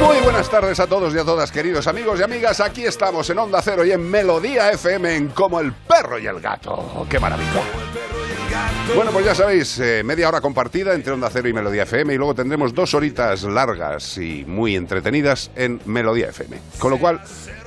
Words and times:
Muy 0.00 0.18
buenas 0.22 0.50
tardes 0.50 0.78
a 0.78 0.86
todos 0.86 1.14
y 1.14 1.18
a 1.18 1.24
todas, 1.24 1.50
queridos 1.50 1.86
amigos 1.86 2.20
y 2.20 2.22
amigas. 2.22 2.60
Aquí 2.60 2.84
estamos 2.84 3.28
en 3.30 3.38
Onda 3.38 3.62
Cero 3.62 3.84
y 3.84 3.92
en 3.92 4.10
Melodía 4.10 4.70
FM 4.70 5.16
en 5.16 5.28
Como 5.28 5.58
el 5.60 5.72
Perro 5.72 6.18
y 6.18 6.26
el 6.26 6.40
Gato. 6.40 7.06
¡Qué 7.08 7.18
maravilla! 7.18 7.62
Bueno, 8.94 9.10
pues 9.10 9.24
ya 9.24 9.34
sabéis, 9.34 9.78
eh, 9.78 10.02
media 10.04 10.28
hora 10.28 10.40
compartida 10.40 10.94
entre 10.94 11.12
Onda 11.12 11.30
Cero 11.32 11.48
y 11.48 11.52
Melodía 11.52 11.84
FM 11.84 12.14
y 12.14 12.16
luego 12.16 12.34
tendremos 12.34 12.74
dos 12.74 12.94
horitas 12.94 13.42
largas 13.44 14.18
y 14.18 14.44
muy 14.46 14.76
entretenidas 14.76 15.50
en 15.56 15.80
Melodía 15.86 16.28
FM. 16.28 16.58
Con 16.78 16.90
lo 16.90 16.98
cual, 16.98 17.20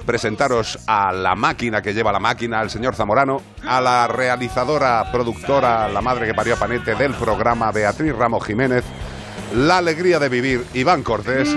presentaros 0.06 0.80
a 0.88 1.12
la 1.12 1.36
máquina 1.36 1.82
que 1.82 1.94
lleva 1.94 2.12
la 2.12 2.20
máquina, 2.20 2.60
al 2.60 2.70
señor 2.70 2.96
Zamorano, 2.96 3.42
a 3.66 3.82
la 3.82 4.08
realizadora, 4.08 5.12
productora, 5.12 5.90
la 5.90 6.02
madre 6.02 6.28
que 6.28 6.34
parió 6.34 6.54
a 6.54 6.58
Panete 6.58 6.96
del 6.96 7.14
programa, 7.16 7.72
Beatriz 7.72 8.16
Ramos 8.16 8.46
Jiménez, 8.46 8.84
la 9.56 9.78
alegría 9.78 10.20
de 10.20 10.30
vivir, 10.30 10.66
Iván 10.74 11.04
Cortés. 11.04 11.50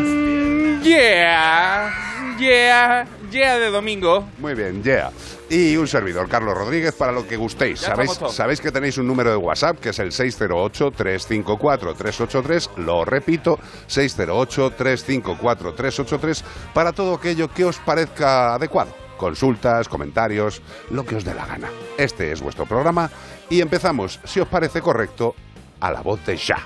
Yeah, 0.82 1.90
yeah, 2.38 3.06
yeah 3.30 3.58
de 3.58 3.70
domingo. 3.70 4.26
Muy 4.38 4.54
bien, 4.54 4.82
yeah. 4.82 5.10
Y 5.48 5.76
un 5.76 5.86
servidor, 5.86 6.28
Carlos 6.28 6.56
Rodríguez, 6.56 6.92
para 6.94 7.12
lo 7.12 7.28
que 7.28 7.36
gustéis. 7.36 7.80
Ya 7.82 7.88
¿Sabéis, 7.88 8.12
estamos 8.12 8.30
todos. 8.30 8.34
sabéis 8.34 8.58
que 8.60 8.72
tenéis 8.72 8.96
un 8.98 9.06
número 9.06 9.30
de 9.30 9.36
WhatsApp 9.36 9.78
que 9.78 9.90
es 9.90 9.98
el 9.98 10.10
608-354-383. 10.10 12.70
Lo 12.78 13.04
repito, 13.04 13.58
608-354-383 13.88 16.42
para 16.72 16.92
todo 16.92 17.14
aquello 17.14 17.48
que 17.48 17.66
os 17.66 17.76
parezca 17.78 18.54
adecuado. 18.54 18.94
Consultas, 19.18 19.88
comentarios, 19.88 20.62
lo 20.90 21.04
que 21.04 21.16
os 21.16 21.24
dé 21.24 21.34
la 21.34 21.44
gana. 21.46 21.68
Este 21.96 22.32
es 22.32 22.40
vuestro 22.40 22.64
programa 22.66 23.08
y 23.50 23.60
empezamos, 23.60 24.18
si 24.24 24.40
os 24.40 24.48
parece 24.48 24.80
correcto, 24.80 25.36
a 25.80 25.90
la 25.92 26.00
voz 26.00 26.24
de 26.26 26.36
ya. 26.36 26.58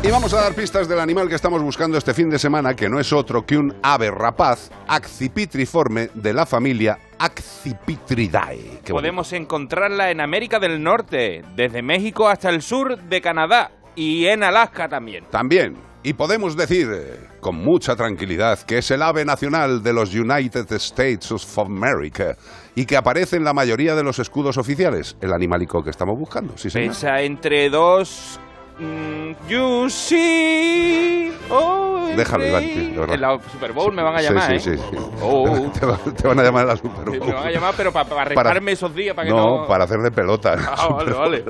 Y 0.00 0.10
vamos 0.12 0.32
a 0.32 0.40
dar 0.40 0.54
pistas 0.54 0.88
del 0.88 1.00
animal 1.00 1.28
que 1.28 1.34
estamos 1.34 1.60
buscando 1.60 1.98
este 1.98 2.14
fin 2.14 2.30
de 2.30 2.38
semana, 2.38 2.74
que 2.74 2.88
no 2.88 3.00
es 3.00 3.12
otro 3.12 3.44
que 3.44 3.58
un 3.58 3.74
ave 3.82 4.12
rapaz 4.12 4.70
accipitriforme 4.86 6.08
de 6.14 6.32
la 6.32 6.46
familia 6.46 6.98
Accipitridae. 7.18 8.80
Qué 8.84 8.92
Podemos 8.92 9.32
encontrarla 9.32 10.12
en 10.12 10.20
América 10.20 10.60
del 10.60 10.80
Norte, 10.80 11.42
desde 11.56 11.82
México 11.82 12.28
hasta 12.28 12.48
el 12.48 12.62
sur 12.62 12.96
de 12.96 13.20
Canadá 13.20 13.72
y 13.96 14.26
en 14.26 14.44
Alaska 14.44 14.88
también. 14.88 15.24
También. 15.30 15.74
Y 16.04 16.12
podemos 16.12 16.56
decir 16.56 16.88
eh, 16.94 17.18
con 17.40 17.56
mucha 17.56 17.96
tranquilidad 17.96 18.60
que 18.60 18.78
es 18.78 18.90
el 18.92 19.02
ave 19.02 19.24
nacional 19.24 19.82
de 19.82 19.92
los 19.92 20.14
United 20.14 20.70
States 20.74 21.32
of 21.32 21.58
America 21.58 22.36
y 22.76 22.86
que 22.86 22.96
aparece 22.96 23.34
en 23.34 23.42
la 23.42 23.52
mayoría 23.52 23.96
de 23.96 24.04
los 24.04 24.20
escudos 24.20 24.58
oficiales, 24.58 25.16
el 25.20 25.32
animalico 25.32 25.82
que 25.82 25.90
estamos 25.90 26.16
buscando. 26.16 26.56
Sí, 26.56 26.70
señor. 26.70 26.90
Pesa 26.90 27.20
entre 27.20 27.68
2 27.68 28.40
you 29.48 29.88
see... 29.90 31.32
Oh, 31.50 32.10
Déjalo, 32.16 32.46
Iván, 32.46 32.62
de. 32.62 33.14
En 33.14 33.20
la 33.20 33.38
Super 33.52 33.72
Bowl 33.72 33.92
me 33.92 34.02
van 34.02 34.16
a 34.16 34.18
Sí, 34.18 34.24
llamar, 34.26 34.60
sí, 34.60 34.70
¿eh? 34.70 34.76
sí, 34.76 34.82
sí. 34.90 34.96
Oh. 35.22 35.70
Te, 35.80 35.86
va- 35.86 35.98
te 35.98 36.26
van 36.28 36.38
a 36.40 36.42
llamar 36.42 36.64
a 36.64 36.68
la 36.68 36.76
Super 36.76 37.04
Bowl. 37.06 37.26
Me 37.26 37.32
van 37.32 37.46
a 37.46 37.50
llamar, 37.50 37.74
pero 37.76 37.92
para 37.92 38.24
restarme 38.24 38.72
esos 38.72 38.94
días, 38.94 39.14
para 39.14 39.28
que 39.28 39.34
no, 39.34 39.60
no... 39.62 39.66
para 39.66 39.84
hacer 39.84 39.98
de 40.00 40.10
pelota. 40.10 40.56
Ah, 40.76 40.88
vale, 40.92 41.12
vale. 41.12 41.44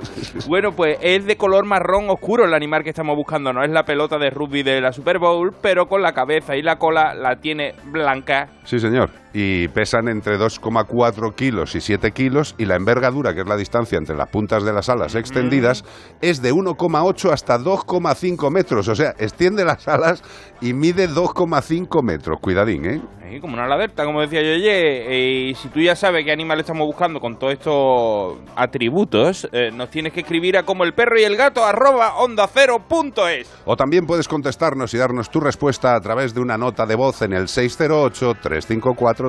Bueno, 0.47 0.73
pues 0.73 0.99
es 1.01 1.25
de 1.27 1.37
color 1.37 1.65
marrón 1.65 2.11
oscuro 2.11 2.45
el 2.45 2.55
animal 2.55 2.85
que 2.85 2.91
estamos 2.91 3.17
buscando. 3.17 3.53
No 3.53 3.63
es 3.65 3.71
la 3.71 3.85
pelota 3.85 4.19
de 4.19 4.31
rugby 4.31 4.63
de 4.63 4.81
la 4.81 4.93
Super 4.93 5.19
Bowl, 5.19 5.53
pero 5.61 5.87
con 5.89 6.03
la 6.03 6.13
cabeza 6.13 6.55
y 6.57 6.63
la 6.63 6.77
cola 6.77 7.15
la 7.15 7.37
tiene 7.37 7.75
blanca. 7.87 8.49
Sí, 8.65 8.79
señor. 8.79 9.11
Y 9.41 9.69
pesan 9.69 10.09
entre 10.09 10.37
2,4 10.37 11.33
kilos 11.37 11.77
y 11.77 11.81
7 11.81 12.11
kilos 12.11 12.57
y 12.59 12.65
la 12.65 12.75
envergadura, 12.75 13.35
que 13.35 13.43
es 13.43 13.47
la 13.47 13.57
distancia 13.57 13.97
entre 13.97 14.17
las 14.17 14.29
puntas 14.31 14.65
de 14.65 14.73
las 14.73 14.89
alas 14.89 15.15
extendidas, 15.15 15.85
es 16.21 16.43
de 16.43 16.53
1,8 16.53 17.31
hasta 17.31 17.57
2,5 17.57 18.51
metros. 18.51 18.89
O 18.89 18.97
sea, 18.97 19.15
extiende 19.17 19.65
las 19.65 19.87
alas 19.87 20.25
y 20.61 20.73
mide 20.73 21.09
2,5 21.09 22.03
metros. 22.03 22.41
Cuidadín, 22.41 22.85
¿eh? 22.85 23.01
Como 23.41 23.55
una 23.55 23.65
alerta, 23.67 24.05
como 24.05 24.23
decía 24.23 24.43
yo 24.43 24.55
ayer. 24.55 25.05
Eh, 25.07 25.51
y 25.51 25.55
si 25.55 25.69
tú 25.69 25.81
ya 25.81 25.95
sabes 25.95 26.25
qué 26.25 26.33
animal 26.33 26.61
estamos 26.61 26.87
buscando 26.87 27.21
con 27.21 27.39
todos 27.39 27.53
estos 27.53 28.39
atributos, 28.57 29.49
eh, 29.53 29.71
nos 29.71 29.91
tienes 29.91 30.13
que 30.15 30.21
escribir 30.21 30.57
a 30.57 30.63
como 30.63 30.83
el 30.85 30.95
perro 30.95 31.21
y 31.21 31.25
el 31.25 31.37
gato 31.37 31.65
arroba 31.65 32.17
onda 32.17 32.49
cero 32.53 32.79
punto 32.89 33.29
es. 33.29 33.49
O 33.67 33.77
también 33.77 34.07
puedes 34.07 34.27
contestarnos 34.27 34.95
y 34.95 34.99
darnos 34.99 35.31
tu 35.31 35.41
respuesta 35.41 35.95
a 35.95 36.01
través 36.01 36.35
de 36.35 36.41
una 36.41 36.57
nota 36.57 36.87
de 36.87 36.97
voz 36.97 37.21
en 37.23 37.35
el 37.35 37.49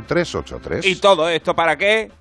608-354-383. 0.08 0.86
¿Y 0.86 0.96
todo 0.96 1.30
esto 1.30 1.56
para 1.56 1.78
qué? 1.78 2.12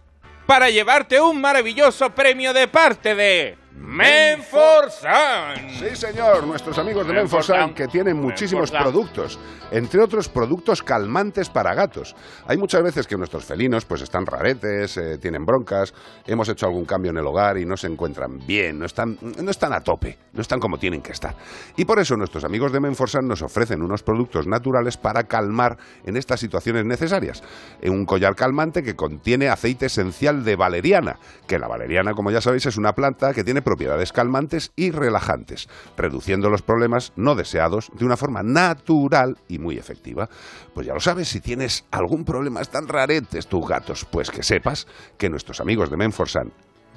Para 0.47 0.71
llevarte 0.71 1.21
un 1.21 1.41
maravilloso 1.41 2.11
premio 2.11 2.53
de 2.53 2.69
parte 2.69 3.15
de 3.15 3.59
Menforsan. 3.81 5.71
Sí, 5.71 5.95
señor, 5.95 6.47
nuestros 6.47 6.79
amigos 6.79 7.07
de 7.07 7.13
Menforsan. 7.15 7.75
Que 7.75 7.87
tienen 7.87 8.17
muchísimos 8.17 8.71
Menforsan. 8.73 8.83
productos, 8.93 9.39
entre 9.71 10.03
otros 10.03 10.29
productos 10.29 10.83
calmantes 10.83 11.49
para 11.49 11.75
gatos. 11.75 12.15
Hay 12.47 12.57
muchas 12.57 12.83
veces 12.83 13.07
que 13.07 13.17
nuestros 13.17 13.45
felinos 13.45 13.85
pues 13.85 14.03
están 14.03 14.27
raretes, 14.27 14.97
eh, 14.97 15.19
tienen 15.19 15.45
broncas, 15.45 15.95
hemos 16.27 16.49
hecho 16.49 16.67
algún 16.67 16.85
cambio 16.85 17.11
en 17.13 17.19
el 17.19 17.27
hogar 17.27 17.59
y 17.59 17.65
no 17.65 17.77
se 17.77 17.87
encuentran 17.87 18.39
bien, 18.47 18.79
no 18.79 18.87
están, 18.87 19.17
no 19.21 19.51
están 19.51 19.73
a 19.73 19.81
tope, 19.81 20.19
no 20.33 20.43
están 20.43 20.59
como 20.61 20.79
tienen 20.79 21.01
que 21.01 21.13
estar. 21.13 21.35
Y 21.77 21.85
por 21.85 21.99
eso 21.99 22.17
nuestros 22.17 22.45
amigos 22.45 22.73
de 22.73 22.81
Menforsan 22.81 23.27
nos 23.27 23.43
ofrecen 23.43 23.83
unos 23.83 24.03
productos 24.03 24.47
naturales 24.47 24.97
para 24.97 25.25
calmar 25.25 25.77
en 26.05 26.17
estas 26.17 26.41
situaciones 26.41 26.85
necesarias. 26.85 27.43
Eh, 27.81 27.91
Un 27.91 28.05
collar 28.05 28.35
calmante 28.35 28.83
que 28.83 28.95
contiene 28.97 29.49
aceite 29.49 29.87
esencial 29.87 30.45
de 30.45 30.57
valeriana, 30.57 31.19
que 31.47 31.59
la 31.59 31.69
valeriana, 31.69 32.13
como 32.13 32.31
ya 32.31 32.41
sabéis, 32.41 32.67
es 32.67 32.77
una 32.77 32.93
planta 32.93 33.33
que 33.33 33.45
tiene 33.45 33.63
propiedades 33.69 34.13
calmantes 34.13 34.73
y 34.77 34.93
relajantes, 34.93 35.69
reduciendo 35.95 36.49
los 36.49 36.63
problemas 36.63 37.13
no 37.17 37.35
deseados 37.35 37.91
de 37.93 38.07
una 38.07 38.17
forma 38.17 38.43
natural 38.43 39.37
y 39.47 39.59
muy 39.59 39.77
efectiva. 39.77 40.31
Pues 40.73 40.87
ya 40.87 40.95
lo 40.95 41.01
sabes, 41.01 41.29
si 41.29 41.43
tienes 41.43 41.85
algún 41.91 42.25
problema, 42.25 42.63
están 42.63 42.89
raretes 42.89 43.47
tus 43.47 43.69
gatos, 43.69 44.07
pues 44.11 44.31
que 44.31 44.43
sepas 44.43 44.87
que 45.19 45.29
nuestros 45.29 45.61
amigos 45.61 45.91
de 45.91 45.99
Menforsan 45.99 46.51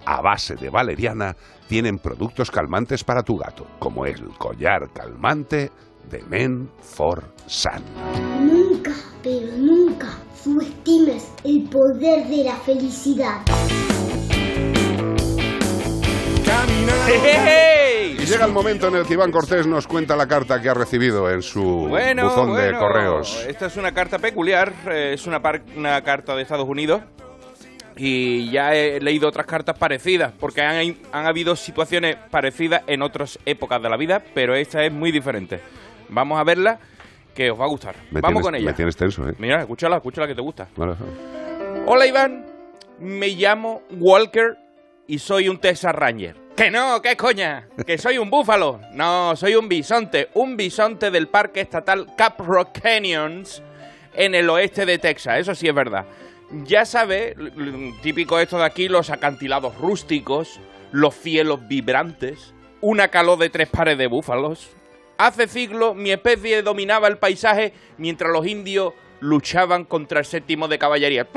a 0.05 0.21
base 0.21 0.55
de 0.55 0.69
valeriana 0.69 1.35
tienen 1.67 1.99
productos 1.99 2.49
calmantes 2.49 3.03
para 3.03 3.21
tu 3.21 3.35
gato, 3.35 3.67
como 3.77 4.05
el 4.05 4.29
collar 4.37 4.93
calmante 4.93 5.71
de 6.09 6.23
Menforsan. 6.23 7.83
Nunca, 8.39 8.93
pero 9.21 9.57
nunca 9.57 10.07
subestimes 10.41 11.33
el 11.43 11.67
poder 11.69 12.29
de 12.29 12.45
la 12.45 12.55
felicidad. 12.55 13.41
¡Hey! 17.07 18.17
Y 18.19 18.25
llega 18.25 18.45
el 18.45 18.51
momento 18.51 18.87
en 18.87 18.95
el 18.95 19.05
que 19.05 19.13
Iván 19.13 19.31
Cortés 19.31 19.65
nos 19.67 19.87
cuenta 19.87 20.15
la 20.15 20.27
carta 20.27 20.61
que 20.61 20.69
ha 20.69 20.73
recibido 20.73 21.29
en 21.29 21.41
su 21.41 21.87
Bueno, 21.89 22.23
buzón 22.29 22.55
de 22.55 22.73
correos. 22.77 23.45
Esta 23.47 23.67
es 23.67 23.77
una 23.77 23.91
carta 23.93 24.19
peculiar, 24.19 24.73
eh, 24.89 25.11
es 25.13 25.25
una, 25.27 25.41
par- 25.41 25.61
una 25.75 26.01
carta 26.03 26.35
de 26.35 26.41
Estados 26.43 26.67
Unidos. 26.67 27.01
Y 27.97 28.49
ya 28.51 28.73
he 28.73 28.99
leído 29.01 29.27
otras 29.27 29.45
cartas 29.45 29.77
parecidas, 29.77 30.31
porque 30.39 30.61
han, 30.61 30.95
han 31.11 31.25
habido 31.25 31.55
situaciones 31.55 32.15
parecidas 32.31 32.83
en 32.87 33.01
otras 33.01 33.37
épocas 33.45 33.81
de 33.81 33.89
la 33.89 33.97
vida, 33.97 34.23
pero 34.33 34.55
esta 34.55 34.83
es 34.83 34.91
muy 34.93 35.11
diferente. 35.11 35.59
Vamos 36.09 36.39
a 36.39 36.43
verla, 36.43 36.79
que 37.35 37.51
os 37.51 37.59
va 37.59 37.65
a 37.65 37.67
gustar. 37.67 37.95
Me 38.11 38.21
Vamos 38.21 38.41
tienes- 38.41 38.43
con 38.45 38.55
ella. 38.55 38.65
Me 38.65 38.73
tienes 38.73 38.95
tenso, 38.95 39.27
¿eh? 39.27 39.33
Mira, 39.37 39.59
escúchala, 39.61 39.97
escúchala 39.97 40.27
que 40.27 40.35
te 40.35 40.41
gusta. 40.41 40.67
Vale. 40.75 40.93
Hola 41.85 42.05
Iván, 42.07 42.45
me 42.99 43.27
llamo 43.29 43.83
Walker 43.91 44.57
y 45.07 45.19
soy 45.19 45.49
un 45.49 45.59
Texas 45.59 45.93
Ranger. 45.93 46.37
Que 46.55 46.69
no, 46.69 47.01
qué 47.01 47.15
coña, 47.15 47.67
que 47.87 47.97
soy 47.97 48.17
un 48.17 48.29
búfalo. 48.29 48.79
No, 48.93 49.35
soy 49.35 49.55
un 49.55 49.67
bisonte, 49.69 50.29
un 50.33 50.57
bisonte 50.57 51.09
del 51.09 51.27
Parque 51.27 51.61
Estatal 51.61 52.07
Cap 52.15 52.39
Rock 52.39 52.79
Canyons 52.81 53.63
en 54.13 54.35
el 54.35 54.49
oeste 54.49 54.85
de 54.85 54.97
Texas, 54.97 55.39
eso 55.39 55.55
sí 55.55 55.67
es 55.67 55.73
verdad. 55.73 56.05
Ya 56.65 56.85
sabe, 56.85 57.35
típico 58.03 58.39
esto 58.39 58.57
de 58.57 58.65
aquí, 58.65 58.89
los 58.89 59.09
acantilados 59.09 59.77
rústicos, 59.77 60.59
los 60.91 61.15
cielos 61.15 61.67
vibrantes, 61.67 62.53
una 62.81 63.07
calor 63.07 63.39
de 63.39 63.49
tres 63.49 63.69
pares 63.69 63.97
de 63.97 64.07
búfalos. 64.07 64.69
Hace 65.17 65.47
siglos 65.47 65.95
mi 65.95 66.11
especie 66.11 66.61
dominaba 66.61 67.07
el 67.07 67.17
paisaje 67.17 67.73
mientras 67.97 68.31
los 68.31 68.45
indios 68.45 68.93
luchaban 69.21 69.85
contra 69.85 70.19
el 70.19 70.25
séptimo 70.25 70.67
de 70.67 70.77
caballería. 70.77 71.27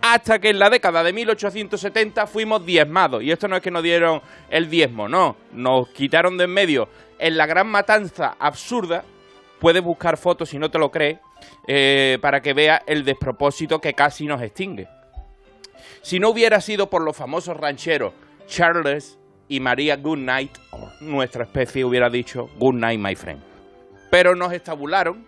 Hasta 0.00 0.38
que 0.38 0.50
en 0.50 0.58
la 0.58 0.70
década 0.70 1.02
de 1.02 1.12
1870 1.12 2.26
fuimos 2.26 2.64
diezmados. 2.64 3.22
Y 3.22 3.30
esto 3.30 3.48
no 3.48 3.56
es 3.56 3.62
que 3.62 3.70
nos 3.70 3.82
dieron 3.82 4.20
el 4.50 4.70
diezmo, 4.70 5.08
no. 5.08 5.36
Nos 5.52 5.88
quitaron 5.88 6.36
de 6.36 6.44
en 6.44 6.50
medio. 6.50 6.88
En 7.18 7.36
la 7.36 7.46
gran 7.46 7.68
matanza 7.68 8.36
absurda, 8.38 9.04
puedes 9.60 9.82
buscar 9.82 10.16
fotos 10.16 10.48
si 10.48 10.58
no 10.58 10.70
te 10.70 10.78
lo 10.78 10.90
crees, 10.90 11.18
eh, 11.66 12.18
para 12.20 12.40
que 12.40 12.52
vea 12.52 12.82
el 12.86 13.04
despropósito 13.04 13.80
que 13.80 13.94
casi 13.94 14.26
nos 14.26 14.42
extingue. 14.42 14.88
Si 16.02 16.18
no 16.18 16.30
hubiera 16.30 16.60
sido 16.60 16.90
por 16.90 17.02
los 17.02 17.16
famosos 17.16 17.56
rancheros 17.56 18.12
Charles 18.46 19.18
y 19.48 19.60
María 19.60 19.96
Goodnight, 19.96 20.58
nuestra 21.00 21.44
especie 21.44 21.84
hubiera 21.84 22.10
dicho 22.10 22.50
Good 22.58 22.74
night, 22.74 22.98
my 22.98 23.14
friend. 23.14 23.51
Pero 24.12 24.34
nos 24.36 24.52
estabularon 24.52 25.24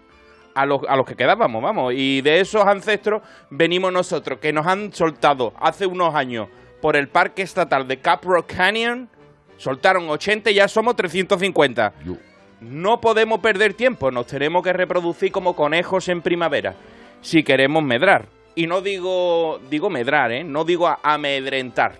a 0.54 0.66
los, 0.66 0.82
a 0.86 0.94
los 0.94 1.06
que 1.06 1.16
quedábamos, 1.16 1.62
vamos. 1.62 1.94
Y 1.96 2.20
de 2.20 2.40
esos 2.40 2.66
ancestros 2.66 3.22
venimos 3.48 3.90
nosotros, 3.90 4.38
que 4.40 4.52
nos 4.52 4.66
han 4.66 4.92
soltado 4.92 5.54
hace 5.58 5.86
unos 5.86 6.14
años 6.14 6.48
por 6.82 6.94
el 6.94 7.08
Parque 7.08 7.40
Estatal 7.40 7.88
de 7.88 7.96
Cap 8.00 8.22
Rock 8.24 8.52
Canyon. 8.54 9.08
Soltaron 9.56 10.06
80 10.10 10.50
y 10.50 10.54
ya 10.56 10.68
somos 10.68 10.96
350. 10.96 11.94
Yo- 12.04 12.16
No 12.60 13.00
podemos 13.00 13.40
perder 13.40 13.72
tiempo, 13.72 14.10
nos 14.10 14.26
tenemos 14.26 14.62
que 14.62 14.74
reproducir 14.74 15.32
como 15.32 15.56
conejos 15.56 16.06
en 16.10 16.20
primavera, 16.20 16.74
si 17.22 17.42
queremos 17.42 17.82
medrar. 17.82 18.26
Y 18.54 18.66
no 18.66 18.82
digo, 18.82 19.60
digo 19.70 19.88
medrar, 19.88 20.30
¿eh? 20.30 20.44
No 20.44 20.64
digo 20.64 20.94
amedrentar. 21.02 21.98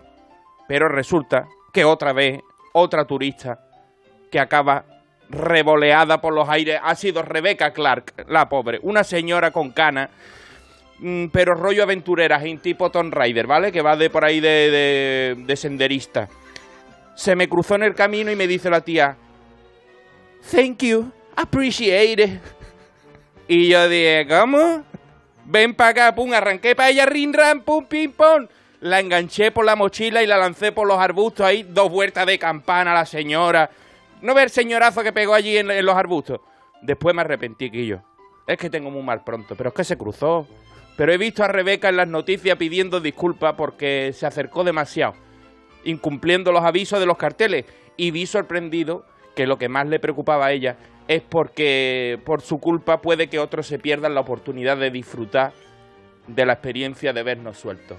Pero 0.68 0.88
resulta 0.90 1.46
que 1.72 1.84
otra 1.86 2.12
vez, 2.12 2.40
otra 2.74 3.06
turista 3.06 3.58
que 4.30 4.38
acaba 4.38 4.84
revoleada 5.30 6.20
por 6.20 6.32
los 6.32 6.48
aires 6.48 6.80
ha 6.82 6.94
sido 6.94 7.22
Rebecca 7.22 7.72
Clark, 7.72 8.26
la 8.28 8.48
pobre, 8.48 8.78
una 8.82 9.04
señora 9.04 9.50
con 9.50 9.70
cana, 9.70 10.10
mm, 10.98 11.26
pero 11.26 11.54
rollo 11.54 11.82
aventurera, 11.82 12.42
en 12.42 12.58
tipo 12.58 12.90
Tomb 12.90 13.12
Raider, 13.12 13.46
¿vale? 13.46 13.72
Que 13.72 13.82
va 13.82 13.96
de 13.96 14.10
por 14.10 14.24
ahí 14.24 14.40
de, 14.40 14.70
de, 14.70 15.44
de 15.44 15.56
senderista. 15.56 16.28
Se 17.14 17.36
me 17.36 17.48
cruzó 17.48 17.76
en 17.76 17.84
el 17.84 17.94
camino 17.94 18.30
y 18.30 18.36
me 18.36 18.46
dice 18.46 18.70
la 18.70 18.80
tía, 18.80 19.16
Thank 20.50 20.82
you, 20.82 21.10
appreciate 21.36 22.22
it. 22.22 22.40
Y 23.48 23.68
yo 23.68 23.88
dije, 23.88 24.26
¿cómo? 24.28 24.84
Ven 25.46 25.74
para 25.74 25.90
acá, 25.90 26.14
pum, 26.14 26.32
arranqué 26.32 26.74
para 26.74 26.90
ella, 26.90 27.06
rin, 27.06 27.32
ran, 27.32 27.60
pum, 27.60 27.84
pim, 27.86 28.12
pom. 28.12 28.46
La 28.80 29.00
enganché 29.00 29.50
por 29.50 29.64
la 29.64 29.76
mochila 29.76 30.22
y 30.22 30.26
la 30.26 30.36
lancé 30.36 30.72
por 30.72 30.86
los 30.86 30.98
arbustos 30.98 31.46
ahí, 31.46 31.62
dos 31.62 31.90
vueltas 31.90 32.26
de 32.26 32.38
campana 32.38 32.92
la 32.92 33.06
señora. 33.06 33.70
No 34.24 34.32
ve 34.32 34.42
el 34.42 34.48
señorazo 34.48 35.02
que 35.02 35.12
pegó 35.12 35.34
allí 35.34 35.58
en, 35.58 35.84
los 35.84 35.94
arbustos. 35.94 36.40
Después 36.80 37.14
me 37.14 37.20
arrepentí, 37.20 37.70
Quillo. 37.70 38.00
Es 38.46 38.56
que 38.56 38.70
tengo 38.70 38.90
muy 38.90 39.02
mal 39.02 39.22
pronto, 39.22 39.54
pero 39.54 39.68
es 39.68 39.74
que 39.74 39.84
se 39.84 39.98
cruzó. 39.98 40.48
Pero 40.96 41.12
he 41.12 41.18
visto 41.18 41.44
a 41.44 41.48
Rebeca 41.48 41.90
en 41.90 41.98
las 41.98 42.08
noticias 42.08 42.56
pidiendo 42.56 43.00
disculpas 43.00 43.52
porque 43.52 44.14
se 44.14 44.24
acercó 44.24 44.64
demasiado, 44.64 45.12
incumpliendo 45.84 46.52
los 46.52 46.64
avisos 46.64 47.00
de 47.00 47.04
los 47.04 47.18
carteles. 47.18 47.66
Y 47.98 48.12
vi 48.12 48.24
sorprendido 48.24 49.04
que 49.36 49.46
lo 49.46 49.58
que 49.58 49.68
más 49.68 49.86
le 49.88 50.00
preocupaba 50.00 50.46
a 50.46 50.52
ella 50.52 50.78
es 51.06 51.20
porque 51.20 52.18
por 52.24 52.40
su 52.40 52.60
culpa 52.60 53.02
puede 53.02 53.26
que 53.26 53.38
otros 53.38 53.66
se 53.66 53.78
pierdan 53.78 54.14
la 54.14 54.22
oportunidad 54.22 54.78
de 54.78 54.90
disfrutar 54.90 55.52
de 56.28 56.46
la 56.46 56.54
experiencia 56.54 57.12
de 57.12 57.22
vernos 57.22 57.58
sueltos. 57.58 57.98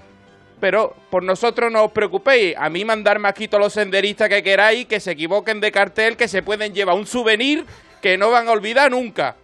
Pero 0.60 0.96
por 1.10 1.22
nosotros 1.22 1.70
no 1.70 1.84
os 1.84 1.92
preocupéis. 1.92 2.56
A 2.56 2.70
mí 2.70 2.84
mandarme 2.84 3.28
aquí 3.28 3.48
todos 3.48 3.62
los 3.62 3.72
senderistas 3.72 4.28
que 4.28 4.42
queráis, 4.42 4.86
que 4.86 5.00
se 5.00 5.12
equivoquen 5.12 5.60
de 5.60 5.70
cartel, 5.72 6.16
que 6.16 6.28
se 6.28 6.42
pueden 6.42 6.74
llevar 6.74 6.96
un 6.96 7.06
souvenir 7.06 7.64
que 8.00 8.16
no 8.16 8.30
van 8.30 8.48
a 8.48 8.52
olvidar 8.52 8.90
nunca. 8.90 9.36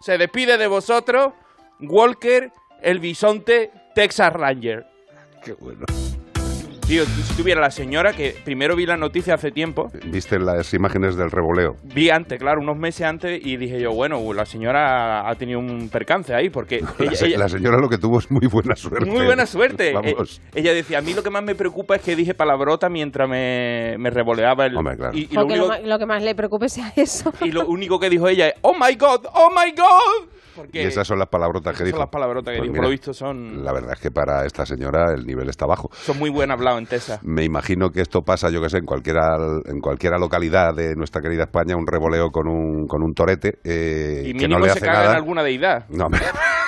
Se 0.00 0.18
despide 0.18 0.56
de 0.56 0.66
vosotros 0.66 1.32
Walker, 1.80 2.50
el 2.82 2.98
bisonte 2.98 3.70
Texas 3.94 4.32
Ranger. 4.32 4.86
Qué 5.44 5.52
bueno. 5.52 5.86
Tío, 6.90 7.04
si 7.04 7.34
tuviera 7.36 7.60
la 7.60 7.70
señora, 7.70 8.12
que 8.12 8.34
primero 8.44 8.74
vi 8.74 8.84
la 8.84 8.96
noticia 8.96 9.34
hace 9.34 9.52
tiempo, 9.52 9.92
Viste 10.06 10.40
las 10.40 10.74
imágenes 10.74 11.14
del 11.14 11.30
revoleo. 11.30 11.76
vi 11.84 12.10
antes, 12.10 12.36
claro, 12.40 12.60
unos 12.60 12.76
meses 12.76 13.06
antes, 13.06 13.40
y 13.46 13.56
dije 13.58 13.80
yo, 13.80 13.92
bueno, 13.92 14.20
la 14.32 14.44
señora 14.44 15.28
ha 15.30 15.34
tenido 15.36 15.60
un 15.60 15.88
percance 15.88 16.34
ahí, 16.34 16.50
porque 16.50 16.80
La, 16.98 17.04
ella- 17.06 17.14
se- 17.14 17.26
ella- 17.28 17.38
la 17.38 17.48
señora 17.48 17.78
lo 17.78 17.88
que 17.88 17.96
tuvo 17.96 18.18
es 18.18 18.28
muy 18.32 18.48
buena 18.48 18.74
suerte. 18.74 19.08
Muy 19.08 19.24
buena 19.24 19.46
suerte. 19.46 19.92
Vamos. 19.94 20.40
Eh, 20.52 20.58
ella 20.62 20.74
decía, 20.74 20.98
a 20.98 21.00
mí 21.00 21.14
lo 21.14 21.22
que 21.22 21.30
más 21.30 21.44
me 21.44 21.54
preocupa 21.54 21.94
es 21.94 22.02
que 22.02 22.16
dije 22.16 22.34
palabrota 22.34 22.88
mientras 22.88 23.28
me, 23.28 23.94
me 23.96 24.10
revoleaba 24.10 24.66
el... 24.66 24.76
Hombre, 24.76 24.96
claro. 24.96 25.16
y, 25.16 25.28
y 25.30 25.34
lo 25.34 25.44
lo 25.84 25.98
que 26.00 26.06
más 26.06 26.24
le 26.24 26.34
preocupe 26.34 26.68
sea 26.68 26.92
eso. 26.96 27.32
y 27.40 27.52
lo 27.52 27.66
único 27.68 28.00
que 28.00 28.10
dijo 28.10 28.26
ella 28.26 28.48
es, 28.48 28.54
oh 28.62 28.74
my 28.74 28.96
god, 28.96 29.26
oh 29.32 29.50
my 29.50 29.70
god. 29.76 30.28
Porque 30.60 30.82
Y 30.82 30.86
esas 30.86 31.06
son 31.06 31.18
las 31.18 31.28
palabrotas 31.28 31.76
que 31.76 31.84
dijo. 31.84 31.96
son 31.96 32.04
las 32.04 32.10
palabrotas 32.10 32.52
que 32.52 32.58
Pues 32.58 32.68
dijo. 32.68 32.72
mira, 32.72 32.80
Por 32.82 32.84
lo 32.86 32.90
visto 32.90 33.12
son, 33.12 33.64
La 33.64 33.72
verdad 33.72 33.92
es 33.94 34.00
que 34.00 34.10
para 34.10 34.44
esta 34.46 34.64
señora 34.66 35.12
el 35.14 35.24
nivel 35.26 35.48
está 35.48 35.66
bajo. 35.66 35.88
son 35.92 36.18
muy 36.18 36.30
buen 36.30 36.50
hablado 36.50 36.78
en 36.78 36.86
Tesa. 36.86 37.20
Me 37.22 37.44
imagino 37.44 37.90
que 37.90 38.00
esto 38.00 38.22
pasa, 38.22 38.50
yo 38.50 38.60
que 38.62 38.68
sé, 38.68 38.78
en 38.78 38.84
cualquiera, 38.84 39.36
en 39.66 39.80
cualquiera 39.80 40.18
localidad 40.18 40.74
de 40.74 40.94
nuestra 40.96 41.20
querida 41.22 41.44
España, 41.44 41.76
un 41.76 41.86
revoleo 41.86 42.28
con 42.30 42.48
un, 42.48 42.86
con 42.86 43.02
un 43.02 43.12
torete 43.14 43.58
eh, 43.64 44.22
Y 44.26 44.32
que 44.34 44.48
no 44.48 44.56
mínimo 44.56 44.58
le 44.60 44.64
se 44.66 44.70
hace 44.78 44.80
caga 44.86 44.98
en 45.00 45.04
nada. 45.06 45.16
alguna 45.16 45.42
deidad. 45.42 45.86
No, 45.88 46.06
hombre, 46.06 46.20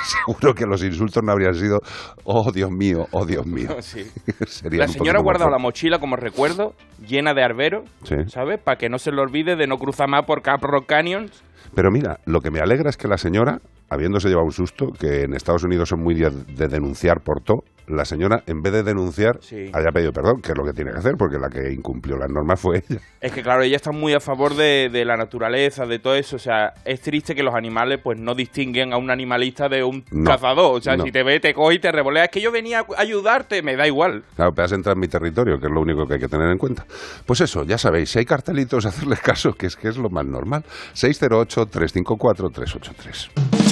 seguro 0.04 0.54
que 0.54 0.64
los 0.66 0.82
insultos 0.82 1.22
no 1.25 1.32
habrían 1.32 1.54
sido, 1.54 1.81
oh 2.25 2.50
Dios 2.52 2.70
mío, 2.70 3.06
oh 3.12 3.25
Dios 3.25 3.46
mío. 3.46 3.69
Sí. 3.81 4.04
La 4.70 4.88
señora 4.88 5.19
ha 5.19 5.22
guardado 5.22 5.50
la 5.50 5.58
mochila 5.58 5.99
como 5.99 6.16
recuerdo, 6.16 6.72
llena 7.06 7.34
de 7.34 7.43
arbero, 7.43 7.84
Sí. 8.04 8.16
¿sabes? 8.28 8.60
Para 8.62 8.76
que 8.76 8.88
no 8.88 8.99
se 8.99 9.10
le 9.12 9.20
olvide 9.20 9.56
de 9.56 9.66
no 9.66 9.76
cruzar 9.76 10.08
más 10.08 10.25
por 10.26 10.43
Cap 10.43 10.62
Rock 10.62 10.87
Canyons. 10.87 11.43
Pero 11.75 11.90
mira, 11.90 12.19
lo 12.26 12.40
que 12.40 12.50
me 12.50 12.60
alegra 12.60 12.90
es 12.90 12.96
que 12.96 13.08
la 13.08 13.16
señora, 13.16 13.58
habiéndose 13.88 14.28
llevado 14.28 14.44
un 14.46 14.52
susto, 14.52 14.87
que 14.99 15.22
en 15.22 15.34
Estados 15.34 15.64
Unidos 15.64 15.88
son 15.88 16.02
muy 16.02 16.14
de, 16.14 16.31
de 16.31 16.69
denunciar 16.69 17.20
por 17.25 17.43
todo, 17.43 17.62
la 17.87 18.05
señora, 18.05 18.43
en 18.46 18.62
vez 18.62 18.73
de 18.73 18.82
denunciar, 18.82 19.38
Sí. 19.40 19.70
haya 19.73 19.90
pedido 19.93 20.12
perdón, 20.12 20.40
que 20.43 20.52
es 20.52 20.58
lo 20.58 20.64
que 20.64 20.73
tiene 20.73 20.93
que 20.93 20.99
hacer, 20.99 21.14
porque 21.19 21.38
la 21.38 21.49
que 21.49 21.73
incumplió 21.73 22.17
las 22.17 22.31
normas 22.31 22.61
fue 22.61 22.79
ella. 22.88 23.00
Es 23.20 23.32
que 23.32 23.43
claro, 23.43 23.62
ella 23.62 23.76
está 23.76 23.93
muy 23.93 24.14
a 24.14 24.20
favor 24.20 24.55
de, 24.55 24.88
de 24.90 25.05
la 25.05 25.17
naturaleza, 25.17 25.87
de 25.87 25.99
todo 25.99 26.14
eso. 26.14 26.37
O 26.37 26.38
sea, 26.38 26.73
es 26.84 27.00
triste 27.00 27.34
que 27.34 27.43
los 27.43 27.55
animales 27.55 28.00
pues 28.02 28.19
no 28.19 28.34
distinguen 28.34 28.93
a 28.93 28.96
un 28.99 29.11
animalista 29.11 29.68
de 29.68 29.83
un 29.85 30.04
No, 30.11 30.30
cazador. 30.30 30.76
O 30.78 30.80
sea, 30.80 30.97
no. 30.97 31.04
si 31.04 31.12
te 31.12 31.23
ve, 31.23 31.40
te 31.40 31.54
coge 31.54 31.76
y 31.76 31.78
te 31.78 31.92
revolea. 31.92 32.25
Es 32.25 32.30
que 32.30 32.40
yo 32.40 32.50
venía 32.52 32.80
a 32.80 32.87
ayudarte, 33.00 33.62
me 33.62 33.76
da 33.76 33.87
igual. 33.87 34.25
Claro, 34.37 34.52
pero 34.54 34.64
has 34.66 34.73
entrado 34.73 34.95
en 34.95 35.00
mi 35.00 35.09
territorio, 35.09 35.59
que 35.59 35.66
es 35.66 35.73
lo 35.73 35.80
único 35.80 36.06
que 36.06 36.14
hay 36.14 36.21
que 36.21 36.28
tener 36.28 36.49
en 36.50 36.59
cuenta. 36.59 36.85
Pues 37.26 37.40
eso, 37.40 37.64
ya 37.64 37.78
sabéis, 37.78 38.11
si 38.11 38.18
hay 38.18 38.25
cartelitos, 38.25 38.87
hacerles 38.92 39.21
caso, 39.21 39.52
que 39.52 39.66
es 39.66 39.76
que 39.76 39.88
es 39.88 39.97
lo 39.97 40.11
más 40.11 40.25
normal. 40.26 40.64
608-354-383. 40.95 43.72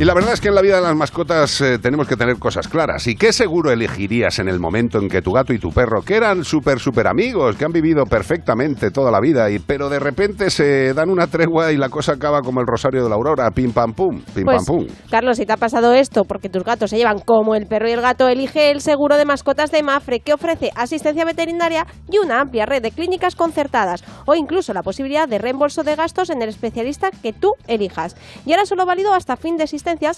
Y 0.00 0.04
la 0.04 0.14
verdad 0.14 0.32
es 0.32 0.40
que 0.40 0.46
en 0.46 0.54
la 0.54 0.62
vida 0.62 0.76
de 0.76 0.82
las 0.82 0.94
mascotas 0.94 1.60
eh, 1.60 1.80
tenemos 1.80 2.06
que 2.06 2.14
tener 2.14 2.38
cosas 2.38 2.68
claras. 2.68 3.08
¿Y 3.08 3.16
qué 3.16 3.32
seguro 3.32 3.72
elegirías 3.72 4.38
en 4.38 4.48
el 4.48 4.60
momento 4.60 5.00
en 5.00 5.08
que 5.08 5.22
tu 5.22 5.32
gato 5.32 5.52
y 5.52 5.58
tu 5.58 5.70
perro, 5.70 6.02
que 6.02 6.14
eran 6.14 6.44
súper, 6.44 6.78
súper 6.78 7.08
amigos, 7.08 7.56
que 7.56 7.64
han 7.64 7.72
vivido 7.72 8.04
perfectamente 8.04 8.92
toda 8.92 9.10
la 9.10 9.18
vida, 9.18 9.50
y, 9.50 9.58
pero 9.58 9.88
de 9.88 9.98
repente 9.98 10.50
se 10.50 10.94
dan 10.94 11.10
una 11.10 11.26
tregua 11.26 11.72
y 11.72 11.76
la 11.76 11.88
cosa 11.88 12.12
acaba 12.12 12.42
como 12.42 12.60
el 12.60 12.68
rosario 12.68 13.02
de 13.02 13.08
la 13.08 13.16
aurora, 13.16 13.50
pim 13.50 13.72
pam 13.72 13.92
pum, 13.92 14.20
pim 14.32 14.44
Pues, 14.44 14.64
pam 14.64 14.64
pum? 14.66 14.86
Carlos, 15.10 15.36
si 15.36 15.46
te 15.46 15.54
ha 15.54 15.56
pasado 15.56 15.92
esto 15.92 16.22
porque 16.22 16.48
tus 16.48 16.62
gatos 16.62 16.90
se 16.90 16.96
llevan 16.96 17.18
como 17.18 17.56
el 17.56 17.66
perro 17.66 17.88
y 17.88 17.92
el 17.92 18.00
gato, 18.00 18.28
elige 18.28 18.70
el 18.70 18.80
seguro 18.82 19.16
de 19.16 19.24
mascotas 19.24 19.72
de 19.72 19.82
Mafre 19.82 20.20
que 20.20 20.32
ofrece 20.32 20.70
asistencia 20.76 21.24
veterinaria 21.24 21.88
y 22.08 22.18
una 22.18 22.40
amplia 22.40 22.66
red 22.66 22.82
de 22.82 22.92
clínicas 22.92 23.34
concertadas 23.34 24.04
o 24.26 24.36
incluso 24.36 24.72
la 24.72 24.84
posibilidad 24.84 25.26
de 25.26 25.38
reembolso 25.38 25.82
de 25.82 25.96
gastos 25.96 26.30
en 26.30 26.40
el 26.40 26.50
especialista 26.50 27.10
que 27.10 27.32
tú 27.32 27.54
elijas. 27.66 28.14
Y 28.46 28.52
ahora 28.52 28.64
solo 28.64 28.86
válido 28.86 29.12
hasta 29.12 29.36
fin 29.36 29.56
de 29.56 29.66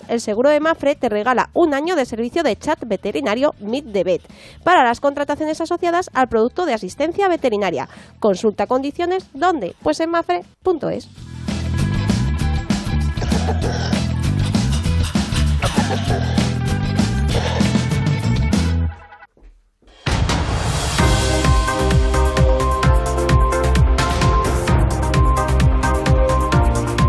el 0.09 0.21
seguro 0.21 0.50
de 0.50 0.59
Mafre 0.59 0.97
te 0.97 1.09
regala 1.09 1.49
un 1.53 1.75
año 1.75 1.95
de 1.95 2.05
servicio 2.05 2.43
de 2.43 2.57
chat 2.57 2.79
veterinario 2.87 3.55
Meet 3.61 3.93
the 3.93 4.03
Vet 4.03 4.23
para 4.65 4.83
las 4.83 5.00
contrataciones 5.00 5.61
asociadas 5.61 6.11
al 6.12 6.29
producto 6.29 6.67
de 6.67 6.75
asistencia 6.75 7.29
veterinaria. 7.29 7.89
Consulta 8.19 8.67
condiciones, 8.67 9.29
¿dónde? 9.33 9.77
Pues 9.83 10.00
en 10.00 10.11
mafre.es. 10.11 11.09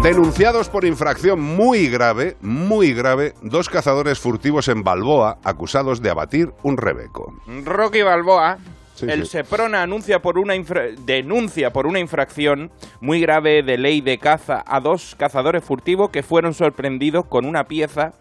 Denunciados 0.04 0.68
por 0.68 0.84
infracción 0.84 1.40
muy 1.40 1.88
grave, 1.88 2.36
muy 2.42 2.92
grave, 2.94 3.34
dos 3.44 3.70
cazadores 3.70 4.20
furtivos 4.20 4.68
en 4.68 4.82
Balboa 4.84 5.38
acusados 5.44 6.02
de 6.02 6.10
abatir 6.10 6.48
un 6.64 6.76
rebeco. 6.78 7.34
Rocky 7.66 8.02
Balboa 8.02 8.58
Sí, 8.96 9.06
el 9.10 9.26
sí. 9.26 9.32
Seprona 9.38 9.82
anuncia 9.84 10.20
por 10.20 10.38
una 10.38 10.56
infra- 10.56 10.90
denuncia 11.06 11.70
por 11.72 11.88
una 11.88 12.00
infracción 12.00 12.72
muy 13.00 13.22
grave 13.22 13.64
de 13.64 13.78
ley 13.78 14.02
de 14.02 14.18
caza 14.18 14.64
a 14.66 14.80
dos 14.80 15.16
cazadores 15.18 15.64
furtivos 15.64 16.10
que 16.12 16.24
fueron 16.24 16.54
sorprendidos 16.54 17.26
con 17.28 17.46
una 17.46 17.64
pieza 17.64 18.12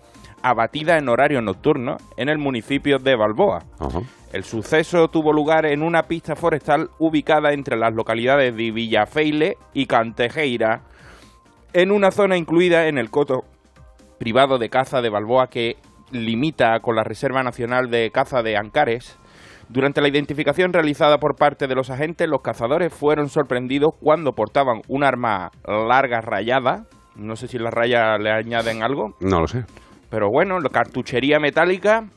abatida 0.43 0.97
en 0.97 1.09
horario 1.09 1.43
nocturno 1.43 1.97
en 2.17 2.29
el 2.29 2.39
municipio 2.39 2.99
de 2.99 3.17
Balboa. 3.17 3.65
El 4.33 4.45
suceso 4.45 5.09
tuvo 5.09 5.33
lugar 5.33 5.67
en 5.67 5.83
una 5.83 6.05
pista 6.05 6.37
forestal 6.37 6.89
ubicada 6.99 7.53
entre 7.53 7.77
las 7.77 7.93
localidades 7.95 8.55
de 8.57 8.71
Villafeile 8.71 9.57
y 9.75 9.87
Cantejeira, 9.87 10.83
en 11.73 11.91
una 11.91 12.11
zona 12.11 12.37
incluida 12.37 12.87
en 12.89 12.99
el 12.99 13.11
coto 13.11 13.45
privado 14.19 14.59
de 14.59 14.69
caza 14.69 15.01
de 15.01 15.11
Balboa 15.11 15.47
que 15.49 15.77
limita 16.13 16.81
con 16.81 16.97
la 16.97 17.05
Reserva 17.05 17.43
Nacional 17.43 17.91
de 17.91 18.11
Caza 18.11 18.43
de 18.43 18.57
Ancares. 18.57 19.17
Durante 19.69 20.01
la 20.01 20.09
identificación 20.09 20.73
realizada 20.73 21.19
por 21.19 21.37
parte 21.37 21.69
de 21.69 21.75
los 21.77 21.91
agentes, 21.91 22.29
los 22.29 22.43
cazadores 22.43 22.93
fueron 22.93 23.29
sorprendidos 23.29 23.93
cuando 24.01 24.33
portaban 24.33 24.83
un 24.89 25.05
arma 25.05 25.51
larga 25.65 26.21
rayada. 26.21 26.87
No 27.15 27.37
sé 27.37 27.47
si 27.47 27.59
las 27.59 27.73
rayas 27.73 28.19
le 28.21 28.31
añaden 28.33 28.83
algo, 28.83 29.15
No 29.21 29.41
lo 29.41 29.47
sé. 29.47 29.65
pero 30.11 30.29
bueno, 30.29 30.59
la 30.59 30.71
cartuchería 30.71 31.39
metálica 31.39 32.09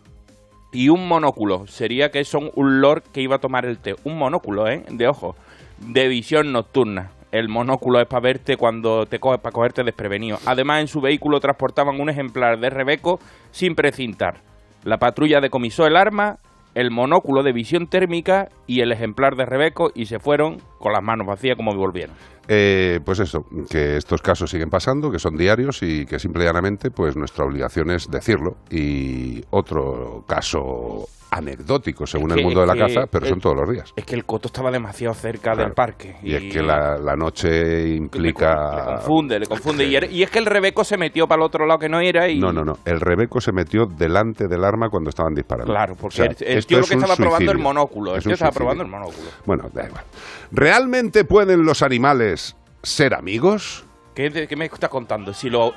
y 0.71 0.89
un 0.89 1.07
monóculo. 1.07 1.67
Sería 1.67 2.09
que 2.09 2.23
son 2.23 2.49
un 2.55 2.81
lord 2.81 3.03
que 3.13 3.21
iba 3.21 3.35
a 3.35 3.39
tomar 3.39 3.65
el 3.65 3.77
té. 3.77 3.93
Un 4.03 4.17
monóculo, 4.17 4.67
¿eh? 4.67 4.83
De 4.89 5.07
ojo. 5.07 5.35
De 5.77 6.07
visión 6.07 6.51
nocturna. 6.51 7.11
El 7.33 7.49
monóculo 7.49 7.99
es 7.99 8.05
para 8.05 8.21
verte 8.21 8.57
cuando 8.57 9.07
te 9.07 9.17
coges, 9.17 9.41
para 9.41 9.51
cogerte 9.51 9.83
desprevenido. 9.83 10.37
Además, 10.45 10.81
en 10.81 10.87
su 10.87 11.01
vehículo 11.01 11.39
transportaban 11.39 11.99
un 11.99 12.11
ejemplar 12.11 12.59
de 12.59 12.69
Rebeco 12.69 13.19
sin 13.49 13.73
precintar. 13.73 14.35
La 14.83 14.99
patrulla 14.99 15.41
decomisó 15.41 15.87
el 15.87 15.97
arma, 15.97 16.37
el 16.75 16.91
monóculo 16.91 17.41
de 17.41 17.51
visión 17.51 17.87
térmica 17.87 18.49
y 18.67 18.81
el 18.81 18.91
ejemplar 18.91 19.35
de 19.35 19.47
Rebeco 19.47 19.89
y 19.95 20.05
se 20.05 20.19
fueron 20.19 20.57
con 20.77 20.93
las 20.93 21.01
manos 21.01 21.25
vacías 21.25 21.57
como 21.57 21.75
volvieron. 21.75 22.15
Eh, 22.47 22.99
pues 23.03 23.19
eso, 23.19 23.47
que 23.67 23.97
estos 23.97 24.21
casos 24.21 24.51
siguen 24.51 24.69
pasando, 24.69 25.09
que 25.09 25.17
son 25.17 25.35
diarios 25.35 25.81
y 25.81 26.05
que 26.05 26.19
simple 26.19 26.43
y 26.43 26.45
llanamente, 26.45 26.91
pues 26.91 27.15
nuestra 27.17 27.45
obligación 27.45 27.89
es 27.89 28.11
decirlo. 28.11 28.57
Y 28.69 29.41
otro 29.49 30.23
caso 30.27 31.07
anecdótico, 31.37 32.05
según 32.05 32.31
Es 32.31 32.33
el 32.33 32.37
que- 32.39 32.45
mundo 32.45 32.61
de 32.61 32.67
la 32.67 32.73
que 32.73 32.79
caza, 32.79 33.01
pero 33.11 33.25
son 33.25 33.35
el- 33.37 33.41
todos 33.41 33.55
los 33.57 33.69
días. 33.69 33.93
Es 33.95 34.05
que 34.05 34.15
el 34.15 34.25
coto 34.25 34.47
estaba 34.47 34.71
demasiado 34.71 35.13
cerca 35.13 35.51
Claro. 35.53 35.63
del 35.63 35.73
parque. 35.73 36.15
Y 36.23 36.33
es 36.35 36.53
que 36.53 36.61
la, 36.61 36.97
la 36.97 37.15
noche 37.15 37.87
implica... 37.95 38.75
Le 38.75 38.83
confunde, 38.97 39.39
le 39.39 39.45
confunde. 39.47 39.85
Y, 39.85 39.95
er- 39.95 40.11
y 40.11 40.23
es 40.23 40.29
que 40.29 40.39
el 40.39 40.45
Rebeco 40.45 40.83
se 40.83 40.97
metió 40.97 41.27
para 41.27 41.41
el 41.41 41.45
otro 41.45 41.65
lado 41.65 41.79
que 41.79 41.89
no 41.89 41.99
era 41.99 42.27
y... 42.29 42.39
No, 42.39 42.51
no, 42.53 42.63
no. 42.63 42.73
El 42.85 42.99
Rebeco 42.99 43.39
se 43.41 43.51
metió 43.51 43.85
delante 43.85 44.47
del 44.47 44.63
arma 44.63 44.89
cuando 44.89 45.09
estaban 45.09 45.33
disparando. 45.33 45.71
Claro, 45.73 45.95
porque 45.99 46.21
O 46.21 46.23
sea, 46.23 46.25
el, 46.25 46.37
el 46.51 46.57
esto 46.59 46.67
tío 46.69 46.77
lo 46.77 46.83
es 46.83 46.89
que 46.89 46.95
un 46.95 47.01
estaba 47.03 47.15
probando 47.17 47.51
el 47.51 47.57
suicidio. 47.57 47.63
monóculo. 47.63 48.11
El 48.11 48.17
Es 48.17 48.23
tío 48.23 48.29
un 48.29 48.33
estaba 48.33 48.51
suicidio. 48.51 48.59
probando 48.75 48.83
el 48.83 48.89
monóculo. 48.89 49.29
Bueno, 49.45 49.63
da 49.73 49.85
igual. 49.87 50.03
¿Realmente 50.51 51.25
pueden 51.25 51.65
los 51.65 51.81
animales 51.81 52.55
ser 52.83 53.13
amigos? 53.13 53.85
¿Qué, 54.15 54.29
de- 54.29 54.47
qué 54.47 54.55
me 54.55 54.65
estás 54.65 54.89
contando? 54.89 55.33
Si, 55.33 55.49
lo, 55.49 55.73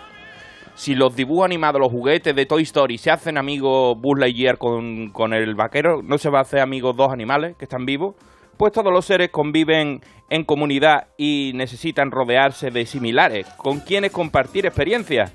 si 0.77 0.95
los 0.95 1.17
dibujos 1.17 1.47
animados, 1.47 1.81
los 1.81 1.91
juguetes 1.91 2.37
de 2.37 2.45
Toy 2.45 2.63
Story 2.63 2.99
se 2.99 3.11
hacen 3.11 3.39
amigos 3.39 3.97
Buzz 3.99 4.19
Lightyear 4.19 4.59
con, 4.59 5.11
con 5.11 5.33
el 5.33 5.55
vaquero, 5.55 6.03
¿no 6.03 6.19
se 6.19 6.29
va 6.29 6.39
a 6.39 6.43
hacer 6.43 6.61
amigos 6.61 6.95
dos 6.97 7.11
animales 7.11 7.57
que 7.57 7.65
están 7.65 7.87
vivos? 7.87 8.15
Pues 8.59 8.73
todos 8.73 8.93
los 8.93 9.07
seres 9.07 9.31
conviven 9.31 10.03
en 10.29 10.45
comunidad 10.45 11.09
y 11.17 11.53
necesitan 11.55 12.11
rodearse 12.11 12.71
de 12.71 12.85
similares, 12.85 13.47
con 13.57 13.81
quienes 13.81 14.13
compartir 14.13 14.67
experiencias. 14.67 15.33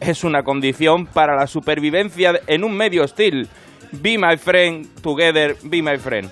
Es 0.00 0.24
una 0.24 0.42
condición 0.42 1.06
para 1.06 1.36
la 1.36 1.46
supervivencia 1.46 2.40
en 2.46 2.62
un 2.62 2.76
medio 2.76 3.04
hostil. 3.04 3.48
Be 3.92 4.18
my 4.18 4.36
friend, 4.36 4.86
together, 5.00 5.56
be 5.64 5.82
my 5.82 5.96
friend. 5.96 6.30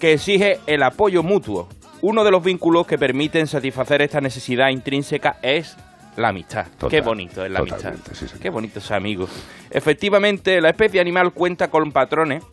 Que 0.00 0.14
exige 0.14 0.58
el 0.66 0.82
apoyo 0.82 1.22
mutuo. 1.22 1.68
Uno 2.00 2.24
de 2.24 2.30
los 2.32 2.42
vínculos 2.42 2.86
que 2.86 2.98
permiten 2.98 3.46
satisfacer 3.46 4.02
esta 4.02 4.20
necesidad 4.20 4.70
intrínseca 4.70 5.36
es 5.42 5.76
la 6.16 6.28
amistad. 6.28 6.66
Total, 6.78 6.90
Qué 6.90 7.00
bonito 7.00 7.44
es 7.44 7.50
la 7.50 7.60
amistad. 7.60 7.94
sí. 8.12 8.26
Qué 8.40 8.50
bonito 8.50 8.78
es 8.78 8.90
amigos. 8.90 9.30
Efectivamente, 9.70 10.60
la 10.60 10.70
especie 10.70 11.00
animal 11.00 11.32
cuenta 11.32 11.68
con 11.68 11.90
patrones 11.90 12.44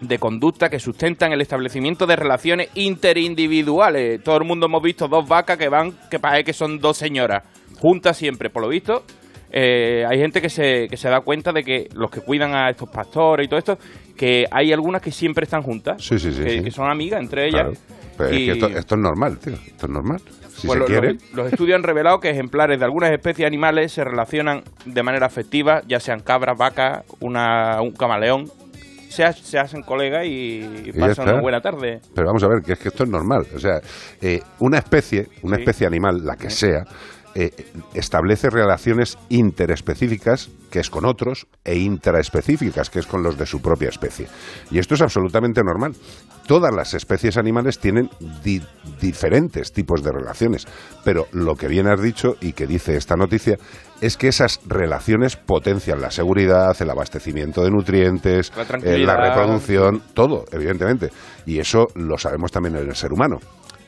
de 0.00 0.18
conducta 0.18 0.68
que 0.68 0.78
sustentan 0.78 1.32
el 1.32 1.40
establecimiento 1.40 2.06
de 2.06 2.16
relaciones 2.16 2.68
interindividuales. 2.74 4.22
Todo 4.22 4.36
el 4.36 4.44
mundo 4.44 4.66
hemos 4.66 4.82
visto 4.82 5.08
dos 5.08 5.26
vacas 5.28 5.56
que 5.56 5.68
van, 5.68 5.92
que 6.10 6.18
parece 6.18 6.44
que 6.44 6.52
son 6.52 6.78
dos 6.78 6.96
señoras, 6.96 7.42
juntas 7.80 8.16
siempre, 8.16 8.50
por 8.50 8.62
lo 8.62 8.68
visto. 8.68 9.02
eh, 9.50 10.04
hay 10.06 10.18
gente 10.18 10.42
que 10.42 10.50
se, 10.50 10.86
que 10.88 10.96
se 10.96 11.08
da 11.08 11.20
cuenta 11.20 11.50
de 11.52 11.62
que 11.62 11.88
los 11.94 12.10
que 12.10 12.20
cuidan 12.20 12.54
a 12.54 12.68
estos 12.68 12.90
pastores 12.90 13.46
y 13.46 13.48
todo 13.48 13.58
esto, 13.58 13.78
que 14.16 14.44
hay 14.50 14.72
algunas 14.72 15.00
que 15.00 15.10
siempre 15.10 15.44
están 15.44 15.62
juntas, 15.62 16.02
Sí, 16.04 16.18
sí, 16.18 16.30
sí, 16.32 16.42
que, 16.64 16.70
son 16.70 16.90
amigas 16.90 17.20
entre 17.20 17.46
ellas. 17.46 17.62
Claro. 17.62 17.72
Pero 18.16 18.30
es 18.30 18.36
Y- 18.38 18.46
que 18.46 18.52
esto, 18.52 18.66
esto 18.68 18.94
es 18.94 19.00
normal, 19.00 19.38
tío. 19.38 19.54
Esto 19.54 19.86
es 19.86 19.92
normal. 19.92 20.20
Si 20.56 20.66
pues 20.66 20.74
se 20.74 20.78
lo- 20.80 20.86
quiere... 20.86 21.12
los, 21.14 21.32
los 21.34 21.52
estudios 21.52 21.76
han 21.76 21.82
revelado 21.82 22.18
que 22.20 22.30
ejemplares 22.30 22.78
de 22.78 22.84
algunas 22.84 23.10
especies 23.10 23.46
animales 23.46 23.92
se 23.92 24.02
relacionan 24.04 24.62
de 24.86 25.02
manera 25.02 25.26
afectiva, 25.26 25.82
ya 25.86 26.00
sean 26.00 26.20
cabras, 26.20 26.56
vacas, 26.58 27.04
una, 27.20 27.80
un 27.82 27.92
camaleón. 27.92 28.50
Se, 29.10 29.32
se 29.34 29.58
hacen 29.58 29.82
colegas 29.82 30.24
y, 30.26 30.92
ya 30.94 31.06
pasan 31.08 31.28
una 31.28 31.40
buena 31.40 31.60
tarde. 31.60 32.00
Pero 32.14 32.26
vamos 32.26 32.42
a 32.42 32.48
ver, 32.48 32.62
que 32.62 32.72
es 32.72 32.78
que 32.78 32.88
esto 32.88 33.04
es 33.04 33.08
normal. 33.10 33.46
O 33.54 33.58
sea, 33.58 33.80
eh, 34.20 34.40
una 34.58 34.78
especie, 34.78 35.28
una 35.42 35.56
Sí. 35.56 35.62
especie 35.62 35.86
animal, 35.86 36.24
la 36.24 36.36
que 36.36 36.50
sea, 36.50 36.84
eh, 37.34 37.50
establece 37.94 38.48
relaciones 38.50 39.16
interespecíficas, 39.28 40.50
que 40.70 40.80
es 40.80 40.90
con 40.90 41.04
otros, 41.04 41.46
e 41.64 41.76
intraespecíficas, 41.78 42.88
que 42.90 42.98
es 42.98 43.06
con 43.06 43.22
los 43.22 43.36
de 43.38 43.46
su 43.46 43.60
propia 43.62 43.88
especie. 43.88 44.26
Y 44.70 44.78
esto 44.78 44.94
es 44.94 45.02
absolutamente 45.02 45.62
normal. 45.62 45.92
Todas 46.46 46.72
las 46.74 46.94
especies 46.94 47.36
animales 47.38 47.78
tienen 47.80 48.08
di- 48.44 48.62
diferentes 49.00 49.72
tipos 49.72 50.02
de 50.02 50.12
relaciones, 50.12 50.66
pero 51.04 51.26
lo 51.32 51.56
que 51.56 51.66
bien 51.66 51.88
has 51.88 52.00
dicho 52.00 52.36
y 52.40 52.52
que 52.52 52.66
dice 52.68 52.96
esta 52.96 53.16
noticia 53.16 53.56
es 54.00 54.16
que 54.16 54.28
esas 54.28 54.60
relaciones 54.66 55.36
potencian 55.36 56.00
la 56.00 56.10
seguridad, 56.10 56.76
el 56.80 56.90
abastecimiento 56.90 57.64
de 57.64 57.70
nutrientes, 57.70 58.52
La 58.56 58.62
eh, 58.78 58.98
la 58.98 59.16
reproducción, 59.16 60.02
todo, 60.14 60.44
evidentemente. 60.52 61.10
Y 61.46 61.58
eso 61.58 61.88
lo 61.96 62.16
sabemos 62.16 62.52
también 62.52 62.76
en 62.76 62.88
el 62.88 62.94
ser 62.94 63.12
humano. 63.12 63.38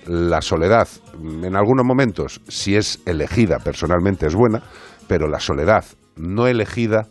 La 0.07 0.41
soledad, 0.41 0.89
mm, 1.17 1.45
en 1.45 1.55
algunos 1.57 1.85
momentos, 1.87 2.41
si 2.49 2.75
es 2.77 3.01
elegida 3.07 3.59
personalmente, 3.59 4.27
es 4.27 4.35
buena, 4.35 4.63
pero 5.07 5.29
la 5.29 5.39
soledad 5.39 5.85
no 6.17 6.47
elegida 6.49 7.07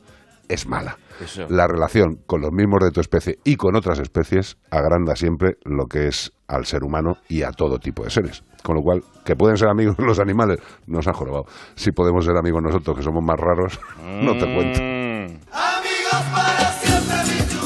es 0.49 0.67
mala. 0.67 0.97
Eso. 1.23 1.45
La 1.49 1.67
relación 1.67 2.19
con 2.25 2.41
los 2.41 2.51
mismos 2.51 2.83
de 2.83 2.91
tu 2.91 3.01
especie 3.01 3.37
y 3.43 3.55
con 3.55 3.75
otras 3.75 3.99
especies 3.99 4.57
agranda 4.69 5.15
siempre 5.15 5.57
lo 5.63 5.85
que 5.85 6.07
es 6.07 6.31
al 6.47 6.65
ser 6.65 6.83
humano 6.83 7.17
y 7.27 7.43
a 7.43 7.51
todo 7.51 7.77
tipo 7.79 8.03
de 8.03 8.09
seres. 8.09 8.43
Con 8.63 8.75
lo 8.75 8.81
cual, 8.81 9.03
que 9.23 9.35
pueden 9.35 9.57
ser 9.57 9.69
amigos 9.69 9.95
los 9.99 10.19
animales, 10.19 10.59
nos 10.87 11.07
ha 11.07 11.13
jorobado. 11.13 11.45
Si 11.75 11.91
podemos 11.91 12.25
ser 12.25 12.37
amigos 12.37 12.61
nosotros, 12.63 12.97
que 12.97 13.03
somos 13.03 13.23
más 13.23 13.37
raros, 13.37 13.79
no 14.21 14.33
te 14.37 14.53
cuento. 14.53 14.79
Mm. 14.81 15.07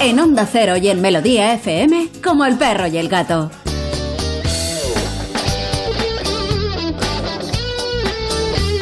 En 0.02 0.20
Onda 0.20 0.48
Cero 0.48 0.78
y 0.78 0.90
en 0.90 1.00
Melodía 1.00 1.54
FM, 1.54 2.10
como 2.24 2.44
el 2.46 2.58
perro 2.58 2.88
y 2.88 2.98
el 2.98 3.08
gato. 3.08 3.52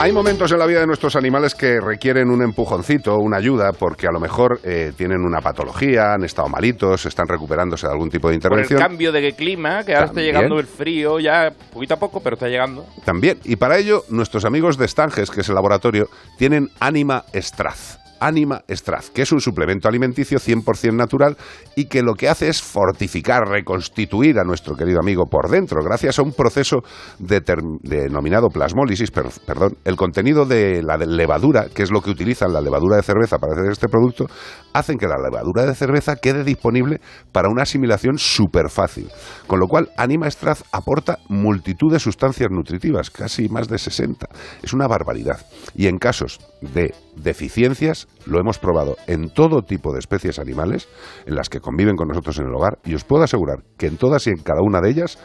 Hay 0.02 0.14
momentos 0.14 0.50
en 0.54 0.60
la 0.60 0.66
vida 0.66 0.80
de 0.80 0.88
nuestros 0.88 1.16
animales 1.18 1.54
que 1.56 1.80
requieren 1.82 2.30
un 2.30 2.42
empujoncito, 2.42 3.18
una 3.18 3.38
ayuda, 3.38 3.72
porque 3.78 4.08
a 4.08 4.12
lo 4.12 4.20
mejor 4.22 4.60
eh, 4.64 4.94
tienen 4.96 5.20
una 5.26 5.42
patología, 5.42 6.14
han 6.14 6.24
estado 6.24 6.48
malitos, 6.48 7.06
están 7.06 7.28
recuperándose 7.28 7.86
de 7.86 7.92
algún 7.94 8.10
tipo 8.10 8.30
de 8.30 8.40
Por 8.40 8.54
el 8.54 8.60
intervención. 8.64 8.80
cambio 8.80 9.12
de 9.12 9.34
clima, 9.34 9.84
que 9.84 9.94
ahora 9.94 10.06
está 10.06 10.16
También. 10.16 10.36
llegando 10.36 10.60
el 10.60 10.68
frío, 10.68 11.20
ya 11.20 11.52
poquito 11.74 11.96
a 11.96 11.98
poco, 11.98 12.22
pero 12.24 12.36
está 12.36 12.48
llegando. 12.48 12.86
También, 13.04 13.40
y 13.44 13.58
para 13.58 13.78
ello, 13.78 14.04
nuestros 14.10 14.46
amigos 14.46 14.78
de 14.78 14.88
Stanges, 14.88 15.30
que 15.32 15.42
es 15.42 15.50
el 15.50 15.56
laboratorio, 15.56 16.08
tienen 16.38 16.70
Anima 16.80 17.26
Straz. 17.36 18.00
Anima 18.20 18.62
Straz, 18.70 19.10
que 19.10 19.22
es 19.24 19.32
un 19.32 19.42
suplemento 19.42 19.88
alimenticio 19.88 20.40
100% 20.40 20.94
natural 20.94 21.38
y 21.76 21.86
que 21.86 22.02
lo 22.02 22.14
que 22.14 22.30
hace 22.30 22.50
es 22.50 22.62
fortificar, 22.62 23.48
reconstituir 23.48 24.40
a 24.40 24.44
nuestro 24.44 24.76
querido 24.76 25.00
amigo 25.00 25.26
por 25.30 25.50
dentro, 25.50 25.82
gracias 25.84 26.20
a 26.20 26.24
un 26.24 26.34
proceso 26.34 26.78
determ- 27.20 27.80
denominado 27.82 28.50
plasmólisis, 28.50 29.12
per- 29.12 29.30
perdón, 29.46 29.78
el 29.86 29.96
contenido 29.96 30.46
de 30.46 30.82
la 30.84 30.98
de 30.98 31.08
levadura, 31.08 31.68
que 31.74 31.84
es 31.84 31.92
lo 31.92 32.02
que 32.02 32.10
utilizan 32.12 32.52
la 32.54 32.62
levadura 32.62 32.98
de 32.98 33.04
cerveza 33.04 33.38
para 33.38 33.54
hacer 33.54 33.72
este 33.72 33.88
producto, 33.88 34.26
hacen 34.74 34.98
que 34.98 35.08
la 35.08 35.18
levadura 35.18 35.66
de 35.66 35.76
cerveza 35.76 36.16
quede 36.18 36.44
disponible 36.44 37.00
para 37.32 37.50
una 37.50 37.64
asimilación 37.64 38.18
súper 38.18 38.70
fácil. 38.70 39.10
Con 39.48 39.60
lo 39.60 39.68
cual, 39.68 39.90
Anima 39.98 40.30
Straz 40.30 40.64
aporta 40.72 41.20
multitud 41.30 41.92
de 41.92 42.00
sustancias 42.00 42.50
nutritivas, 42.52 43.10
casi 43.10 43.48
más 43.50 43.68
de 43.68 43.78
60. 43.78 44.28
Es 44.62 44.74
una 44.74 44.88
barbaridad. 44.88 45.40
Y 45.76 45.88
en 45.88 45.98
casos 45.98 46.40
de 46.62 46.94
deficiencias, 47.16 48.08
lo 48.26 48.40
hemos 48.40 48.60
probado 48.60 48.96
en 49.08 49.30
todo 49.30 49.62
tipo 49.62 49.94
de 49.94 50.00
especies 50.00 50.40
animales 50.40 50.88
en 51.26 51.36
las 51.36 51.50
que 51.50 51.60
conviven 51.60 51.96
con 51.96 52.08
nosotros 52.08 52.38
en 52.40 52.46
el 52.46 52.54
hogar 52.54 52.80
y 52.84 52.94
os 52.94 53.04
puedo 53.04 53.24
asegurar 53.24 53.64
que 53.78 53.88
en 53.88 53.98
todas 53.98 54.28
y 54.28 54.32
en 54.32 54.38
cada 54.38 54.62
una 54.62 54.82
de 54.82 54.90
ellas 54.90 55.18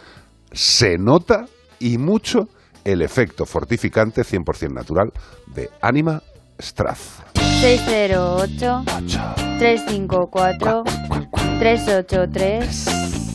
se 0.53 0.99
nota 0.99 1.47
y 1.79 1.99
mucho 1.99 2.49
el 2.85 3.03
efecto 3.03 3.47
fortificante 3.47 4.23
100% 4.23 4.73
natural 4.73 5.13
de 5.55 5.71
Anima 5.81 6.23
Straz. 6.61 7.23
608 7.61 8.85
354 9.59 10.85
383 11.59 13.34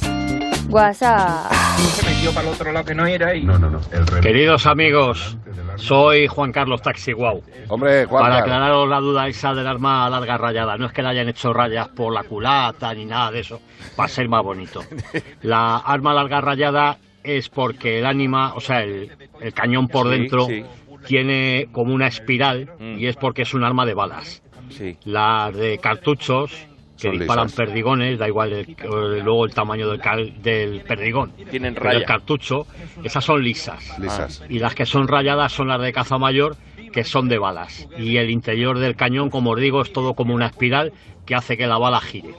WhatsApp. 0.70 1.52
Se 1.78 2.06
metió 2.08 2.32
para 2.34 2.48
el 2.48 2.54
otro 2.54 2.72
lado 2.72 2.86
que 2.86 2.96
no 2.96 3.06
era 3.06 3.36
y... 3.36 3.44
No, 3.44 3.58
no, 3.58 3.70
no. 3.70 3.80
Queridos 4.22 4.66
amigos, 4.68 5.38
soy 5.78 6.28
Juan 6.28 6.52
Carlos 6.52 6.82
Taxi 6.82 7.12
Guau. 7.14 7.42
Hombre, 7.70 8.06
Juan 8.06 8.24
Para 8.24 8.38
aclararos 8.40 8.88
la 8.88 9.00
duda 9.00 9.28
esa 9.28 9.54
del 9.54 9.66
arma 9.68 10.06
a 10.06 10.10
larga 10.10 10.38
rayada, 10.38 10.78
no 10.78 10.86
es 10.88 10.94
que 10.94 11.02
le 11.02 11.10
hayan 11.10 11.30
hecho 11.30 11.54
rayas 11.54 11.88
por 11.90 12.14
la 12.14 12.24
culata 12.24 12.94
ni 12.94 13.06
nada 13.06 13.32
de 13.32 13.40
eso, 13.40 13.62
va 14.00 14.06
a 14.06 14.08
ser 14.08 14.28
más 14.30 14.44
bonito. 14.44 14.84
La 15.42 15.78
arma 15.78 16.12
a 16.12 16.16
larga 16.16 16.42
rayada 16.42 16.98
es 17.24 17.50
porque 17.50 18.00
el 18.00 18.06
ánima, 18.06 18.54
o 18.54 18.60
sea, 18.60 18.84
el, 18.84 19.12
el 19.42 19.54
cañón 19.54 19.88
por 19.88 20.06
Sí, 20.08 20.12
dentro 20.12 20.46
sí. 20.46 20.64
tiene 21.08 21.68
como 21.72 21.94
una 21.94 22.08
espiral 22.08 22.70
Mm. 22.80 23.00
y 23.00 23.08
es 23.08 23.16
porque 23.16 23.42
es 23.42 23.54
un 23.54 23.64
arma 23.64 23.86
de 23.86 23.94
balas. 23.94 24.42
Sí. 24.70 24.98
Las 25.04 25.54
de 25.56 25.80
cartuchos 25.80 26.52
que 27.00 27.08
Son 27.08 27.18
disparan 27.18 27.46
lisas. 27.46 27.56
perdigones, 27.58 28.20
da 28.20 28.28
igual 28.28 28.52
el- 28.54 28.76
luego 29.24 29.46
el 29.46 29.54
tamaño 29.54 29.90
del, 29.90 30.02
cal- 30.02 30.34
del 30.42 30.82
perdigón. 30.82 31.32
Tienen 31.50 31.74
Pero 31.76 31.90
el 31.90 31.94
raya. 31.96 32.06
cartucho, 32.06 32.68
esas 33.04 33.24
son 33.24 33.42
lisas. 33.44 33.98
Lisas. 34.00 34.44
Y 34.50 34.60
las 34.60 34.76
que 34.76 34.86
son 34.86 35.08
rayadas 35.08 35.52
son 35.54 35.68
las 35.70 35.82
de 35.82 35.94
caza 35.94 36.18
mayor, 36.18 36.58
que 36.92 37.04
son 37.04 37.30
de 37.30 37.38
balas. 37.38 37.88
Y 37.98 38.18
el 38.18 38.30
interior 38.30 38.80
del 38.80 38.96
cañón, 38.96 39.30
como 39.30 39.52
os 39.52 39.60
digo, 39.60 39.82
es 39.82 39.94
todo 39.94 40.14
como 40.14 40.34
una 40.34 40.48
espiral 40.48 40.92
que 41.26 41.36
hace 41.36 41.56
que 41.58 41.68
la 41.68 41.78
bala 41.78 42.02
gire. 42.02 42.34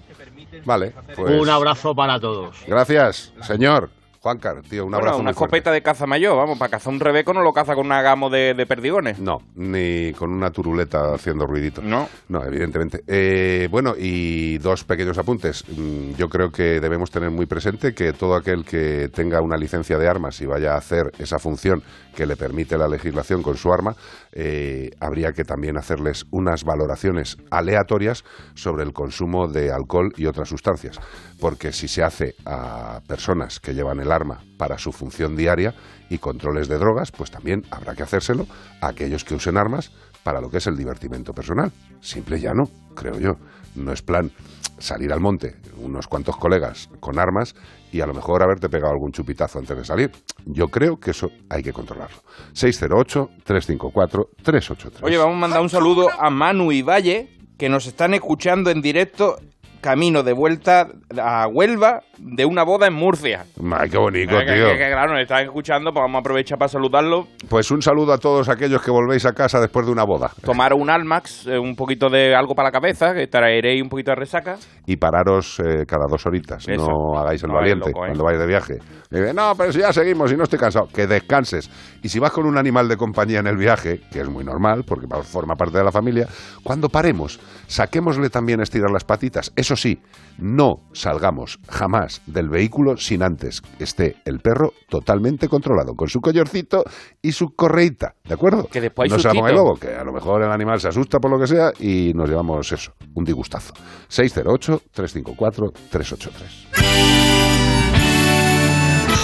Vale, 0.64 0.92
pues... 1.16 1.40
Un 1.40 1.48
abrazo 1.48 1.94
para 1.94 2.18
todos. 2.20 2.56
Gracias, 2.66 3.32
señor. 3.42 3.90
Juan 4.22 4.36
Carlos, 4.38 4.66
tío, 4.68 4.84
un 4.84 4.90
Bueno, 4.90 4.98
abrazo 5.04 5.16
una 5.20 5.30
muy 5.30 5.34
fuerte. 5.34 5.56
escopeta 5.56 5.72
de 5.72 5.82
caza 5.82 6.06
mayor, 6.06 6.36
vamos, 6.36 6.58
para 6.58 6.70
cazar 6.72 6.92
un 6.92 7.00
rebeco 7.00 7.32
no 7.32 7.40
lo 7.42 7.54
caza 7.54 7.74
con 7.74 7.86
una 7.86 8.02
gamo 8.02 8.28
de, 8.28 8.52
de 8.52 8.66
perdigones. 8.66 9.18
No, 9.18 9.38
ni 9.54 10.12
con 10.12 10.30
una 10.30 10.50
turuleta 10.50 11.14
haciendo 11.14 11.46
ruidito. 11.46 11.80
No. 11.80 12.06
No, 12.28 12.44
evidentemente. 12.44 13.02
Eh, 13.06 13.66
bueno, 13.70 13.94
y 13.96 14.58
dos 14.58 14.84
pequeños 14.84 15.16
apuntes. 15.16 15.64
Mm, 15.68 16.12
Yo 16.18 16.28
creo 16.28 16.50
que 16.50 16.80
debemos 16.80 17.10
tener 17.10 17.30
muy 17.30 17.46
presente 17.46 17.94
que 17.94 18.12
todo 18.12 18.34
aquel 18.34 18.62
que 18.64 19.08
tenga 19.08 19.40
una 19.40 19.56
licencia 19.56 19.96
de 19.96 20.06
armas 20.06 20.38
y 20.42 20.46
vaya 20.46 20.74
a 20.74 20.76
hacer 20.76 21.12
esa 21.18 21.38
función 21.38 21.82
que 22.14 22.26
le 22.26 22.36
permite 22.36 22.76
la 22.76 22.88
legislación 22.88 23.42
con 23.42 23.56
su 23.56 23.72
arma, 23.72 23.94
eh, 24.32 24.90
habría 25.00 25.32
que 25.32 25.44
también 25.44 25.78
hacerles 25.78 26.26
unas 26.30 26.64
valoraciones 26.64 27.38
aleatorias 27.50 28.24
sobre 28.54 28.82
el 28.84 28.92
consumo 28.92 29.48
de 29.48 29.72
alcohol 29.72 30.12
y 30.16 30.26
otras 30.26 30.48
sustancias. 30.50 30.98
Porque 31.40 31.72
si 31.72 31.88
se 31.88 32.02
hace 32.02 32.34
a 32.44 33.00
personas 33.06 33.60
que 33.60 33.74
llevan 33.74 34.00
el 34.00 34.12
arma 34.12 34.40
para 34.58 34.78
su 34.78 34.92
función 34.92 35.36
diaria 35.36 35.74
y 36.10 36.18
controles 36.18 36.68
de 36.68 36.76
drogas, 36.78 37.10
pues 37.10 37.30
también 37.30 37.64
habrá 37.70 37.94
que 37.94 38.02
hacérselo 38.02 38.46
a 38.80 38.88
aquellos 38.88 39.24
que 39.24 39.34
usen 39.34 39.56
armas 39.56 39.90
para 40.22 40.40
lo 40.40 40.48
que 40.50 40.58
es 40.58 40.66
el 40.66 40.76
divertimento 40.76 41.32
personal. 41.32 41.72
Simple 42.00 42.36
y 42.38 42.42
llano, 42.42 42.64
creo 42.94 43.18
yo. 43.18 43.36
No 43.74 43.92
es 43.92 44.02
plan 44.02 44.30
salir 44.78 45.10
al 45.12 45.20
monte, 45.20 45.56
unos 45.78 46.06
cuantos 46.08 46.36
colegas 46.36 46.90
con 47.00 47.18
armas 47.18 47.54
y 47.92 48.00
a 48.00 48.06
lo 48.06 48.14
mejor 48.14 48.42
haberte 48.42 48.68
pegado 48.68 48.92
algún 48.92 49.12
chupitazo 49.12 49.58
antes 49.58 49.76
de 49.76 49.84
salir. 49.84 50.10
Yo 50.46 50.68
creo 50.68 50.98
que 50.98 51.10
eso 51.12 51.28
hay 51.48 51.62
que 51.62 51.72
controlarlo. 51.72 52.16
608-354-383. 52.54 55.02
Oye, 55.02 55.18
vamos 55.18 55.36
a 55.36 55.38
mandar 55.38 55.60
un 55.60 55.68
saludo 55.68 56.08
a 56.10 56.30
Manu 56.30 56.72
y 56.72 56.82
Valle, 56.82 57.38
que 57.58 57.68
nos 57.68 57.86
están 57.86 58.14
escuchando 58.14 58.70
en 58.70 58.80
directo 58.80 59.36
camino 59.80 60.22
de 60.22 60.32
vuelta 60.32 60.86
a 61.20 61.46
Huelva 61.48 62.00
de 62.18 62.44
una 62.44 62.62
boda 62.64 62.86
en 62.86 62.94
Murcia. 62.94 63.44
Ay, 63.72 63.88
qué 63.90 63.96
bonito, 63.98 64.38
Eh, 64.38 64.44
tío. 64.44 64.66
que- 64.72 64.78
que, 64.78 64.90
claro, 64.90 65.12
nos 65.12 65.22
están 65.22 65.44
escuchando, 65.44 65.92
pues 65.92 66.02
vamos 66.02 66.16
a 66.16 66.20
aprovechar 66.20 66.58
para 66.58 66.68
saludarlo. 66.68 67.26
Pues 67.48 67.70
un 67.70 67.80
saludo 67.80 68.12
a 68.12 68.18
todos 68.18 68.48
aquellos 68.48 68.82
que 68.82 68.90
volvéis 68.90 69.24
a 69.26 69.32
casa 69.32 69.58
después 69.60 69.86
de 69.86 69.92
una 69.92 70.04
boda. 70.04 70.30
Tomar 70.44 70.74
un 70.74 70.90
Almax, 70.90 71.46
eh, 71.46 71.58
un 71.58 71.74
poquito 71.74 72.08
de 72.10 72.34
algo 72.34 72.54
para 72.54 72.68
la 72.68 72.72
cabeza, 72.72 73.14
que 73.14 73.26
traeréis 73.26 73.82
un 73.82 73.88
poquito 73.88 74.10
de 74.10 74.16
resaca. 74.16 74.56
Y 74.86 74.96
pararos 74.96 75.60
eh, 75.60 75.84
cada 75.86 76.06
dos 76.10 76.26
horitas. 76.26 76.68
Eso. 76.68 76.86
No 76.86 77.18
hagáis 77.18 77.42
el 77.42 77.48
No 77.48 77.54
valiente 77.54 77.86
loco, 77.88 78.04
¿eh? 78.04 78.08
cuando 78.08 78.24
vais 78.24 78.38
de 78.38 78.46
viaje. 78.46 78.74
Dice, 79.10 79.32
no, 79.34 79.54
pero 79.56 79.72
si 79.72 79.80
ya 79.80 79.92
seguimos 79.92 80.30
y 80.32 80.36
no 80.36 80.44
estoy 80.44 80.58
cansado. 80.58 80.86
Que 80.88 81.06
descanses. 81.06 81.70
Y 82.02 82.08
si 82.08 82.18
vas 82.18 82.30
con 82.32 82.46
un 82.46 82.58
animal 82.58 82.88
de 82.88 82.96
compañía 82.96 83.38
en 83.40 83.46
el 83.46 83.56
viaje, 83.56 84.00
que 84.12 84.20
es 84.20 84.28
muy 84.28 84.44
normal, 84.44 84.84
porque 84.86 85.06
forma 85.24 85.54
parte 85.54 85.78
de 85.78 85.84
la 85.84 85.90
familia, 85.92 86.26
cuando 86.62 86.88
paremos, 86.88 87.40
saquémosle 87.66 88.30
también 88.30 88.60
a 88.60 88.62
estirar 88.62 88.90
las 88.90 89.04
patitas. 89.04 89.52
Eso 89.56 89.69
sí, 89.76 90.00
no 90.38 90.76
salgamos 90.92 91.58
jamás 91.68 92.22
del 92.26 92.48
vehículo 92.48 92.96
sin 92.96 93.22
antes 93.22 93.62
esté 93.78 94.16
el 94.24 94.40
perro 94.40 94.72
totalmente 94.88 95.46
controlado, 95.48 95.94
con 95.94 96.08
su 96.08 96.20
collarcito 96.20 96.82
y 97.20 97.32
su 97.32 97.48
correíta, 97.54 98.14
¿de 98.24 98.32
acuerdo? 98.34 98.66
Que 98.70 98.80
después 98.80 99.10
no 99.10 99.18
se 99.18 99.28
la 99.28 99.34
ponga 99.34 99.50
el 99.50 99.56
lobo, 99.56 99.76
que 99.76 99.88
a 99.88 100.04
lo 100.04 100.12
mejor 100.12 100.42
el 100.42 100.50
animal 100.50 100.80
se 100.80 100.88
asusta 100.88 101.18
por 101.18 101.30
lo 101.30 101.38
que 101.38 101.46
sea 101.46 101.72
y 101.78 102.12
nos 102.14 102.26
llevamos 102.28 102.72
eso, 102.72 102.92
un 103.14 103.24
disgustazo. 103.24 103.74
608-354-383. 104.08 106.70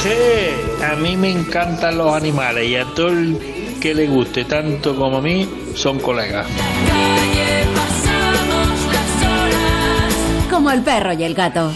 Sí, 0.02 0.10
a 0.84 0.94
mí 0.96 1.16
me 1.16 1.32
encantan 1.32 1.96
los 1.96 2.12
animales 2.12 2.68
y 2.68 2.76
a 2.76 2.84
todo 2.94 3.08
el 3.08 3.38
que 3.80 3.94
le 3.94 4.06
guste 4.06 4.44
tanto 4.44 4.94
como 4.94 5.16
a 5.18 5.22
mí 5.22 5.48
son 5.74 5.98
colegas. 5.98 6.46
Como 10.66 10.74
el 10.74 10.82
perro 10.82 11.12
y 11.12 11.22
el 11.22 11.32
gato. 11.32 11.72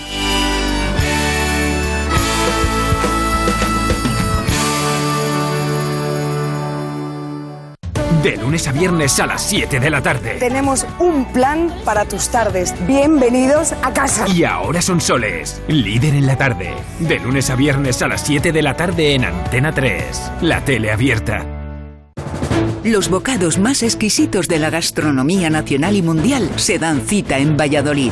De 8.24 8.37
lunes 8.37 8.66
a 8.66 8.72
viernes 8.72 9.20
a 9.20 9.26
las 9.29 9.42
7 9.42 9.79
de 9.79 9.90
la 9.90 10.03
tarde. 10.03 10.38
Tenemos 10.40 10.85
un 10.98 11.24
plan 11.26 11.72
para 11.85 12.05
tus 12.05 12.31
tardes. 12.31 12.74
Bienvenidos 12.88 13.74
a 13.74 13.92
casa. 13.92 14.29
Y 14.29 14.42
ahora 14.42 14.83
son 14.83 15.00
soles, 15.00 15.62
líder 15.68 16.16
en 16.16 16.26
la 16.26 16.37
tarde. 16.37 16.74
De 16.98 17.20
lunes 17.20 17.48
a 17.48 17.55
viernes 17.55 18.03
a 18.03 18.09
las 18.09 18.22
7 18.22 18.50
de 18.50 18.62
la 18.62 18.74
tarde 18.74 19.14
en 19.14 19.24
Antena 19.24 19.72
3. 19.72 20.33
La 20.40 20.64
tele 20.64 20.90
abierta. 20.90 21.60
Los 22.85 23.11
bocados 23.11 23.59
más 23.59 23.83
exquisitos 23.83 24.49
de 24.49 24.59
la 24.59 24.71
gastronomía 24.71 25.51
nacional 25.51 25.97
y 25.97 26.03
mundial 26.03 26.49
se 26.57 26.79
dan 26.79 27.03
cita 27.03 27.38
en 27.38 27.55
Valladolid. 27.55 28.11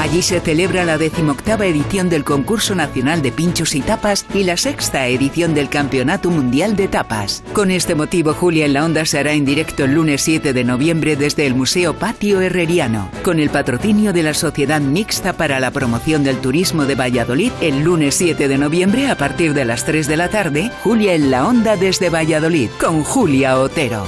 Allí 0.00 0.22
se 0.22 0.40
celebra 0.40 0.84
la 0.84 0.98
decimoctava 0.98 1.66
edición 1.66 2.08
del 2.08 2.24
Concurso 2.24 2.74
Nacional 2.74 3.22
de 3.22 3.30
Pinchos 3.30 3.76
y 3.76 3.80
Tapas 3.80 4.26
y 4.34 4.42
la 4.42 4.56
sexta 4.56 5.06
edición 5.06 5.54
del 5.54 5.68
Campeonato 5.68 6.30
Mundial 6.30 6.74
de 6.74 6.88
Tapas. 6.88 7.44
Con 7.52 7.70
este 7.70 7.94
motivo, 7.94 8.34
Julia 8.34 8.66
en 8.66 8.72
la 8.72 8.84
Onda 8.84 9.04
se 9.04 9.20
hará 9.20 9.34
en 9.34 9.44
directo 9.44 9.84
el 9.84 9.94
lunes 9.94 10.22
7 10.22 10.52
de 10.52 10.64
noviembre 10.64 11.14
desde 11.14 11.46
el 11.46 11.54
Museo 11.54 11.94
Patio 11.94 12.40
Herreriano, 12.40 13.10
con 13.22 13.38
el 13.38 13.50
patrocinio 13.50 14.12
de 14.12 14.24
la 14.24 14.34
Sociedad 14.34 14.80
Mixta 14.80 15.32
para 15.32 15.60
la 15.60 15.70
Promoción 15.70 16.24
del 16.24 16.38
Turismo 16.38 16.86
de 16.86 16.96
Valladolid. 16.96 17.52
El 17.60 17.84
lunes 17.84 18.16
7 18.16 18.48
de 18.48 18.58
noviembre, 18.58 19.08
a 19.08 19.16
partir 19.16 19.54
de 19.54 19.64
las 19.64 19.84
3 19.84 20.08
de 20.08 20.16
la 20.16 20.28
tarde, 20.28 20.72
Julia 20.82 21.14
en 21.14 21.30
la 21.30 21.46
Onda 21.46 21.76
desde 21.76 22.10
Valladolid, 22.10 22.70
con 22.80 23.04
Julia 23.04 23.58
Otero. 23.60 24.07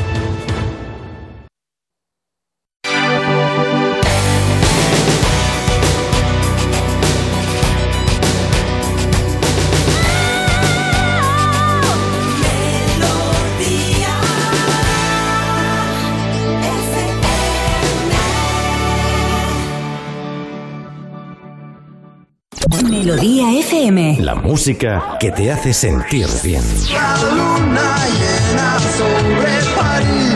Melodía 23.11 23.59
FM. 23.59 24.19
La 24.21 24.35
música 24.35 25.17
que 25.19 25.31
te 25.31 25.51
hace 25.51 25.73
sentir 25.73 26.27
bien. 26.43 26.63
La 26.93 27.17
luna 27.29 27.97
llena 28.07 28.79
sobre 28.79 29.75
París. 29.75 30.30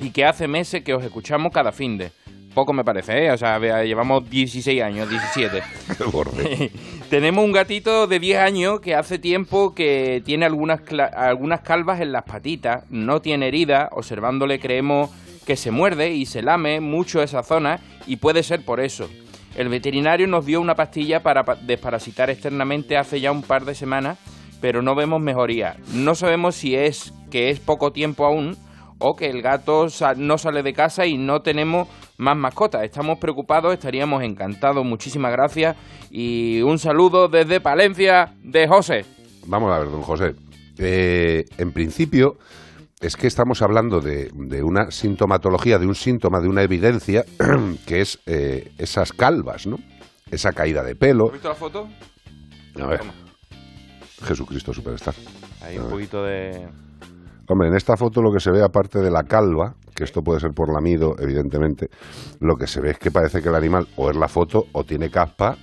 Y 0.00 0.11
que 0.11 0.24
hace 0.24 0.46
meses 0.46 0.85
que 0.85 0.94
os 0.94 1.03
escuchamos 1.03 1.53
cada 1.53 1.72
fin 1.72 1.98
de. 1.98 2.12
Poco 2.55 2.72
me 2.72 2.85
parece, 2.85 3.24
¿eh? 3.24 3.33
O 3.33 3.37
sea, 3.37 3.59
llevamos 3.83 4.31
16 4.31 4.81
años, 4.81 5.11
17. 5.11 5.62
Qué 5.98 6.05
borde. 6.05 6.70
Tenemos 7.11 7.44
un 7.44 7.50
gatito 7.50 8.07
de 8.07 8.20
10 8.20 8.38
años 8.38 8.81
que 8.81 8.94
hace 8.94 9.18
tiempo 9.18 9.74
que 9.74 10.22
tiene 10.24 10.46
algunas, 10.46 10.81
algunas 11.16 11.62
calvas 11.62 12.00
en 12.00 12.12
las 12.12 12.22
patitas, 12.22 12.85
no 12.90 13.20
tiene 13.20 13.48
herida, 13.48 13.88
observándole 13.90 14.61
creemos 14.61 15.11
que 15.44 15.57
se 15.57 15.72
muerde 15.72 16.12
y 16.12 16.27
se 16.27 16.42
lame 16.42 16.81
mucho 16.81 17.22
esa 17.22 17.42
zona 17.42 17.81
y 18.07 18.16
puede 18.16 18.42
ser 18.44 18.64
por 18.64 18.79
eso. 18.79 19.09
El 19.57 19.69
veterinario 19.69 20.27
nos 20.27 20.45
dio 20.47 20.61
una 20.61 20.75
pastilla 20.75 21.23
para 21.23 21.45
pa- 21.45 21.55
desparasitar 21.57 22.31
externamente 22.31 22.97
hace 22.97 23.21
ya 23.21 23.31
un 23.31 23.43
par 23.43 23.64
de 23.64 23.75
semanas, 23.75 24.19
pero 24.61 24.83
no 24.83 24.95
vemos 24.95 25.21
mejoría. 25.21 25.77
No 25.93 26.14
sabemos 26.14 26.57
si 26.57 26.75
es 26.75 27.12
que 27.31 27.51
es 27.51 27.61
poco 27.61 27.93
tiempo 27.93 28.25
aún 28.27 28.57
o 28.99 29.14
que 29.17 29.27
el 29.29 29.43
gato 29.43 29.87
no 30.17 30.38
sale 30.38 30.62
de 30.62 30.73
casa 30.73 31.07
y 31.07 31.17
no 31.19 31.43
tenemos 31.43 31.88
más 32.17 32.37
mascotas. 32.37 32.83
Estamos 32.85 33.19
preocupados, 33.19 33.73
estaríamos 33.75 34.23
encantados. 34.23 34.85
Muchísimas 34.85 35.33
gracias 35.33 35.77
y 36.11 36.61
un 36.62 36.79
saludo 36.79 37.29
desde 37.29 37.61
Palencia 37.61 38.33
de 38.43 38.67
José. 38.69 39.05
Vamos 39.47 39.73
a 39.73 39.79
ver, 39.81 39.90
don 39.90 40.03
José. 40.03 40.35
Eh, 40.79 41.45
en 41.59 41.73
principio, 41.73 42.38
es 43.00 43.16
que 43.16 43.26
estamos 43.26 43.62
hablando 43.62 44.00
de, 44.00 44.30
de 44.35 44.62
una 44.62 44.90
sintomatología, 44.90 45.78
de 45.78 45.87
un 45.87 45.94
síntoma, 45.94 46.40
de 46.40 46.48
una 46.48 46.62
evidencia, 46.62 47.24
que 47.87 48.00
es 48.00 48.20
eh, 48.26 48.72
esas 48.78 49.12
calvas, 49.12 49.66
¿no? 49.66 49.76
Esa 50.30 50.52
caída 50.52 50.83
de 50.83 50.94
pelo. 50.94 51.26
¿Has 51.26 51.33
visto 51.33 51.48
la 51.48 51.54
foto? 51.54 51.88
A 52.80 52.87
ver. 52.87 53.00
Jesucristo 54.22 54.72
Superstar. 54.72 55.14
A 55.61 55.83
un 55.83 55.90
poquito 55.90 56.22
de... 56.24 56.68
Hombre, 57.48 57.68
en 57.68 57.76
esta 57.76 57.96
foto 57.96 58.22
lo 58.22 58.33
que 58.33 58.40
se 58.40 58.50
ve, 58.50 58.62
aparte 58.62 59.00
de 59.00 59.11
la 59.11 59.22
calva, 59.24 59.74
que 59.94 60.04
esto 60.04 60.22
puede 60.22 60.40
ser 60.40 60.52
por 60.52 60.72
lamido, 60.72 61.14
evidentemente, 61.18 61.88
lo 62.40 62.57
que 62.57 62.66
se 62.66 62.80
ve 62.80 62.92
es 62.92 62.98
que 62.98 63.11
parece 63.11 63.42
que 63.42 63.50
el 63.50 63.54
animal 63.54 63.87
o 63.96 64.11
es 64.11 64.16
la 64.16 64.28
foto 64.28 64.64
o 64.72 64.85
tiene 64.85 65.11
caspa 65.11 65.57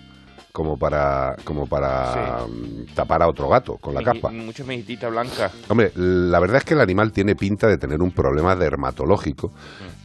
como 0.52 0.78
para, 0.78 1.36
como 1.44 1.68
para 1.68 2.46
mm, 2.48 2.94
tapar 2.94 3.22
a 3.22 3.28
otro 3.28 3.48
gato 3.50 3.78
con 3.78 3.94
la 3.94 4.04
caspa. 4.04 4.30
Mucha 4.30 4.64
mejitita 4.64 5.10
blanca. 5.10 5.52
Hombre, 5.70 5.92
la 5.96 6.40
verdad 6.40 6.58
es 6.58 6.66
que 6.66 6.74
el 6.74 6.82
animal 6.82 7.12
tiene 7.12 7.36
pinta 7.36 7.68
de 7.68 7.78
tener 7.78 8.02
un 8.02 8.12
problema 8.12 8.56
dermatológico 8.56 9.52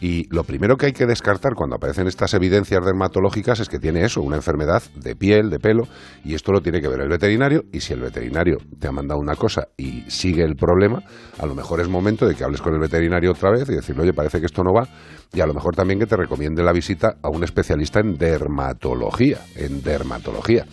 y 0.01 0.25
lo 0.35 0.45
primero 0.45 0.77
que 0.77 0.87
hay 0.87 0.93
que 0.93 1.07
descartar 1.07 1.55
cuando 1.55 1.77
aparecen 1.77 2.07
estas 2.07 2.35
evidencias 2.35 2.85
dermatológicas 2.85 3.61
es 3.61 3.69
que 3.69 3.79
tiene 3.79 4.03
eso, 4.05 4.21
una 4.21 4.37
enfermedad 4.37 4.83
de 4.95 5.17
piel, 5.17 5.49
de 5.49 5.59
pelo, 5.59 5.85
y 6.25 6.35
esto 6.35 6.53
lo 6.53 6.61
tiene 6.61 6.81
que 6.83 6.89
ver 6.89 7.01
el 7.01 7.09
veterinario 7.09 7.63
y 7.73 7.81
si 7.81 7.95
el 7.95 8.01
veterinario 8.01 8.59
te 8.79 8.89
ha 8.89 8.93
mandado 8.93 9.19
una 9.21 9.37
cosa 9.37 9.69
y 9.77 10.03
sigue 10.11 10.43
el 10.45 10.55
problema, 10.57 11.03
a 11.39 11.47
lo 11.47 11.55
mejor 11.55 11.81
es 11.81 11.89
momento 11.89 12.27
de 12.27 12.35
que 12.35 12.45
hables 12.45 12.61
con 12.61 12.75
el 12.75 12.81
veterinario 12.81 13.31
otra 13.31 13.51
vez 13.51 13.69
y 13.71 13.75
decirle, 13.75 14.03
oye, 14.03 14.13
parece 14.13 14.39
que 14.41 14.47
esto 14.47 14.63
no 14.63 14.73
va, 14.75 14.87
y 15.33 15.41
a 15.41 15.47
lo 15.47 15.55
mejor 15.55 15.75
también 15.75 15.99
que 15.99 16.07
te 16.07 16.17
recomiende 16.17 16.63
la 16.63 16.73
visita 16.73 17.17
a 17.23 17.29
un 17.31 17.43
especialista 17.45 18.01
en 18.01 18.17
dermatología, 18.19 19.39
en 19.57 19.83
dermatología. 19.83 20.65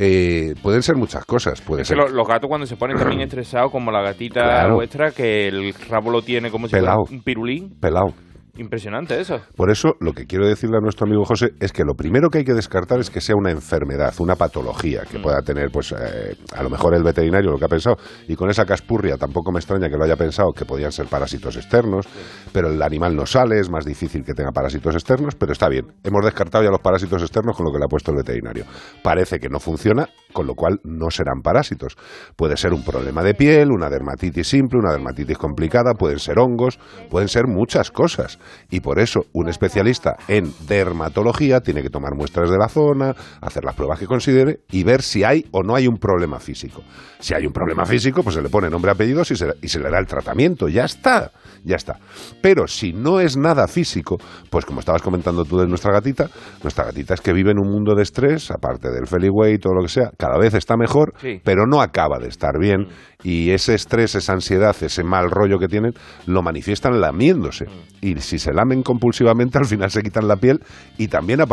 Eh, 0.00 0.54
pueden 0.62 0.82
ser 0.82 0.94
muchas 0.94 1.24
cosas, 1.24 1.60
puede 1.60 1.82
Es 1.82 1.88
que 1.88 1.94
ser 1.96 2.04
lo- 2.04 2.08
los 2.14 2.28
gatos 2.28 2.46
cuando 2.48 2.66
se 2.66 2.76
ponen 2.76 2.96
también 2.96 3.20
estresados, 3.22 3.72
como 3.72 3.90
la 3.90 4.00
gatita 4.02 4.42
Claro. 4.42 4.74
vuestra, 4.76 5.10
que 5.10 5.48
el 5.48 5.74
rabo 5.88 6.10
lo 6.10 6.22
tiene 6.22 6.50
como 6.52 6.68
si 6.68 6.72
Pelao. 6.72 7.04
fuera 7.06 7.16
un 7.18 7.24
pirulín. 7.24 7.70
pelado. 7.80 8.14
Impresionante 8.58 9.20
eso. 9.20 9.40
Por 9.56 9.70
eso, 9.70 9.94
lo 10.00 10.12
que 10.12 10.26
quiero 10.26 10.46
decirle 10.46 10.78
a 10.78 10.80
nuestro 10.80 11.06
amigo 11.06 11.24
José 11.24 11.50
es 11.60 11.72
que 11.72 11.84
lo 11.84 11.94
primero 11.94 12.28
que 12.28 12.38
hay 12.38 12.44
que 12.44 12.54
descartar 12.54 12.98
es 12.98 13.08
que 13.08 13.20
sea 13.20 13.36
una 13.36 13.52
enfermedad, 13.52 14.12
una 14.18 14.34
patología 14.34 15.02
que 15.08 15.20
pueda 15.20 15.40
tener, 15.42 15.70
pues, 15.70 15.92
eh, 15.92 16.36
a 16.56 16.62
lo 16.64 16.68
mejor 16.68 16.94
el 16.94 17.04
veterinario 17.04 17.52
lo 17.52 17.58
que 17.58 17.66
ha 17.66 17.68
pensado. 17.68 17.96
Y 18.26 18.34
con 18.34 18.50
esa 18.50 18.64
caspurria 18.64 19.16
tampoco 19.16 19.52
me 19.52 19.60
extraña 19.60 19.88
que 19.88 19.96
lo 19.96 20.04
haya 20.04 20.16
pensado, 20.16 20.52
que 20.52 20.64
podían 20.64 20.90
ser 20.90 21.06
parásitos 21.06 21.56
externos, 21.56 22.06
pero 22.52 22.68
el 22.68 22.82
animal 22.82 23.14
no 23.14 23.26
sale, 23.26 23.60
es 23.60 23.70
más 23.70 23.84
difícil 23.84 24.24
que 24.24 24.34
tenga 24.34 24.50
parásitos 24.50 24.92
externos, 24.94 25.36
pero 25.36 25.52
está 25.52 25.68
bien. 25.68 25.86
Hemos 26.02 26.24
descartado 26.24 26.64
ya 26.64 26.70
los 26.70 26.80
parásitos 26.80 27.22
externos 27.22 27.56
con 27.56 27.64
lo 27.64 27.72
que 27.72 27.78
le 27.78 27.84
ha 27.84 27.88
puesto 27.88 28.10
el 28.10 28.16
veterinario. 28.16 28.64
Parece 29.04 29.38
que 29.38 29.48
no 29.48 29.60
funciona, 29.60 30.08
con 30.32 30.48
lo 30.48 30.54
cual 30.54 30.80
no 30.82 31.10
serán 31.10 31.42
parásitos. 31.42 31.96
Puede 32.34 32.56
ser 32.56 32.72
un 32.72 32.84
problema 32.84 33.22
de 33.22 33.34
piel, 33.34 33.70
una 33.70 33.88
dermatitis 33.88 34.48
simple, 34.48 34.80
una 34.80 34.92
dermatitis 34.92 35.38
complicada, 35.38 35.94
pueden 35.94 36.18
ser 36.18 36.40
hongos, 36.40 36.80
pueden 37.08 37.28
ser 37.28 37.46
muchas 37.46 37.92
cosas. 37.92 38.38
Y 38.70 38.80
por 38.80 38.98
eso 38.98 39.20
un 39.32 39.48
especialista 39.48 40.16
en 40.28 40.52
dermatología 40.66 41.60
tiene 41.60 41.82
que 41.82 41.90
tomar 41.90 42.14
muestras 42.14 42.50
de 42.50 42.56
la 42.58 42.68
zona, 42.68 43.14
hacer 43.40 43.64
las 43.64 43.74
pruebas 43.74 43.98
que 43.98 44.06
considere 44.06 44.60
y 44.70 44.84
ver 44.84 45.02
si 45.02 45.24
hay 45.24 45.44
o 45.52 45.62
no 45.62 45.74
hay 45.74 45.86
un 45.86 45.98
problema 45.98 46.38
físico. 46.40 46.82
Si 47.18 47.34
hay 47.34 47.46
un 47.46 47.52
problema 47.52 47.84
físico, 47.84 48.22
pues 48.22 48.34
se 48.36 48.42
le 48.42 48.48
pone 48.48 48.70
nombre, 48.70 48.90
apellidos 48.90 49.30
y 49.30 49.36
se, 49.36 49.52
y 49.62 49.68
se 49.68 49.80
le 49.80 49.90
da 49.90 49.98
el 49.98 50.06
tratamiento. 50.06 50.68
Ya 50.68 50.84
está, 50.84 51.30
ya 51.64 51.76
está. 51.76 51.98
Pero 52.40 52.66
si 52.66 52.92
no 52.92 53.20
es 53.20 53.36
nada 53.36 53.66
físico, 53.66 54.18
pues 54.50 54.64
como 54.64 54.80
estabas 54.80 55.02
comentando 55.02 55.44
tú 55.44 55.58
de 55.58 55.66
nuestra 55.66 55.92
gatita, 55.92 56.28
nuestra 56.62 56.84
gatita 56.84 57.14
es 57.14 57.20
que 57.20 57.32
vive 57.32 57.50
en 57.50 57.58
un 57.58 57.68
mundo 57.70 57.94
de 57.94 58.02
estrés, 58.02 58.50
aparte 58.50 58.90
del 58.90 59.06
Feliway 59.06 59.54
y 59.54 59.58
todo 59.58 59.74
lo 59.74 59.82
que 59.82 59.88
sea, 59.88 60.10
cada 60.16 60.38
vez 60.38 60.54
está 60.54 60.76
mejor, 60.76 61.12
Sí. 61.20 61.40
pero 61.44 61.66
no 61.66 61.80
acaba 61.80 62.18
de 62.18 62.28
estar 62.28 62.58
bien 62.60 62.86
y 63.22 63.50
ese 63.50 63.74
estrés, 63.74 64.14
esa 64.14 64.32
ansiedad, 64.34 64.76
ese 64.80 65.02
mal 65.02 65.30
rollo 65.30 65.58
que 65.58 65.66
tienen, 65.66 65.92
lo 66.26 66.42
manifiestan 66.42 67.00
lamiéndose. 67.00 67.66
Y 68.00 68.14
si 68.20 68.37
se 68.38 68.52
lamen 68.52 68.82
compulsivamente, 68.82 69.58
al 69.58 69.66
final 69.66 69.90
se 69.90 70.02
quitan 70.02 70.28
la 70.28 70.36
piel 70.36 70.60
y 70.96 71.08
también 71.08 71.40
eh, 71.40 71.44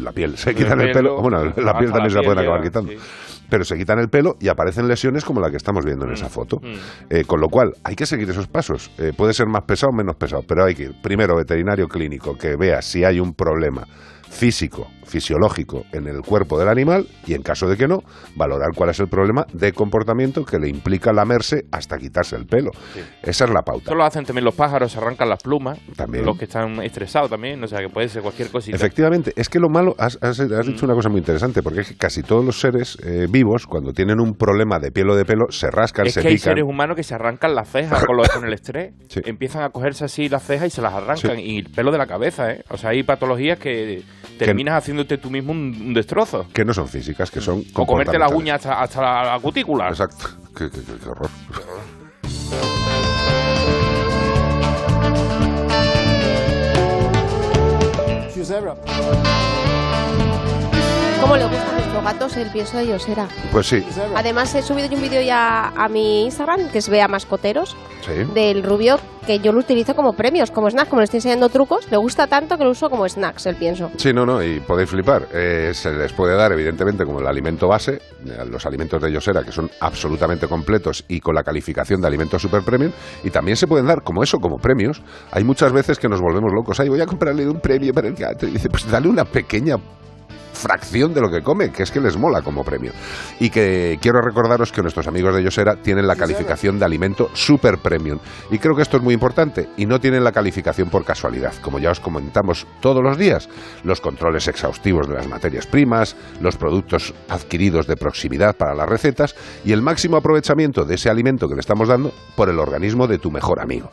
la 0.00 0.12
piel, 0.12 0.36
se 0.36 0.54
quitan 0.54 0.80
el 0.80 0.92
pelo, 0.92 1.16
pelo, 1.16 1.22
bueno, 1.22 1.44
la 1.44 1.78
piel 1.78 1.90
la 1.90 1.92
también 1.92 2.10
se 2.10 2.22
la 2.22 2.40
acabar 2.40 2.62
quitando. 2.62 2.92
sí. 2.92 2.98
Pero 3.48 3.64
se 3.66 3.76
quitan 3.76 3.98
el 3.98 4.08
pelo 4.08 4.36
y 4.40 4.48
aparecen 4.48 4.88
lesiones 4.88 5.26
como 5.26 5.38
la 5.38 5.50
que 5.50 5.58
estamos 5.58 5.84
viendo 5.84 6.06
en 6.06 6.12
esa 6.12 6.30
foto. 6.30 6.58
Eh, 7.10 7.24
con 7.24 7.38
lo 7.38 7.48
cual, 7.48 7.74
hay 7.84 7.94
que 7.94 8.06
seguir 8.06 8.30
esos 8.30 8.46
pasos. 8.46 8.90
Eh, 8.96 9.12
puede 9.14 9.34
ser 9.34 9.46
más 9.46 9.64
pesado 9.64 9.90
o 9.90 9.94
menos 9.94 10.16
pesado, 10.16 10.42
pero 10.48 10.64
hay 10.64 10.74
que 10.74 10.84
ir 10.84 10.94
primero 11.02 11.36
veterinario 11.36 11.86
clínico 11.86 12.38
que 12.38 12.56
vea 12.56 12.80
si 12.80 13.04
hay 13.04 13.20
un 13.20 13.34
problema 13.34 13.86
físico, 14.32 14.88
fisiológico 15.04 15.84
en 15.92 16.06
el 16.08 16.22
cuerpo 16.22 16.58
del 16.58 16.68
animal 16.68 17.06
y 17.26 17.34
en 17.34 17.42
caso 17.42 17.68
de 17.68 17.76
que 17.76 17.86
no, 17.86 17.98
valorar 18.34 18.70
cuál 18.74 18.90
es 18.90 18.98
el 18.98 19.06
problema 19.08 19.44
de 19.52 19.72
comportamiento 19.72 20.44
que 20.44 20.58
le 20.58 20.68
implica 20.68 21.12
lamerse 21.12 21.66
hasta 21.70 21.98
quitarse 21.98 22.36
el 22.36 22.46
pelo. 22.46 22.70
Esa 23.22 23.44
es 23.44 23.50
la 23.50 23.60
pauta. 23.62 23.84
Eso 23.84 23.94
lo 23.94 24.04
hacen 24.04 24.24
también 24.24 24.44
los 24.44 24.54
pájaros, 24.54 24.90
se 24.92 24.98
arrancan 24.98 25.28
las 25.28 25.42
plumas. 25.42 25.78
También. 25.96 26.24
Los 26.24 26.38
que 26.38 26.46
están 26.46 26.82
estresados 26.82 27.28
también, 27.30 27.62
o 27.62 27.66
sea 27.68 27.80
que 27.80 27.88
puede 27.90 28.08
ser 28.08 28.22
cualquier 28.22 28.48
cosita. 28.50 28.74
Efectivamente, 28.76 29.32
es 29.36 29.48
que 29.48 29.58
lo 29.58 29.68
malo, 29.68 29.94
has, 29.98 30.18
has- 30.22 30.40
has 30.40 30.66
dicho 30.66 30.86
una 30.86 30.94
cosa 30.94 31.10
muy 31.10 31.18
interesante, 31.18 31.62
porque 31.62 31.82
es 31.82 31.88
que 31.88 31.96
casi 31.96 32.22
todos 32.22 32.44
los 32.44 32.58
seres 32.58 32.96
eh, 33.04 33.26
vivos, 33.30 33.66
cuando 33.66 33.92
tienen 33.92 34.18
un 34.18 34.34
problema 34.34 34.78
de 34.78 34.90
piel 34.90 35.10
o 35.10 35.14
de 35.14 35.24
pelo, 35.26 35.46
se 35.50 35.70
rascan, 35.70 36.06
Es 36.06 36.14
se 36.14 36.22
que 36.22 36.28
hay 36.28 36.34
pican. 36.36 36.52
seres 36.54 36.64
humanos 36.64 36.96
que 36.96 37.02
se 37.02 37.14
arrancan 37.14 37.54
las 37.54 37.68
cejas 37.70 38.04
con, 38.06 38.16
lo- 38.16 38.22
con 38.32 38.44
el 38.46 38.52
estrés. 38.54 38.94
Empiezan 39.26 39.62
a 39.62 39.68
cogerse 39.70 40.04
así 40.06 40.28
las 40.28 40.42
cejas 40.42 40.68
y 40.68 40.70
se 40.70 40.80
las 40.82 40.94
arrancan. 40.94 41.38
Y 41.38 41.58
el 41.58 41.70
pelo 41.70 41.92
de 41.92 41.98
la 41.98 42.06
cabeza, 42.06 42.50
¿eh? 42.50 42.64
O 42.70 42.76
sea, 42.78 42.90
hay 42.90 43.02
patologías 43.02 43.58
que 43.58 44.02
terminas 44.46 44.74
haciéndote 44.78 45.18
tú 45.18 45.30
mismo 45.30 45.52
un, 45.52 45.58
un 45.86 45.94
destrozo. 45.94 46.46
Que 46.52 46.64
no 46.64 46.72
son 46.74 46.88
físicas, 46.88 47.30
que 47.30 47.40
son 47.40 47.62
O 47.74 47.86
comerte 47.86 48.18
las 48.18 48.32
uñas 48.32 48.56
hasta, 48.66 48.80
hasta 48.82 49.00
la, 49.00 49.24
la 49.34 49.40
cutícula. 49.40 49.88
Exacto. 49.88 50.26
Qué, 50.56 50.70
qué- 50.70 50.80
qué- 50.82 50.98
qué 51.02 51.08
horror. 51.08 51.30
¿Cómo 61.22 61.36
le 61.36 61.44
gustan 61.44 61.68
a 61.68 61.72
nuestros 61.74 62.02
gatos 62.04 62.36
el 62.36 62.50
pienso 62.50 62.76
de 62.78 62.88
Yosera? 62.88 63.28
Pues 63.52 63.68
sí. 63.68 63.86
Además, 64.16 64.52
he 64.56 64.60
subido 64.62 64.88
yo 64.88 64.96
un 64.96 65.02
vídeo 65.02 65.22
ya 65.22 65.68
a 65.68 65.88
mi 65.88 66.24
Instagram, 66.24 66.68
que 66.70 66.78
es 66.78 66.88
Vea 66.88 67.06
Mascoteros, 67.06 67.76
Sí. 68.00 68.24
del 68.34 68.64
rubio, 68.64 68.98
que 69.24 69.38
yo 69.38 69.52
lo 69.52 69.60
utilizo 69.60 69.94
como 69.94 70.14
premios, 70.14 70.50
como 70.50 70.68
snacks, 70.68 70.88
como 70.90 71.00
le 71.00 71.04
estoy 71.04 71.18
enseñando 71.18 71.48
trucos. 71.48 71.88
Le 71.92 71.96
gusta 71.96 72.26
tanto 72.26 72.58
que 72.58 72.64
lo 72.64 72.70
uso 72.70 72.90
como 72.90 73.08
snacks, 73.08 73.46
el 73.46 73.54
pienso. 73.54 73.92
Sí, 73.98 74.12
no, 74.12 74.26
no, 74.26 74.42
y 74.42 74.58
podéis 74.58 74.90
flipar. 74.90 75.28
Eh, 75.32 75.70
se 75.74 75.92
les 75.92 76.12
puede 76.12 76.34
dar, 76.34 76.50
evidentemente, 76.50 77.04
como 77.04 77.20
el 77.20 77.26
alimento 77.28 77.68
base, 77.68 77.92
eh, 78.26 78.44
los 78.50 78.66
alimentos 78.66 79.00
de 79.00 79.12
Yosera, 79.12 79.44
que 79.44 79.52
son 79.52 79.70
absolutamente 79.80 80.48
completos 80.48 81.04
y 81.06 81.20
con 81.20 81.36
la 81.36 81.44
calificación 81.44 82.00
de 82.00 82.08
alimentos 82.08 82.42
super 82.42 82.62
premium, 82.64 82.90
y 83.22 83.30
también 83.30 83.56
se 83.56 83.68
pueden 83.68 83.86
dar 83.86 84.02
como 84.02 84.24
eso, 84.24 84.38
como 84.38 84.56
premios. 84.58 85.00
Hay 85.30 85.44
muchas 85.44 85.72
veces 85.72 86.00
que 86.00 86.08
nos 86.08 86.20
volvemos 86.20 86.50
locos. 86.52 86.80
Ay, 86.80 86.88
voy 86.88 87.00
a 87.00 87.06
comprarle 87.06 87.48
un 87.48 87.60
premio 87.60 87.94
para 87.94 88.08
el 88.08 88.14
gato. 88.14 88.48
Y 88.48 88.50
dice, 88.50 88.68
pues 88.68 88.90
dale 88.90 89.06
una 89.08 89.24
pequeña 89.24 89.76
fracción 90.62 91.12
de 91.12 91.20
lo 91.20 91.28
que 91.28 91.42
come, 91.42 91.70
que 91.70 91.82
es 91.82 91.90
que 91.90 92.00
les 92.00 92.16
mola 92.16 92.40
como 92.42 92.64
premio. 92.64 92.92
Y 93.40 93.50
que 93.50 93.98
quiero 94.00 94.20
recordaros 94.20 94.70
que 94.70 94.80
nuestros 94.80 95.08
amigos 95.08 95.34
de 95.34 95.42
Yosera 95.42 95.76
tienen 95.76 96.06
la 96.06 96.16
calificación 96.16 96.78
de 96.78 96.84
alimento 96.84 97.30
super 97.34 97.78
premium. 97.78 98.18
Y 98.50 98.58
creo 98.58 98.76
que 98.76 98.82
esto 98.82 98.96
es 98.96 99.02
muy 99.02 99.14
importante. 99.14 99.68
Y 99.76 99.86
no 99.86 99.98
tienen 100.00 100.22
la 100.22 100.32
calificación 100.32 100.88
por 100.88 101.04
casualidad. 101.04 101.52
Como 101.60 101.78
ya 101.78 101.90
os 101.90 102.00
comentamos 102.00 102.66
todos 102.80 103.02
los 103.02 103.18
días, 103.18 103.48
los 103.82 104.00
controles 104.00 104.46
exhaustivos 104.48 105.08
de 105.08 105.14
las 105.14 105.28
materias 105.28 105.66
primas, 105.66 106.16
los 106.40 106.56
productos 106.56 107.12
adquiridos 107.28 107.86
de 107.86 107.96
proximidad 107.96 108.56
para 108.56 108.74
las 108.74 108.88
recetas 108.88 109.34
y 109.64 109.72
el 109.72 109.82
máximo 109.82 110.16
aprovechamiento 110.16 110.84
de 110.84 110.94
ese 110.94 111.10
alimento 111.10 111.48
que 111.48 111.54
le 111.54 111.60
estamos 111.60 111.88
dando 111.88 112.12
por 112.36 112.48
el 112.48 112.58
organismo 112.58 113.06
de 113.06 113.18
tu 113.18 113.30
mejor 113.30 113.60
amigo. 113.60 113.90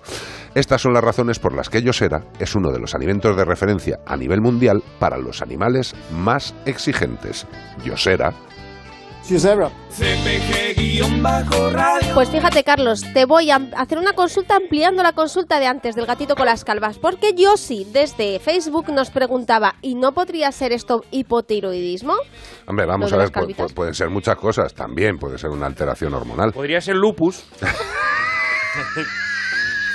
Estas 0.56 0.82
son 0.82 0.94
las 0.94 1.04
razones 1.04 1.40
por 1.40 1.54
las 1.54 1.70
que 1.70 1.82
Yosera 1.82 2.24
es 2.40 2.56
uno 2.56 2.72
de 2.72 2.80
los 2.80 2.96
alimentos 2.96 3.36
de 3.38 3.46
referencia 3.46 4.00
a 4.06 4.18
nivel 4.18 4.42
mundial 4.42 4.84
para 5.00 5.18
los 5.18 5.42
animales 5.42 5.94
más 6.12 6.54
exigentes. 6.66 7.46
Yosera 7.86 8.34
Pues 12.16 12.30
fíjate, 12.30 12.64
Carlos, 12.64 13.04
te 13.14 13.26
voy 13.26 13.52
a 13.52 13.62
hacer 13.78 14.00
una 14.00 14.14
consulta 14.14 14.56
ampliando 14.56 15.04
la 15.04 15.12
consulta 15.14 15.60
de 15.60 15.68
antes 15.68 15.96
del 15.96 16.08
gatito 16.08 16.36
con 16.36 16.48
las 16.48 16.64
calvas, 16.66 16.98
porque 16.98 17.34
Yossi 17.36 17.86
desde 17.92 18.40
Facebook 18.40 18.90
nos 18.92 19.12
preguntaba, 19.12 19.76
¿y 19.82 19.94
no 19.96 20.14
podría 20.14 20.52
ser 20.52 20.72
esto 20.72 21.04
hipotiroidismo? 21.12 22.16
Hombre, 22.66 22.86
vamos 22.88 23.14
a 23.14 23.18
ver, 23.18 23.32
pu- 23.32 23.56
pu- 23.56 23.74
pueden 23.74 23.94
ser 23.94 24.10
muchas 24.10 24.36
cosas. 24.38 24.74
También 24.74 25.20
puede 25.20 25.38
ser 25.38 25.52
una 25.52 25.68
alteración 25.68 26.14
hormonal. 26.14 26.52
Podría 26.52 26.82
ser 26.82 26.96
lupus. 26.96 27.44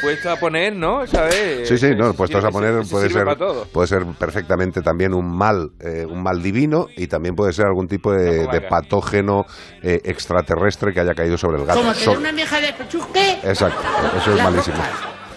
Puesto 0.05 0.31
a 0.31 0.37
poner, 0.37 0.77
¿no? 0.77 1.07
¿Sabes? 1.07 1.67
Sí, 1.69 1.79
sí, 1.79 1.95
no, 1.97 2.13
puestos 2.13 2.45
a 2.45 2.51
poner 2.51 2.87
puede 2.91 3.09
ser, 3.09 3.27
puede 3.73 3.89
ser 3.89 4.05
perfectamente 4.19 4.83
también 4.83 5.15
un 5.15 5.35
mal, 5.37 5.73
eh, 5.81 6.07
un 6.09 6.23
mal 6.23 6.43
divino 6.43 6.87
y 6.97 7.07
también 7.07 7.35
puede 7.35 7.53
ser 7.53 7.67
algún 7.67 7.89
tipo 7.89 8.13
de, 8.13 8.61
patógeno 8.69 9.47
eh, 9.83 10.01
extraterrestre 10.05 10.93
que 10.93 11.01
haya 11.01 11.15
caído 11.15 11.39
sobre 11.39 11.59
el 11.59 11.67
gato. 11.67 11.81
Como 11.81 11.95
So- 11.95 12.13
una 12.13 12.33
vieja 12.33 12.61
de 12.61 12.75
chusque. 12.89 13.39
Exacto, 13.43 13.81
eso 14.19 14.35
es 14.35 14.43
malísimo. 14.43 14.77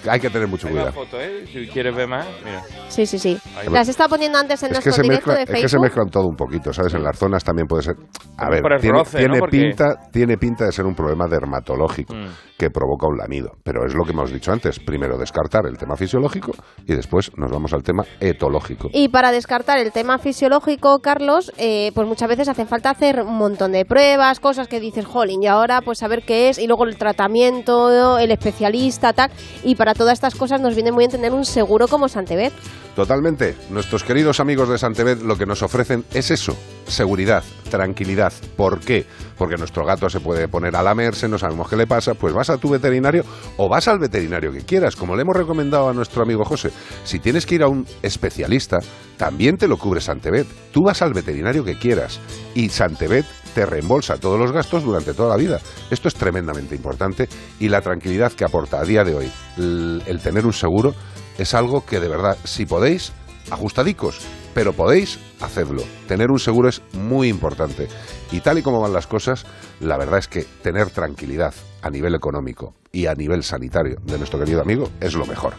Hay 0.09 0.19
que 0.19 0.29
tener 0.29 0.47
mucho 0.47 0.67
Hay 0.67 0.73
una 0.73 0.83
cuidado. 0.91 1.05
foto, 1.05 1.21
¿eh? 1.21 1.45
Si 1.51 1.67
quieres 1.67 1.95
ver 1.95 2.07
más, 2.07 2.25
mira. 2.43 2.61
Sí, 2.87 3.05
sí, 3.05 3.17
sí. 3.19 3.37
Ahí. 3.57 3.67
Las 3.71 3.87
está 3.89 4.07
poniendo 4.07 4.37
antes 4.37 4.61
en 4.63 4.67
Es 4.67 4.71
nuestro 4.73 4.93
se 4.93 5.01
directo 5.03 5.27
mezcla, 5.31 5.33
de 5.35 5.43
es 5.43 5.49
que 5.49 5.55
se 5.55 5.61
Facebook. 5.69 5.81
mezclan 5.83 6.09
todo 6.09 6.27
un 6.27 6.35
poquito, 6.35 6.73
¿sabes? 6.73 6.93
En 6.93 7.03
las 7.03 7.17
zonas 7.17 7.43
también 7.43 7.67
puede 7.67 7.83
ser... 7.83 7.95
A 8.37 8.49
ver, 8.49 8.61
por 8.61 8.73
el 8.73 8.81
tiene, 8.81 8.97
roce, 8.99 9.17
tiene 9.17 9.33
¿no? 9.35 9.39
Porque- 9.39 9.57
pinta, 9.59 9.85
tiene 10.11 10.37
pinta 10.37 10.65
de 10.65 10.71
ser 10.71 10.85
un 10.85 10.95
problema 10.95 11.25
dermatológico 11.27 12.13
Mm. 12.13 12.27
que 12.57 12.69
provoca 12.69 13.07
un 13.07 13.17
lamido. 13.17 13.51
Pero 13.63 13.85
es 13.85 13.93
lo 13.95 14.03
que 14.03 14.11
hemos 14.11 14.31
dicho 14.31 14.51
antes. 14.51 14.79
Primero 14.79 15.17
descartar 15.17 15.65
el 15.65 15.77
tema 15.77 15.95
fisiológico 15.95 16.51
y 16.85 16.93
después 16.95 17.31
nos 17.37 17.51
vamos 17.51 17.73
al 17.73 17.83
tema 17.83 18.03
etológico. 18.19 18.89
Y 18.93 19.09
para 19.09 19.31
descartar 19.31 19.79
el 19.79 19.91
tema 19.91 20.17
fisiológico, 20.19 20.99
Carlos, 20.99 21.51
eh, 21.57 21.91
pues 21.95 22.07
muchas 22.07 22.29
veces 22.29 22.47
hace 22.49 22.65
falta 22.65 22.89
hacer 22.91 23.21
un 23.21 23.37
montón 23.37 23.71
de 23.71 23.85
pruebas, 23.85 24.39
cosas 24.39 24.67
que 24.67 24.79
dices, 24.79 25.05
jolín, 25.05 25.41
y 25.43 25.47
ahora 25.47 25.81
pues 25.81 25.97
saber 25.99 26.23
qué 26.23 26.49
es, 26.49 26.57
y 26.59 26.67
luego 26.67 26.85
el 26.85 26.97
tratamiento, 26.97 28.17
el 28.19 28.31
especialista, 28.31 29.13
tal. 29.13 29.31
Y 29.63 29.75
para 29.75 29.93
todas 29.97 30.13
estas 30.13 30.35
cosas 30.35 30.61
nos 30.61 30.75
viene 30.75 30.91
muy 30.91 31.01
bien 31.01 31.11
tener 31.11 31.33
un 31.33 31.43
seguro 31.43 31.87
como 31.87 32.07
Santebet. 32.07 32.53
Totalmente. 32.95 33.55
Nuestros 33.69 34.03
queridos 34.03 34.39
amigos 34.39 34.69
de 34.69 34.77
Santebet 34.77 35.21
lo 35.21 35.37
que 35.37 35.45
nos 35.45 35.61
ofrecen 35.61 36.03
es 36.13 36.31
eso, 36.31 36.57
seguridad, 36.87 37.43
tranquilidad. 37.69 38.33
¿Por 38.55 38.79
qué? 38.79 39.05
Porque 39.37 39.55
nuestro 39.55 39.85
gato 39.85 40.09
se 40.09 40.19
puede 40.19 40.47
poner 40.47 40.75
a 40.75 40.81
lamerse, 40.81 41.27
no 41.27 41.37
sabemos 41.37 41.69
qué 41.69 41.75
le 41.75 41.85
pasa, 41.85 42.15
pues 42.15 42.33
vas 42.33 42.49
a 42.49 42.57
tu 42.57 42.69
veterinario 42.69 43.23
o 43.57 43.69
vas 43.69 43.87
al 43.87 43.99
veterinario 43.99 44.51
que 44.51 44.61
quieras, 44.61 44.95
como 44.95 45.15
le 45.15 45.21
hemos 45.21 45.35
recomendado 45.35 45.89
a 45.89 45.93
nuestro 45.93 46.23
amigo 46.23 46.43
José. 46.43 46.71
Si 47.03 47.19
tienes 47.19 47.45
que 47.45 47.55
ir 47.55 47.63
a 47.63 47.67
un 47.67 47.85
especialista, 48.01 48.77
también 49.17 49.57
te 49.57 49.67
lo 49.67 49.77
cubre 49.77 50.01
Santebet. 50.01 50.47
Tú 50.71 50.83
vas 50.83 51.01
al 51.01 51.13
veterinario 51.13 51.63
que 51.63 51.77
quieras 51.77 52.19
y 52.55 52.69
Santebet 52.69 53.25
te 53.57 53.65
reembolsa 53.65 54.17
todos 54.17 54.39
los 54.39 54.51
gastos 54.51 54.83
durante 54.83 55.15
toda 55.15 55.29
la 55.29 55.35
vida. 55.35 55.59
Esto 55.89 56.07
es 56.09 56.13
tremendamente 56.13 56.75
importante 56.75 57.27
y 57.59 57.69
la 57.69 57.81
tranquilidad 57.81 58.31
que 58.31 58.45
aporta 58.45 58.79
a 58.79 58.83
día 58.83 59.03
de 59.03 59.15
hoy 59.15 59.31
el, 59.57 60.03
el 60.05 60.19
tener 60.19 60.45
un 60.45 60.53
seguro 60.53 60.93
es 61.39 61.55
algo 61.55 61.83
que 61.83 61.99
de 61.99 62.07
verdad, 62.07 62.37
si 62.43 62.67
podéis, 62.67 63.13
ajustadicos, 63.49 64.19
pero 64.53 64.73
podéis 64.73 65.17
hacerlo. 65.41 65.81
Tener 66.07 66.29
un 66.29 66.37
seguro 66.37 66.69
es 66.69 66.83
muy 66.93 67.29
importante. 67.29 67.87
Y 68.31 68.41
tal 68.41 68.59
y 68.59 68.61
como 68.61 68.79
van 68.79 68.93
las 68.93 69.07
cosas, 69.07 69.43
la 69.79 69.97
verdad 69.97 70.19
es 70.19 70.27
que 70.27 70.45
tener 70.61 70.91
tranquilidad 70.91 71.55
a 71.81 71.89
nivel 71.89 72.13
económico 72.13 72.75
y 72.91 73.07
a 73.07 73.15
nivel 73.15 73.41
sanitario 73.41 73.97
de 74.03 74.19
nuestro 74.19 74.37
querido 74.37 74.61
amigo 74.61 74.91
es 75.01 75.15
lo 75.15 75.25
mejor. 75.25 75.55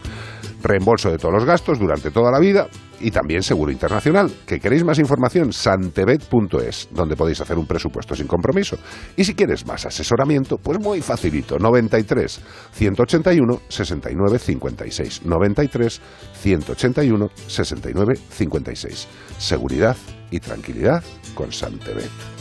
Reembolso 0.61 1.09
de 1.11 1.17
todos 1.17 1.33
los 1.33 1.45
gastos 1.45 1.79
durante 1.79 2.11
toda 2.11 2.31
la 2.31 2.39
vida 2.39 2.67
y 2.99 3.11
también 3.11 3.43
seguro 3.43 3.71
internacional. 3.71 4.31
¿Que 4.45 4.59
queréis 4.59 4.83
más 4.83 4.99
información? 4.99 5.53
Santebet.es, 5.53 6.89
donde 6.91 7.15
podéis 7.15 7.41
hacer 7.41 7.57
un 7.57 7.65
presupuesto 7.65 8.15
sin 8.15 8.27
compromiso. 8.27 8.77
Y 9.15 9.23
si 9.23 9.35
quieres 9.35 9.65
más 9.65 9.85
asesoramiento, 9.85 10.57
pues 10.57 10.79
muy 10.79 11.01
facilito. 11.01 11.57
93 11.57 12.41
181 12.73 13.61
69 13.67 14.39
56. 14.39 15.25
93 15.25 16.01
181 16.41 17.29
69 17.47 18.19
56. 18.29 19.07
Seguridad 19.37 19.95
y 20.31 20.39
tranquilidad 20.39 21.03
con 21.35 21.51
Santebet. 21.51 22.38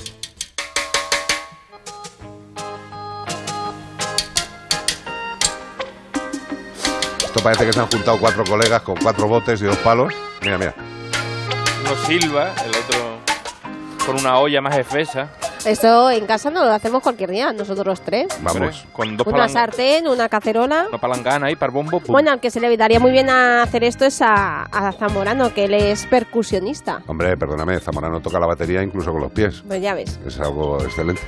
Esto 7.29 7.43
parece 7.43 7.67
que 7.67 7.73
se 7.75 7.81
han 7.81 7.91
juntado 7.91 8.19
cuatro 8.19 8.43
colegas 8.43 8.81
con 8.81 8.97
cuatro 8.97 9.29
botes 9.29 9.61
y 9.61 9.65
dos 9.67 9.77
palos. 9.79 10.15
Mira, 10.41 10.57
mira. 10.57 10.75
Uno 11.83 11.95
silba, 12.07 12.55
el 12.65 12.71
otro 12.71 13.19
con 14.07 14.17
una 14.19 14.39
olla 14.39 14.63
más 14.63 14.79
espesa. 14.79 15.29
Esto 15.67 16.11
en 16.11 16.25
casa 16.25 16.49
no 16.51 16.65
lo 16.65 16.73
hacemos 16.73 17.03
cualquier 17.03 17.29
día, 17.31 17.53
nosotros 17.53 17.87
los 17.87 18.01
tres. 18.01 18.29
Vamos. 18.41 18.87
Con 18.95 19.19
dos 19.19 19.27
Una 19.27 19.47
sartén, 19.47 20.09
una 20.09 20.31
cacerola. 20.31 20.87
una 20.89 20.97
palangana 20.97 21.49
ahí 21.49 21.57
para 21.57 21.69
el 21.69 21.75
bombo. 21.75 22.01
pum. 22.01 22.13
Bueno, 22.13 22.31
al 22.31 22.41
que 22.41 22.51
se 22.51 22.61
le 22.61 22.75
daría 22.79 22.99
muy 22.99 23.11
bien 23.11 23.29
a 23.29 23.63
hacer 23.63 23.85
esto 23.85 24.07
es 24.07 24.23
a, 24.23 24.63
a 24.63 24.93
Zamorano, 24.93 25.53
que 25.53 25.67
él 25.67 25.75
es 25.75 26.07
percusionista. 26.07 27.03
Hombre, 27.07 27.37
perdóname, 27.37 27.79
Zamorano 27.81 28.21
toca 28.23 28.41
la 28.41 28.47
batería 28.47 28.83
incluso 28.83 29.13
con 29.13 29.21
los 29.21 29.33
pies. 29.33 29.63
Pues 29.69 29.83
ya 29.83 29.93
ves. 29.93 30.19
Es 30.27 30.41
algo 30.41 30.83
excelente. 30.83 31.21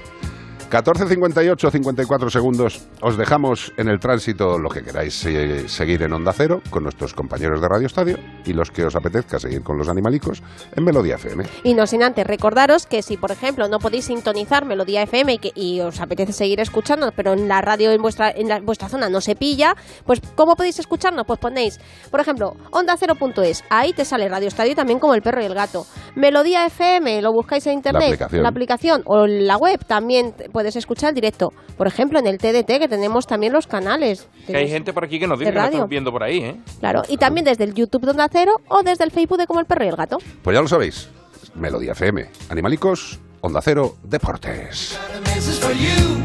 14.58, 0.71 1.71
54 1.71 2.31
segundos. 2.31 2.81
Os 3.03 3.17
dejamos 3.17 3.73
en 3.77 3.89
el 3.89 3.99
tránsito 3.99 4.57
lo 4.59 4.69
que 4.71 4.83
queráis 4.83 5.25
eh, 5.27 5.69
seguir 5.69 6.03
en 6.03 6.13
Onda 6.13 6.33
Cero 6.33 6.63
con 6.71 6.85
nuestros 6.85 7.13
compañeros 7.13 7.61
de 7.61 7.69
Radio 7.69 7.87
Estadio 7.87 8.17
y 8.47 8.53
los 8.53 8.71
que 8.71 8.85
os 8.85 8.95
apetezca 8.95 9.39
seguir 9.41 9.63
con 9.63 9.77
los 9.77 9.89
animalicos 9.89 10.43
en 10.77 10.85
Melodía 10.85 11.17
FM. 11.17 11.45
Y 11.65 11.75
no 11.75 11.87
sin 11.87 12.03
antes 12.05 12.25
recordaros 12.27 12.87
que 12.87 13.03
si, 13.03 13.17
por 13.17 13.33
ejemplo, 13.33 13.67
no 13.69 13.79
podéis 13.79 14.05
sintonizar 14.05 14.65
Melodía 14.65 15.03
FM 15.03 15.33
y, 15.35 15.39
que, 15.39 15.51
y 15.55 15.81
os 15.81 16.01
apetece 16.01 16.33
seguir 16.33 16.61
escuchando, 16.61 17.11
pero 17.17 17.33
en 17.33 17.49
la 17.49 17.61
radio 17.61 17.91
en 17.91 18.01
vuestra, 18.01 18.31
en 18.31 18.49
la- 18.49 18.61
vuestra 18.61 18.89
zona 18.89 19.09
no 19.09 19.21
se 19.21 19.35
pilla, 19.35 19.75
pues 20.07 20.21
¿cómo 20.37 20.55
podéis 20.55 20.79
escucharnos? 20.79 21.27
Pues 21.27 21.41
ponéis, 21.41 21.81
por 22.13 22.21
ejemplo, 22.21 22.53
onda0.es, 22.71 23.65
ahí 23.71 23.93
te 23.93 24.05
sale 24.05 24.29
Radio 24.29 24.47
Estadio 24.49 24.77
también 24.77 25.01
como 25.01 25.15
el 25.15 25.23
perro 25.23 25.43
y 25.43 25.47
el 25.47 25.55
gato. 25.55 25.85
Melodía 26.15 26.65
FM, 26.67 27.23
lo 27.23 27.33
buscáis 27.33 27.67
en 27.67 27.73
internet, 27.75 28.05
aplicación. 28.05 28.47
aplicación 28.47 29.03
o 29.07 29.25
en 29.25 29.47
la 29.49 29.57
web 29.57 29.85
también 29.87 30.33
te- 30.33 30.49
puedes 30.61 30.77
escuchar 30.77 31.09
el 31.09 31.15
directo. 31.15 31.55
Por 31.79 31.87
ejemplo, 31.87 32.19
en 32.19 32.27
el 32.27 32.37
TDT 32.37 32.67
que 32.79 32.87
tenemos 32.87 33.27
también 33.27 33.51
los 33.53 33.67
canales. 33.67 34.29
Que 34.47 34.55
hay 34.59 34.69
gente 34.69 34.93
por 34.93 35.05
aquí 35.05 35.19
que 35.19 35.27
nos 35.27 35.39
dice 35.39 35.53
que 35.53 35.59
nos 35.59 35.71
están 35.71 35.89
viendo 35.89 36.13
por 36.13 36.23
ahí, 36.23 36.39
¿eh? 36.39 36.57
Claro, 36.81 37.03
y 37.09 37.17
también 37.17 37.47
desde 37.47 37.65
el 37.65 37.73
YouTube 37.73 38.03
de 38.03 38.11
Onda 38.11 38.29
Cero 38.31 38.61
o 38.69 38.83
desde 38.83 39.05
el 39.05 39.11
Facebook 39.11 39.39
de 39.39 39.47
Como 39.47 39.59
el 39.61 39.65
Perro 39.65 39.85
y 39.87 39.89
el 39.89 39.97
Gato. 39.97 40.19
Pues 40.43 40.55
ya 40.55 40.61
lo 40.61 40.69
sabéis, 40.69 41.09
Melodía 41.55 41.93
FM, 41.93 42.27
Animalicos, 42.51 43.19
Onda 43.41 43.63
Cero, 43.63 43.97
Deportes. 44.03 44.99
This 45.35 45.49
is 45.49 45.59
for 45.59 45.73
you. 45.73 46.21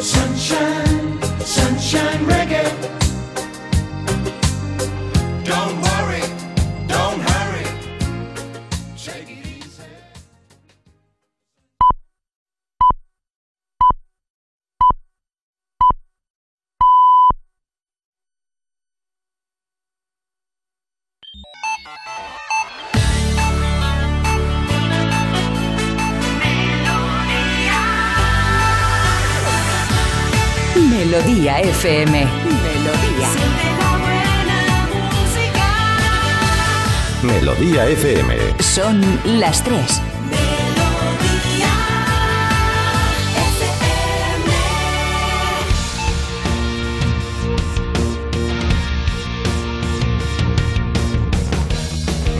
Sunshine, 0.00 1.18
sunshine 1.44 2.26
reggae. 2.26 2.64
Don't 5.44 5.82
worry, 5.82 5.99
Melodía 31.00 31.60
FM. 31.60 32.26
Melodía. 32.42 33.28
Melodía 37.22 37.86
FM. 37.86 38.36
Son 38.62 39.00
las 39.24 39.64
tres. 39.64 40.02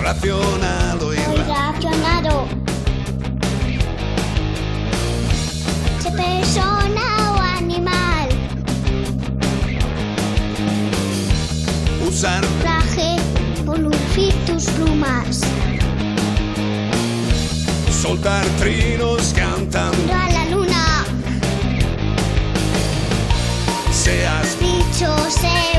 Racionado 0.03 1.15
y 1.15 1.17
Relacionado. 1.17 2.47
Sea 6.03 6.13
persona 6.13 6.80
usar 12.21 12.45
Traje, 12.61 13.17
voluntad 13.65 13.99
tus 14.47 14.65
plumas. 14.73 15.41
soltar 17.91 18.45
trinos 18.59 19.33
cantando 19.35 20.13
a 20.13 20.29
la 20.31 20.45
luna. 20.51 21.05
seas 23.91 24.59
Bicho, 24.61 25.17
sé 25.31 25.70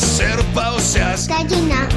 seas 0.00 0.16
serpa 0.16 0.70
o 0.70 0.80
seas 0.80 1.26
Gallina. 1.26 1.88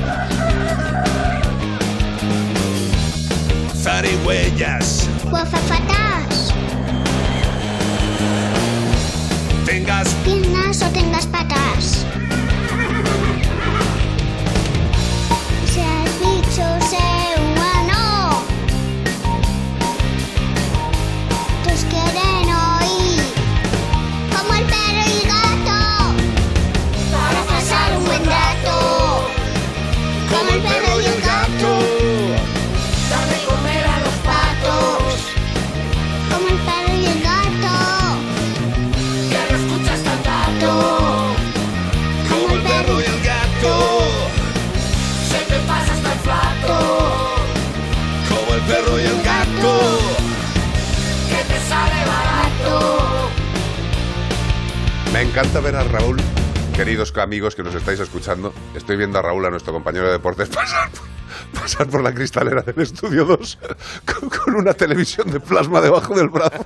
zarigüeyas 3.75 5.07
O 5.31 5.35
azafatas. 5.35 6.53
tengas 9.65 10.07
Piernas 10.23 10.81
o 10.81 10.89
tengas 10.91 11.25
patas. 11.27 12.05
Seas 15.73 16.11
bicho, 16.19 16.67
ser 16.89 17.32
encanta 55.33 55.59
ver 55.61 55.75
a 55.75 55.83
Raúl, 55.83 56.17
queridos 56.75 57.11
amigos 57.17 57.55
que 57.55 57.63
nos 57.63 57.73
estáis 57.73 57.99
escuchando. 57.99 58.53
Estoy 58.75 58.97
viendo 58.97 59.17
a 59.17 59.23
Raúl, 59.23 59.43
a 59.45 59.49
nuestro 59.49 59.73
compañero 59.73 60.05
de 60.05 60.11
deportes, 60.11 60.47
pasar, 61.53 61.87
por- 61.89 62.03
la 62.03 62.13
cristalera 62.13 62.61
del 62.61 62.79
estudio 62.79 63.25
2 63.25 63.57
con, 64.19 64.29
con 64.29 64.55
una 64.55 64.73
televisión 64.75 65.31
de 65.31 65.39
plasma 65.39 65.81
debajo 65.81 66.13
del 66.15 66.29
brazo. 66.29 66.63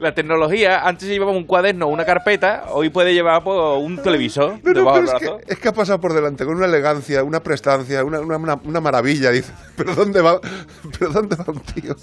La 0.00 0.14
tecnología, 0.14 0.80
antes 0.88 1.06
se 1.08 1.12
llevaba 1.12 1.32
un 1.32 1.44
cuaderno, 1.44 1.86
una 1.88 2.06
carpeta, 2.06 2.64
hoy 2.70 2.88
puede 2.88 3.12
llevar 3.12 3.44
pues, 3.44 3.58
un 3.78 4.02
televisor 4.02 4.60
debajo 4.62 4.96
del 4.96 5.04
es, 5.08 5.12
que, 5.12 5.52
es 5.52 5.58
que 5.58 5.68
ha 5.68 5.72
pasado 5.74 6.00
por 6.00 6.14
delante 6.14 6.46
con 6.46 6.56
una 6.56 6.64
elegancia, 6.64 7.22
una 7.22 7.42
prestancia, 7.42 8.02
una, 8.02 8.20
una- 8.20 8.58
una- 8.64 8.80
maravilla. 8.80 9.30
Dice, 9.30 9.52
¿pero 9.76 9.94
dónde 9.94 10.22
va? 10.22 10.40
¿Pero 10.98 11.12
dónde 11.12 11.36
va 11.36 11.44
un 11.48 11.60
tío? 11.60 11.94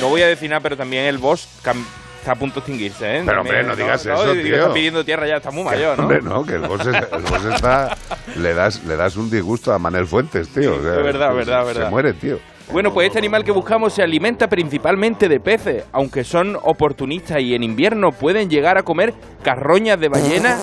no 0.00 0.08
voy 0.08 0.22
a 0.22 0.26
decir 0.28 0.50
nada, 0.50 0.60
pero 0.60 0.76
también 0.76 1.04
el 1.06 1.18
boss 1.18 1.48
está 1.56 2.32
a 2.32 2.34
punto 2.36 2.54
de 2.54 2.60
extinguirse, 2.60 3.18
¿eh? 3.18 3.22
Pero, 3.24 3.40
hombre, 3.40 3.58
También, 3.58 3.66
no 3.66 3.76
digas 3.76 4.04
eso, 4.06 4.32
Digo, 4.34 4.44
tío. 4.46 4.56
Está 4.56 4.72
pidiendo 4.72 5.04
tierra 5.04 5.26
ya, 5.26 5.36
está 5.36 5.50
muy 5.50 5.64
mayor, 5.64 5.96
¿no? 5.98 6.04
Hombre, 6.04 6.22
no, 6.22 6.44
que 6.44 6.54
el 6.54 6.60
boss, 6.62 6.80
es- 6.86 7.12
el 7.12 7.22
boss 7.22 7.44
está... 7.54 7.96
Le 8.36 8.54
das, 8.54 8.82
le 8.84 8.96
das 8.96 9.16
un 9.16 9.30
disgusto 9.30 9.72
a 9.72 9.78
Manel 9.78 10.06
Fuentes, 10.06 10.48
tío. 10.48 10.76
o 10.76 10.82
sea, 10.82 10.92
es 10.96 11.02
verdad, 11.04 11.28
se- 11.30 11.34
verdad, 11.36 11.60
se 11.60 11.66
verdad. 11.74 11.90
muere, 11.90 12.12
tío. 12.14 12.38
Bueno, 12.72 12.92
pues 12.92 13.06
este 13.06 13.18
animal 13.18 13.44
que 13.44 13.52
buscamos 13.52 13.92
se 13.92 14.02
alimenta 14.02 14.48
principalmente 14.48 15.28
de 15.28 15.38
peces, 15.38 15.84
aunque 15.92 16.24
son 16.24 16.58
oportunistas 16.62 17.40
y 17.40 17.54
en 17.54 17.62
invierno 17.62 18.10
pueden 18.10 18.50
llegar 18.50 18.78
a 18.78 18.82
comer 18.82 19.14
carroñas 19.42 20.00
de 20.00 20.08
ballena. 20.08 20.58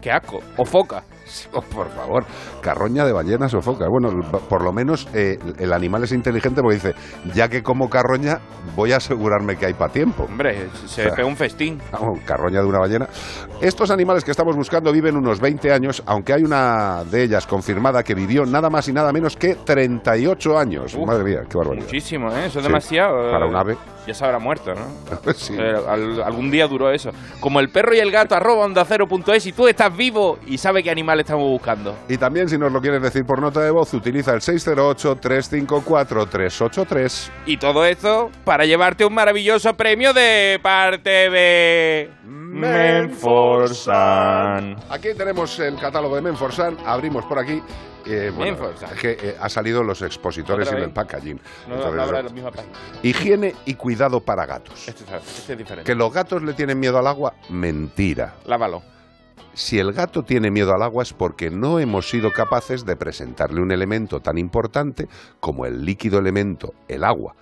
¡Qué 0.00 0.10
asco! 0.10 0.40
O 0.56 0.64
foca. 0.64 1.04
Oh, 1.52 1.60
por 1.60 1.88
favor, 1.90 2.24
carroña 2.60 3.04
de 3.04 3.12
ballenas 3.12 3.52
o 3.54 3.60
focas. 3.60 3.88
Bueno, 3.88 4.10
por 4.48 4.62
lo 4.62 4.72
menos 4.72 5.08
eh, 5.14 5.38
el 5.58 5.72
animal 5.72 6.04
es 6.04 6.12
inteligente 6.12 6.60
porque 6.62 6.74
dice, 6.76 6.94
ya 7.34 7.48
que 7.48 7.62
como 7.62 7.88
carroña, 7.90 8.38
voy 8.74 8.92
a 8.92 8.98
asegurarme 8.98 9.56
que 9.56 9.66
hay 9.66 9.74
para 9.74 9.92
tiempo. 9.92 10.24
Hombre, 10.24 10.68
se 10.70 10.84
O 10.84 10.88
sea, 10.88 11.14
pega 11.14 11.26
un 11.28 11.36
festín. 11.36 11.78
Vamos, 11.92 12.20
carroña 12.24 12.60
de 12.60 12.66
una 12.66 12.78
ballena. 12.78 13.08
Estos 13.60 13.90
animales 13.90 14.24
que 14.24 14.30
estamos 14.30 14.54
buscando 14.56 14.92
viven 14.92 15.16
unos 15.16 15.40
20 15.40 15.72
años, 15.72 16.02
aunque 16.06 16.32
hay 16.32 16.42
una 16.44 17.02
de 17.04 17.24
ellas 17.24 17.46
confirmada 17.46 18.02
que 18.02 18.14
vivió 18.14 18.44
nada 18.44 18.70
más 18.70 18.88
y 18.88 18.92
nada 18.92 19.12
menos 19.12 19.36
que 19.36 19.56
38 19.56 20.58
años. 20.58 20.94
Uf, 20.94 21.06
Madre 21.06 21.24
mía, 21.24 21.40
qué 21.48 21.56
barbaridad. 21.58 21.84
Muchísimo, 21.86 22.28
¿eh? 22.30 22.46
Eso 22.46 22.58
es 22.58 22.64
Sí, 22.64 22.68
demasiado. 22.70 23.30
Para 23.30 23.46
un 23.46 23.56
ave. 23.56 23.76
Ya 24.06 24.14
se 24.14 24.24
habrá 24.24 24.38
muerto, 24.38 24.72
¿no? 24.74 25.32
Sí. 25.34 25.54
Eh, 25.58 25.74
al- 25.88 26.22
algún 26.22 26.50
día 26.50 26.66
duró 26.68 26.90
eso. 26.90 27.10
Como 27.40 27.58
el 27.60 27.68
perro 27.70 27.94
y 27.94 27.98
el 27.98 28.10
gato, 28.12 28.34
arroba 28.34 28.64
onda 28.64 28.84
cero 28.84 29.06
punto 29.08 29.32
es, 29.32 29.44
y 29.46 29.52
tú 29.52 29.66
estás 29.68 29.94
vivo 29.96 30.38
y 30.46 30.58
sabes 30.58 30.82
qué 30.84 30.90
animal 30.90 31.20
estamos 31.20 31.44
buscando. 31.48 31.94
Y 32.08 32.16
también, 32.16 32.48
si 32.48 32.56
nos 32.58 32.72
lo 32.72 32.80
quieres 32.80 33.02
decir 33.02 33.24
por 33.26 33.40
nota 33.40 33.60
de 33.60 33.70
voz, 33.70 33.92
utiliza 33.94 34.32
el 34.34 34.40
608-354-383. 34.40 37.30
Y 37.46 37.56
todo 37.56 37.84
esto 37.84 38.30
para 38.44 38.64
llevarte 38.64 39.04
un 39.04 39.14
maravilloso 39.14 39.74
premio 39.74 40.12
de 40.12 40.58
parte 40.62 41.10
de 41.30 42.10
Menforsan. 43.46 44.76
Aquí 44.90 45.08
tenemos 45.16 45.58
el 45.58 45.76
catálogo 45.76 46.16
de 46.16 46.22
Menforsan. 46.22 46.76
Abrimos 46.86 47.24
por 47.26 47.38
aquí. 47.38 47.62
Eh, 48.06 48.30
bueno, 48.34 48.56
es 48.70 49.00
que 49.00 49.18
eh, 49.20 49.36
ha 49.40 49.48
salido 49.48 49.82
los 49.82 50.00
expositores 50.02 50.68
¿Otra 50.68 50.80
y 50.80 50.84
el 50.84 50.90
packaging. 50.90 51.40
No, 51.68 51.74
Entonces, 51.74 51.96
no 51.96 52.02
habrá 52.02 52.22
la 52.22 52.28
misma 52.30 52.50
página. 52.52 52.72
higiene 53.02 53.54
y 53.64 53.74
cuidado 53.74 54.20
para 54.20 54.46
gatos. 54.46 54.86
Este, 54.88 55.04
es- 55.04 55.38
este 55.38 55.52
es 55.54 55.58
diferente. 55.58 55.84
Que 55.90 55.94
los 55.96 56.12
gatos 56.12 56.42
le 56.42 56.52
tienen 56.54 56.78
miedo 56.78 56.98
al 56.98 57.06
agua, 57.06 57.34
mentira. 57.48 58.34
Lávalo. 58.46 58.82
Si 59.54 59.78
el 59.78 59.92
gato 59.92 60.22
tiene 60.22 60.50
miedo 60.50 60.74
al 60.74 60.82
agua 60.82 61.02
es 61.02 61.12
porque 61.14 61.50
no 61.50 61.78
hemos 61.80 62.08
sido 62.10 62.30
capaces 62.32 62.84
de 62.84 62.94
presentarle 62.94 63.60
un 63.62 63.72
elemento 63.72 64.20
tan 64.20 64.36
importante 64.38 65.08
como 65.40 65.64
el 65.66 65.84
líquido 65.84 66.18
elemento, 66.18 66.74
el 66.88 67.02
agua. 67.04 67.34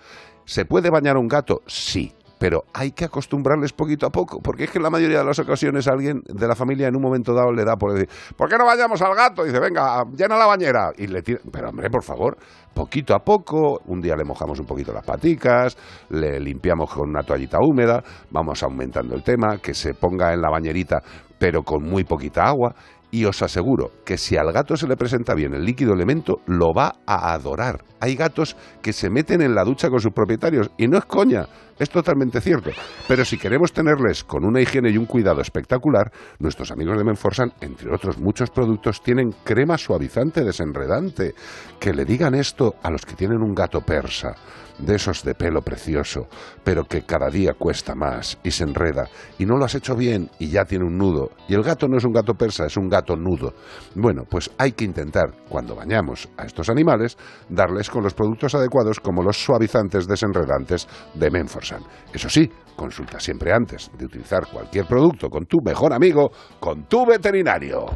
¿Se 0.45 0.65
puede 0.65 0.91
bañar 0.91 1.17
un 1.17 1.27
gato? 1.27 1.63
Sí. 1.67 2.15
Pero 2.45 2.65
hay 2.75 2.91
que 2.91 3.07
acostumbrarles 3.07 3.73
poquito 3.73 4.05
a 4.05 4.11
poco, 4.11 4.39
porque 4.43 4.65
es 4.65 4.71
que 4.71 4.77
en 4.77 4.83
la 4.83 4.91
mayoría 4.91 5.21
de 5.21 5.25
las 5.25 5.39
ocasiones 5.39 5.89
alguien 5.89 6.21
de 6.27 6.47
la 6.47 6.55
familia 6.55 6.89
en 6.89 6.95
un 6.95 7.01
momento 7.01 7.33
dado 7.33 7.51
le 7.51 7.65
da 7.65 7.75
por 7.77 7.95
decir, 7.95 8.07
¿por 8.37 8.51
qué 8.51 8.59
no 8.59 8.67
vayamos 8.67 9.01
al 9.01 9.15
gato? 9.15 9.45
Dice, 9.45 9.59
venga, 9.59 10.03
llena 10.15 10.37
la 10.37 10.45
bañera. 10.45 10.91
Y 10.99 11.07
le 11.07 11.23
tira, 11.23 11.41
pero 11.51 11.71
hombre, 11.71 11.89
por 11.89 12.03
favor, 12.03 12.37
poquito 12.75 13.15
a 13.15 13.21
poco, 13.21 13.81
un 13.87 14.03
día 14.03 14.15
le 14.15 14.25
mojamos 14.25 14.61
un 14.61 14.67
poquito 14.67 14.93
las 14.93 15.07
paticas, 15.07 15.79
le 16.11 16.39
limpiamos 16.39 16.93
con 16.93 17.09
una 17.09 17.23
toallita 17.23 17.57
húmeda, 17.63 18.05
vamos 18.31 18.63
aumentando 18.63 19.15
el 19.15 19.23
tema, 19.23 19.57
que 19.57 19.73
se 19.73 19.95
ponga 19.95 20.35
en 20.35 20.43
la 20.43 20.51
bañerita, 20.51 21.01
pero 21.39 21.63
con 21.63 21.83
muy 21.83 22.05
poquita 22.05 22.43
agua. 22.43 22.75
Y 23.15 23.27
os 23.27 23.43
aseguro 23.43 23.93
que 24.05 24.19
si 24.19 24.37
al 24.37 24.53
gato 24.53 24.77
se 24.77 24.89
le 24.89 24.97
presenta 24.97 25.35
bien 25.35 25.55
el 25.55 25.65
líquido 25.65 25.93
elemento, 25.93 26.41
lo 26.47 26.75
va 26.75 26.97
a 27.07 27.33
adorar. 27.33 27.85
Hay 28.01 28.17
gatos 28.17 28.57
que 28.83 28.93
se 28.93 29.09
meten 29.09 29.41
en 29.41 29.55
la 29.55 29.63
ducha 29.63 29.89
con 29.89 30.01
sus 30.01 30.13
propietarios 30.13 30.73
y 30.77 30.89
no 30.89 30.99
es 30.99 31.05
coña, 31.05 31.47
es 31.79 31.91
totalmente 31.91 32.41
cierto. 32.41 32.71
Pero 33.07 33.25
si 33.25 33.39
queremos 33.39 33.73
tenerles 33.73 34.25
con 34.25 34.45
una 34.45 34.61
higiene 34.61 34.91
y 34.91 34.99
un 34.99 35.07
cuidado 35.07 35.43
espectacular, 35.43 36.11
nuestros 36.41 36.73
amigos 36.73 36.99
de 36.99 37.05
Menforsan, 37.05 37.53
entre 37.61 37.95
otros 37.95 38.19
muchos 38.19 38.51
productos, 38.51 39.01
tienen 39.01 39.31
crema 39.45 39.79
suavizante 39.79 40.43
desenredante. 40.43 41.35
Que 41.79 41.95
le 41.95 42.05
digan 42.05 42.35
esto 42.35 42.75
a 42.83 42.91
los 42.91 43.07
que 43.07 43.15
tienen 43.15 43.43
un 43.43 43.55
gato 43.55 43.81
persa 43.83 44.35
de 44.79 44.97
esos 44.97 45.23
de 45.25 45.35
pelo 45.35 45.63
precioso, 45.63 46.27
pero 46.63 46.85
que 46.85 47.03
cada 47.03 47.31
día 47.31 47.53
cuesta 47.55 47.95
más 47.95 48.39
y 48.43 48.51
se 48.51 48.65
enreda, 48.65 49.09
y 49.39 49.47
no 49.47 49.57
lo 49.57 49.65
has 49.65 49.75
hecho 49.75 49.95
bien 49.95 50.31
y 50.39 50.49
ya 50.49 50.65
tiene 50.65 50.85
un 50.85 50.97
nudo. 50.97 51.31
Y 51.49 51.55
el 51.55 51.63
gato 51.63 51.89
no 51.89 51.97
es 51.97 52.05
un 52.05 52.13
gato 52.13 52.35
persa, 52.35 52.67
es 52.67 52.77
un 52.77 52.89
gato 52.89 53.17
nudo. 53.17 53.55
Bueno, 53.95 54.25
pues 54.29 54.51
hay 54.59 54.73
que 54.73 54.85
intentar, 54.85 55.35
cuando 55.49 55.75
bañamos 55.75 56.29
a 56.37 56.45
estos 56.45 56.69
animales, 56.69 57.17
darles 57.49 57.91
con 57.91 58.03
los 58.03 58.15
productos 58.15 58.55
adecuados 58.55 59.01
como 59.01 59.23
los 59.23 59.37
suavizantes 59.37 60.07
desenredantes 60.07 60.89
de 61.15 61.31
Menforsan. 61.31 61.83
Eso 62.13 62.29
sí, 62.29 62.51
consulta 62.77 63.21
siempre 63.21 63.53
antes 63.53 63.91
de 63.97 64.07
utilizar 64.07 64.47
cualquier 64.53 64.87
producto 64.87 65.29
con 65.29 65.47
tu 65.47 65.59
mejor 65.65 65.93
amigo, 65.93 66.31
con 66.61 66.85
tu 66.85 67.07
veterinario. 67.07 67.87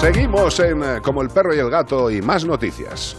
Seguimos 0.00 0.60
en 0.60 0.80
eh, 0.84 1.00
Como 1.02 1.22
el 1.22 1.28
perro 1.28 1.52
y 1.52 1.58
el 1.58 1.70
gato 1.70 2.08
y 2.08 2.22
más 2.22 2.44
noticias. 2.44 3.16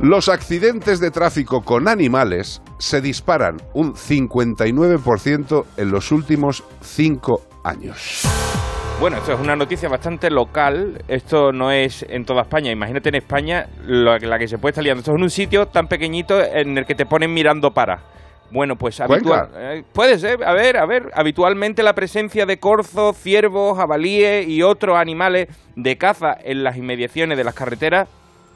Los 0.00 0.28
accidentes 0.28 1.00
de 1.00 1.10
tráfico 1.10 1.62
con 1.62 1.88
animales 1.88 2.62
se 2.78 3.00
disparan 3.00 3.56
un 3.74 3.94
59% 3.94 5.64
en 5.76 5.90
los 5.90 6.12
últimos 6.12 6.62
cinco 6.80 7.42
años. 7.64 8.22
Bueno, 9.00 9.16
esto 9.16 9.32
es 9.32 9.40
una 9.40 9.56
noticia 9.56 9.88
bastante 9.88 10.30
local. 10.30 11.02
Esto 11.08 11.50
no 11.50 11.72
es 11.72 12.06
en 12.08 12.24
toda 12.24 12.42
España. 12.42 12.70
Imagínate 12.70 13.08
en 13.08 13.16
España 13.16 13.66
la 13.84 14.38
que 14.38 14.46
se 14.46 14.58
puede 14.58 14.70
estar 14.70 14.84
liando. 14.84 15.00
Esto 15.00 15.16
es 15.16 15.20
un 15.20 15.28
sitio 15.28 15.66
tan 15.66 15.88
pequeñito 15.88 16.40
en 16.40 16.78
el 16.78 16.86
que 16.86 16.94
te 16.94 17.04
ponen 17.04 17.34
mirando 17.34 17.72
para. 17.72 18.17
Bueno, 18.50 18.76
pues 18.76 18.98
habitual, 19.00 19.50
eh, 19.56 19.84
puede 19.92 20.18
ser, 20.18 20.42
a 20.42 20.52
ver, 20.54 20.78
a 20.78 20.86
ver, 20.86 21.10
habitualmente 21.14 21.82
la 21.82 21.94
presencia 21.94 22.46
de 22.46 22.58
corzos, 22.58 23.16
ciervos, 23.16 23.76
jabalíes 23.76 24.48
y 24.48 24.62
otros 24.62 24.96
animales 24.96 25.48
de 25.76 25.98
caza 25.98 26.36
en 26.42 26.64
las 26.64 26.76
inmediaciones 26.76 27.36
de 27.36 27.44
las 27.44 27.54
carreteras 27.54 28.08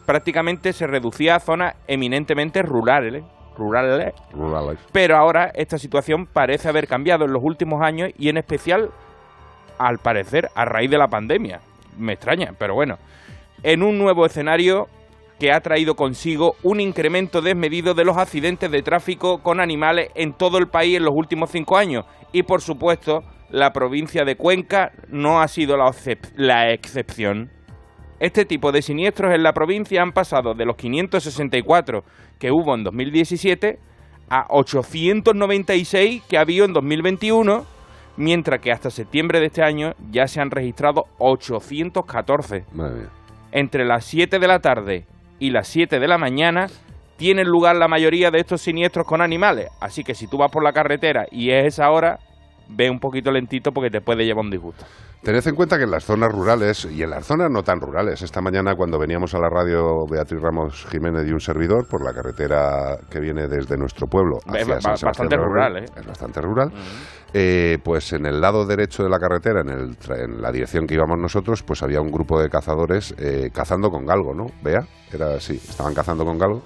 prácticamente 0.07 0.73
se 0.73 0.87
reducía 0.87 1.37
a 1.37 1.41
zonas 1.41 1.75
eminentemente 1.87 2.63
rurales, 2.63 3.23
rurales, 3.57 4.15
Rurales. 4.33 4.79
pero 4.93 5.17
ahora 5.17 5.51
esta 5.55 5.79
situación 5.79 6.27
parece 6.27 6.69
haber 6.69 6.89
cambiado 6.89 7.27
en 7.27 7.33
los 7.33 7.43
últimos 7.43 7.83
años 7.83 8.11
y 8.19 8.29
en 8.31 8.39
especial, 8.39 8.91
al 9.79 9.99
parecer, 9.99 10.49
a 10.55 10.65
raíz 10.65 10.91
de 10.91 10.99
la 10.99 11.09
pandemia. 11.09 11.61
Me 11.99 12.15
extraña, 12.15 12.55
pero 12.59 12.75
bueno. 12.75 12.99
En 13.63 13.83
un 13.83 13.99
nuevo 13.99 14.27
escenario 14.27 14.89
que 15.43 15.51
ha 15.51 15.59
traído 15.59 15.97
consigo 15.97 16.55
un 16.63 16.79
incremento 16.79 17.41
desmedido 17.41 17.95
de 17.95 18.05
los 18.05 18.17
accidentes 18.17 18.71
de 18.71 18.81
tráfico 18.81 19.43
con 19.43 19.59
animales 19.59 20.09
en 20.15 20.35
todo 20.35 20.57
el 20.59 20.69
país 20.69 20.97
en 20.99 21.03
los 21.03 21.13
últimos 21.17 21.51
cinco 21.51 21.77
años. 21.77 22.05
Y 22.31 22.45
por 22.45 22.61
supuesto, 22.61 23.23
la 23.51 23.73
provincia 23.73 24.23
de 24.25 24.37
Cuenca 24.37 24.93
no 25.09 25.41
ha 25.41 25.49
sido 25.49 25.77
la, 25.77 25.87
excep- 25.87 26.31
la 26.37 26.71
excepción. 26.73 27.51
Este 28.21 28.45
tipo 28.45 28.71
de 28.71 28.83
siniestros 28.83 29.35
en 29.35 29.43
la 29.43 29.53
provincia 29.53 30.01
han 30.01 30.13
pasado 30.13 30.55
de 30.55 30.65
los 30.65 30.77
564 30.77 32.05
que 32.39 32.53
hubo 32.53 32.77
en 32.77 32.85
2017 32.85 33.81
a 34.31 34.47
896 34.49 36.23
que 36.29 36.39
ha 36.39 36.43
habido 36.43 36.67
en 36.67 36.73
2021, 36.73 37.65
mientras 38.17 38.61
que 38.61 38.71
hasta 38.71 38.91
septiembre 38.91 39.41
de 39.41 39.47
este 39.47 39.65
año 39.65 39.95
ya 40.09 40.29
se 40.29 40.41
han 40.41 40.53
registrado 40.53 41.03
814. 41.19 42.65
Madre 42.73 42.95
mía. 43.01 43.09
Entre 43.51 43.85
las 43.85 44.05
7 44.05 44.39
de 44.39 44.47
la 44.47 44.61
tarde 44.61 45.07
y 45.43 45.51
las 45.51 45.67
7 45.67 45.99
de 45.99 46.07
la 46.07 46.19
mañana 46.19 46.69
tienen 47.17 47.49
lugar 47.49 47.75
la 47.75 47.89
mayoría 47.89 48.31
de 48.31 48.39
estos 48.39 48.61
siniestros 48.61 49.09
con 49.09 49.21
animales, 49.21 49.71
así 49.81 50.05
que 50.05 50.15
si 50.15 50.29
tú 50.29 50.39
vas 50.39 50.53
por 50.53 50.63
la 50.63 50.73
carretera 50.73 51.27
y 51.33 51.51
es 51.51 51.67
esa 51.67 51.91
hora, 51.91 52.21
ve 52.69 52.91
un 52.91 52.99
poquito 52.99 53.31
lentito 53.31 53.73
porque 53.73 53.91
te 53.91 54.01
puede 54.01 54.25
llevar 54.25 54.45
un 54.45 54.51
disgusto. 54.51 54.85
Tened 55.23 55.47
en 55.47 55.55
cuenta 55.55 55.79
que 55.79 55.85
en 55.85 55.93
las 55.93 56.05
zonas 56.05 56.33
rurales 56.33 56.85
y 56.91 57.01
en 57.05 57.11
las 57.11 57.25
zonas 57.25 57.49
no 57.49 57.63
tan 57.63 57.81
rurales, 57.81 58.23
esta 58.23 58.41
mañana 58.41 58.75
cuando 58.75 58.99
veníamos 58.99 59.33
a 59.35 59.39
la 59.39 59.49
radio 59.49 60.05
Beatriz 60.11 60.41
Ramos 60.43 60.85
Jiménez 60.91 61.29
y 61.29 61.33
un 61.33 61.39
servidor 61.39 61.87
por 61.89 62.05
la 62.05 62.13
carretera 62.13 62.97
que 63.09 63.21
viene 63.21 63.47
desde 63.47 63.77
nuestro 63.77 64.09
pueblo 64.09 64.39
Es 64.53 64.67
ba- 64.67 64.81
San 64.81 64.95
bastante 65.01 65.37
rural, 65.37 65.77
¿eh? 65.77 65.85
es 65.97 66.05
bastante 66.07 66.41
rural, 66.41 66.73
eh, 67.33 67.79
pues 67.85 68.13
en 68.15 68.27
el 68.27 68.41
lado 68.41 68.67
derecho 68.67 69.05
de 69.05 69.11
la 69.11 69.21
carretera, 69.21 69.61
en, 69.61 69.69
el 69.69 69.97
en 70.19 70.43
la 70.43 70.51
dirección 70.51 70.89
que 70.89 70.95
íbamos 70.95 71.17
nosotros, 71.19 71.63
pues 71.63 71.85
había 71.85 72.01
un 72.01 72.11
grupo 72.11 72.41
de 72.43 72.49
cazadores 72.49 73.15
eh, 73.17 73.51
cazando 73.55 73.91
con 73.91 74.05
galgo, 74.05 74.35
¿no? 74.35 74.47
Vea, 74.61 74.81
era 75.13 75.37
así, 75.37 75.55
estaban 75.55 75.95
cazando 75.95 76.25
con 76.25 76.37
galgo 76.37 76.63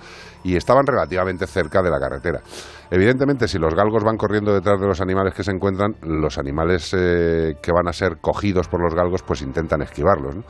y 0.46 0.54
estaban 0.54 0.86
relativamente 0.86 1.44
cerca 1.48 1.82
de 1.82 1.90
la 1.90 1.98
carretera. 1.98 2.40
Evidentemente, 2.88 3.48
si 3.48 3.58
los 3.58 3.74
galgos 3.74 4.04
van 4.04 4.16
corriendo 4.16 4.54
detrás 4.54 4.80
de 4.80 4.86
los 4.86 5.00
animales 5.00 5.34
que 5.34 5.42
se 5.42 5.50
encuentran, 5.50 5.96
los 6.02 6.38
animales 6.38 6.94
eh, 6.96 7.54
que 7.60 7.72
van 7.72 7.88
a 7.88 7.92
ser 7.92 8.18
cogidos 8.20 8.68
por 8.68 8.80
los 8.80 8.94
galgos, 8.94 9.24
pues 9.24 9.42
intentan 9.42 9.82
esquivarlos. 9.82 10.36
¿no? 10.36 10.42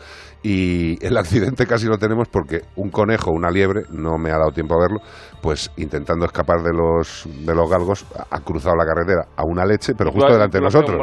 Y 0.42 1.02
el 1.02 1.16
accidente 1.16 1.66
casi 1.66 1.86
lo 1.86 1.96
tenemos 1.96 2.28
porque 2.28 2.60
un 2.76 2.90
conejo, 2.90 3.30
una 3.30 3.50
liebre, 3.50 3.84
no 3.90 4.18
me 4.18 4.30
ha 4.30 4.36
dado 4.36 4.50
tiempo 4.50 4.74
a 4.74 4.82
verlo, 4.82 5.00
pues 5.40 5.70
intentando 5.78 6.26
escapar 6.26 6.60
de 6.60 6.74
los, 6.74 7.26
de 7.46 7.54
los 7.54 7.70
galgos, 7.70 8.04
ha 8.30 8.40
cruzado 8.40 8.76
la 8.76 8.84
carretera 8.84 9.28
a 9.34 9.44
una 9.46 9.64
leche, 9.64 9.94
pero 9.96 10.10
¿Tú 10.10 10.16
justo 10.16 10.34
delante 10.34 10.58
de 10.58 10.64
nosotros. 10.64 11.00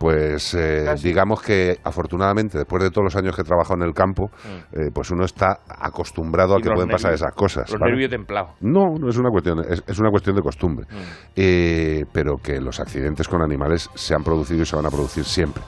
Pues 0.00 0.54
eh, 0.54 0.86
digamos 1.02 1.42
que 1.42 1.76
afortunadamente, 1.84 2.56
después 2.56 2.82
de 2.82 2.90
todos 2.90 3.04
los 3.04 3.16
años 3.16 3.36
que 3.36 3.42
he 3.42 3.44
trabajado 3.44 3.82
en 3.82 3.86
el 3.88 3.92
campo, 3.92 4.30
Mm. 4.30 4.80
eh, 4.80 4.90
pues 4.94 5.10
uno 5.10 5.26
está 5.26 5.58
acostumbrado 5.68 6.56
a 6.56 6.60
que 6.62 6.70
pueden 6.70 6.88
pasar 6.88 7.12
esas 7.12 7.34
cosas. 7.34 7.70
Los 7.70 7.78
¿vale? 7.78 7.92
nervios 7.92 8.10
templados. 8.10 8.52
No, 8.62 8.94
no 8.98 9.10
es 9.10 9.18
una 9.18 9.28
cuestión, 9.28 9.58
es, 9.60 9.84
es 9.86 9.98
una 9.98 10.08
cuestión 10.10 10.36
de 10.36 10.42
costumbre. 10.42 10.86
Mm. 10.90 10.96
Eh, 11.36 12.04
pero 12.14 12.36
que 12.38 12.58
los 12.62 12.80
accidentes 12.80 13.28
con 13.28 13.42
animales 13.42 13.90
se 13.94 14.14
han 14.14 14.24
producido 14.24 14.62
y 14.62 14.66
se 14.66 14.74
van 14.74 14.86
a 14.86 14.90
producir 14.90 15.24
siempre. 15.24 15.62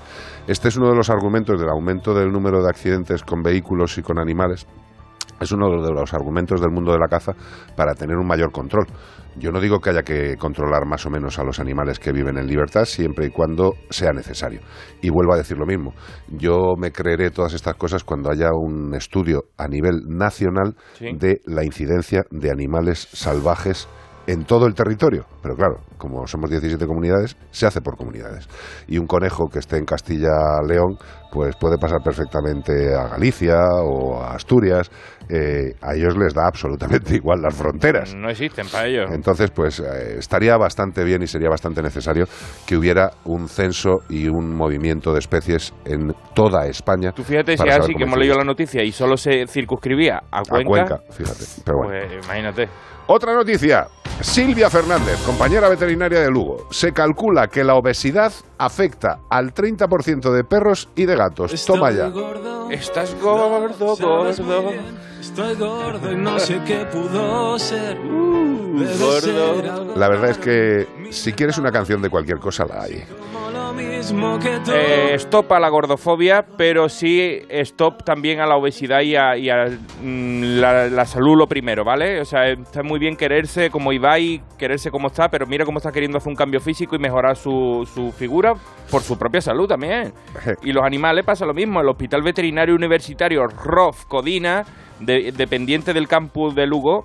Este 0.46 0.68
es 0.68 0.76
uno 0.78 0.88
de 0.88 0.96
los 0.96 1.10
argumentos 1.10 1.60
del 1.60 1.68
aumento 1.68 2.14
del 2.14 2.32
número 2.32 2.62
de 2.62 2.70
accidentes 2.70 3.22
con 3.22 3.42
vehículos 3.42 3.98
y 3.98 4.02
con 4.02 4.18
animales. 4.18 4.66
Es 5.42 5.52
uno 5.52 5.82
de 5.82 5.92
los 5.92 6.14
argumentos 6.14 6.60
del 6.60 6.70
mundo 6.70 6.92
de 6.92 6.98
la 6.98 7.08
caza 7.08 7.32
para 7.76 7.94
tener 7.94 8.16
un 8.16 8.26
mayor 8.26 8.52
control. 8.52 8.86
Yo 9.36 9.50
no 9.50 9.60
digo 9.60 9.80
que 9.80 9.90
haya 9.90 10.02
que 10.02 10.36
controlar 10.36 10.84
más 10.86 11.06
o 11.06 11.10
menos 11.10 11.38
a 11.38 11.42
los 11.44 11.58
animales 11.58 11.98
que 11.98 12.12
viven 12.12 12.36
en 12.38 12.46
libertad 12.46 12.84
siempre 12.84 13.26
y 13.26 13.30
cuando 13.30 13.72
sea 13.90 14.12
necesario. 14.12 14.60
Y 15.00 15.08
vuelvo 15.10 15.32
a 15.32 15.38
decir 15.38 15.56
lo 15.56 15.64
mismo. 15.66 15.94
Yo 16.28 16.74
me 16.78 16.92
creeré 16.92 17.30
todas 17.30 17.54
estas 17.54 17.74
cosas 17.76 18.04
cuando 18.04 18.30
haya 18.30 18.50
un 18.52 18.94
estudio 18.94 19.44
a 19.56 19.68
nivel 19.68 20.02
nacional 20.06 20.76
Sí. 20.94 21.06
de 21.18 21.40
la 21.46 21.64
incidencia 21.64 22.24
de 22.30 22.50
animales 22.50 23.08
salvajes 23.12 23.88
en 24.26 24.44
todo 24.44 24.66
el 24.66 24.74
territorio. 24.74 25.24
Pero 25.42 25.56
claro, 25.56 25.76
como 26.02 26.26
somos 26.26 26.50
17 26.50 26.84
comunidades, 26.84 27.36
se 27.52 27.64
hace 27.64 27.80
por 27.80 27.96
comunidades. 27.96 28.48
Y 28.88 28.98
un 28.98 29.06
conejo 29.06 29.46
que 29.48 29.60
esté 29.60 29.76
en 29.76 29.84
Castilla-León, 29.84 30.98
pues 31.30 31.54
puede 31.54 31.78
pasar 31.78 32.00
perfectamente 32.02 32.92
a 32.92 33.06
Galicia 33.06 33.54
o 33.84 34.20
a 34.20 34.34
Asturias. 34.34 34.90
Eh, 35.28 35.74
a 35.80 35.94
ellos 35.94 36.16
les 36.18 36.34
da 36.34 36.48
absolutamente 36.48 37.14
igual 37.22 37.40
las 37.40 37.54
fronteras. 37.54 38.16
No 38.16 38.28
existen 38.28 38.66
para 38.66 38.88
ellos. 38.88 39.10
Entonces, 39.12 39.52
pues 39.52 39.78
eh, 39.78 40.18
estaría 40.18 40.56
bastante 40.56 41.04
bien 41.04 41.22
y 41.22 41.28
sería 41.28 41.48
bastante 41.48 41.82
necesario 41.82 42.24
que 42.66 42.76
hubiera 42.76 43.12
un 43.24 43.48
censo 43.48 44.00
y 44.08 44.26
un 44.26 44.52
movimiento 44.56 45.12
de 45.12 45.20
especies 45.20 45.72
en 45.84 46.12
toda 46.34 46.66
España. 46.66 47.12
Tú 47.12 47.22
fíjate 47.22 47.56
si 47.56 47.68
así 47.68 47.94
que 47.94 48.02
hemos 48.02 48.18
leído 48.18 48.36
la 48.36 48.44
noticia 48.44 48.82
y 48.82 48.90
solo 48.90 49.16
se 49.16 49.46
circunscribía 49.46 50.20
a 50.32 50.40
A 50.40 50.42
Cuenca, 50.42 50.68
Cuenca, 50.68 51.00
fíjate. 51.10 51.44
Pero 51.64 51.78
bueno. 51.78 52.08
pues 52.08 52.24
imagínate. 52.24 52.68
Otra 53.06 53.34
noticia. 53.34 53.86
Silvia 54.20 54.70
Fernández, 54.70 55.20
compañera 55.26 55.68
veterinaria 55.68 55.91
de 55.98 56.30
Lugo. 56.30 56.66
Se 56.70 56.92
calcula 56.92 57.48
que 57.48 57.64
la 57.64 57.74
obesidad 57.74 58.32
afecta 58.58 59.20
al 59.28 59.54
30% 59.54 60.32
de 60.32 60.44
perros 60.44 60.88
y 60.96 61.06
de 61.06 61.16
gatos. 61.16 61.64
Toma 61.66 61.90
ya. 61.90 62.12
Estás 62.70 63.14
gordo, 63.20 63.96
gordo. 64.00 65.11
Estoy 65.22 65.54
gordo 65.54 66.10
y 66.10 66.16
no 66.16 66.36
sé 66.40 66.60
qué 66.66 66.84
pudo 66.86 67.56
ser. 67.56 67.96
Uh, 68.00 68.76
algo 68.76 69.94
La 69.94 70.08
verdad 70.08 70.30
es 70.30 70.38
que 70.38 70.88
si 71.12 71.32
quieres 71.32 71.58
una 71.58 71.70
canción 71.70 72.02
de 72.02 72.10
cualquier 72.10 72.40
cosa, 72.40 72.66
la 72.66 72.82
hay. 72.82 73.04
Eh, 74.74 75.14
stop 75.14 75.52
a 75.52 75.60
la 75.60 75.68
gordofobia, 75.68 76.44
pero 76.56 76.88
sí 76.88 77.40
stop 77.48 78.02
también 78.02 78.40
a 78.40 78.46
la 78.46 78.56
obesidad 78.56 79.02
y 79.02 79.14
a, 79.14 79.36
y 79.36 79.48
a, 79.48 79.66
mm, 80.02 80.58
la, 80.60 80.88
la 80.88 81.06
salud 81.06 81.36
lo 81.38 81.46
primero, 81.46 81.84
¿vale? 81.84 82.20
O 82.20 82.24
sea, 82.24 82.48
está 82.48 82.82
muy 82.82 82.98
bien 82.98 83.16
quererse 83.16 83.70
como 83.70 83.92
Ibai, 83.92 84.42
quererse 84.58 84.90
como 84.90 85.06
está, 85.06 85.28
pero 85.28 85.46
mira 85.46 85.64
cómo 85.64 85.78
está 85.78 85.92
queriendo 85.92 86.18
hacer 86.18 86.30
un 86.30 86.36
cambio 86.36 86.58
físico 86.58 86.96
y 86.96 86.98
mejorar 86.98 87.36
su, 87.36 87.88
su 87.94 88.10
figura 88.10 88.54
por 88.90 89.02
su 89.02 89.16
propia 89.16 89.40
salud 89.40 89.68
también. 89.68 90.12
Y 90.64 90.72
los 90.72 90.82
animales 90.84 91.24
pasa 91.24 91.46
lo 91.46 91.54
mismo. 91.54 91.80
El 91.80 91.88
Hospital 91.88 92.22
Veterinario 92.22 92.74
Universitario 92.74 93.46
ROF 93.46 94.06
Codina, 94.06 94.64
de- 95.04 95.32
dependiente 95.32 95.92
del 95.92 96.08
campus 96.08 96.54
de 96.54 96.66
Lugo, 96.66 97.04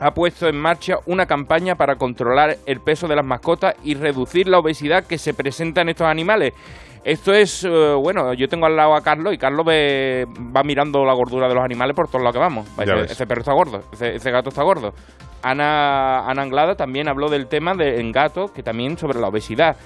ha 0.00 0.12
puesto 0.12 0.48
en 0.48 0.56
marcha 0.56 0.94
una 1.06 1.26
campaña 1.26 1.74
para 1.74 1.96
controlar 1.96 2.56
el 2.66 2.80
peso 2.80 3.06
de 3.06 3.16
las 3.16 3.24
mascotas 3.24 3.74
y 3.84 3.94
reducir 3.94 4.48
la 4.48 4.58
obesidad 4.58 5.04
que 5.06 5.18
se 5.18 5.34
presenta 5.34 5.82
en 5.82 5.90
estos 5.90 6.06
animales. 6.06 6.54
Esto 7.04 7.32
es, 7.32 7.64
eh, 7.64 7.94
bueno, 8.02 8.34
yo 8.34 8.46
tengo 8.48 8.66
al 8.66 8.76
lado 8.76 8.94
a 8.94 9.00
Carlos 9.02 9.32
y 9.34 9.38
Carlos 9.38 9.64
ve- 9.64 10.26
va 10.54 10.62
mirando 10.62 11.04
la 11.04 11.14
gordura 11.14 11.48
de 11.48 11.54
los 11.54 11.64
animales 11.64 11.94
por 11.96 12.08
todos 12.08 12.22
lados 12.22 12.34
que 12.34 12.40
vamos. 12.40 12.68
Ese, 13.12 13.26
perro 13.26 13.40
está 13.40 13.52
gordo, 13.52 13.80
ese, 13.92 14.14
ese 14.16 14.30
gato 14.30 14.48
está 14.50 14.62
gordo. 14.62 14.92
Ana, 15.42 16.26
Ana 16.28 16.42
Anglada 16.42 16.74
también 16.74 17.08
habló 17.08 17.28
del 17.28 17.46
tema 17.48 17.72
de, 17.74 18.00
en 18.00 18.12
gatos, 18.12 18.50
que 18.52 18.62
también 18.62 18.98
sobre 18.98 19.18
la 19.18 19.28
obesidad. 19.28 19.76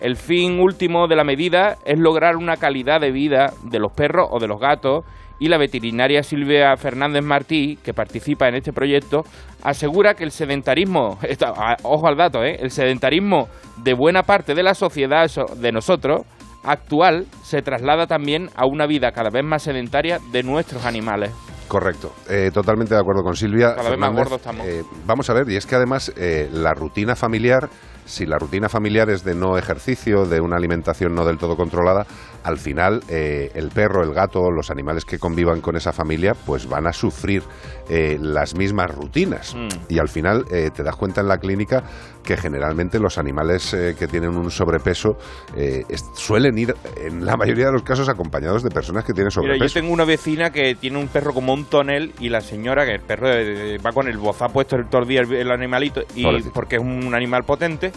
El 0.00 0.16
fin 0.16 0.58
último 0.60 1.06
de 1.06 1.14
la 1.16 1.22
medida 1.22 1.76
es 1.84 1.98
lograr 1.98 2.36
una 2.36 2.56
calidad 2.56 3.00
de 3.00 3.12
vida 3.12 3.52
de 3.62 3.78
los 3.78 3.92
perros 3.92 4.28
o 4.30 4.40
de 4.40 4.48
los 4.48 4.58
gatos 4.60 5.04
y 5.38 5.48
la 5.48 5.58
veterinaria 5.58 6.22
Silvia 6.22 6.76
Fernández 6.76 7.22
Martí, 7.22 7.78
que 7.82 7.92
participa 7.92 8.48
en 8.48 8.54
este 8.54 8.72
proyecto, 8.72 9.22
asegura 9.62 10.14
que 10.14 10.24
el 10.24 10.30
sedentarismo, 10.30 11.18
ojo 11.82 12.06
al 12.06 12.16
dato, 12.16 12.42
¿eh? 12.44 12.56
el 12.60 12.70
sedentarismo 12.70 13.48
de 13.82 13.94
buena 13.94 14.22
parte 14.22 14.54
de 14.54 14.62
la 14.62 14.74
sociedad 14.74 15.30
de 15.56 15.72
nosotros 15.72 16.22
actual 16.64 17.26
se 17.42 17.62
traslada 17.62 18.06
también 18.06 18.48
a 18.56 18.66
una 18.66 18.86
vida 18.86 19.12
cada 19.12 19.30
vez 19.30 19.44
más 19.44 19.62
sedentaria 19.62 20.18
de 20.32 20.42
nuestros 20.42 20.84
animales. 20.84 21.30
Correcto, 21.68 22.12
Eh, 22.28 22.50
totalmente 22.52 22.94
de 22.94 23.00
acuerdo 23.00 23.22
con 23.22 23.34
Silvia. 23.34 23.74
Cada 23.74 23.90
vez 23.90 23.98
más 23.98 24.12
gordos 24.12 24.38
estamos. 24.38 24.66
Eh, 24.66 24.82
vamos 25.06 25.28
a 25.30 25.34
ver, 25.34 25.48
y 25.50 25.56
es 25.56 25.66
que 25.66 25.74
además 25.74 26.12
eh, 26.16 26.48
la 26.52 26.74
rutina 26.74 27.16
familiar, 27.16 27.68
si 28.04 28.26
la 28.26 28.38
rutina 28.38 28.68
familiar 28.68 29.08
es 29.08 29.24
de 29.24 29.34
no 29.34 29.56
ejercicio, 29.56 30.26
de 30.26 30.40
una 30.40 30.56
alimentación 30.56 31.14
no 31.14 31.24
del 31.24 31.38
todo 31.38 31.56
controlada, 31.56 32.06
al 32.44 32.58
final 32.58 33.00
eh, 33.08 33.50
el 33.54 33.70
perro, 33.70 34.02
el 34.04 34.12
gato, 34.12 34.50
los 34.50 34.70
animales 34.70 35.04
que 35.04 35.18
convivan 35.18 35.60
con 35.60 35.76
esa 35.76 35.92
familia, 35.92 36.34
pues 36.34 36.68
van 36.68 36.86
a 36.86 36.92
sufrir 36.92 37.42
eh, 37.88 38.18
las 38.20 38.54
mismas 38.54 38.94
rutinas. 38.94 39.54
Mm. 39.54 39.68
Y 39.92 39.98
al 39.98 40.08
final 40.08 40.44
eh, 40.52 40.70
te 40.74 40.82
das 40.82 40.94
cuenta 40.96 41.20
en 41.22 41.28
la 41.28 41.38
clínica 41.38 41.82
que 42.22 42.36
generalmente 42.36 42.98
los 42.98 43.18
animales 43.18 43.74
eh, 43.74 43.94
que 43.98 44.06
tienen 44.06 44.36
un 44.36 44.50
sobrepeso 44.50 45.16
eh, 45.56 45.84
suelen 46.14 46.56
ir, 46.58 46.74
en 46.96 47.24
la 47.24 47.36
mayoría 47.36 47.66
de 47.66 47.72
los 47.72 47.82
casos, 47.82 48.08
acompañados 48.08 48.62
de 48.62 48.70
personas 48.70 49.04
que 49.04 49.12
tienen 49.12 49.30
Mira, 49.36 49.48
sobrepeso. 49.54 49.74
yo 49.74 49.80
tengo 49.80 49.92
una 49.92 50.04
vecina 50.04 50.50
que 50.50 50.74
tiene 50.74 50.98
un 50.98 51.08
perro 51.08 51.32
como 51.34 51.52
un 51.52 51.64
tonel 51.66 52.12
y 52.20 52.28
la 52.30 52.40
señora, 52.40 52.84
que 52.86 52.92
el 52.94 53.00
perro 53.02 53.28
eh, 53.30 53.78
va 53.84 53.92
con 53.92 54.08
el 54.08 54.16
bozá 54.16 54.48
puesto 54.48 54.76
el 54.76 54.86
todo 54.88 55.02
el 55.02 55.08
día 55.08 55.20
el, 55.20 55.32
el 55.34 55.50
animalito, 55.50 56.00
y 56.14 56.22
Pobrecito. 56.22 56.52
porque 56.54 56.76
es 56.76 56.82
un 56.82 57.14
animal 57.14 57.44
potente, 57.44 57.92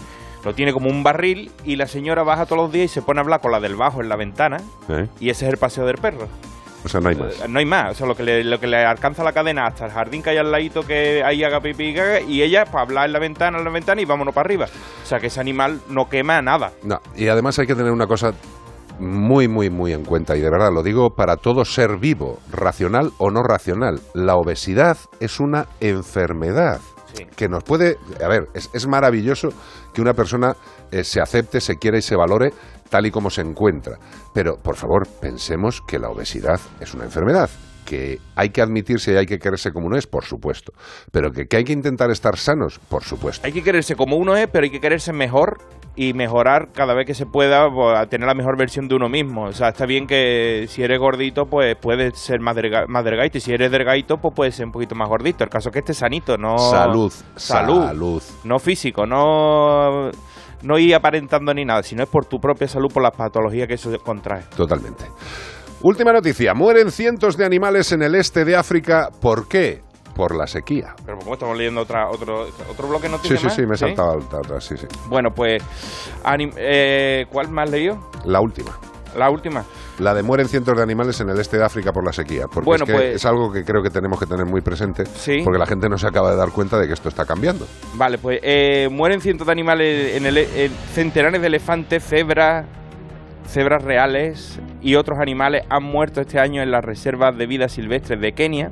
lo 0.47 0.53
tiene 0.53 0.71
como 0.71 0.89
un 0.89 1.03
barril 1.03 1.51
y 1.65 1.75
la 1.75 1.87
señora 1.87 2.23
baja 2.23 2.45
todos 2.45 2.61
los 2.61 2.71
días 2.71 2.85
y 2.85 2.87
se 2.87 3.01
pone 3.01 3.19
a 3.19 3.23
hablar 3.23 3.41
con 3.41 3.51
la 3.51 3.59
del 3.59 3.75
bajo 3.75 4.01
en 4.01 4.07
la 4.07 4.15
ventana 4.15 4.55
¿Eh? 4.87 5.05
y 5.19 5.29
ese 5.29 5.45
es 5.45 5.51
el 5.51 5.57
paseo 5.57 5.85
del 5.85 5.97
perro. 5.97 6.29
O 6.85 6.87
sea, 6.87 7.01
no 7.01 7.09
hay 7.09 7.15
más. 7.15 7.41
Eh, 7.41 7.47
No 7.49 7.59
hay 7.59 7.65
más, 7.65 7.91
o 7.91 7.93
sea, 7.95 8.07
lo 8.07 8.15
que, 8.15 8.23
le, 8.23 8.45
lo 8.45 8.57
que 8.57 8.67
le 8.67 8.77
alcanza 8.77 9.25
la 9.25 9.33
cadena 9.33 9.65
hasta 9.65 9.87
el 9.87 9.91
jardín 9.91 10.23
que 10.23 10.29
hay 10.29 10.37
al 10.37 10.49
ladito 10.49 10.83
que 10.83 11.21
ahí 11.21 11.43
haga 11.43 11.59
pipí 11.59 11.89
y 11.89 11.93
caga, 11.93 12.21
y 12.21 12.41
ella 12.43 12.63
para 12.63 12.83
hablar 12.83 13.07
en 13.07 13.11
la 13.11 13.19
ventana, 13.19 13.57
en 13.57 13.65
la 13.65 13.71
ventana 13.71 14.01
y 14.01 14.05
vámonos 14.05 14.33
para 14.33 14.45
arriba. 14.45 14.67
O 15.03 15.05
sea, 15.05 15.19
que 15.19 15.27
ese 15.27 15.41
animal 15.41 15.81
no 15.89 16.07
quema 16.07 16.41
nada. 16.41 16.71
No, 16.83 17.01
y 17.13 17.27
además 17.27 17.59
hay 17.59 17.67
que 17.67 17.75
tener 17.75 17.91
una 17.91 18.07
cosa 18.07 18.31
muy, 18.99 19.49
muy, 19.49 19.69
muy 19.69 19.91
en 19.91 20.05
cuenta, 20.05 20.37
y 20.37 20.39
de 20.39 20.49
verdad 20.49 20.71
lo 20.73 20.81
digo 20.81 21.09
para 21.09 21.35
todo 21.35 21.65
ser 21.65 21.97
vivo, 21.97 22.39
racional 22.53 23.11
o 23.17 23.31
no 23.31 23.43
racional. 23.43 23.99
La 24.13 24.35
obesidad 24.35 24.97
es 25.19 25.41
una 25.41 25.65
enfermedad 25.81 26.79
que 27.35 27.47
nos 27.47 27.63
puede... 27.63 27.97
A 28.23 28.27
ver, 28.27 28.47
es, 28.53 28.69
es 28.73 28.87
maravilloso 28.87 29.49
que 29.93 30.01
una 30.01 30.13
persona 30.13 30.55
eh, 30.91 31.03
se 31.03 31.21
acepte, 31.21 31.59
se 31.59 31.75
quiera 31.75 31.97
y 31.97 32.01
se 32.01 32.15
valore 32.15 32.51
tal 32.89 33.05
y 33.05 33.11
como 33.11 33.29
se 33.29 33.41
encuentra. 33.41 33.97
Pero, 34.33 34.57
por 34.57 34.75
favor, 34.75 35.07
pensemos 35.19 35.81
que 35.81 35.99
la 35.99 36.09
obesidad 36.09 36.59
es 36.79 36.93
una 36.93 37.05
enfermedad 37.05 37.49
que 37.85 38.19
hay 38.35 38.49
que 38.49 38.61
admitirse 38.61 39.13
y 39.13 39.15
hay 39.15 39.25
que 39.25 39.39
quererse 39.39 39.71
como 39.71 39.87
uno 39.87 39.97
es, 39.97 40.07
por 40.07 40.25
supuesto. 40.25 40.73
Pero 41.11 41.31
que, 41.31 41.45
que 41.45 41.57
hay 41.57 41.63
que 41.63 41.71
intentar 41.71 42.11
estar 42.11 42.37
sanos, 42.37 42.79
por 42.89 43.03
supuesto. 43.03 43.47
Hay 43.47 43.53
que 43.53 43.63
quererse 43.63 43.95
como 43.95 44.17
uno 44.17 44.35
es, 44.35 44.47
pero 44.51 44.65
hay 44.65 44.69
que 44.69 44.81
quererse 44.81 45.13
mejor 45.13 45.57
y 45.97 46.13
mejorar 46.13 46.69
cada 46.73 46.93
vez 46.93 47.07
que 47.07 47.15
se 47.15 47.25
pueda 47.25 47.67
pues, 47.73 47.97
a 47.97 48.05
tener 48.05 48.27
la 48.27 48.35
mejor 48.35 48.55
versión 48.55 48.87
de 48.87 48.95
uno 48.95 49.09
mismo. 49.09 49.45
O 49.45 49.51
sea, 49.51 49.69
está 49.69 49.87
bien 49.87 50.05
que 50.05 50.65
si 50.69 50.83
eres 50.83 50.99
gordito, 50.99 51.45
pues 51.45 51.75
puedes 51.75 52.19
ser 52.19 52.39
más, 52.39 52.55
más 52.87 53.03
delgadito. 53.03 53.39
Y 53.39 53.41
si 53.41 53.51
eres 53.51 53.71
delgadito, 53.71 54.17
pues 54.17 54.33
puedes 54.35 54.55
ser 54.55 54.67
un 54.67 54.71
poquito 54.71 54.93
más 54.93 55.09
gordito. 55.09 55.43
El 55.43 55.49
caso 55.49 55.69
es 55.69 55.73
que 55.73 55.79
estés 55.79 55.97
sanito, 55.97 56.37
no... 56.37 56.55
Salud, 56.59 57.11
Salud. 57.35 57.83
salud. 57.87 58.23
No 58.43 58.59
físico, 58.59 59.07
no... 59.07 60.11
No 60.61 60.77
ir 60.77 60.93
aparentando 60.93 61.53
ni 61.53 61.65
nada, 61.65 61.81
sino 61.81 62.03
es 62.03 62.09
por 62.09 62.25
tu 62.25 62.37
propia 62.39 62.67
salud, 62.67 62.91
por 62.93 63.01
las 63.01 63.15
patologías 63.15 63.67
que 63.67 63.75
eso 63.75 63.91
contrae. 63.99 64.43
Totalmente. 64.55 65.05
Última 65.81 66.11
noticia. 66.11 66.53
Mueren 66.55 66.91
cientos 66.91 67.37
de 67.37 67.45
animales 67.45 67.91
en 67.91 68.01
el 68.01 68.15
este 68.15 68.45
de 68.45 68.55
África. 68.55 69.09
¿Por 69.21 69.47
qué? 69.47 69.83
Por 70.17 70.35
la 70.35 70.47
sequía. 70.47 70.95
Pero 71.05 71.19
como 71.19 71.33
estamos 71.35 71.57
leyendo 71.57 71.81
otra, 71.81 72.09
otro, 72.09 72.47
otro 72.69 72.87
bloque 72.89 73.07
de 73.07 73.17
Sí, 73.19 73.37
sí, 73.37 73.45
más, 73.45 73.55
sí, 73.55 73.65
me 73.65 73.75
he 73.75 73.77
saltado 73.77 74.17
otra, 74.17 74.39
otra, 74.39 74.59
sí, 74.59 74.75
sí. 74.75 74.87
Bueno, 75.07 75.29
pues... 75.33 75.63
eh, 76.57 77.25
¿Cuál 77.31 77.49
más 77.49 77.69
leído? 77.69 78.09
La 78.25 78.41
última. 78.41 78.77
La 79.15 79.29
última. 79.29 79.63
La 79.99 80.13
de 80.13 80.21
mueren 80.21 80.47
cientos 80.47 80.75
de 80.77 80.83
animales 80.83 81.19
en 81.21 81.29
el 81.29 81.39
este 81.39 81.57
de 81.57 81.65
África 81.65 81.91
por 81.91 82.05
la 82.05 82.13
sequía. 82.13 82.45
Porque 82.47 82.65
Bueno, 82.65 82.83
es, 82.85 82.89
que 82.89 82.95
pues- 82.95 83.15
es 83.15 83.25
algo 83.25 83.51
que 83.51 83.63
creo 83.63 83.81
que 83.81 83.89
tenemos 83.89 84.19
que 84.19 84.25
tener 84.27 84.45
muy 84.45 84.61
presente. 84.61 85.05
Sí. 85.05 85.41
Porque 85.43 85.57
la 85.57 85.65
gente 85.65 85.89
no 85.89 85.97
se 85.97 86.07
acaba 86.07 86.31
de 86.31 86.37
dar 86.37 86.51
cuenta 86.51 86.77
de 86.77 86.87
que 86.87 86.93
esto 86.93 87.09
está 87.09 87.25
cambiando. 87.25 87.65
Vale, 87.95 88.17
pues 88.17 88.39
eh, 88.43 88.89
mueren 88.91 89.21
cientos 89.21 89.47
de 89.47 89.53
animales 89.53 90.15
en 90.15 90.25
el, 90.25 90.37
en 90.37 90.71
centenares 90.93 91.41
de 91.41 91.47
elefantes, 91.47 92.03
cebras, 92.03 92.65
cebras 93.47 93.81
reales 93.83 94.59
y 94.81 94.95
otros 94.95 95.17
animales 95.19 95.63
han 95.69 95.83
muerto 95.83 96.21
este 96.21 96.39
año 96.39 96.61
en 96.61 96.69
las 96.69 96.83
reservas 96.83 97.35
de 97.37 97.47
vida 97.47 97.67
silvestre 97.69 98.17
de 98.17 98.33
Kenia 98.33 98.71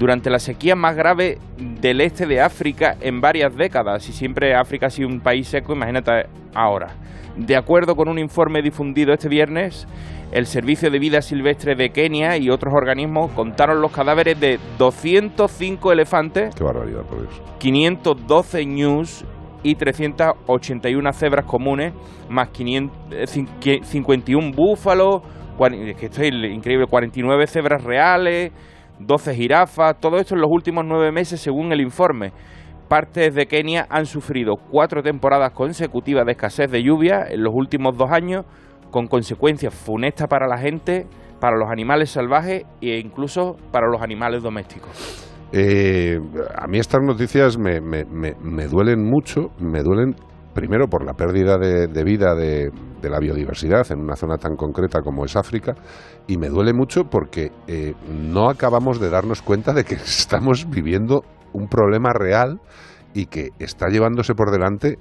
durante 0.00 0.30
la 0.30 0.38
sequía 0.38 0.74
más 0.74 0.96
grave 0.96 1.36
del 1.58 2.00
este 2.00 2.24
de 2.26 2.40
África 2.40 2.96
en 3.02 3.20
varias 3.20 3.54
décadas. 3.54 4.08
Y 4.08 4.12
siempre 4.12 4.54
África 4.54 4.86
ha 4.86 4.90
sido 4.90 5.08
un 5.08 5.20
país 5.20 5.46
seco, 5.46 5.74
imagínate 5.74 6.24
ahora. 6.54 6.88
De 7.36 7.54
acuerdo 7.54 7.94
con 7.94 8.08
un 8.08 8.18
informe 8.18 8.62
difundido 8.62 9.12
este 9.12 9.28
viernes, 9.28 9.86
el 10.32 10.46
Servicio 10.46 10.90
de 10.90 10.98
Vida 10.98 11.20
Silvestre 11.20 11.74
de 11.74 11.90
Kenia 11.90 12.38
y 12.38 12.48
otros 12.48 12.72
organismos 12.74 13.30
contaron 13.32 13.82
los 13.82 13.92
cadáveres 13.92 14.40
de 14.40 14.58
205 14.78 15.92
elefantes 15.92 16.54
Qué 16.54 16.64
barbaridad, 16.64 17.02
por 17.02 17.20
Dios. 17.20 17.42
512 17.58 18.64
ñus 18.64 19.24
y 19.62 19.74
381 19.74 21.12
cebras 21.12 21.44
comunes, 21.44 21.92
más 22.30 22.48
500, 22.48 22.96
eh, 23.12 23.24
cin- 23.26 23.48
qui- 23.60 23.82
51 23.82 24.52
búfalos, 24.52 25.20
cuar- 25.58 25.74
es 25.74 25.96
que 25.96 26.06
esto 26.06 26.22
es 26.22 26.32
increíble, 26.32 26.86
49 26.86 27.46
cebras 27.46 27.84
reales, 27.84 28.52
12 29.00 29.34
jirafas, 29.34 29.98
todo 29.98 30.18
esto 30.18 30.34
en 30.34 30.40
los 30.40 30.50
últimos 30.50 30.84
nueve 30.86 31.10
meses 31.10 31.40
según 31.40 31.72
el 31.72 31.80
informe. 31.80 32.32
Partes 32.88 33.34
de 33.34 33.46
Kenia 33.46 33.86
han 33.88 34.06
sufrido 34.06 34.56
cuatro 34.56 35.02
temporadas 35.02 35.52
consecutivas 35.52 36.26
de 36.26 36.32
escasez 36.32 36.70
de 36.70 36.82
lluvia 36.82 37.24
en 37.28 37.42
los 37.42 37.54
últimos 37.54 37.96
dos 37.96 38.10
años, 38.10 38.44
con 38.90 39.06
consecuencias 39.06 39.72
funestas 39.72 40.26
para 40.28 40.48
la 40.48 40.58
gente, 40.58 41.06
para 41.40 41.56
los 41.56 41.70
animales 41.70 42.10
salvajes 42.10 42.64
e 42.80 42.98
incluso 42.98 43.56
para 43.70 43.88
los 43.88 44.02
animales 44.02 44.42
domésticos. 44.42 45.26
Eh, 45.52 46.18
a 46.56 46.66
mí 46.66 46.78
estas 46.78 47.00
noticias 47.02 47.58
me, 47.58 47.80
duelen 48.68 49.04
mucho, 49.04 49.50
me 49.58 49.82
duelen 49.82 50.14
primero 50.54 50.88
por 50.88 51.04
la 51.04 51.14
pérdida 51.14 51.58
de, 51.58 52.04
vida 52.04 52.34
de 52.34 52.70
la 53.02 53.18
biodiversidad 53.18 53.90
en 53.90 54.00
una 54.00 54.16
zona 54.16 54.36
tan 54.36 54.56
concreta 54.56 55.00
como 55.00 55.24
es 55.24 55.36
África 55.36 55.74
y 56.30 56.38
me 56.38 56.48
duele 56.48 56.72
mucho 56.72 57.06
porque 57.10 57.50
eh, 57.66 57.94
no 58.08 58.48
acabamos 58.50 59.00
de 59.00 59.10
darnos 59.10 59.42
cuenta 59.42 59.72
de 59.72 59.82
que 59.82 59.94
estamos 59.96 60.70
viviendo 60.70 61.24
un 61.52 61.66
problema 61.66 62.12
real 62.12 62.60
y 63.14 63.26
que 63.26 63.48
está 63.58 63.88
llevándose 63.88 64.34
por 64.34 64.52
delante 64.52 64.96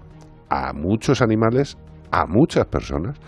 a 0.49 0.73
muchos 0.73 1.21
animales, 1.21 1.77
a 2.09 2.25
muchas 2.25 2.65
personas 2.65 3.19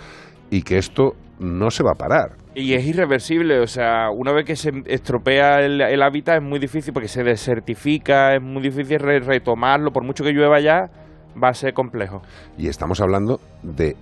y 0.50 0.64
que 0.64 0.80
esto 0.80 1.12
no 1.40 1.70
se 1.70 1.84
va 1.84 1.92
a 1.92 1.96
parar. 1.96 2.38
Y 2.56 2.74
es 2.74 2.84
irreversible, 2.88 3.60
o 3.60 3.68
sea, 3.68 4.10
una 4.10 4.34
vez 4.34 4.46
que 4.46 4.56
se 4.56 4.72
estropea 4.88 5.60
el, 5.60 5.80
el 5.80 6.02
hábitat 6.02 6.38
es 6.38 6.44
muy 6.44 6.58
difícil 6.58 6.94
porque 6.94 7.08
se 7.08 7.24
desertifica, 7.24 8.34
es 8.34 8.42
muy 8.42 8.64
difícil 8.64 8.98
re- 8.98 9.20
retomarlo, 9.20 9.92
por 9.92 10.04
mucho 10.04 10.24
que 10.24 10.32
llueva 10.32 10.60
ya, 10.60 10.90
va 11.42 11.50
a 11.50 11.54
ser 11.54 11.74
complejo. 11.76 12.24
Y 12.58 12.68
estamos 12.68 13.00
hablando 13.00 13.40
de 13.62 13.96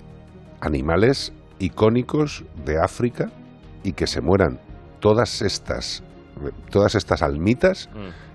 animales 0.61 1.33
icónicos 1.59 2.45
de 2.65 2.77
África 2.81 3.29
y 3.83 3.93
que 3.93 4.07
se 4.07 4.21
mueran 4.21 4.59
todas 4.99 5.41
estas 5.41 6.03
todas 6.69 6.95
estas 6.95 7.21
almitas 7.21 7.89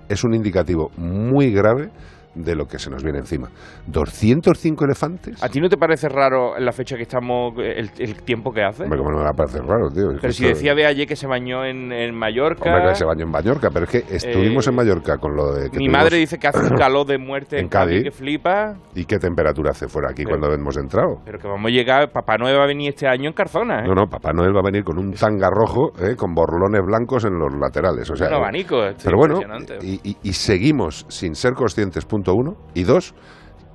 es 0.09 0.25
un 0.25 0.35
indicativo 0.35 0.91
muy 0.97 1.51
grave 1.53 1.91
de 2.35 2.55
lo 2.55 2.67
que 2.67 2.79
se 2.79 2.91
nos 2.91 3.03
viene 3.03 3.19
encima. 3.19 3.49
205 3.87 4.85
elefantes. 4.85 5.43
¿A 5.43 5.49
ti 5.49 5.61
no 5.61 5.69
te 5.69 5.77
parece 5.77 6.09
raro 6.09 6.59
la 6.59 6.73
fecha 6.73 6.97
que 6.97 7.03
estamos, 7.03 7.55
el, 7.59 7.91
el 7.99 8.23
tiempo 8.23 8.53
que 8.53 8.63
hace? 8.63 8.85
Hombre, 8.85 8.99
¿cómo 8.99 9.11
no 9.13 9.19
me 9.19 9.25
va 9.25 9.31
a 9.31 9.35
parecer 9.35 9.63
raro, 9.65 9.89
tío? 9.91 10.09
Pero 10.21 10.33
si 10.33 10.45
esto- 10.45 10.55
decía 10.57 10.75
de 10.75 10.87
ayer 10.87 11.07
que 11.07 11.17
se 11.17 11.27
bañó 11.27 11.65
en, 11.65 11.93
en 11.93 12.15
Mallorca... 12.15 12.71
Hombre, 12.75 12.91
que 12.91 12.95
se 12.97 13.05
bañó 13.05 13.25
en 13.25 13.31
Mallorca, 13.31 13.71
pero 13.73 13.85
es 13.87 13.91
que 13.91 14.17
estuvimos 14.17 14.67
Eh, 14.67 14.71
en 14.71 14.77
Mallorca 14.77 15.19
con 15.19 15.37
lo 15.37 15.53
de 15.55 15.71
que 15.71 15.79
Mi 15.79 15.87
tuvimos- 15.87 15.93
madre 16.03 16.17
dice 16.19 16.39
que 16.39 16.49
hace 16.49 16.61
un 16.61 16.77
calor 16.79 17.07
de 17.07 17.19
muerte 17.19 17.59
En 17.61 17.69
Cádiz, 17.69 17.93
Cádiz. 17.99 18.05
que 18.05 18.11
flipa, 18.11 18.75
¿Y 18.95 19.05
qué 19.05 19.19
temperatura 19.19 19.71
hace 19.71 19.87
fuera 19.89 20.11
aquí 20.11 20.25
Pero- 20.25 20.39
cuando 20.39 20.55
hemos 20.55 20.77
entrado? 20.77 21.21
pero 21.25 21.39
que 21.39 21.49
vamos 21.49 21.71
a 21.71 21.73
llegar, 21.73 22.11
Papá 22.11 22.37
Noel 22.39 22.59
va 22.59 22.65
a 22.65 22.67
venir 22.67 22.91
este 22.91 23.07
año 23.07 23.29
en 23.29 23.35
Carzona, 23.35 23.81
¿eh? 23.81 23.87
No, 23.89 23.95
no, 23.95 24.07
Papá 24.09 24.33
Noel 24.33 24.55
va 24.55 24.61
a 24.61 24.65
venir 24.65 24.83
con 24.85 24.99
un 24.99 25.13
tanga 25.13 25.49
rojo 25.51 25.93
eh, 26.01 26.17
con 26.17 26.35
borlones 26.35 26.83
blancos 26.85 27.25
en 27.25 27.39
los 27.39 27.53
laterales. 27.59 28.11
O 28.11 28.17
sea, 28.17 28.29
Un 28.29 28.35
abanico, 28.35 28.83
esto 28.85 28.99
es 28.99 29.05
pero 29.05 29.19
bueno, 29.19 29.41
y- 29.83 30.17
y 30.23 30.33
seguimos 30.33 31.07
sin 31.09 31.35
ser 31.35 31.55
conscientes, 31.55 32.05
punto 32.05 32.24
uno. 32.33 32.57
Y 32.75 32.85
dos, 32.85 33.15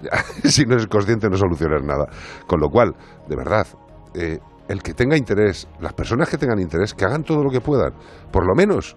si 0.44 0.66
no 0.66 0.76
eres 0.76 0.88
consciente 0.88 1.30
no 1.30 1.38
solucionas 1.38 1.84
nada. 1.84 2.08
Con 2.48 2.60
lo 2.60 2.70
cual, 2.70 2.96
de 3.28 3.36
verdad, 3.36 3.68
eh, 4.14 4.40
el 4.68 4.82
que 4.82 4.94
tenga 4.94 5.18
interés, 5.18 5.68
las 5.80 5.94
personas 5.94 6.30
que 6.30 6.38
tengan 6.38 6.60
interés, 6.60 6.94
que 6.94 7.06
hagan 7.06 7.24
todo 7.24 7.44
lo 7.44 7.50
que 7.50 7.60
puedan. 7.62 7.94
Por 8.32 8.48
lo 8.48 8.56
menos, 8.56 8.96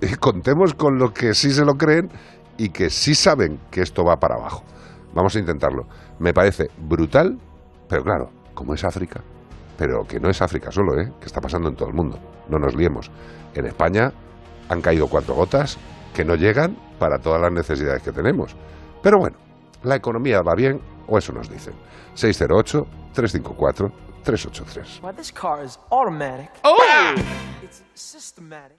eh, 0.00 0.16
contemos 0.16 0.74
con 0.74 0.98
los 0.98 1.12
que 1.12 1.34
sí 1.34 1.50
se 1.50 1.64
lo 1.64 1.74
creen 1.74 2.10
y 2.58 2.68
que 2.68 2.90
sí 2.90 3.14
saben 3.14 3.60
que 3.70 3.80
esto 3.80 4.04
va 4.04 4.16
para 4.16 4.34
abajo. 4.36 4.62
Vamos 5.14 5.34
a 5.36 5.38
intentarlo. 5.38 5.84
Me 6.18 6.32
parece 6.32 6.68
brutal, 6.78 7.38
pero 7.88 8.02
claro, 8.02 8.30
como 8.54 8.74
es 8.74 8.84
África, 8.84 9.22
pero 9.78 10.04
que 10.04 10.18
no 10.20 10.28
es 10.28 10.42
África 10.42 10.70
solo, 10.70 11.00
¿eh? 11.00 11.12
que 11.20 11.26
está 11.26 11.40
pasando 11.40 11.68
en 11.68 11.76
todo 11.76 11.88
el 11.88 11.94
mundo. 11.94 12.18
No 12.48 12.58
nos 12.58 12.74
liemos. 12.74 13.10
En 13.54 13.66
España 13.66 14.12
han 14.68 14.80
caído 14.80 15.06
cuatro 15.06 15.34
gotas 15.34 15.78
que 16.12 16.24
no 16.24 16.34
llegan 16.34 16.76
para 16.98 17.18
todas 17.18 17.40
las 17.40 17.52
necesidades 17.52 18.02
que 18.02 18.12
tenemos. 18.12 18.56
Pero 19.04 19.18
bueno, 19.18 19.36
la 19.82 19.96
economía 19.96 20.40
va 20.40 20.54
bien, 20.54 20.80
o 21.06 21.18
eso 21.18 21.34
nos 21.34 21.50
dicen. 21.50 21.74
608-354-383. 22.16 25.02
Why, 25.02 25.12
this 25.14 25.30
car 25.30 25.62
is 25.62 25.78
automatic. 25.90 26.48
Oh! 26.64 26.78
It's 27.62 27.82
systematic. 27.92 28.78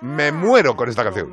Me 0.00 0.30
muero 0.30 0.76
con 0.76 0.88
esta 0.88 1.02
canción. 1.02 1.32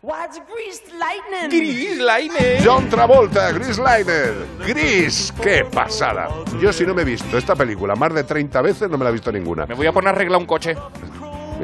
Why, 0.00 0.24
it's 0.24 0.40
greased 0.48 0.90
lightning. 0.98 1.50
Gris 1.50 1.98
Lightning. 1.98 2.62
John 2.64 2.88
Travolta, 2.88 3.52
Gris 3.52 3.78
Liner. 3.78 4.32
Gris, 4.66 5.30
qué 5.42 5.62
pasada. 5.64 6.28
Yo 6.58 6.72
si 6.72 6.86
no 6.86 6.94
me 6.94 7.02
he 7.02 7.04
visto 7.04 7.36
esta 7.38 7.54
película 7.54 7.94
más 7.94 8.12
de 8.14 8.24
30 8.24 8.62
veces, 8.62 8.90
no 8.90 8.98
me 8.98 9.04
la 9.04 9.10
he 9.10 9.12
visto 9.12 9.30
ninguna. 9.30 9.64
Me 9.66 9.74
voy 9.74 9.86
a 9.86 9.92
poner 9.92 10.08
a 10.08 10.12
arreglar 10.12 10.40
un 10.40 10.46
coche. 10.46 10.74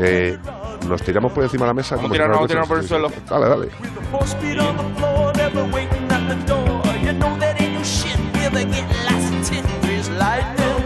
Eh, 0.01 0.39
¿Nos 0.87 1.03
tiramos 1.03 1.33
por 1.33 1.43
encima 1.43 1.65
de 1.65 1.71
la 1.71 1.75
mesa? 1.75 1.97
Vamos 1.97 2.11
como 2.11 2.15
a 2.15 2.17
si 2.17 2.23
tirarnos, 2.23 2.39
fuera 2.47 2.61
vamos 2.61 2.71
a 2.71 2.79
coche? 2.79 2.87
tirarnos 2.89 3.13
por 3.13 3.23
el 3.23 3.29
Dale, 3.29 3.49
dale. 3.49 3.69
Four 4.11 4.27
speed 4.27 4.59
on 4.61 4.77
the 4.77 4.85
floor, 4.97 5.33
never 5.37 5.65
waiting 5.75 6.11
at 6.11 6.29
the 6.29 6.37
door. 6.47 6.83
You 7.03 7.13
know 7.15 7.37
that 7.41 7.61
ain't 7.61 7.75
no 7.75 7.83
shit. 7.83 8.17
We'll 8.35 8.51
be 8.51 8.65
getting 8.65 9.03
lots 9.05 9.27
of 9.29 9.49
tin. 9.49 9.65
Grease 9.83 10.09
lightning. 10.17 10.83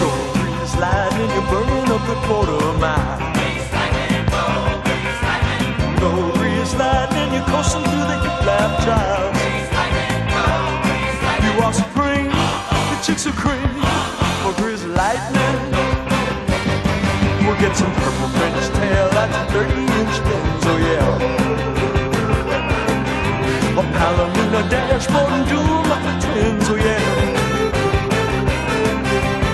Go, 0.00 0.10
grease 0.34 0.76
lightning. 0.82 1.30
You're 1.30 1.48
burning 1.48 1.88
up 1.94 2.02
the 2.10 2.16
quarter 2.26 2.58
mile. 2.82 3.18
Go, 6.00 6.10
grease 6.38 6.74
lightning. 6.74 7.32
You're 7.34 7.46
coursing 7.48 7.82
through 7.84 8.06
the 8.10 8.18
hip 8.18 8.38
lap 8.44 8.70
drive. 8.84 9.32
You 11.44 11.52
are 11.64 11.72
spring. 11.72 12.26
The 12.90 12.96
chicks 13.06 13.26
are 13.26 13.32
cream. 13.32 13.63
Get 17.74 17.82
some 17.82 17.94
purple 17.94 18.28
French 18.38 18.70
tail 18.78 19.08
that's 19.10 19.34
a 19.34 19.44
30 19.50 19.74
inch 19.74 20.16
pins, 20.22 20.64
oh 20.70 20.78
yeah. 20.78 21.18
A 23.74 23.82
Palomino 23.98 24.62
dashboard 24.70 25.32
and 25.32 25.48
doom 25.48 25.82
like 25.90 26.04
the 26.06 26.14
twins, 26.22 26.70
oh 26.70 26.76
yeah. 26.76 27.02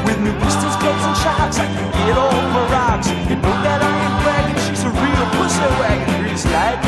With 0.05 0.21
new 0.21 0.35
pistols, 0.37 0.77
clubs, 0.77 1.05
and 1.09 1.16
shocks, 1.16 1.59
I 1.59 1.64
can 1.64 1.89
get 1.97 2.18
all 2.18 2.43
my 2.53 2.61
rocks. 2.68 3.09
You 3.09 3.37
know 3.37 3.57
that 3.64 3.81
I 3.81 3.91
ain't 4.05 4.16
bragging, 4.23 4.61
she's 4.68 4.85
a 4.85 4.91
real 4.91 5.27
pussy 5.41 5.68
wagon, 5.81 6.21
grease 6.21 6.45
lightning. 6.45 6.80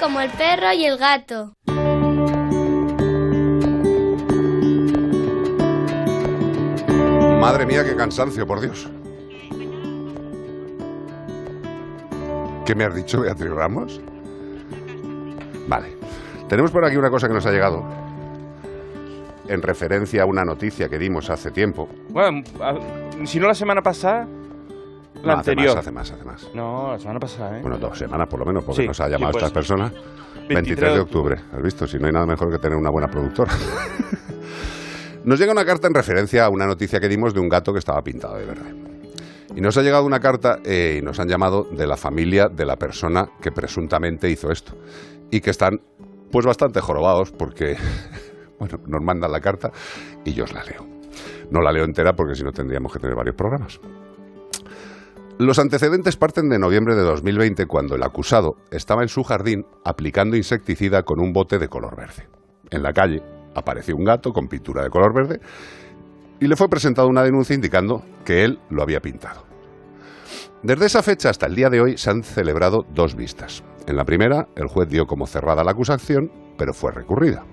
Como 0.00 0.20
el 0.20 0.30
perro 0.30 0.72
y 0.72 0.84
el 0.84 0.96
gato. 0.98 1.52
Madre 7.40 7.66
mía, 7.66 7.84
qué 7.84 7.94
cansancio, 7.94 8.46
por 8.46 8.60
Dios. 8.60 8.88
¿Qué 12.64 12.74
me 12.74 12.84
has 12.84 12.94
dicho, 12.94 13.20
Beatriz 13.20 13.50
Ramos? 13.50 14.00
Vale. 15.68 15.96
Tenemos 16.48 16.70
por 16.70 16.84
aquí 16.84 16.96
una 16.96 17.10
cosa 17.10 17.28
que 17.28 17.34
nos 17.34 17.46
ha 17.46 17.52
llegado 17.52 17.84
en 19.48 19.62
referencia 19.62 20.22
a 20.22 20.26
una 20.26 20.44
noticia 20.44 20.88
que 20.88 20.98
dimos 20.98 21.30
hace 21.30 21.50
tiempo. 21.52 21.88
Bueno, 22.08 22.42
si 23.24 23.38
no 23.38 23.46
la 23.46 23.54
semana 23.54 23.82
pasada, 23.82 24.26
la 25.22 25.34
No, 25.34 25.40
hace 25.40 25.50
anterior. 25.52 25.76
más, 25.76 25.84
hace 25.86 25.92
más, 25.92 26.10
hace 26.10 26.24
más. 26.24 26.25
No, 26.56 26.92
la 26.92 26.98
semana 26.98 27.20
pasada, 27.20 27.58
¿eh? 27.58 27.60
Bueno, 27.60 27.76
dos 27.76 27.98
semanas 27.98 28.26
por 28.28 28.40
lo 28.40 28.46
menos, 28.46 28.64
porque 28.64 28.80
Sí, 28.80 28.88
nos 28.88 28.98
ha 29.00 29.04
sí, 29.04 29.10
llamado 29.10 29.32
pues. 29.32 29.44
estas 29.44 29.52
personas. 29.52 29.92
23 29.92 30.54
23 30.54 30.94
de 30.94 31.00
octubre. 31.00 31.36
¿Has 31.52 31.62
visto? 31.62 31.86
Si 31.86 31.98
no 31.98 32.06
hay 32.06 32.12
nada 32.12 32.24
mejor 32.24 32.50
que 32.50 32.58
tener 32.58 32.78
una 32.78 32.88
buena 32.90 33.08
productora. 33.08 33.52
Nos 35.24 35.38
llega 35.38 35.52
una 35.52 35.64
carta 35.64 35.88
en 35.88 35.94
referencia 35.94 36.44
a 36.46 36.48
una 36.48 36.66
noticia 36.66 36.98
que 37.00 37.08
dimos 37.08 37.34
de 37.34 37.40
un 37.40 37.48
gato 37.48 37.72
que 37.72 37.80
estaba 37.80 38.00
pintado 38.00 38.36
de 38.36 38.46
verde. 38.46 38.74
Y 39.56 39.60
nos 39.60 39.76
ha 39.76 39.82
llegado 39.82 40.04
una 40.04 40.20
carta 40.20 40.60
eh, 40.64 40.98
y 41.00 41.04
nos 41.04 41.18
han 41.18 41.26
llamado 41.26 41.64
de 41.64 41.86
la 41.86 41.96
familia 41.96 42.46
de 42.48 42.64
la 42.64 42.76
persona 42.76 43.26
que 43.42 43.50
presuntamente 43.50 44.30
hizo 44.30 44.52
esto. 44.52 44.74
Y 45.30 45.40
que 45.40 45.50
están 45.50 45.80
pues 46.30 46.46
bastante 46.46 46.80
jorobados 46.80 47.32
porque, 47.32 47.76
bueno, 48.60 48.78
nos 48.86 49.02
mandan 49.02 49.32
la 49.32 49.40
carta 49.40 49.72
y 50.24 50.32
yo 50.32 50.44
os 50.44 50.52
la 50.54 50.62
leo. 50.62 50.86
No 51.50 51.60
la 51.60 51.72
leo 51.72 51.84
entera 51.84 52.12
porque 52.12 52.36
si 52.36 52.44
no 52.44 52.52
tendríamos 52.52 52.92
que 52.92 53.00
tener 53.00 53.16
varios 53.16 53.34
programas. 53.34 53.80
Los 55.38 55.58
antecedentes 55.58 56.16
parten 56.16 56.48
de 56.48 56.58
noviembre 56.58 56.94
de 56.94 57.02
2020 57.02 57.66
cuando 57.66 57.94
el 57.94 58.02
acusado 58.02 58.54
estaba 58.70 59.02
en 59.02 59.08
su 59.08 59.22
jardín 59.22 59.66
aplicando 59.84 60.34
insecticida 60.34 61.02
con 61.02 61.20
un 61.20 61.34
bote 61.34 61.58
de 61.58 61.68
color 61.68 61.94
verde. 61.94 62.26
En 62.70 62.82
la 62.82 62.94
calle 62.94 63.22
apareció 63.54 63.96
un 63.96 64.04
gato 64.04 64.32
con 64.32 64.48
pintura 64.48 64.82
de 64.82 64.88
color 64.88 65.12
verde 65.14 65.40
y 66.40 66.46
le 66.46 66.56
fue 66.56 66.70
presentada 66.70 67.06
una 67.06 67.22
denuncia 67.22 67.54
indicando 67.54 68.02
que 68.24 68.44
él 68.44 68.60
lo 68.70 68.82
había 68.82 69.00
pintado. 69.00 69.44
Desde 70.62 70.86
esa 70.86 71.02
fecha 71.02 71.28
hasta 71.28 71.44
el 71.44 71.54
día 71.54 71.68
de 71.68 71.82
hoy 71.82 71.98
se 71.98 72.08
han 72.08 72.22
celebrado 72.22 72.86
dos 72.94 73.14
vistas. 73.14 73.62
En 73.86 73.96
la 73.96 74.06
primera, 74.06 74.48
el 74.56 74.68
juez 74.68 74.88
dio 74.88 75.04
como 75.04 75.26
cerrada 75.26 75.64
la 75.64 75.72
acusación, 75.72 76.32
pero 76.56 76.72
fue 76.72 76.92
recurrida. 76.92 77.44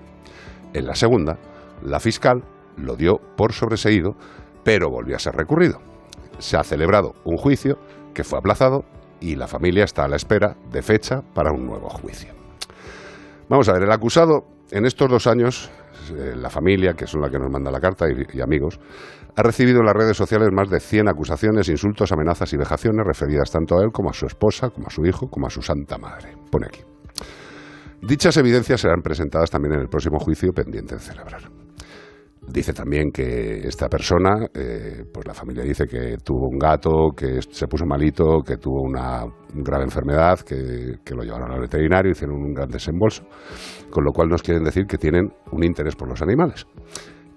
En 0.72 0.86
la 0.86 0.94
segunda, 0.94 1.38
la 1.82 2.00
fiscal 2.00 2.44
lo 2.78 2.96
dio 2.96 3.18
por 3.36 3.52
sobreseído, 3.52 4.16
pero 4.64 4.88
volvió 4.88 5.16
a 5.16 5.18
ser 5.18 5.34
recurrido. 5.34 5.93
Se 6.38 6.56
ha 6.56 6.62
celebrado 6.62 7.14
un 7.24 7.36
juicio 7.36 7.78
que 8.12 8.24
fue 8.24 8.38
aplazado 8.38 8.84
y 9.20 9.36
la 9.36 9.46
familia 9.46 9.84
está 9.84 10.04
a 10.04 10.08
la 10.08 10.16
espera 10.16 10.56
de 10.70 10.82
fecha 10.82 11.22
para 11.34 11.52
un 11.52 11.66
nuevo 11.66 11.88
juicio. 11.88 12.32
Vamos 13.48 13.68
a 13.68 13.72
ver, 13.72 13.82
el 13.82 13.92
acusado 13.92 14.44
en 14.70 14.86
estos 14.86 15.08
dos 15.08 15.26
años, 15.26 15.70
eh, 16.10 16.34
la 16.36 16.50
familia, 16.50 16.94
que 16.94 17.06
son 17.06 17.20
la 17.20 17.30
que 17.30 17.38
nos 17.38 17.50
manda 17.50 17.70
la 17.70 17.80
carta, 17.80 18.06
y, 18.08 18.36
y 18.36 18.40
amigos, 18.40 18.78
ha 19.36 19.42
recibido 19.42 19.80
en 19.80 19.86
las 19.86 19.94
redes 19.94 20.16
sociales 20.16 20.48
más 20.52 20.70
de 20.70 20.80
100 20.80 21.08
acusaciones, 21.08 21.68
insultos, 21.68 22.12
amenazas 22.12 22.52
y 22.52 22.56
vejaciones 22.56 23.06
referidas 23.06 23.50
tanto 23.50 23.78
a 23.78 23.82
él 23.82 23.90
como 23.92 24.10
a 24.10 24.12
su 24.12 24.26
esposa, 24.26 24.70
como 24.70 24.86
a 24.86 24.90
su 24.90 25.04
hijo, 25.04 25.28
como 25.28 25.46
a 25.46 25.50
su 25.50 25.60
santa 25.60 25.98
madre. 25.98 26.36
Pone 26.50 26.66
aquí. 26.66 26.80
Dichas 28.00 28.36
evidencias 28.36 28.80
serán 28.80 29.02
presentadas 29.02 29.50
también 29.50 29.74
en 29.74 29.80
el 29.80 29.88
próximo 29.88 30.18
juicio 30.18 30.52
pendiente 30.52 30.96
de 30.96 31.00
celebrar. 31.00 31.63
Dice 32.46 32.72
también 32.72 33.10
que 33.10 33.66
esta 33.66 33.88
persona, 33.88 34.46
eh, 34.54 35.04
pues 35.12 35.26
la 35.26 35.34
familia 35.34 35.64
dice 35.64 35.86
que 35.86 36.16
tuvo 36.22 36.48
un 36.48 36.58
gato, 36.58 37.10
que 37.16 37.40
se 37.40 37.66
puso 37.66 37.86
malito, 37.86 38.42
que 38.46 38.58
tuvo 38.58 38.82
una 38.82 39.24
grave 39.54 39.84
enfermedad, 39.84 40.40
que, 40.40 40.98
que 41.04 41.14
lo 41.14 41.22
llevaron 41.22 41.50
al 41.50 41.60
veterinario, 41.60 42.12
hicieron 42.12 42.36
un 42.36 42.52
gran 42.52 42.68
desembolso, 42.68 43.24
con 43.90 44.04
lo 44.04 44.12
cual 44.12 44.28
nos 44.28 44.42
quieren 44.42 44.62
decir 44.62 44.84
que 44.86 44.98
tienen 44.98 45.32
un 45.52 45.64
interés 45.64 45.96
por 45.96 46.08
los 46.08 46.20
animales. 46.20 46.66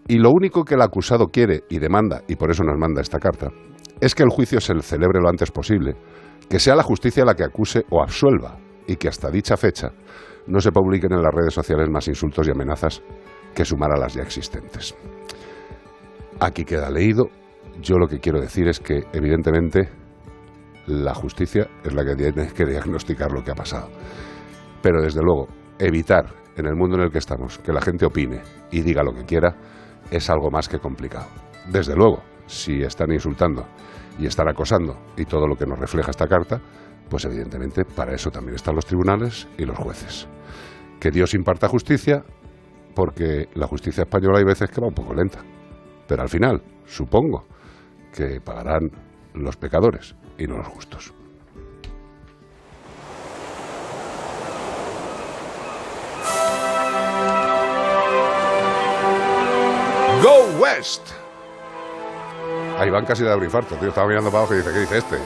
Y 0.10 0.20
lo 0.20 0.30
único 0.32 0.64
que 0.64 0.76
el 0.76 0.82
acusado 0.82 1.28
quiere 1.28 1.64
y 1.70 1.80
demanda, 1.80 2.22
y 2.28 2.36
por 2.36 2.51
eso 2.51 2.64
nos 2.64 2.78
manda 2.78 3.01
esta 3.01 3.20
carta, 3.20 3.47
es 3.99 4.14
que 4.14 4.24
el 4.24 4.30
juicio 4.30 4.60
se 4.60 4.78
celebre 4.82 5.22
lo 5.22 5.30
antes 5.30 5.51
posible, 5.51 5.95
que 6.49 6.60
sea 6.60 6.76
la 6.76 6.84
justicia 6.84 7.26
la 7.26 7.34
que 7.34 7.43
acuse 7.43 7.86
o 7.89 8.01
absuelva, 8.01 8.58
y 8.88 8.95
que 8.95 9.08
hasta 9.08 9.30
dicha 9.30 9.58
fecha 9.58 9.91
no 10.47 10.60
se 10.60 10.72
publiquen 10.72 11.12
en 11.14 11.22
las 11.22 11.34
redes 11.34 11.53
sociales 11.53 11.89
más 11.89 12.08
insultos 12.08 12.47
y 12.47 12.51
amenazas 12.51 13.03
que 13.58 13.66
sumar 13.66 13.91
a 13.91 13.97
las 13.97 14.14
ya 14.14 14.22
existentes. 14.22 14.95
Aquí 16.39 16.64
queda 16.64 16.91
leído. 16.91 17.26
Yo 17.82 17.97
lo 17.97 18.08
que 18.08 18.20
quiero 18.20 18.39
decir 18.39 18.68
es 18.68 18.80
que, 18.80 19.01
evidentemente, 19.14 19.89
la 20.86 21.16
justicia 21.16 21.68
es 21.84 21.91
la 21.91 22.05
que 22.05 22.16
tiene 22.16 22.53
que 22.53 22.66
diagnosticar 22.66 23.32
lo 23.32 23.43
que 23.43 23.49
ha 23.49 23.55
pasado. 23.55 23.89
Pero, 24.84 25.01
desde 25.01 25.24
luego, 25.24 25.47
evitar 25.80 26.28
en 26.55 26.68
el 26.68 26.76
mundo 26.76 26.97
en 26.97 27.05
el 27.05 27.12
que 27.12 27.18
estamos 27.18 27.58
que 27.58 27.74
la 27.74 27.82
gente 27.82 28.05
opine 28.05 28.43
y 28.72 28.82
diga 28.82 29.01
lo 29.01 29.12
que 29.12 29.26
quiera 29.26 29.55
es 30.12 30.30
algo 30.30 30.51
más 30.51 30.70
que 30.70 30.78
complicado. 30.78 31.26
Desde 31.68 31.95
luego, 31.95 32.22
si 32.45 32.84
están 32.84 33.12
insultando 33.12 33.66
y 34.20 34.28
están 34.28 34.47
acosando 34.49 34.99
y 35.18 35.26
todo 35.26 35.47
lo 35.47 35.55
que 35.55 35.66
nos 35.66 35.80
refleja 35.80 36.12
esta 36.12 36.28
carta, 36.28 36.62
pues 37.10 37.26
evidentemente 37.26 37.86
para 37.86 38.14
eso 38.14 38.30
también 38.30 38.53
están 38.53 38.76
los 38.76 38.86
tribunales 38.86 39.47
y 39.58 39.66
los 39.66 39.78
jueces. 39.80 40.28
Que 40.99 41.10
Dios 41.10 41.34
imparta 41.34 41.68
justicia 41.68 42.24
porque 42.98 43.48
la 43.54 43.68
justicia 43.68 44.06
española 44.06 44.39
hay 44.39 44.43
veces 44.43 44.72
que 44.72 44.82
va 44.82 44.88
un 44.88 44.93
poco 44.95 45.14
lenta. 45.14 45.38
Pero 46.08 46.24
al 46.24 46.30
final, 46.30 46.64
supongo 46.84 47.45
que 48.12 48.41
pagarán 48.43 48.89
los 49.36 49.56
pecadores 49.56 50.16
y 50.39 50.48
no 50.48 50.58
los 50.58 50.68
justos. 50.68 51.14
Go 60.24 60.60
West. 60.60 61.12
Ahí 62.80 62.89
van 62.89 63.06
casi 63.06 63.24
de 63.24 63.32
abrir 63.32 63.45
infarto, 63.45 63.76
tío. 63.76 63.89
Estaba 63.89 64.08
mirando 64.08 64.32
para 64.32 64.39
abajo 64.39 64.56
y 64.56 64.58
dice, 64.58 64.74
¿qué 64.74 64.80
dice 64.80 64.98
este? 64.98 65.18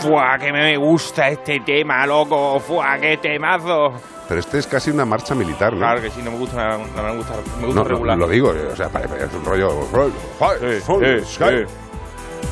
¡Fua! 0.00 0.36
Que 0.36 0.52
me 0.52 0.76
gusta 0.78 1.28
este 1.28 1.60
tema, 1.60 2.04
loco. 2.08 2.58
¡Fua! 2.58 2.98
¡Qué 3.00 3.18
temazo! 3.18 3.92
Pero 4.32 4.40
este 4.40 4.60
es 4.60 4.66
casi 4.66 4.90
una 4.90 5.04
marcha 5.04 5.34
militar, 5.34 5.74
¿no? 5.74 5.80
Claro 5.80 6.00
que 6.00 6.08
sí, 6.10 6.22
no 6.22 6.30
me 6.30 6.38
gusta, 6.38 6.78
no, 6.78 6.86
no 6.86 7.02
me 7.02 7.16
gusta, 7.16 7.34
me 7.60 7.66
gusta 7.66 7.66
No, 7.66 7.74
no, 7.74 7.84
regular. 7.84 8.16
lo 8.16 8.26
digo, 8.26 8.48
o 8.48 8.74
sea, 8.74 8.86
es 8.86 9.34
un 9.34 9.44
rollo. 9.44 9.86
rollo. 9.92 10.14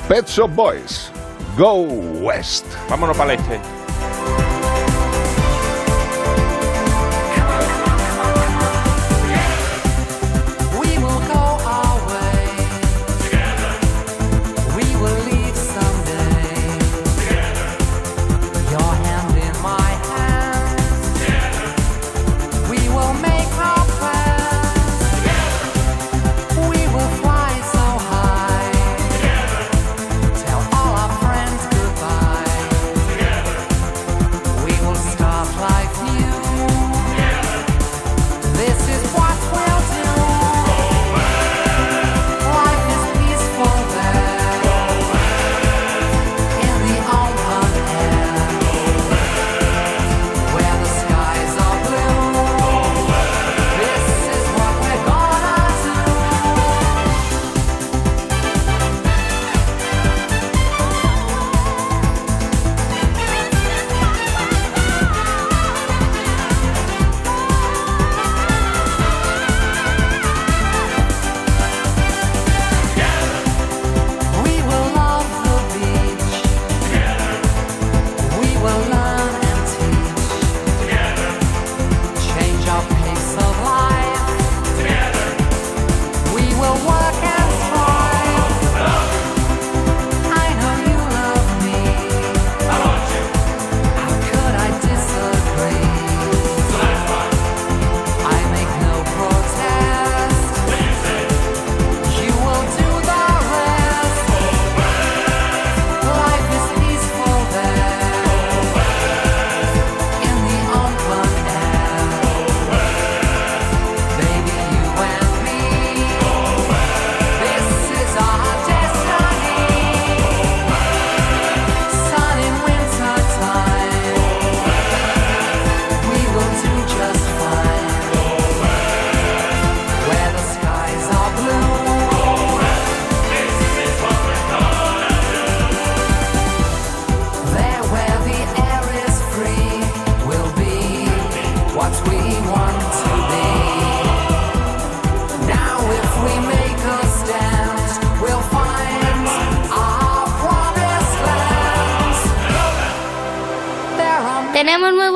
Pet 0.07 0.27
Shop 0.27 0.51
Boys, 0.55 1.11
Go 1.57 1.77
West. 2.21 2.67
Vámonos 2.91 3.17
para 3.17 3.33
el 3.33 3.41
este. 3.41 3.59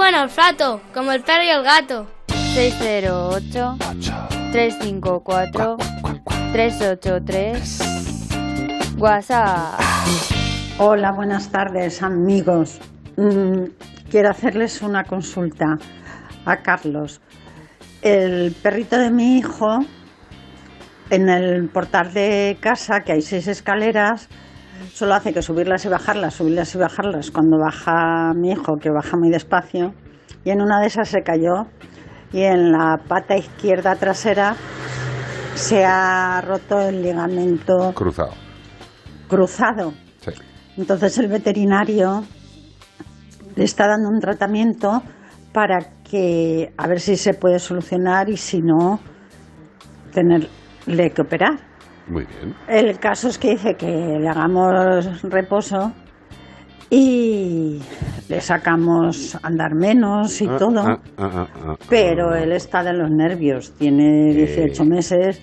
Buen 0.05 0.17
olfato, 0.17 0.83
como 0.93 1.13
el 1.13 1.23
perro 1.23 1.45
y 1.45 1.49
el 1.49 1.63
gato. 1.63 2.07
608 2.27 3.79
354 4.53 5.77
383 6.53 7.79
WhatsApp. 8.99 9.81
Hola, 10.77 11.11
buenas 11.13 11.51
tardes, 11.51 12.03
amigos. 12.03 12.81
Mm, 13.17 13.63
quiero 14.11 14.29
hacerles 14.29 14.83
una 14.83 15.05
consulta 15.05 15.79
a 16.45 16.57
Carlos. 16.59 17.23
El 18.03 18.55
perrito 18.63 18.99
de 18.99 19.11
mi 19.11 19.39
hijo, 19.39 19.87
en 21.09 21.31
el 21.31 21.71
portal 21.71 22.13
de 22.13 22.59
casa, 22.61 23.01
que 23.05 23.13
hay 23.13 23.23
seis 23.23 23.49
escaleras, 23.49 24.29
solo 24.95 25.15
hace 25.15 25.33
que 25.33 25.43
subirlas 25.43 25.85
y 25.85 25.89
bajarlas, 25.89 26.35
subirlas 26.35 26.73
y 26.75 26.79
bajarlas. 26.79 27.33
Cuando 27.33 27.59
baja 27.59 28.33
mi 28.35 28.53
hijo, 28.53 28.77
que 28.81 28.91
baja 28.91 29.17
muy 29.17 29.29
despacio, 29.29 29.93
y 30.45 30.51
en 30.51 30.63
una 30.63 30.81
de 30.81 30.87
esas 30.87 31.09
se 31.09 31.23
cayó 31.23 31.67
y 32.33 32.43
en 32.43 32.71
la 32.71 32.99
pata 33.09 33.37
izquierda 33.37 33.97
trasera 33.97 34.55
se 35.55 35.85
ha 35.85 36.41
roto 36.43 36.81
el 36.81 37.03
ligamento 37.03 37.93
Cruzado. 37.95 38.33
cruzado. 39.29 39.93
Sí. 40.21 40.31
Entonces 40.77 41.19
el 41.19 41.29
veterinario 41.29 42.25
le 43.57 43.65
está 43.65 43.89
dando 43.89 44.09
un 44.09 44.21
tratamiento 44.21 45.03
para 45.53 45.79
que 46.09 46.73
a 46.77 46.87
ver 46.87 47.01
si 47.01 47.17
se 47.17 47.35
puede 47.35 47.59
solucionar 47.59 48.29
y 48.29 48.37
si 48.37 48.61
no 48.61 49.01
tenerle 50.13 51.11
que 51.15 51.23
operar. 51.23 51.74
Muy 52.09 52.25
bien. 52.27 52.55
El 52.69 52.99
caso 52.99 53.29
es 53.29 53.39
que 53.39 53.51
dice 53.53 53.75
que 53.75 53.87
le 53.87 54.29
hagamos 54.29 55.23
reposo 55.23 55.93
y 56.91 57.81
le 58.29 58.41
sacamos 58.41 59.37
andar 59.43 59.75
menos 59.75 60.41
y 60.43 60.47
Ah, 60.47 60.57
todo. 60.59 60.81
ah, 60.81 60.99
ah. 61.19 61.77
Pero 61.89 62.35
él 62.35 62.53
está 62.53 62.83
de 62.83 62.93
los 62.93 63.11
nervios, 63.11 63.73
tiene 63.79 64.33
18 64.35 64.85
meses, 64.85 65.41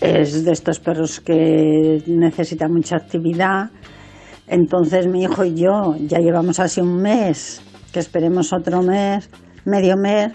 es 0.00 0.44
de 0.44 0.52
estos 0.52 0.78
perros 0.78 1.20
que 1.20 2.02
necesitan 2.06 2.72
mucha 2.72 2.96
actividad. 2.96 3.70
Entonces 4.46 5.06
mi 5.08 5.22
hijo 5.24 5.44
y 5.44 5.54
yo 5.54 5.94
ya 6.00 6.18
llevamos 6.18 6.60
así 6.60 6.80
un 6.80 7.00
mes, 7.00 7.62
que 7.92 7.98
esperemos 7.98 8.52
otro 8.52 8.82
mes, 8.82 9.28
medio 9.64 9.96
mes, 9.96 10.32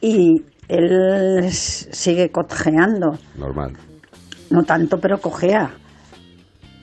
y 0.00 0.42
él 0.68 1.48
sigue 1.50 2.30
cojeando, 2.30 3.12
Normal. 3.36 3.72
No 4.50 4.62
tanto, 4.62 4.98
pero 4.98 5.18
cojea. 5.18 5.74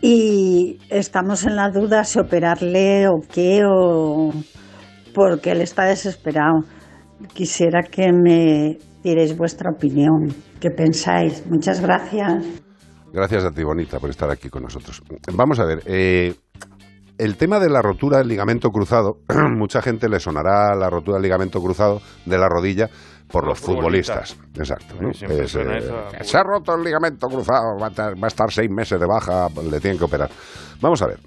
Y 0.01 0.79
estamos 0.89 1.45
en 1.45 1.55
la 1.55 1.69
duda 1.69 2.03
si 2.03 2.19
operarle 2.19 3.07
o 3.07 3.21
qué, 3.33 3.61
o 3.65 4.31
porque 5.13 5.51
él 5.51 5.61
está 5.61 5.85
desesperado. 5.85 6.61
Quisiera 7.33 7.81
que 7.83 8.11
me 8.11 8.77
dierais 9.03 9.37
vuestra 9.37 9.71
opinión. 9.71 10.33
¿Qué 10.59 10.69
pensáis? 10.71 11.45
Muchas 11.49 11.81
gracias. 11.81 12.45
Gracias 13.13 13.45
a 13.45 13.51
ti, 13.51 13.63
Bonita, 13.63 13.99
por 13.99 14.09
estar 14.09 14.29
aquí 14.29 14.49
con 14.49 14.63
nosotros. 14.63 15.01
Vamos 15.33 15.59
a 15.59 15.65
ver, 15.65 15.83
eh, 15.85 16.33
el 17.17 17.37
tema 17.37 17.59
de 17.59 17.69
la 17.69 17.81
rotura 17.81 18.17
del 18.17 18.27
ligamento 18.27 18.69
cruzado, 18.69 19.19
mucha 19.55 19.81
gente 19.81 20.09
le 20.09 20.19
sonará 20.19 20.75
la 20.75 20.89
rotura 20.89 21.17
del 21.17 21.23
ligamento 21.23 21.61
cruzado 21.61 22.01
de 22.25 22.37
la 22.37 22.49
rodilla 22.49 22.89
por 23.33 23.47
los, 23.47 23.59
futbolistas. 23.59 24.37
Exacto. 24.55 24.95
eh, 25.01 25.47
se 26.21 26.37
ha 26.37 26.43
roto 26.43 26.75
el 26.75 26.83
ligamento 26.83 27.27
cruzado, 27.27 27.79
va 27.81 27.87
a, 27.87 27.89
tar- 27.89 28.13
va 28.15 28.25
a 28.25 28.27
estar 28.27 28.51
seis 28.51 28.69
meses 28.69 28.99
de 28.99 29.07
baja, 29.07 29.47
le 29.69 29.79
tienen 29.79 29.97
que 29.97 30.05
operar. 30.05 30.29
Vamos 30.79 31.01
a 31.01 31.07
ver. 31.07 31.19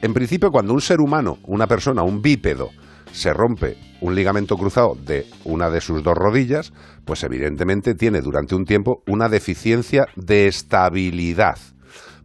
En 0.00 0.14
principio, 0.14 0.50
cuando 0.52 0.72
un 0.72 0.80
ser 0.80 1.00
humano, 1.00 1.38
una 1.48 1.66
persona, 1.66 2.02
un 2.04 2.22
bípedo, 2.22 2.70
se 3.12 3.34
rompe 3.34 3.76
un 4.00 4.14
ligamento 4.14 4.56
cruzado 4.56 4.94
de 4.94 5.26
una 5.44 5.68
de 5.68 5.80
sus 5.80 6.00
dos 6.04 6.14
rodillas, 6.16 6.72
pues 7.04 7.24
evidentemente 7.24 7.94
tiene 7.96 8.20
durante 8.20 8.54
un 8.54 8.64
tiempo 8.64 9.02
una 9.08 9.28
deficiencia 9.28 10.06
de 10.14 10.46
estabilidad. 10.46 11.58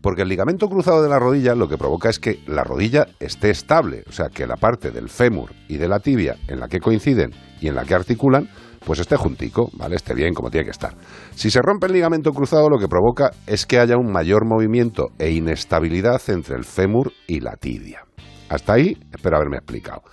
Porque 0.02 0.22
el 0.22 0.30
ligamento 0.30 0.70
cruzado 0.70 1.02
de 1.02 1.10
la 1.10 1.18
rodilla 1.18 1.56
lo 1.56 1.68
que 1.68 1.80
provoca 1.80 2.10
es 2.10 2.20
que 2.20 2.40
la 2.46 2.64
rodilla 2.64 3.08
esté 3.20 3.50
estable, 3.50 4.04
o 4.08 4.12
sea, 4.12 4.30
que 4.30 4.46
la 4.46 4.58
parte 4.58 4.92
del 4.92 5.10
fémur 5.10 5.50
y 5.68 5.78
de 5.78 5.88
la 5.88 6.00
tibia 6.00 6.36
en 6.48 6.60
la 6.60 6.68
que 6.68 6.80
coinciden 6.80 7.32
y 7.60 7.68
en 7.68 7.74
la 7.76 7.84
que 7.86 7.96
articulan, 7.96 8.48
pues 8.86 9.00
esté 9.00 9.18
juntico, 9.18 9.70
¿vale? 9.74 9.96
Esté 9.96 10.14
bien 10.14 10.34
como 10.34 10.50
tiene 10.50 10.66
que 10.66 10.72
estar. 10.72 10.94
Si 11.34 11.50
se 11.50 11.62
rompe 11.62 11.88
el 11.88 11.94
ligamento 11.94 12.32
cruzado, 12.32 12.70
lo 12.70 12.78
que 12.78 12.88
provoca 12.88 13.32
es 13.48 13.66
que 13.66 13.80
haya 13.80 13.98
un 13.98 14.12
mayor 14.12 14.46
movimiento 14.46 15.08
e 15.18 15.32
inestabilidad 15.32 16.22
entre 16.28 16.56
el 16.56 16.64
fémur 16.64 17.12
y 17.28 17.40
la 17.40 17.56
tibia. 17.56 18.06
Hasta 18.50 18.74
ahí, 18.74 18.98
espero 19.12 19.38
haberme 19.38 19.58
explicado. 19.58 20.04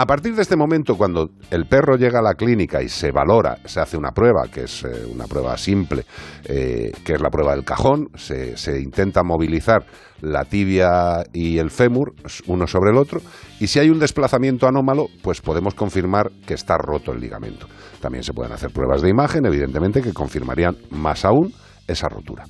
A 0.00 0.06
partir 0.06 0.34
de 0.34 0.40
este 0.40 0.56
momento, 0.56 0.96
cuando 0.96 1.28
el 1.50 1.66
perro 1.66 1.98
llega 1.98 2.20
a 2.20 2.22
la 2.22 2.32
clínica 2.32 2.82
y 2.82 2.88
se 2.88 3.12
valora, 3.12 3.58
se 3.66 3.80
hace 3.80 3.98
una 3.98 4.12
prueba, 4.12 4.48
que 4.50 4.62
es 4.62 4.82
eh, 4.82 5.04
una 5.12 5.26
prueba 5.26 5.58
simple, 5.58 6.06
eh, 6.44 6.90
que 7.04 7.12
es 7.12 7.20
la 7.20 7.28
prueba 7.28 7.54
del 7.54 7.66
cajón, 7.66 8.08
se, 8.14 8.80
intenta 8.80 9.22
movilizar 9.22 9.84
la 10.22 10.46
tibia 10.46 11.22
y 11.34 11.58
el 11.58 11.70
fémur 11.70 12.14
uno 12.46 12.66
sobre 12.66 12.92
el 12.92 12.96
otro, 12.96 13.20
y 13.60 13.66
si 13.66 13.78
hay 13.78 13.90
un 13.90 13.98
desplazamiento 13.98 14.66
anómalo, 14.66 15.04
pues 15.22 15.42
podemos 15.42 15.74
confirmar 15.74 16.30
que 16.46 16.54
está 16.54 16.78
roto 16.78 17.12
el 17.12 17.20
ligamento. 17.20 17.66
También 18.00 18.24
se 18.24 18.32
pueden 18.32 18.54
hacer 18.54 18.70
pruebas 18.72 19.02
de 19.02 19.10
imagen, 19.10 19.44
evidentemente, 19.44 20.00
que 20.00 20.14
confirmarían 20.14 20.78
más 20.92 21.26
aún 21.26 21.52
esa 21.86 22.08
rotura. 22.08 22.44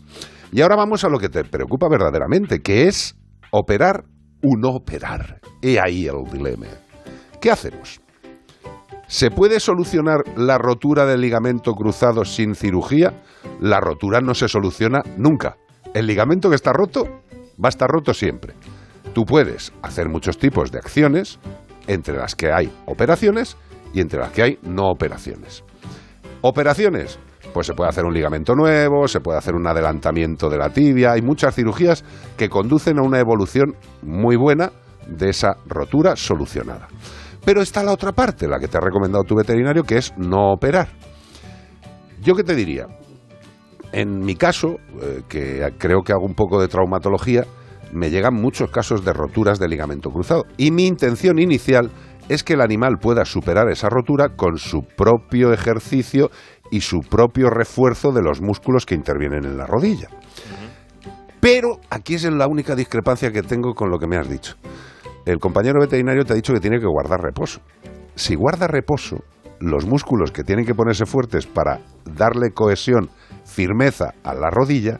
Y 0.52 0.60
ahora 0.60 0.76
vamos 0.76 1.02
a 1.02 1.08
lo 1.08 1.18
que 1.18 1.28
te 1.28 1.42
preocupa 1.42 1.88
verdaderamente, 1.88 2.60
que 2.60 2.86
es 2.86 3.16
operar 3.50 4.04
o 4.40 4.56
no 4.56 4.68
operar. 4.68 5.40
He 5.60 5.80
ahí 5.80 6.06
el 6.06 6.30
dilema. 6.32 6.89
¿Qué 7.40 7.50
hacemos? 7.50 8.00
¿Se 9.06 9.30
puede 9.30 9.60
solucionar 9.60 10.18
la 10.36 10.58
rotura 10.58 11.06
del 11.06 11.22
ligamento 11.22 11.72
cruzado 11.72 12.24
sin 12.26 12.54
cirugía? 12.54 13.22
La 13.60 13.80
rotura 13.80 14.20
no 14.20 14.34
se 14.34 14.46
soluciona 14.46 15.00
nunca. 15.16 15.56
El 15.94 16.06
ligamento 16.06 16.50
que 16.50 16.56
está 16.56 16.72
roto 16.72 17.04
va 17.62 17.66
a 17.66 17.68
estar 17.70 17.88
roto 17.88 18.12
siempre. 18.12 18.54
Tú 19.14 19.24
puedes 19.24 19.72
hacer 19.82 20.10
muchos 20.10 20.36
tipos 20.36 20.70
de 20.70 20.78
acciones, 20.78 21.38
entre 21.86 22.18
las 22.18 22.36
que 22.36 22.52
hay 22.52 22.70
operaciones 22.84 23.56
y 23.94 24.00
entre 24.00 24.20
las 24.20 24.32
que 24.32 24.42
hay 24.42 24.58
no 24.62 24.90
operaciones. 24.90 25.64
Operaciones, 26.42 27.18
pues 27.54 27.66
se 27.66 27.72
puede 27.72 27.88
hacer 27.88 28.04
un 28.04 28.12
ligamento 28.12 28.54
nuevo, 28.54 29.08
se 29.08 29.20
puede 29.20 29.38
hacer 29.38 29.54
un 29.54 29.66
adelantamiento 29.66 30.50
de 30.50 30.58
la 30.58 30.70
tibia, 30.70 31.12
hay 31.12 31.22
muchas 31.22 31.54
cirugías 31.54 32.04
que 32.36 32.50
conducen 32.50 32.98
a 32.98 33.02
una 33.02 33.18
evolución 33.18 33.74
muy 34.02 34.36
buena 34.36 34.72
de 35.08 35.30
esa 35.30 35.56
rotura 35.66 36.16
solucionada. 36.16 36.86
Pero 37.44 37.62
está 37.62 37.82
la 37.82 37.92
otra 37.92 38.12
parte, 38.12 38.48
la 38.48 38.58
que 38.58 38.68
te 38.68 38.78
ha 38.78 38.80
recomendado 38.80 39.24
tu 39.24 39.34
veterinario, 39.34 39.84
que 39.84 39.96
es 39.96 40.12
no 40.16 40.52
operar. 40.52 40.88
¿Yo 42.22 42.34
qué 42.34 42.44
te 42.44 42.54
diría? 42.54 42.86
En 43.92 44.20
mi 44.20 44.36
caso, 44.36 44.76
eh, 45.02 45.22
que 45.28 45.72
creo 45.78 46.02
que 46.02 46.12
hago 46.12 46.24
un 46.24 46.34
poco 46.34 46.60
de 46.60 46.68
traumatología, 46.68 47.44
me 47.92 48.10
llegan 48.10 48.34
muchos 48.34 48.70
casos 48.70 49.04
de 49.04 49.12
roturas 49.12 49.58
de 49.58 49.68
ligamento 49.68 50.10
cruzado. 50.10 50.44
Y 50.56 50.70
mi 50.70 50.86
intención 50.86 51.38
inicial 51.38 51.90
es 52.28 52.44
que 52.44 52.52
el 52.52 52.60
animal 52.60 52.98
pueda 53.00 53.24
superar 53.24 53.68
esa 53.70 53.88
rotura 53.88 54.36
con 54.36 54.58
su 54.58 54.82
propio 54.82 55.52
ejercicio 55.52 56.30
y 56.70 56.82
su 56.82 57.00
propio 57.00 57.50
refuerzo 57.50 58.12
de 58.12 58.22
los 58.22 58.40
músculos 58.40 58.86
que 58.86 58.94
intervienen 58.94 59.44
en 59.44 59.56
la 59.56 59.66
rodilla. 59.66 60.08
Pero 61.40 61.80
aquí 61.88 62.14
es 62.14 62.24
la 62.24 62.46
única 62.46 62.76
discrepancia 62.76 63.32
que 63.32 63.42
tengo 63.42 63.74
con 63.74 63.90
lo 63.90 63.98
que 63.98 64.06
me 64.06 64.16
has 64.16 64.28
dicho. 64.28 64.54
El 65.30 65.38
compañero 65.38 65.78
veterinario 65.78 66.24
te 66.24 66.32
ha 66.32 66.36
dicho 66.36 66.52
que 66.52 66.58
tiene 66.58 66.80
que 66.80 66.86
guardar 66.86 67.20
reposo. 67.20 67.60
Si 68.16 68.34
guarda 68.34 68.66
reposo, 68.66 69.18
los 69.60 69.86
músculos 69.86 70.32
que 70.32 70.42
tienen 70.42 70.66
que 70.66 70.74
ponerse 70.74 71.06
fuertes 71.06 71.46
para 71.46 71.78
darle 72.04 72.50
cohesión, 72.50 73.10
firmeza 73.44 74.12
a 74.24 74.34
la 74.34 74.50
rodilla, 74.50 74.98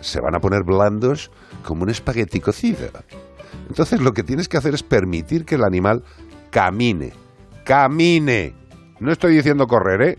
se 0.00 0.20
van 0.20 0.34
a 0.34 0.40
poner 0.40 0.64
blandos 0.66 1.30
como 1.64 1.84
un 1.84 1.90
espagueti 1.90 2.40
cocido. 2.40 2.88
Entonces 3.68 4.00
lo 4.00 4.10
que 4.10 4.24
tienes 4.24 4.48
que 4.48 4.56
hacer 4.56 4.74
es 4.74 4.82
permitir 4.82 5.44
que 5.44 5.54
el 5.54 5.62
animal 5.62 6.02
camine. 6.50 7.12
Camine. 7.64 8.56
No 8.98 9.12
estoy 9.12 9.36
diciendo 9.36 9.68
correr, 9.68 10.02
¿eh? 10.02 10.18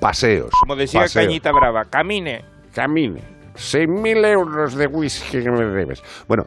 Paseos. 0.00 0.50
Como 0.60 0.76
decía. 0.76 1.04
Cañita 1.12 1.52
Brava, 1.52 1.84
camine. 1.90 2.42
Camine. 2.74 3.20
6.000 3.54 4.26
euros 4.32 4.74
de 4.74 4.86
whisky 4.86 5.42
que 5.42 5.50
me 5.50 5.62
debes. 5.62 6.02
Bueno, 6.26 6.46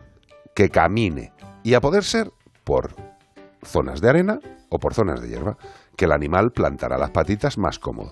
que 0.56 0.70
camine. 0.70 1.32
Y 1.64 1.76
a 1.76 1.82
poder 1.82 2.04
ser 2.04 2.32
por 2.68 2.94
zonas 3.64 4.02
de 4.02 4.10
arena 4.10 4.40
o 4.68 4.78
por 4.78 4.94
zonas 4.94 5.22
de 5.22 5.30
hierba, 5.30 5.56
que 5.96 6.04
el 6.04 6.12
animal 6.12 6.52
plantará 6.54 6.98
las 6.98 7.12
patitas 7.12 7.58
más 7.58 7.80
cómodo. 7.80 8.12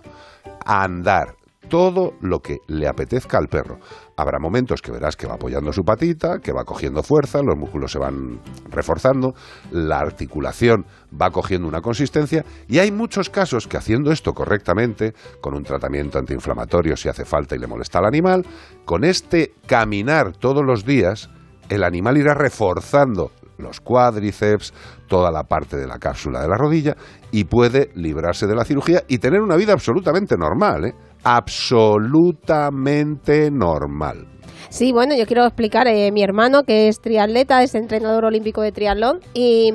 Andar. 0.65 1.35
Todo 1.67 2.13
lo 2.21 2.41
que 2.41 2.59
le 2.67 2.87
apetezca 2.87 3.39
al 3.39 3.47
perro. 3.47 3.79
Habrá 4.15 4.37
momentos 4.39 4.83
que 4.83 4.91
verás 4.91 5.17
que 5.17 5.25
va 5.25 5.33
apoyando 5.33 5.73
su 5.73 5.83
patita, 5.83 6.37
que 6.37 6.53
va 6.53 6.63
cogiendo 6.63 7.01
fuerza, 7.01 7.41
los 7.41 7.57
músculos 7.57 7.91
se 7.91 7.97
van 7.97 8.39
reforzando, 8.69 9.33
la 9.71 9.97
articulación 9.97 10.85
va 11.19 11.31
cogiendo 11.31 11.67
una 11.67 11.81
consistencia 11.81 12.45
y 12.67 12.77
hay 12.77 12.91
muchos 12.91 13.31
casos 13.31 13.67
que 13.67 13.77
haciendo 13.77 14.11
esto 14.11 14.33
correctamente, 14.33 15.15
con 15.41 15.55
un 15.55 15.63
tratamiento 15.63 16.19
antiinflamatorio 16.19 16.95
si 16.95 17.09
hace 17.09 17.25
falta 17.25 17.55
y 17.55 17.59
le 17.59 17.65
molesta 17.65 17.97
al 17.97 18.05
animal, 18.05 18.45
con 18.85 19.03
este 19.03 19.55
caminar 19.65 20.37
todos 20.37 20.63
los 20.63 20.85
días, 20.85 21.31
el 21.69 21.83
animal 21.83 22.17
irá 22.17 22.35
reforzando 22.35 23.31
los 23.57 23.79
cuádriceps, 23.79 24.73
toda 25.07 25.31
la 25.31 25.43
parte 25.43 25.77
de 25.77 25.87
la 25.87 25.97
cápsula 25.99 26.41
de 26.41 26.47
la 26.47 26.57
rodilla 26.57 26.95
y 27.31 27.45
puede 27.45 27.89
librarse 27.95 28.47
de 28.47 28.55
la 28.55 28.65
cirugía 28.65 29.03
y 29.07 29.19
tener 29.19 29.41
una 29.41 29.55
vida 29.55 29.73
absolutamente 29.73 30.35
normal, 30.37 30.85
¿eh? 30.85 30.93
absolutamente 31.23 33.51
normal. 33.51 34.27
Sí, 34.69 34.91
bueno, 34.91 35.15
yo 35.15 35.25
quiero 35.25 35.45
explicar, 35.45 35.87
eh, 35.87 36.11
mi 36.11 36.23
hermano 36.23 36.63
que 36.63 36.87
es 36.87 36.99
triatleta, 36.99 37.63
es 37.63 37.75
entrenador 37.75 38.25
olímpico 38.25 38.61
de 38.61 38.71
triatlón 38.71 39.19
y 39.33 39.71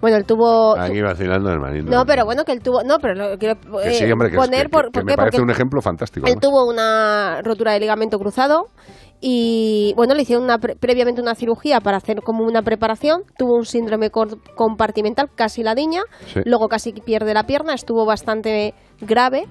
bueno, 0.00 0.16
él 0.16 0.24
tuvo... 0.24 0.76
Aquí 0.76 1.00
vacilando, 1.00 1.50
hermanito. 1.50 1.90
No, 1.90 2.04
pero 2.04 2.24
bueno, 2.24 2.44
que 2.44 2.52
él 2.52 2.60
tuvo... 2.60 2.82
No, 2.82 2.98
pero 2.98 3.14
lo 3.14 3.38
quiero 3.38 3.54
Que 3.82 3.88
eh, 3.88 3.94
sí, 3.94 4.10
hombre, 4.10 4.30
que, 4.30 4.36
es- 4.36 4.42
poner 4.42 4.62
que- 4.64 4.68
por, 4.68 4.84
que 4.86 4.90
¿por 4.90 5.04
me 5.04 5.14
parece 5.14 5.36
Porque 5.36 5.44
un 5.44 5.50
ejemplo 5.50 5.80
fantástico. 5.80 6.26
Él 6.26 6.36
tuvo 6.40 6.68
una 6.68 7.40
rotura 7.42 7.72
de 7.72 7.80
ligamento 7.80 8.18
cruzado 8.18 8.66
y 9.24 9.94
bueno, 9.96 10.14
le 10.14 10.22
hicieron 10.22 10.42
una 10.44 10.58
pre- 10.58 10.74
previamente 10.74 11.22
una 11.22 11.36
cirugía 11.36 11.80
para 11.80 11.96
hacer 11.98 12.22
como 12.22 12.44
una 12.44 12.60
preparación. 12.62 13.22
Tuvo 13.38 13.54
un 13.56 13.64
síndrome 13.64 14.10
compartimental, 14.56 15.30
casi 15.34 15.62
la 15.62 15.74
diña, 15.76 16.02
Sí. 16.34 16.40
luego 16.44 16.68
casi 16.68 16.92
pierde 16.92 17.32
la 17.32 17.44
pierna, 17.46 17.72
estuvo 17.72 18.04
bastante 18.04 18.74
grave, 19.00 19.44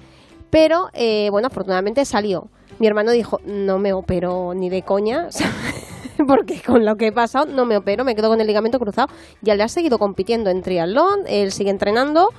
pero 0.49 0.89
eh, 0.93 1.29
bueno, 1.31 1.47
afortunadamente 1.47 2.03
salió. 2.05 2.49
Mi 2.79 2.87
hermano 2.87 3.11
dijo, 3.11 3.39
no 3.45 3.79
me 3.79 3.93
opero 3.93 4.53
ni 4.53 4.69
de 4.69 4.81
coña, 4.81 5.29
porque 6.27 6.61
con 6.61 6.83
lo 6.85 6.95
que 6.95 7.07
he 7.07 7.11
pasado 7.13 7.45
no 7.45 7.65
me 7.65 7.77
opero, 7.77 8.03
me 8.03 8.13
quedo 8.15 8.27
con 8.29 8.41
el 8.41 8.47
ligamento 8.47 8.77
cruzado. 8.77 9.07
Ya 9.41 9.55
le 9.55 9.63
ha 9.63 9.67
seguido 9.69 9.97
compitiendo 9.97 10.49
en 10.49 10.61
triatlón, 10.61 11.21
él 11.27 11.51
sigue 11.51 11.69
entrenando 11.69 12.29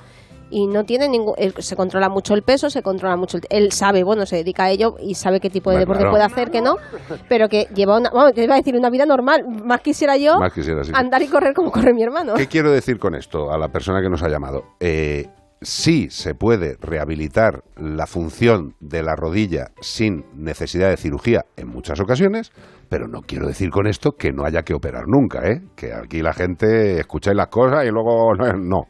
y 0.49 0.67
no 0.67 0.83
tiene 0.83 1.07
ningún 1.09 1.33
él 1.37 1.53
se 1.57 1.75
controla 1.75 2.09
mucho 2.09 2.33
el 2.33 2.43
peso 2.43 2.69
se 2.69 2.81
controla 2.81 3.15
mucho 3.15 3.37
el, 3.37 3.43
él 3.49 3.71
sabe 3.71 4.03
bueno 4.03 4.25
se 4.25 4.37
dedica 4.37 4.65
a 4.65 4.71
ello 4.71 4.95
y 4.99 5.15
sabe 5.15 5.39
qué 5.39 5.49
tipo 5.49 5.71
de 5.71 5.79
deporte 5.79 6.01
claro. 6.01 6.11
puede 6.11 6.23
hacer 6.23 6.51
que 6.51 6.61
no 6.61 6.75
pero 7.29 7.49
que 7.49 7.67
lleva 7.73 7.97
una 7.97 8.09
vamos, 8.09 8.33
te 8.33 8.43
iba 8.43 8.55
a 8.55 8.57
decir 8.57 8.75
una 8.75 8.89
vida 8.89 9.05
normal 9.05 9.45
más 9.65 9.81
quisiera 9.81 10.17
yo 10.17 10.39
Más 10.39 10.53
quisiera, 10.53 10.83
sí. 10.83 10.91
andar 10.93 11.21
y 11.21 11.27
correr 11.27 11.53
como 11.53 11.71
corre 11.71 11.93
mi 11.93 12.03
hermano 12.03 12.33
¿Qué 12.35 12.47
quiero 12.47 12.71
decir 12.71 12.99
con 12.99 13.15
esto 13.15 13.51
a 13.51 13.57
la 13.57 13.69
persona 13.69 14.01
que 14.01 14.09
nos 14.09 14.23
ha 14.23 14.29
llamado? 14.29 14.63
Eh, 14.79 15.27
sí 15.63 16.07
se 16.09 16.35
puede 16.35 16.75
rehabilitar 16.79 17.63
la 17.77 18.05
función 18.05 18.75
de 18.79 19.01
la 19.01 19.15
rodilla 19.15 19.67
sin 19.81 20.25
necesidad 20.35 20.89
de 20.89 20.97
cirugía 20.97 21.45
en 21.57 21.69
muchas 21.69 21.99
ocasiones, 21.99 22.51
pero 22.89 23.07
no 23.07 23.21
quiero 23.21 23.47
decir 23.47 23.69
con 23.69 23.87
esto 23.87 24.11
que 24.11 24.31
no 24.31 24.45
haya 24.45 24.63
que 24.63 24.73
operar 24.73 25.07
nunca, 25.07 25.47
¿eh? 25.49 25.61
Que 25.75 25.93
aquí 25.93 26.21
la 26.21 26.33
gente 26.33 26.99
escucháis 26.99 27.35
las 27.35 27.47
cosas 27.47 27.85
y 27.85 27.89
luego 27.89 28.33
no. 28.37 28.53
no. 28.53 28.81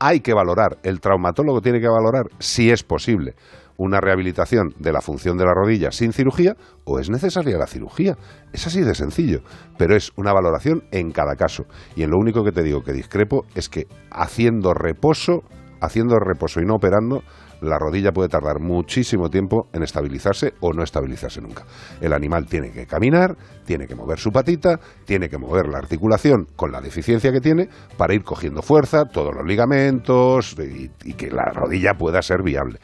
Hay 0.00 0.20
que 0.20 0.34
valorar, 0.34 0.78
el 0.82 1.00
traumatólogo 1.00 1.60
tiene 1.60 1.80
que 1.80 1.88
valorar 1.88 2.26
si 2.38 2.70
es 2.70 2.82
posible 2.84 3.34
una 3.78 4.00
rehabilitación 4.00 4.74
de 4.78 4.92
la 4.92 5.00
función 5.00 5.38
de 5.38 5.44
la 5.44 5.54
rodilla 5.54 5.92
sin 5.92 6.12
cirugía 6.12 6.56
o 6.84 6.98
es 6.98 7.10
necesaria 7.10 7.56
la 7.56 7.66
cirugía. 7.66 8.16
Es 8.52 8.66
así 8.66 8.82
de 8.82 8.94
sencillo, 8.94 9.40
pero 9.78 9.96
es 9.96 10.10
una 10.16 10.32
valoración 10.32 10.82
en 10.90 11.12
cada 11.12 11.36
caso. 11.36 11.64
Y 11.96 12.02
en 12.02 12.10
lo 12.10 12.18
único 12.18 12.44
que 12.44 12.52
te 12.52 12.62
digo 12.62 12.82
que 12.82 12.92
discrepo 12.92 13.44
es 13.54 13.68
que 13.68 13.86
haciendo 14.10 14.74
reposo, 14.74 15.42
haciendo 15.80 16.16
reposo 16.18 16.60
y 16.60 16.66
no 16.66 16.74
operando, 16.74 17.22
la 17.60 17.78
rodilla 17.78 18.12
puede 18.12 18.28
tardar 18.28 18.60
muchísimo 18.60 19.28
tiempo 19.28 19.68
en 19.72 19.82
estabilizarse 19.82 20.54
o 20.60 20.72
no 20.72 20.82
estabilizarse 20.82 21.40
nunca. 21.40 21.64
El 22.00 22.12
animal 22.12 22.46
tiene 22.46 22.70
que 22.70 22.86
caminar, 22.86 23.36
tiene 23.64 23.86
que 23.86 23.94
mover 23.94 24.18
su 24.18 24.30
patita, 24.30 24.78
tiene 25.04 25.28
que 25.28 25.38
mover 25.38 25.68
la 25.68 25.78
articulación 25.78 26.46
con 26.56 26.72
la 26.72 26.80
deficiencia 26.80 27.32
que 27.32 27.40
tiene 27.40 27.68
para 27.96 28.14
ir 28.14 28.22
cogiendo 28.22 28.62
fuerza, 28.62 29.04
todos 29.06 29.34
los 29.34 29.46
ligamentos 29.46 30.56
y, 30.58 31.14
que 31.14 31.30
la 31.30 31.52
rodilla 31.52 31.94
pueda 31.94 32.22
ser 32.22 32.42
viable. 32.42 32.78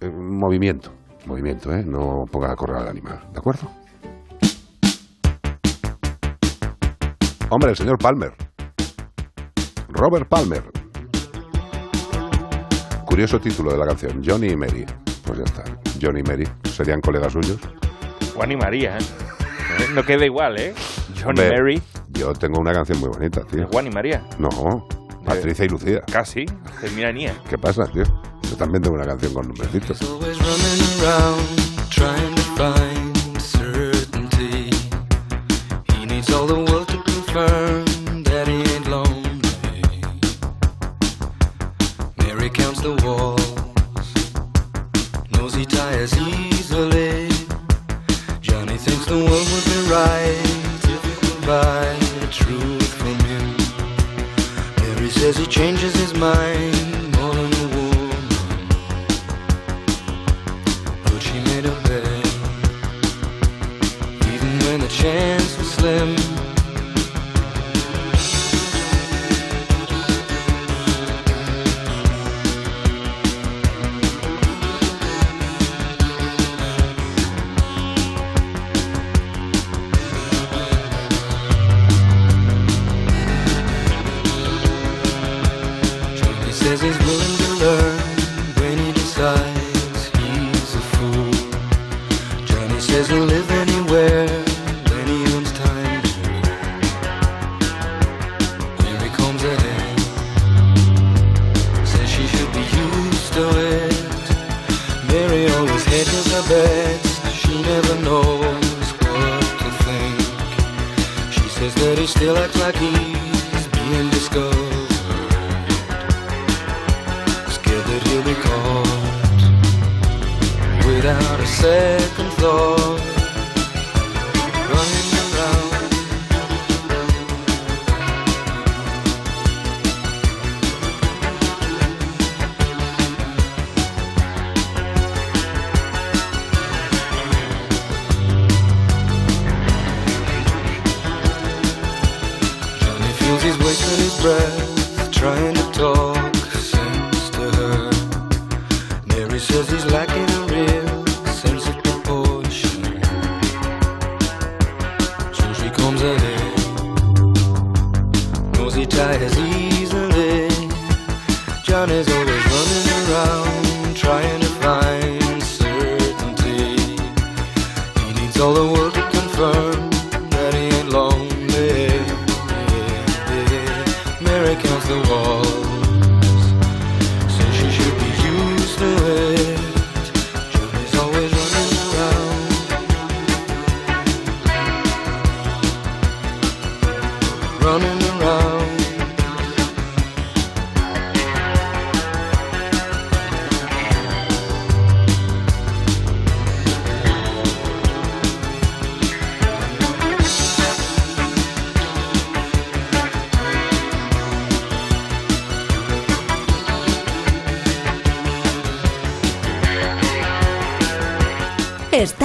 Eh, 0.00 0.10
movimiento, 0.10 0.92
movimiento, 1.26 1.72
¿eh? 1.72 1.84
No 1.84 2.24
pongas 2.30 2.52
a 2.52 2.56
correr 2.56 2.76
al 2.76 2.88
animal, 2.88 3.20
¿de 3.32 3.38
acuerdo? 3.38 3.70
Hombre, 7.50 7.70
el 7.70 7.76
señor 7.76 7.98
Palmer. 7.98 8.32
Robert 9.88 10.28
Palmer. 10.28 10.77
Curioso 13.08 13.40
título 13.40 13.72
de 13.72 13.78
la 13.78 13.86
canción, 13.86 14.22
Johnny 14.22 14.48
y 14.48 14.56
Mary. 14.56 14.84
Pues 15.24 15.38
ya 15.38 15.44
está. 15.44 15.64
Johnny 16.00 16.20
y 16.20 16.22
Mary 16.24 16.46
serían 16.70 17.00
colegas 17.00 17.32
suyos. 17.32 17.56
Juan 18.34 18.52
y 18.52 18.56
María, 18.56 18.98
¿eh? 18.98 19.86
No 19.94 20.04
queda 20.04 20.26
igual, 20.26 20.60
¿eh? 20.60 20.74
Johnny 21.14 21.40
Hombre, 21.40 21.50
Mary, 21.58 21.82
Yo 22.10 22.34
tengo 22.34 22.60
una 22.60 22.72
canción 22.72 23.00
muy 23.00 23.08
bonita, 23.08 23.42
tío. 23.50 23.66
Juan 23.72 23.86
y 23.86 23.90
María. 23.90 24.22
No, 24.38 24.86
Patricia 25.24 25.64
y 25.64 25.68
Lucía. 25.68 26.02
Casi, 26.12 26.44
termina 26.82 27.08
en 27.08 27.16
IA. 27.16 27.34
¿Qué 27.48 27.56
pasa, 27.56 27.86
tío? 27.86 28.04
Yo 28.42 28.56
también 28.56 28.82
tengo 28.82 28.96
una 28.96 29.06
canción 29.06 29.32
con 29.32 29.48
all 36.38 36.46
the 36.46 36.54
world 36.54 36.77
tires 45.98 46.16
easily. 46.18 47.28
Johnny 48.40 48.76
thinks 48.76 49.06
the 49.06 49.16
world 49.16 49.48
would 49.52 49.64
be 49.64 49.80
right 49.90 50.40
if 50.84 51.04
he 51.04 51.26
could 51.26 51.46
buy 51.46 51.96
the 52.20 52.28
truth 52.30 52.94
from 52.94 53.18
him. 53.30 53.56
Mary 54.76 55.10
says 55.10 55.36
he 55.36 55.46
changes 55.46 55.94
his 55.94 56.14
mind 56.14 56.67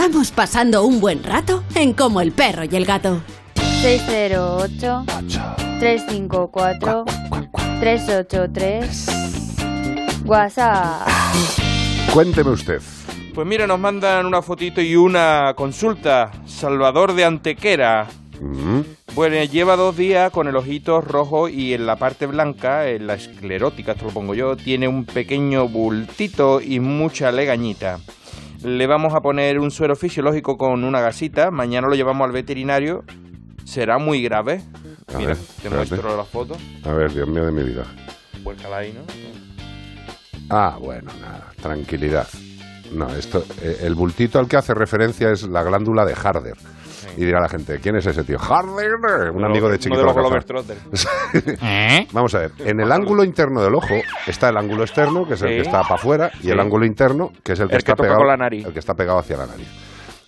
Estamos 0.05 0.31
pasando 0.31 0.83
un 0.83 0.99
buen 0.99 1.23
rato 1.23 1.63
en 1.75 1.93
Como 1.93 2.19
el 2.19 2.33
perro 2.33 2.65
y 2.69 2.75
el 2.75 2.83
gato. 2.83 3.21
608 3.55 5.05
354 5.79 7.05
383 7.79 9.07
WhatsApp. 10.25 11.07
Cuénteme 12.13 12.49
usted. 12.49 12.81
Pues 13.33 13.47
mira, 13.47 13.65
nos 13.65 13.79
mandan 13.79 14.25
una 14.25 14.41
fotito 14.41 14.81
y 14.81 14.97
una 14.97 15.53
consulta. 15.55 16.33
Salvador 16.45 17.13
de 17.13 17.23
Antequera. 17.23 18.09
Mm, 18.41 18.81
Bueno, 19.15 19.41
lleva 19.45 19.77
dos 19.77 19.95
días 19.95 20.31
con 20.31 20.49
el 20.49 20.57
ojito 20.57 20.99
rojo 20.99 21.47
y 21.47 21.73
en 21.73 21.85
la 21.85 21.95
parte 21.95 22.25
blanca, 22.25 22.89
en 22.89 23.07
la 23.07 23.13
esclerótica, 23.13 23.93
esto 23.93 24.07
lo 24.07 24.11
pongo 24.11 24.35
yo, 24.35 24.57
tiene 24.57 24.89
un 24.89 25.05
pequeño 25.05 25.69
bultito 25.69 26.59
y 26.59 26.81
mucha 26.81 27.31
legañita. 27.31 28.01
Le 28.63 28.87
vamos 28.87 29.13
a 29.13 29.19
poner 29.21 29.59
un 29.59 29.71
suero 29.71 29.95
fisiológico 29.95 30.57
con 30.57 30.83
una 30.83 31.01
gasita. 31.01 31.51
Mañana 31.51 31.87
lo 31.87 31.95
llevamos 31.95 32.25
al 32.25 32.31
veterinario. 32.31 33.03
Será 33.65 33.97
muy 33.97 34.21
grave. 34.23 34.61
A 35.13 35.17
Mira, 35.17 35.29
ver, 35.29 35.37
te 35.37 35.43
espérate. 35.43 35.75
muestro 35.89 36.17
la 36.17 36.23
foto. 36.23 36.55
A 36.85 36.93
ver, 36.93 37.11
Dios 37.13 37.27
mío 37.27 37.45
de 37.45 37.51
mi 37.51 37.63
vida. 37.63 37.85
Vuélcala 38.41 38.77
ahí, 38.77 38.93
¿no? 38.93 39.01
Ah, 40.49 40.77
bueno, 40.79 41.11
nada, 41.21 41.51
tranquilidad. 41.61 42.27
No, 42.93 43.09
esto, 43.15 43.43
eh, 43.61 43.79
el 43.81 43.95
bultito 43.95 44.39
al 44.39 44.47
que 44.47 44.57
hace 44.57 44.73
referencia 44.73 45.31
es 45.31 45.43
la 45.43 45.63
glándula 45.63 46.05
de 46.05 46.13
Harder. 46.13 46.55
Y 47.17 47.25
dirá 47.25 47.39
la 47.39 47.49
gente, 47.49 47.79
¿quién 47.79 47.95
es 47.95 48.05
ese 48.05 48.23
tío? 48.23 48.37
Harder, 48.39 49.31
un 49.33 49.43
amigo 49.45 49.69
de 49.69 49.77
Chiquito 49.79 50.05
de. 50.05 50.13
Globetrotters. 50.13 51.07
Vamos 52.11 52.33
a 52.35 52.39
ver, 52.39 52.51
en 52.59 52.79
el 52.79 52.91
ángulo 52.91 53.23
interno 53.23 53.61
del 53.61 53.75
ojo 53.75 53.93
está 54.27 54.49
el 54.49 54.57
ángulo 54.57 54.83
externo, 54.83 55.27
que 55.27 55.35
es 55.35 55.41
el 55.41 55.49
Sí. 55.49 55.55
que 55.55 55.61
está 55.61 55.81
para 55.83 55.95
afuera, 55.95 56.31
y 56.41 56.49
el 56.49 56.59
ángulo 56.59 56.85
interno, 56.85 57.31
que 57.43 57.53
es 57.53 57.59
el 57.59 57.67
que, 57.67 57.75
El 57.75 57.77
está 57.79 57.95
pegado 57.95 58.17
con 58.17 58.27
la 58.27 58.37
nariz. 58.37 58.65
el 58.65 58.73
que 58.73 58.79
está 58.79 58.93
pegado 58.95 59.19
hacia 59.19 59.37
la 59.37 59.45
nariz. 59.47 59.67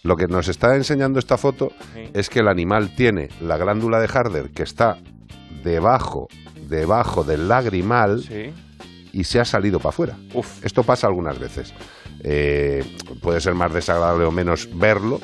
Lo 0.03 0.15
que 0.15 0.27
nos 0.27 0.47
está 0.47 0.75
enseñando 0.75 1.17
esta 1.17 1.37
foto 1.37 1.69
Sí. 1.93 2.09
es 2.13 2.29
que 2.29 2.39
el 2.39 2.47
animal 2.47 2.93
tiene 2.95 3.29
la 3.41 3.57
glándula 3.57 3.99
de 3.99 4.07
Harder 4.07 4.51
que 4.51 4.61
está 4.63 4.97
debajo, 5.63 6.27
debajo 6.67 7.23
del 7.23 7.47
lagrimal 7.47 8.21
Sí. 8.21 8.53
y 9.13 9.23
se 9.23 9.39
ha 9.39 9.45
salido 9.45 9.79
para 9.79 9.89
afuera. 9.89 10.15
Esto 10.61 10.83
pasa 10.83 11.07
algunas 11.07 11.39
veces. 11.39 11.73
Eh, 12.23 12.83
puede 13.21 13.39
ser 13.41 13.55
más 13.55 13.73
desagradable 13.73 14.25
o 14.25 14.31
menos 14.31 14.69
verlo, 14.77 15.19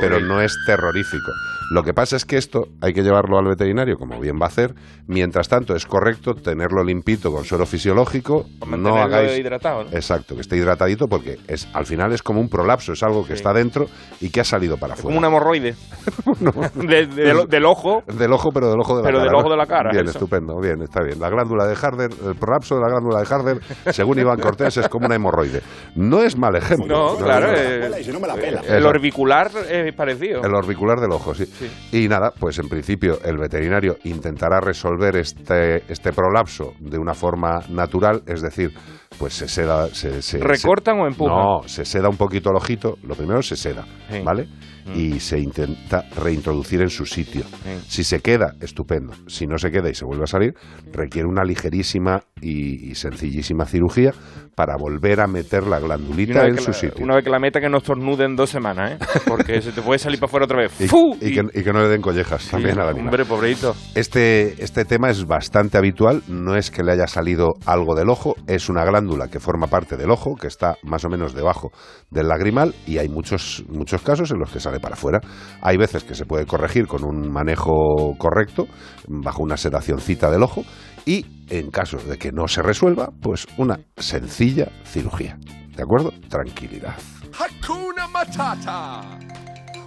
pero 0.00 0.20
no 0.20 0.40
es 0.40 0.56
terrorífico. 0.66 1.32
Lo 1.72 1.82
que 1.82 1.92
pasa 1.92 2.14
es 2.14 2.24
que 2.24 2.36
esto 2.36 2.68
hay 2.80 2.92
que 2.92 3.02
llevarlo 3.02 3.38
al 3.38 3.44
veterinario, 3.46 3.96
como 3.96 4.20
bien 4.20 4.36
va 4.40 4.44
a 4.46 4.48
hacer. 4.48 4.72
Mientras 5.08 5.48
tanto, 5.48 5.74
es 5.74 5.84
correcto 5.84 6.34
tenerlo 6.34 6.84
limpito 6.84 7.32
con 7.32 7.44
suero 7.44 7.66
fisiológico. 7.66 8.46
No 8.78 8.96
hagáis. 8.96 9.36
hidratado, 9.36 9.82
¿no? 9.84 9.90
Exacto, 9.90 10.36
que 10.36 10.42
esté 10.42 10.56
hidratadito 10.56 11.08
porque 11.08 11.38
es, 11.48 11.66
al 11.74 11.84
final 11.84 12.12
es 12.12 12.22
como 12.22 12.40
un 12.40 12.48
prolapso, 12.48 12.92
es 12.92 13.02
algo 13.02 13.26
que 13.26 13.32
está 13.32 13.52
dentro 13.52 13.86
y 14.20 14.30
que 14.30 14.40
ha 14.40 14.44
salido 14.44 14.76
para 14.76 14.94
Como 14.94 15.08
afuera. 15.08 15.18
un 15.18 15.24
hemorroide. 15.24 15.74
De- 16.76 17.06
de- 17.06 17.06
del, 17.06 17.48
del 17.48 17.64
ojo. 17.64 18.02
Del 18.06 18.32
ojo, 18.32 18.50
pero 18.52 18.70
del 18.70 18.78
ojo 18.78 18.96
de 18.96 19.02
la 19.02 19.06
Pero 19.08 19.18
cara. 19.18 19.24
del 19.24 19.32
¿no? 19.32 19.38
ojo 19.40 19.50
de 19.50 19.56
la 19.56 19.66
cara, 19.66 19.90
Bien, 19.90 20.04
eso. 20.04 20.12
estupendo, 20.18 20.60
bien, 20.60 20.82
está 20.82 21.02
bien. 21.02 21.18
La 21.18 21.28
glándula 21.30 21.66
de 21.66 21.74
Harder, 21.74 22.10
el 22.28 22.34
prolapso 22.36 22.76
de 22.76 22.80
la 22.82 22.88
glándula 22.88 23.20
de 23.20 23.26
Harder, 23.34 23.60
según 23.92 24.18
Iván 24.20 24.38
Cortés, 24.38 24.76
es 24.76 24.88
como 24.88 25.06
una 25.06 25.16
hemorroide. 25.16 25.62
No 25.96 26.22
es 26.22 26.36
mal 26.36 26.54
ejemplo. 26.54 26.86
No, 26.86 27.16
claro. 27.16 27.48
no. 27.48 27.52
eh, 27.58 27.86
Exacto. 27.86 28.74
el 28.74 28.86
orbicular 28.86 29.50
es 29.88 29.94
parecido. 29.94 30.42
El 30.42 30.54
orbicular 30.54 30.98
del 31.00 31.12
ojo, 31.12 31.34
sí. 31.34 31.44
Y 31.92 32.08
nada, 32.08 32.32
pues 32.38 32.58
en 32.58 32.68
principio 32.68 33.18
el 33.24 33.38
veterinario 33.38 33.96
intentará 34.04 34.60
resolver 34.60 35.16
este, 35.16 35.82
este 35.90 36.12
prolapso 36.12 36.72
de 36.80 36.98
una 36.98 37.14
forma 37.14 37.60
natural, 37.70 38.22
es 38.26 38.42
decir, 38.42 38.72
pues 39.18 39.34
se 39.34 39.48
seda... 39.48 39.88
Se, 39.88 40.20
se- 40.22 40.38
¿Recortan 40.38 40.96
se- 40.96 41.02
o 41.02 41.06
empujan? 41.06 41.36
No, 41.36 41.68
se 41.68 41.84
seda 41.84 42.08
un 42.08 42.16
poquito 42.16 42.50
el 42.50 42.56
ojito, 42.56 42.96
lo 43.02 43.14
primero 43.14 43.42
se 43.42 43.56
seda, 43.56 43.84
Sí. 44.10 44.20
¿vale? 44.24 44.46
Y 44.94 45.20
se 45.20 45.38
intenta 45.38 46.04
reintroducir 46.16 46.82
en 46.82 46.90
su 46.90 47.06
sitio. 47.06 47.44
Si 47.88 48.04
se 48.04 48.20
queda, 48.20 48.54
estupendo. 48.60 49.12
Si 49.26 49.46
no 49.46 49.58
se 49.58 49.70
queda 49.70 49.90
y 49.90 49.94
se 49.94 50.04
vuelve 50.04 50.24
a 50.24 50.28
salir, 50.28 50.54
requiere 50.92 51.28
una 51.28 51.44
ligerísima 51.44 52.22
y, 52.40 52.90
y 52.90 52.94
sencillísima 52.94 53.66
cirugía 53.66 54.12
para 54.56 54.74
volver 54.76 55.20
a 55.20 55.26
meter 55.26 55.66
la 55.66 55.78
glandulita 55.78 56.46
en 56.46 56.58
su 56.58 56.70
la, 56.70 56.72
sitio. 56.72 57.04
una 57.04 57.16
vez 57.16 57.24
que 57.24 57.30
la 57.30 57.38
meta 57.38 57.60
que 57.60 57.68
no 57.68 57.76
estornude 57.76 58.24
en 58.24 58.36
dos 58.36 58.48
semanas, 58.48 58.92
¿eh? 58.92 58.98
Porque 59.28 59.60
se 59.60 59.70
te 59.70 59.82
puede 59.82 59.98
salir 59.98 60.18
para 60.18 60.28
afuera 60.28 60.46
otra 60.46 60.62
vez. 60.62 60.80
Y, 60.80 60.88
¡Fu! 60.88 61.14
y 61.20 61.34
que, 61.34 61.42
y 61.52 61.62
que 61.62 61.72
no 61.74 61.82
le 61.82 61.88
den 61.88 62.00
collejas 62.00 62.48
también 62.48 62.78
al 62.78 62.88
animal. 62.88 63.08
Hombre, 63.08 63.26
pobrecito. 63.26 63.76
Este, 63.94 64.62
este 64.64 64.86
tema 64.86 65.10
es 65.10 65.26
bastante 65.26 65.76
habitual, 65.76 66.22
no 66.28 66.56
es 66.56 66.70
que 66.70 66.82
le 66.82 66.92
haya 66.92 67.06
salido 67.06 67.52
algo 67.66 67.94
del 67.94 68.08
ojo, 68.08 68.34
es 68.46 68.70
una 68.70 68.82
glándula 68.86 69.28
que 69.28 69.40
forma 69.40 69.66
parte 69.66 69.98
del 69.98 70.10
ojo, 70.10 70.36
que 70.36 70.46
está 70.46 70.76
más 70.82 71.04
o 71.04 71.10
menos 71.10 71.34
debajo 71.34 71.70
del 72.10 72.28
lagrimal 72.28 72.74
y 72.86 72.96
hay 72.96 73.10
muchos, 73.10 73.62
muchos 73.68 74.00
casos 74.00 74.30
en 74.30 74.38
los 74.38 74.50
que 74.50 74.60
sale 74.60 74.75
para 74.80 74.94
afuera. 74.94 75.20
Hay 75.62 75.76
veces 75.76 76.04
que 76.04 76.14
se 76.14 76.24
puede 76.24 76.46
corregir 76.46 76.86
con 76.86 77.04
un 77.04 77.30
manejo 77.30 78.16
correcto, 78.18 78.66
bajo 79.08 79.42
una 79.42 79.56
sedacioncita 79.56 80.30
del 80.30 80.42
ojo, 80.42 80.64
y 81.04 81.24
en 81.48 81.70
caso 81.70 81.98
de 81.98 82.18
que 82.18 82.32
no 82.32 82.48
se 82.48 82.62
resuelva, 82.62 83.10
pues 83.22 83.46
una 83.56 83.78
sencilla 83.96 84.68
cirugía. 84.84 85.38
¿De 85.76 85.82
acuerdo? 85.82 86.12
Tranquilidad. 86.28 86.96
Hakuna 87.32 88.08
Matata. 88.08 89.02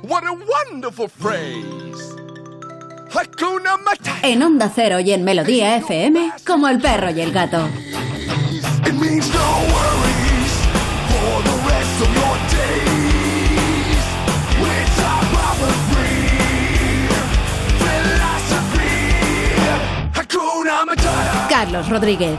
What 0.04 0.24
a 0.24 0.32
wonderful 0.32 1.10
phrase. 1.10 2.16
Hakuna 3.12 3.78
Matata. 3.78 4.28
En 4.28 4.44
Onda 4.44 4.72
Cero 4.74 5.00
y 5.00 5.12
en 5.12 5.24
Melodía 5.24 5.76
FM, 5.78 6.32
como 6.46 6.68
el 6.68 6.80
perro 6.80 7.10
y 7.10 7.22
el 7.22 7.32
gato. 7.32 7.68
It 8.86 8.94
means 8.94 9.28
no 9.34 9.40
worries 9.74 10.54
for 11.10 11.44
the 11.44 11.58
rest 11.68 12.02
of 12.02 12.08
your 12.16 12.38
days. 12.50 12.89
Carlos 21.50 21.90
Rodríguez. 21.90 22.38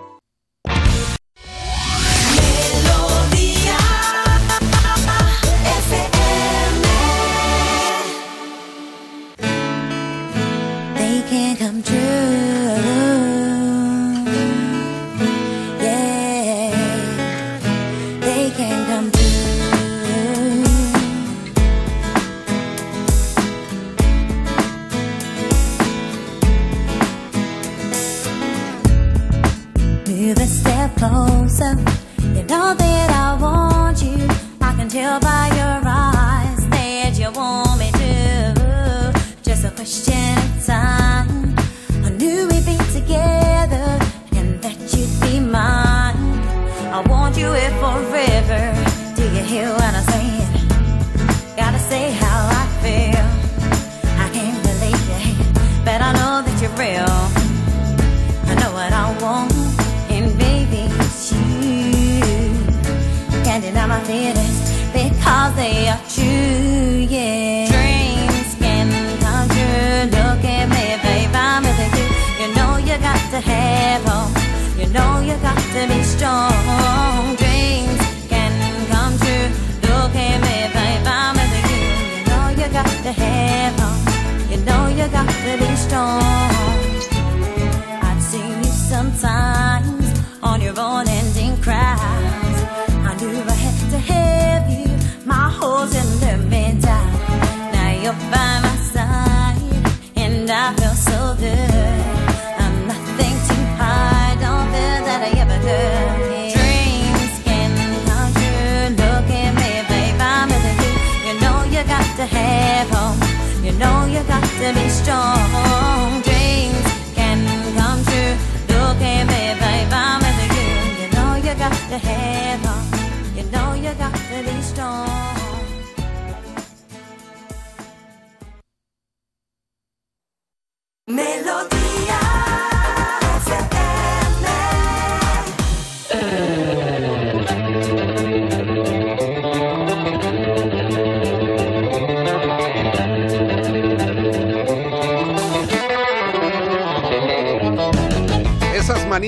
To. 85.93 86.05
I've 88.09 88.23
seen 88.23 88.57
you 88.65 88.73
sometimes 88.93 90.07
on 90.43 90.61
your 90.63 90.79
own 90.79 91.07
ending 91.07 91.55
cries. 91.61 92.59
I 93.09 93.13
knew 93.21 93.37
I 93.55 93.59
had 93.67 93.79
to 93.93 93.99
have 94.13 94.65
you. 94.77 94.89
My 95.27 95.51
holes 95.59 95.93
in 96.03 96.09
the 96.25 96.35
middle. 96.49 97.05
Now 97.75 97.91
you're 98.03 98.21
by 98.33 98.53
my 98.67 98.77
side, 98.95 99.61
and 100.17 100.51
I 100.51 100.67
feel 100.79 100.97
so 101.11 101.21
good. 101.45 101.99
I'm 102.63 102.77
nothing 102.93 103.37
too 103.49 103.65
hard, 103.81 104.35
don't 104.45 104.69
feel 104.73 104.99
that 105.09 105.21
I 105.29 105.31
ever 105.43 105.59
could. 105.67 106.53
Dreams 106.57 107.35
can 107.47 107.71
come 108.09 108.33
true. 108.41 108.85
Look 109.03 109.29
at 109.43 109.53
me, 109.61 109.73
babe, 109.91 110.21
I'm 110.35 110.49
with 110.49 110.79
you. 110.85 110.93
You 111.27 111.35
know 111.43 111.59
you 111.75 111.83
got 111.95 112.09
to 112.21 112.25
have 112.37 112.89
hope. 112.97 113.21
You 113.67 113.73
know 113.73 114.07
you 114.07 114.23
got 114.25 114.47
to 114.61 114.69
be 114.75 114.89
strong. 114.89 115.82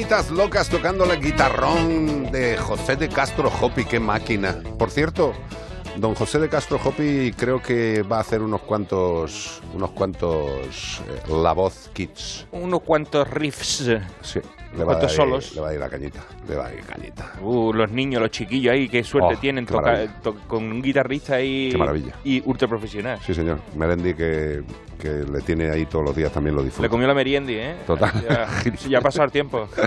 Manitas 0.04 0.30
locas 0.30 0.68
tocando 0.68 1.06
la 1.06 1.16
guitarrón 1.16 2.30
de 2.30 2.58
José 2.58 2.94
de 2.96 3.08
Castro 3.08 3.50
Hopi, 3.60 3.86
qué 3.86 3.98
máquina. 3.98 4.62
Por 4.78 4.90
cierto, 4.90 5.32
don 5.96 6.14
José 6.14 6.38
de 6.40 6.50
Castro 6.50 6.78
Hopi 6.84 7.32
creo 7.34 7.62
que 7.62 8.02
va 8.02 8.18
a 8.18 8.20
hacer 8.20 8.42
unos 8.42 8.60
cuantos, 8.60 9.62
unos 9.72 9.92
cuantos 9.92 11.00
eh, 11.08 11.32
la 11.42 11.52
voz 11.52 11.88
kits. 11.94 12.46
Unos 12.52 12.82
cuantos 12.82 13.30
riffs. 13.30 13.90
Sí, 14.20 14.40
le 14.76 14.84
va, 14.84 14.92
a 14.92 14.96
cuantos 14.96 15.12
ir, 15.12 15.16
solos. 15.16 15.54
le 15.54 15.60
va 15.60 15.68
a 15.70 15.74
ir 15.74 15.80
la 15.80 15.88
cañita, 15.88 16.20
le 16.48 16.56
va 16.56 16.66
a 16.66 16.74
ir 16.74 16.80
cañita. 16.84 17.32
Uh, 17.40 17.72
los 17.72 17.90
niños, 17.90 18.20
los 18.20 18.30
chiquillos 18.30 18.72
ahí, 18.72 18.88
qué 18.88 19.02
suerte 19.04 19.34
Oh, 19.36 19.38
tienen 19.40 19.64
qué 19.66 19.72
toca- 19.72 20.20
to- 20.22 20.36
con 20.46 20.64
un 20.64 20.82
guitarrista 20.82 21.36
ahí. 21.36 21.68
Qué 21.70 21.78
maravilla. 21.78 22.14
Y 22.24 22.42
ultra 22.44 22.66
profesional. 22.68 23.18
Sí, 23.24 23.34
señor. 23.34 23.58
Melendi 23.76 24.14
que, 24.14 24.62
que 24.98 25.08
le 25.08 25.40
tiene 25.42 25.70
ahí 25.70 25.86
todos 25.86 26.04
los 26.04 26.16
días 26.16 26.32
también 26.32 26.54
lo 26.56 26.62
Le 26.62 26.66
disfruta. 26.66 26.88
comió 26.88 27.06
la 27.06 27.14
meriendi, 27.14 27.54
¿eh? 27.54 27.76
Total. 27.86 28.12
Ya, 28.28 28.48
ya 28.88 28.98
ha 28.98 29.02
pasado 29.02 29.24
el 29.26 29.32
tiempo. 29.32 29.68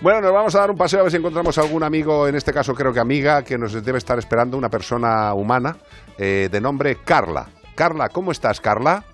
Bueno, 0.00 0.20
nos 0.20 0.32
vamos 0.32 0.54
a 0.56 0.60
dar 0.60 0.70
un 0.72 0.76
paseo 0.76 1.00
a 1.00 1.02
ver 1.04 1.12
si 1.12 1.18
encontramos 1.18 1.56
algún 1.58 1.84
amigo, 1.84 2.26
en 2.26 2.34
este 2.34 2.52
caso 2.52 2.74
creo 2.74 2.92
que 2.92 2.98
amiga, 2.98 3.42
que 3.44 3.56
nos 3.56 3.72
debe 3.84 3.98
estar 3.98 4.18
esperando, 4.18 4.56
una 4.58 4.68
persona 4.68 5.32
humana 5.34 5.76
eh, 6.18 6.48
de 6.50 6.60
nombre 6.60 6.96
Carla. 7.04 7.46
Carla, 7.76 8.08
¿cómo 8.08 8.32
estás, 8.32 8.60
Carla? 8.60 9.04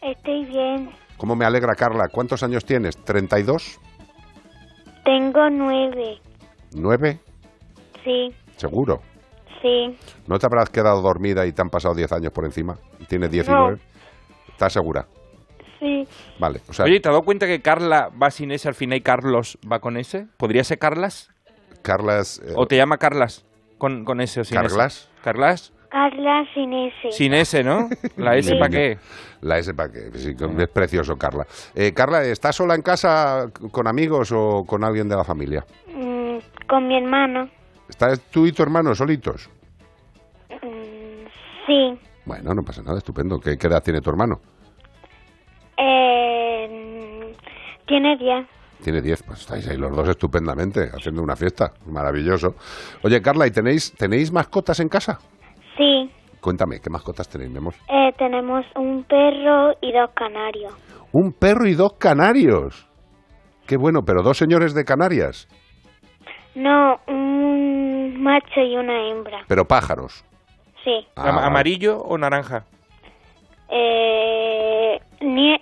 Estoy 0.00 0.46
bien. 0.46 0.90
¿Cómo 1.18 1.36
me 1.36 1.44
alegra, 1.44 1.74
Carla? 1.74 2.08
¿Cuántos 2.08 2.42
años 2.42 2.64
tienes? 2.64 2.98
¿32? 3.04 3.78
Tengo 5.10 5.50
nueve. 5.50 6.20
¿Nueve? 6.72 7.18
Sí, 8.04 8.28
¿Seguro? 8.56 9.00
sí. 9.60 9.98
¿No 10.28 10.38
te 10.38 10.46
habrás 10.46 10.70
quedado 10.70 11.02
dormida 11.02 11.44
y 11.46 11.52
te 11.52 11.60
han 11.60 11.68
pasado 11.68 11.94
10 11.96 12.12
años 12.12 12.32
por 12.32 12.44
encima? 12.44 12.76
¿Tienes 13.08 13.28
19? 13.32 13.76
¿Estás 14.52 14.72
segura? 14.72 15.06
Sí. 15.80 16.04
Vale. 16.38 16.60
O 16.68 16.72
sea, 16.72 16.84
Oye, 16.84 17.00
¿te 17.00 17.08
has 17.08 17.12
dado 17.14 17.22
cuenta 17.24 17.46
que 17.48 17.60
Carla 17.60 18.08
va 18.22 18.30
sin 18.30 18.52
S 18.52 18.68
al 18.68 18.74
final 18.74 18.98
y 18.98 19.02
Carlos 19.02 19.58
va 19.70 19.80
con 19.80 19.96
S? 19.96 20.28
¿Podría 20.38 20.62
ser 20.62 20.78
Carlas? 20.78 21.28
Carla 21.82 22.20
es... 22.20 22.38
eh, 22.44 22.52
¿O 22.56 22.66
te 22.66 22.76
llama 22.76 22.96
Carlas? 22.98 23.44
Con, 23.78 24.04
con 24.04 24.20
S 24.20 24.40
o 24.40 24.44
sin 24.44 24.56
¿Carlas? 24.56 25.08
S. 25.12 25.22
¿Carlas? 25.24 25.72
Carla 25.90 26.44
sin 26.54 26.72
S. 26.72 27.10
Sin 27.12 27.34
S, 27.34 27.62
¿no? 27.64 27.88
¿La 28.16 28.36
S 28.36 28.50
Sí. 28.50 28.54
para 28.58 28.70
qué? 28.70 28.98
La 29.40 29.58
S 29.58 29.74
para 29.74 29.90
qué, 29.92 30.10
sí, 30.14 30.34
es 30.58 30.68
precioso, 30.68 31.16
Carla. 31.16 31.46
Eh, 31.74 31.92
Carla, 31.92 32.22
¿estás 32.24 32.56
sola 32.56 32.74
en 32.74 32.82
casa 32.82 33.48
con 33.72 33.86
amigos 33.88 34.30
o 34.32 34.64
con 34.66 34.84
alguien 34.84 35.08
de 35.08 35.16
la 35.16 35.24
familia? 35.24 35.64
Mm, 35.92 36.36
con 36.68 36.86
mi 36.86 36.96
hermano. 36.96 37.48
¿Estás 37.88 38.20
tú 38.30 38.46
y 38.46 38.52
tu 38.52 38.62
hermano 38.62 38.94
solitos? 38.94 39.50
Mm, 40.62 41.26
sí. 41.66 41.98
Bueno, 42.24 42.54
no 42.54 42.62
pasa 42.62 42.82
nada, 42.82 42.98
estupendo. 42.98 43.40
¿Qué, 43.40 43.56
qué 43.58 43.66
edad 43.66 43.82
tiene 43.82 44.00
tu 44.00 44.10
hermano? 44.10 44.40
Eh, 45.78 47.34
tiene 47.86 48.16
diez. 48.16 48.46
Tiene 48.82 49.02
10, 49.02 49.22
pues 49.24 49.40
estáis 49.40 49.68
ahí 49.68 49.76
los 49.76 49.94
dos 49.94 50.08
estupendamente, 50.08 50.88
haciendo 50.94 51.22
una 51.22 51.36
fiesta, 51.36 51.70
maravilloso. 51.84 52.54
Oye, 53.02 53.20
Carla, 53.20 53.46
¿y 53.46 53.50
tenéis, 53.50 53.92
tenéis 53.92 54.32
mascotas 54.32 54.80
en 54.80 54.88
casa? 54.88 55.18
Sí. 55.76 56.10
Cuéntame, 56.40 56.80
¿qué 56.80 56.88
mascotas 56.90 57.28
tenéis, 57.28 57.50
mi 57.50 57.58
amor? 57.58 57.74
Eh, 57.88 58.12
tenemos 58.18 58.64
un 58.76 59.04
perro 59.04 59.72
y 59.80 59.92
dos 59.92 60.10
canarios. 60.14 60.72
Un 61.12 61.32
perro 61.32 61.66
y 61.66 61.74
dos 61.74 61.94
canarios. 61.98 62.86
Qué 63.66 63.76
bueno, 63.76 64.00
pero 64.06 64.22
dos 64.22 64.38
señores 64.38 64.74
de 64.74 64.84
Canarias, 64.84 65.46
No, 66.56 66.96
un 67.06 68.20
macho 68.22 68.60
y 68.60 68.76
una 68.76 69.08
hembra. 69.08 69.44
pero 69.46 69.64
pájaros. 69.66 70.24
Sí. 70.82 71.06
Ah. 71.16 71.46
¿Amarillo 71.46 71.98
o 71.98 72.18
naranja? 72.18 72.64
Eh, 73.68 74.98
nie- 75.20 75.60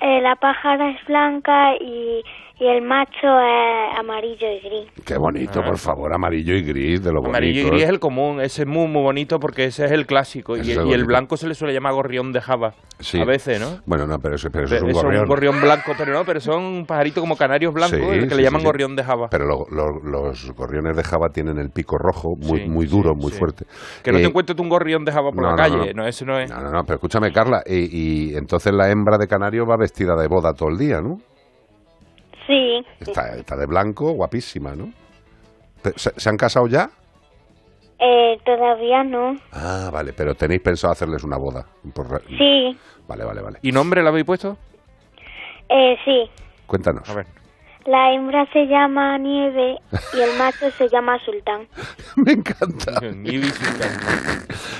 eh, 0.00 0.20
la 0.20 0.34
pájara 0.36 0.90
es 0.90 1.04
blanca 1.06 1.74
y, 1.76 2.22
y 2.56 2.66
el 2.66 2.82
macho 2.82 3.10
es 3.40 3.98
amarillo 3.98 4.46
y 4.48 4.60
gris. 4.60 5.04
Qué 5.04 5.16
bonito, 5.18 5.60
por 5.62 5.76
favor, 5.76 6.12
amarillo 6.14 6.54
y 6.54 6.62
gris, 6.62 7.02
de 7.02 7.12
lo 7.12 7.20
Ah. 7.24 7.28
Amarillo 7.28 7.60
y 7.60 7.62
bonito. 7.64 7.72
gris 7.72 7.82
es 7.84 7.90
el 7.90 7.98
común, 8.00 8.40
ese 8.40 8.62
es 8.62 8.68
muy, 8.68 8.86
muy 8.86 9.02
bonito 9.02 9.38
porque 9.40 9.64
ese 9.64 9.84
es 9.86 9.90
el 9.92 10.06
clásico. 10.06 10.56
Y, 10.56 10.60
es 10.60 10.68
el 10.76 10.84
bonito. 10.84 11.06
blanco 11.06 11.36
se 11.36 11.48
le 11.48 11.54
suele 11.54 11.74
llamar 11.74 11.94
gorrión 11.94 12.32
de 12.32 12.40
Java. 12.40 12.74
Sí. 13.00 13.20
A 13.20 13.24
veces, 13.24 13.60
¿no? 13.60 13.80
Bueno, 13.86 14.06
no, 14.06 14.18
pero 14.18 14.36
eso, 14.36 14.48
pero 14.52 14.66
eso 14.66 14.76
es 14.76 14.82
un 14.82 14.90
Eso 14.90 15.02
gorrión. 15.02 15.26
gorrión 15.26 15.60
blanco, 15.60 15.92
pero 15.98 16.12
no, 16.12 16.24
pero 16.24 16.38
son 16.40 16.86
pajaritos 16.86 17.20
como 17.20 17.36
canarios 17.36 17.74
blancos 17.74 17.98
Sí, 17.98 18.06
el 18.06 18.22
que 18.24 18.30
sí, 18.30 18.36
le 18.36 18.42
llaman 18.44 18.60
sí, 18.60 18.64
sí. 18.64 18.66
gorrión 18.66 18.94
de 18.96 19.02
Java. 19.02 19.26
Pero 19.30 19.46
lo- 19.46 19.66
lo- 19.70 20.00
los 20.04 20.52
gorriones 20.52 20.96
de 20.96 21.02
Java 21.02 21.28
tienen 21.30 21.58
el 21.58 21.70
pico 21.70 21.98
rojo, 21.98 22.36
muy, 22.36 22.60
Sí, 22.60 22.68
muy 22.68 22.86
sí, 22.86 22.92
duro, 22.96 23.14
muy 23.16 23.32
sí. 23.32 23.38
fuerte. 23.38 23.64
Que 24.04 24.12
no 24.12 24.18
Eh, 24.18 24.22
te 24.22 24.28
encuentres 24.28 24.56
tú 24.56 24.62
un 24.62 24.68
gorrión 24.68 25.04
de 25.04 25.10
Java 25.10 25.30
por 25.32 25.42
no, 25.42 25.48
la 25.48 25.50
no, 25.50 25.56
calle, 25.56 25.92
no. 25.92 26.02
no, 26.02 26.08
eso 26.08 26.24
no 26.24 26.38
es. 26.38 26.48
No, 26.48 26.60
no, 26.60 26.70
no, 26.70 26.84
pero 26.84 26.94
escúchame, 26.94 27.32
Carla, 27.32 27.62
y, 27.66 28.30
y 28.32 28.36
entonces 28.36 28.72
la 28.72 28.90
hembra 28.90 29.18
de 29.18 29.26
canario 29.26 29.66
va 29.66 29.76
vestida 29.76 30.14
de 30.14 30.28
boda 30.28 30.52
todo 30.54 30.68
el 30.68 30.78
día, 30.78 31.00
¿no? 31.00 31.18
Sí. 32.46 32.82
Está, 33.00 33.36
está 33.36 33.56
de 33.56 33.66
blanco, 33.66 34.12
guapísima, 34.12 34.74
¿no? 34.74 34.88
¿Se, 35.96 36.10
se 36.18 36.28
han 36.28 36.36
casado 36.36 36.66
ya? 36.66 36.88
Eh, 37.98 38.36
todavía 38.44 39.04
no. 39.04 39.34
Ah, 39.52 39.90
vale, 39.92 40.12
pero 40.12 40.34
tenéis 40.34 40.60
pensado 40.62 40.92
hacerles 40.92 41.24
una 41.24 41.36
boda. 41.38 41.64
Por 41.94 42.22
Sí. 42.26 42.76
Vale, 43.08 43.24
vale, 43.24 43.42
vale. 43.42 43.58
¿Y 43.62 43.70
nombre 43.72 44.02
le 44.02 44.08
habéis 44.08 44.24
puesto? 44.26 44.56
Eh, 45.68 45.96
sí. 46.04 46.30
Cuéntanos. 46.66 47.08
A 47.08 47.14
ver. 47.14 47.26
La 47.86 48.12
hembra 48.14 48.46
se 48.50 48.66
llama 48.66 49.18
Nieve 49.18 49.76
y 50.14 50.20
el 50.20 50.38
macho 50.38 50.70
se 50.70 50.88
llama 50.88 51.18
Sultán. 51.24 51.66
Me 52.16 52.32
encanta. 52.32 52.92
Nieve 53.14 53.46
y 53.46 53.50
Sultán. 53.50 53.90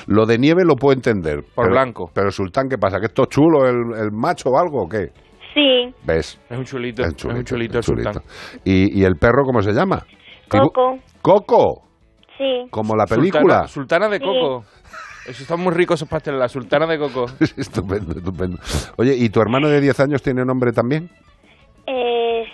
Lo 0.06 0.24
de 0.26 0.38
nieve 0.38 0.64
lo 0.64 0.74
puedo 0.76 0.94
entender. 0.94 1.42
Por 1.54 1.66
pero- 1.66 1.70
blanco. 1.70 2.10
Pero 2.14 2.30
Sultán, 2.30 2.68
¿qué 2.68 2.78
pasa? 2.78 2.98
¿Que 3.00 3.06
esto 3.06 3.24
es 3.24 3.28
chulo 3.28 3.66
el, 3.68 3.98
el 3.98 4.10
macho 4.10 4.48
o 4.50 4.58
algo 4.58 4.84
o 4.84 4.88
qué? 4.88 5.10
Sí. 5.54 5.94
¿Ves? 6.04 6.40
Es 6.50 6.58
un 6.58 6.64
chulito, 6.64 7.02
Es 7.02 7.08
es, 7.08 7.16
chulito, 7.16 7.38
un 7.38 7.44
chulito 7.44 7.78
es 7.78 7.86
chulito. 7.86 8.20
¿Y, 8.64 9.00
y 9.00 9.04
el 9.04 9.14
perro 9.16 9.44
cómo 9.44 9.62
se 9.62 9.72
llama? 9.72 10.04
Coco. 10.48 10.98
Coco, 11.22 11.82
Sí. 12.36 12.66
como 12.70 12.96
la 12.96 13.06
película. 13.06 13.66
Sultana, 13.66 13.68
sultana 13.68 14.08
de 14.08 14.18
Sí. 14.18 14.24
coco. 14.24 14.64
Eso 15.26 15.42
están 15.42 15.60
muy 15.60 15.72
ricos 15.72 15.98
esos 16.00 16.08
pasteles, 16.08 16.38
la 16.38 16.48
sultana 16.48 16.86
de 16.86 16.98
coco. 16.98 17.24
estupendo, 17.56 18.12
estupendo. 18.18 18.58
Oye, 18.98 19.14
¿y 19.16 19.30
tu 19.30 19.40
hermano 19.40 19.68
de 19.68 19.80
10 19.80 19.98
años 20.00 20.22
tiene 20.22 20.44
nombre 20.44 20.72
también? 20.72 21.08
Eh, 21.86 22.44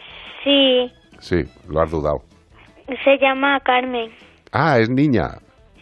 sí. 0.45 0.93
Sí, 1.19 1.43
lo 1.69 1.81
has 1.81 1.91
dudado. 1.91 2.19
Se 3.05 3.19
llama 3.19 3.59
Carmen. 3.61 4.11
Ah, 4.53 4.79
es 4.79 4.89
niña. 4.91 5.29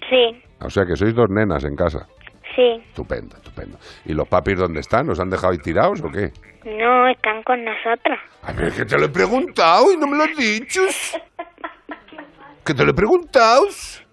Sí. 0.09 0.41
O 0.65 0.71
sea 0.71 0.85
que 0.85 0.97
sois 0.97 1.15
dos 1.15 1.29
nenas 1.31 1.65
en 1.65 1.75
casa. 1.77 2.07
Sí. 2.59 2.83
Estupendo, 2.89 3.37
estupendo. 3.37 3.79
¿Y 4.05 4.15
los 4.15 4.27
papis 4.27 4.59
dónde 4.59 4.81
están? 4.81 5.07
¿Nos 5.07 5.21
han 5.21 5.31
dejado 5.31 5.53
ahí 5.53 5.59
tirados 5.59 6.01
o 6.03 6.09
qué? 6.11 6.33
No, 6.65 7.07
están 7.09 7.41
con 7.45 7.65
nosotros. 7.65 8.19
A 8.43 8.53
ver, 8.53 8.73
que 8.73 8.85
te 8.85 8.99
lo 8.99 9.05
he 9.05 9.09
preguntado 9.11 9.93
y 9.93 9.97
no 9.97 10.09
me 10.09 10.17
lo 10.17 10.25
has 10.25 10.37
dicho. 10.37 10.81
Que 12.65 12.75
te 12.75 12.85
lo 12.85 12.91
he 12.91 12.95
preguntado. 12.95 13.63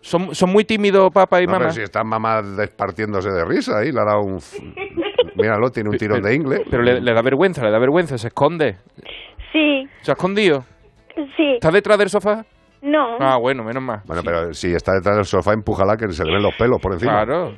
Son, 0.02 0.36
son 0.36 0.52
muy 0.52 0.64
tímidos 0.64 1.12
papá 1.12 1.42
y 1.42 1.46
No, 1.48 1.54
mamá. 1.54 1.64
pero 1.66 1.74
si 1.74 1.82
está 1.82 2.04
mamá 2.04 2.44
despartiéndose 2.44 3.30
de 3.32 3.44
risa 3.46 3.80
ahí, 3.80 3.92
le 3.92 4.00
ha 4.00 4.06
dado 4.06 4.22
un... 4.22 4.40
Míralo, 5.36 5.72
tiene 5.72 5.90
un 5.90 5.98
tirón 5.98 6.22
de 6.22 6.36
ingle. 6.36 6.64
Pero 6.70 6.84
le, 6.84 7.02
le 7.02 7.14
da 7.14 7.22
vergüenza, 7.24 7.64
le 7.66 7.72
da 7.72 7.80
vergüenza, 7.80 8.16
se 8.20 8.28
esconde. 8.28 8.78
Sí. 9.52 9.90
¿Se 10.02 10.12
ha 10.12 10.14
escondido? 10.14 10.64
Sí. 11.36 11.54
¿Está 11.56 11.72
detrás 11.72 11.98
del 11.98 12.10
sofá? 12.10 12.46
No. 12.84 13.18
Ah, 13.20 13.38
bueno, 13.38 13.64
menos 13.64 13.82
mal. 13.82 14.02
Bueno, 14.06 14.22
pero 14.24 14.54
si 14.54 14.72
está 14.74 14.94
detrás 14.94 15.16
del 15.16 15.26
sofá, 15.26 15.54
empújala 15.54 15.98
que 15.98 16.08
se 16.14 16.24
le 16.24 16.32
ven 16.34 16.44
los 16.44 16.54
pelos 16.56 16.80
por 16.80 16.94
encima. 16.94 17.26
Claro. 17.26 17.56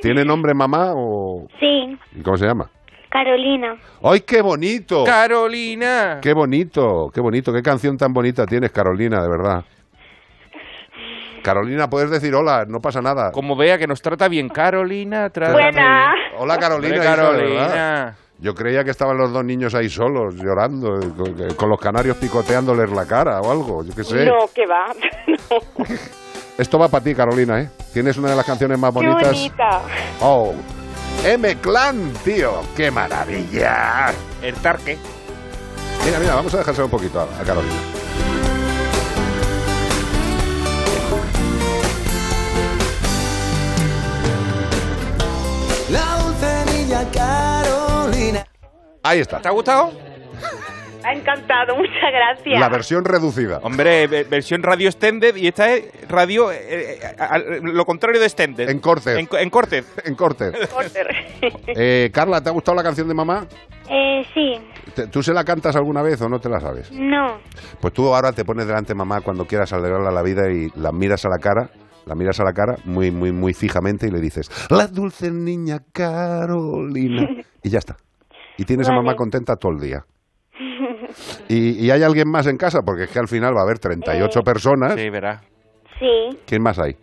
¿Tiene 0.00 0.24
nombre 0.24 0.54
mamá 0.54 0.92
o...? 0.94 1.46
Sí, 1.58 1.98
¿y 2.14 2.22
¿Cómo 2.22 2.36
se 2.36 2.46
llama? 2.46 2.70
Carolina. 3.08 3.76
¡Ay, 4.02 4.20
qué 4.20 4.42
bonito! 4.42 5.04
Carolina. 5.04 6.18
¡Qué 6.20 6.34
bonito! 6.34 7.10
¡Qué 7.12 7.20
bonito! 7.20 7.52
¡Qué 7.52 7.62
canción 7.62 7.96
tan 7.96 8.12
bonita 8.12 8.44
tienes, 8.46 8.70
Carolina, 8.70 9.22
de 9.22 9.28
verdad! 9.28 9.64
Carolina, 11.42 11.88
puedes 11.88 12.10
decir 12.10 12.34
hola, 12.34 12.66
no 12.68 12.80
pasa 12.80 13.00
nada. 13.00 13.32
Como 13.32 13.56
vea 13.56 13.78
que 13.78 13.86
nos 13.86 14.02
trata 14.02 14.28
bien 14.28 14.48
Carolina, 14.48 15.30
trata 15.30 15.52
Buena. 15.52 16.12
Hola, 16.36 16.58
Carolina. 16.58 17.02
Carolina. 17.02 18.16
Yo 18.40 18.54
creía 18.54 18.84
que 18.84 18.90
estaban 18.90 19.16
los 19.16 19.32
dos 19.32 19.44
niños 19.44 19.74
ahí 19.74 19.88
solos, 19.88 20.36
llorando, 20.36 21.00
con, 21.16 21.54
con 21.56 21.68
los 21.68 21.80
canarios 21.80 22.16
picoteándoles 22.18 22.90
la 22.90 23.06
cara 23.06 23.40
o 23.40 23.50
algo, 23.50 23.82
yo 23.82 23.94
qué 23.94 24.04
sé. 24.04 24.26
No, 24.26 24.46
que 24.54 24.66
va. 24.66 24.92
Esto 26.58 26.76
va 26.78 26.88
para 26.88 27.04
ti, 27.04 27.14
Carolina, 27.14 27.60
¿eh? 27.60 27.70
Tienes 27.92 28.16
una 28.16 28.30
de 28.30 28.36
las 28.36 28.44
canciones 28.44 28.76
más 28.78 28.90
Qué 28.92 28.94
bonitas. 29.06 29.32
bonita. 29.32 29.80
Oh, 30.20 30.52
M-Clan, 31.24 32.12
tío. 32.24 32.62
¡Qué 32.76 32.90
maravilla! 32.90 34.12
El 34.42 34.54
tarque. 34.56 34.98
Mira, 36.04 36.18
mira, 36.18 36.34
vamos 36.34 36.52
a 36.54 36.58
dejárselo 36.58 36.86
un 36.86 36.90
poquito 36.90 37.20
a, 37.20 37.24
a 37.24 37.44
Carolina. 37.44 37.74
La 45.90 46.18
dulce 46.22 46.64
niña 46.76 47.04
Carolina. 47.12 48.46
Ahí 49.02 49.20
está. 49.20 49.40
¿Te 49.40 49.48
ha 49.48 49.52
gustado? 49.52 49.92
Ha 51.04 51.12
encantado, 51.12 51.76
muchas 51.76 52.10
gracias. 52.12 52.60
La 52.60 52.68
versión 52.68 53.04
reducida. 53.04 53.60
Hombre, 53.62 54.06
ve- 54.06 54.24
versión 54.24 54.62
radio 54.62 54.88
extended 54.88 55.36
y 55.36 55.46
esta 55.48 55.72
es 55.74 55.84
radio 56.08 56.50
eh, 56.52 56.98
eh, 57.00 57.00
a- 57.18 57.34
a- 57.34 57.38
lo 57.38 57.84
contrario 57.84 58.20
de 58.20 58.26
extended. 58.26 58.68
En 58.68 58.80
corte. 58.80 59.18
En, 59.18 59.26
co- 59.26 59.38
en 59.38 59.50
corte. 59.50 59.84
En 60.04 60.14
corte. 60.14 60.52
Eh, 61.68 62.10
Carla, 62.12 62.40
¿te 62.40 62.48
ha 62.48 62.52
gustado 62.52 62.74
la 62.76 62.82
canción 62.82 63.06
de 63.08 63.14
mamá? 63.14 63.46
Eh, 63.88 64.24
sí. 64.34 64.54
¿Te- 64.94 65.06
¿Tú 65.06 65.22
se 65.22 65.32
la 65.32 65.44
cantas 65.44 65.76
alguna 65.76 66.02
vez 66.02 66.20
o 66.20 66.28
no 66.28 66.40
te 66.40 66.48
la 66.48 66.60
sabes? 66.60 66.90
No. 66.92 67.38
Pues 67.80 67.92
tú 67.94 68.12
ahora 68.14 68.32
te 68.32 68.44
pones 68.44 68.66
delante 68.66 68.88
de 68.88 68.94
mamá 68.96 69.20
cuando 69.20 69.46
quieras 69.46 69.72
alegrarla 69.72 70.10
la 70.10 70.22
vida 70.22 70.50
y 70.50 70.68
la 70.74 70.90
miras 70.92 71.24
a 71.24 71.28
la 71.28 71.38
cara, 71.38 71.70
la 72.06 72.14
miras 72.14 72.40
a 72.40 72.44
la 72.44 72.52
cara 72.52 72.76
muy, 72.84 73.10
muy, 73.10 73.32
muy 73.32 73.54
fijamente 73.54 74.06
y 74.08 74.10
le 74.10 74.20
dices, 74.20 74.50
la 74.70 74.86
dulce 74.88 75.30
niña 75.30 75.80
Carolina. 75.92 77.28
Y 77.62 77.70
ya 77.70 77.78
está. 77.78 77.96
Y 78.56 78.64
tienes 78.64 78.88
a 78.88 78.90
Vale. 78.92 79.02
mamá 79.04 79.16
contenta 79.16 79.56
todo 79.56 79.72
el 79.72 79.80
día. 79.80 80.04
¿Y, 81.48 81.84
y 81.86 81.90
hay 81.90 82.02
alguien 82.02 82.28
más 82.30 82.46
en 82.46 82.56
casa? 82.56 82.80
Porque 82.84 83.04
es 83.04 83.10
que 83.10 83.18
al 83.18 83.28
final 83.28 83.54
va 83.56 83.60
a 83.60 83.64
haber 83.64 83.78
38 83.78 84.38
Eh. 84.38 84.42
personas. 84.42 84.94
Sí, 84.94 85.08
verá. 85.10 85.40
Sí, 85.98 86.38
¿Quién 86.46 86.62
más 86.62 86.78
hay? 86.78 86.96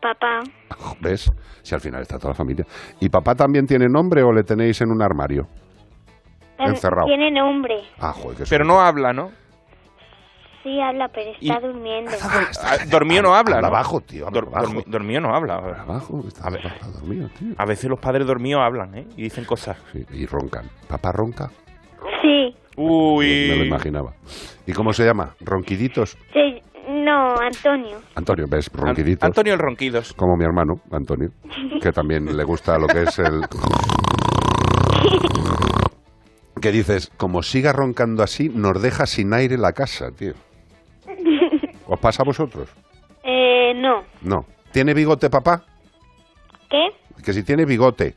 papá. 0.00 0.40
¿Ves? 1.00 1.32
Si 1.62 1.74
al 1.74 1.80
final 1.80 2.02
está 2.02 2.16
toda 2.18 2.30
la 2.30 2.34
familia. 2.36 2.64
¿Y 3.00 3.08
papá 3.08 3.34
también 3.34 3.66
tiene 3.66 3.86
nombre 3.88 4.22
o 4.22 4.32
le 4.32 4.44
tenéis 4.44 4.80
en 4.80 4.90
un 4.92 5.02
armario? 5.02 5.48
Encerrado. 6.58 7.06
Tiene 7.06 7.30
nombre. 7.32 7.74
Ah, 7.98 8.12
joder, 8.12 8.38
qué 8.38 8.44
Pero 8.48 8.64
no 8.64 8.80
habla, 8.80 9.12
¿no? 9.12 9.30
Sí, 10.62 10.80
habla, 10.80 11.08
pero 11.08 11.30
está 11.30 11.58
Y- 11.58 11.60
durmiendo. 11.66 12.10
Ah, 12.22 12.76
Dormido 12.88 13.22
no 13.22 13.34
habla, 13.36 13.56
Habla 13.56 13.68
¿no? 13.68 13.72
bajo, 13.74 14.00
tío, 14.00 14.26
habla 14.26 14.40
Dor- 14.40 14.50
bajo. 14.50 14.66
dormi- 14.66 14.84
dormido 14.86 15.20
no 15.20 15.34
habla. 15.34 15.54
Abajo, 15.56 16.24
está, 16.26 16.48
está 16.48 16.88
dormido, 16.88 17.28
tío. 17.38 17.54
A 17.58 17.64
veces 17.66 17.88
los 17.90 18.00
padres 18.00 18.26
dormidos 18.26 18.62
hablan, 18.64 18.94
¿eh? 18.96 19.06
Y 19.16 19.22
dicen 19.24 19.44
cosas. 19.44 19.76
Sí, 19.92 20.04
y 20.10 20.26
roncan. 20.26 20.68
¿Papá 20.88 21.12
ronca? 21.12 21.50
Sí. 22.22 22.54
Uy. 22.76 23.46
Me 23.50 23.56
lo 23.56 23.64
imaginaba. 23.64 24.12
¿Y 24.66 24.72
cómo 24.72 24.92
se 24.92 25.04
llama? 25.04 25.34
¿Ronquiditos? 25.40 26.16
Sí, 26.32 26.60
No, 26.88 27.36
Antonio. 27.38 27.98
Antonio, 28.14 28.46
¿ves? 28.48 28.70
Ronquiditos. 28.72 29.24
Antonio 29.26 29.54
el 29.54 29.58
Ronquidos. 29.58 30.12
Como 30.12 30.36
mi 30.36 30.44
hermano, 30.44 30.80
Antonio, 30.92 31.30
que 31.80 31.90
también 31.92 32.36
le 32.36 32.44
gusta 32.44 32.78
lo 32.78 32.86
que 32.86 33.02
es 33.02 33.18
el... 33.18 33.42
Que 36.60 36.72
dices, 36.72 37.12
como 37.18 37.42
siga 37.42 37.72
roncando 37.72 38.22
así, 38.22 38.48
nos 38.48 38.80
deja 38.80 39.04
sin 39.06 39.34
aire 39.34 39.58
la 39.58 39.72
casa, 39.72 40.10
tío. 40.10 40.32
¿Os 41.86 42.00
pasa 42.00 42.22
a 42.22 42.26
vosotros? 42.26 42.68
Eh, 43.22 43.74
no. 43.74 44.04
No. 44.22 44.46
¿Tiene 44.72 44.94
bigote, 44.94 45.28
papá? 45.28 45.64
¿Qué? 46.70 46.88
Que 47.22 47.32
si 47.34 47.42
tiene 47.42 47.66
bigote. 47.66 48.14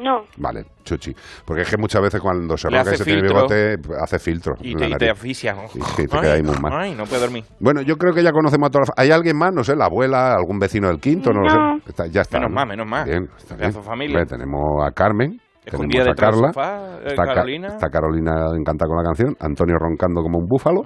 No. 0.00 0.24
Vale, 0.38 0.64
chuchi. 0.84 1.14
Porque 1.44 1.62
es 1.62 1.70
que 1.70 1.76
muchas 1.76 2.00
veces 2.02 2.20
cuando 2.20 2.56
se 2.56 2.68
Le 2.70 2.78
ronca 2.78 2.90
y 2.90 2.94
hace 2.94 2.96
se 2.98 3.04
tiene 3.04 3.20
filtro. 3.20 3.36
bigote, 3.48 3.76
hace 4.02 4.18
filtro. 4.18 4.54
Y 4.60 4.72
en 4.72 4.78
te, 4.78 4.88
la 4.88 4.96
y 4.96 4.98
te 4.98 5.10
asfixia. 5.10 5.52
¿no? 5.54 5.64
Y 5.74 5.80
te 5.96 6.06
queda 6.06 6.32
ahí 6.34 6.42
muy 6.42 6.56
mal. 6.58 6.72
Ay, 6.74 6.94
no 6.94 7.04
puede 7.04 7.20
dormir. 7.22 7.44
Bueno, 7.60 7.82
yo 7.82 7.96
creo 7.96 8.12
que 8.14 8.22
ya 8.22 8.32
conocemos 8.32 8.68
a 8.68 8.70
toda 8.70 8.80
la 8.82 8.86
fa- 8.86 9.02
¿Hay 9.02 9.10
alguien 9.10 9.36
más? 9.36 9.52
No 9.54 9.62
sé, 9.62 9.76
la 9.76 9.86
abuela, 9.86 10.34
algún 10.34 10.58
vecino 10.58 10.88
del 10.88 10.98
quinto, 11.00 11.32
no, 11.32 11.40
No. 11.42 11.48
lo 11.74 11.78
sé. 11.80 11.82
Está- 11.90 12.06
ya 12.06 12.22
está. 12.22 12.38
Menos 12.38 12.50
¿no? 12.50 12.54
mal, 12.56 12.68
menos 12.68 12.86
mal. 12.88 13.04
Bien, 13.04 13.28
está 13.36 13.56
bien. 13.56 13.72
Familia. 13.72 14.24
Tenemos 14.24 14.62
a 14.86 14.90
Carmen. 14.92 15.40
Escondida 15.64 16.04
tenemos 16.04 16.18
a 16.18 16.24
Carla. 16.24 16.48
sofá, 16.52 16.98
eh, 17.00 17.06
está, 17.08 17.24
Ca- 17.24 17.34
Carolina. 17.34 17.66
está 17.68 17.88
Carolina 17.90 18.32
encantada 18.58 18.88
con 18.88 18.96
la 18.96 19.02
canción. 19.04 19.36
Antonio 19.40 19.76
roncando 19.78 20.22
como 20.22 20.38
un 20.38 20.46
búfalo. 20.46 20.82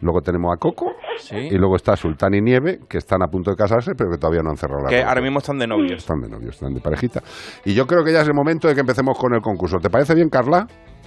Luego 0.00 0.20
tenemos 0.22 0.52
a 0.54 0.56
Coco. 0.58 0.92
Sí. 1.18 1.36
Y 1.36 1.56
luego 1.58 1.76
está 1.76 1.96
Sultán 1.96 2.34
y 2.34 2.40
Nieve, 2.40 2.78
que 2.88 2.98
están 2.98 3.22
a 3.22 3.26
punto 3.28 3.50
de 3.50 3.56
casarse, 3.56 3.92
pero 3.96 4.10
que 4.10 4.18
todavía 4.18 4.42
no 4.42 4.50
han 4.50 4.56
cerrado 4.56 4.82
la 4.84 4.88
Que 4.90 5.02
ahora 5.02 5.20
mismo 5.20 5.38
están 5.38 5.58
de 5.58 5.66
novios. 5.66 5.98
Están 5.98 6.20
de 6.20 6.28
novios, 6.28 6.54
están 6.54 6.72
de 6.74 6.80
parejita. 6.80 7.22
Y 7.64 7.74
yo 7.74 7.86
creo 7.86 8.02
que 8.04 8.12
ya 8.12 8.20
es 8.22 8.28
el 8.28 8.34
momento 8.34 8.68
de 8.68 8.74
que 8.74 8.80
empecemos 8.80 9.18
con 9.18 9.34
el 9.34 9.40
concurso. 9.40 9.78
¿Te 9.78 9.90
parece 9.90 10.14
bien, 10.14 10.28
Carla? 10.28 10.66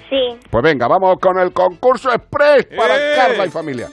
Sí. 0.10 0.40
Pues 0.50 0.64
venga, 0.64 0.88
vamos 0.88 1.16
con 1.22 1.38
el 1.40 1.52
concurso 1.54 2.10
express 2.12 2.68
para 2.76 2.96
¡Eh! 2.98 3.14
Carla 3.16 3.46
y 3.46 3.50
familia. 3.50 3.88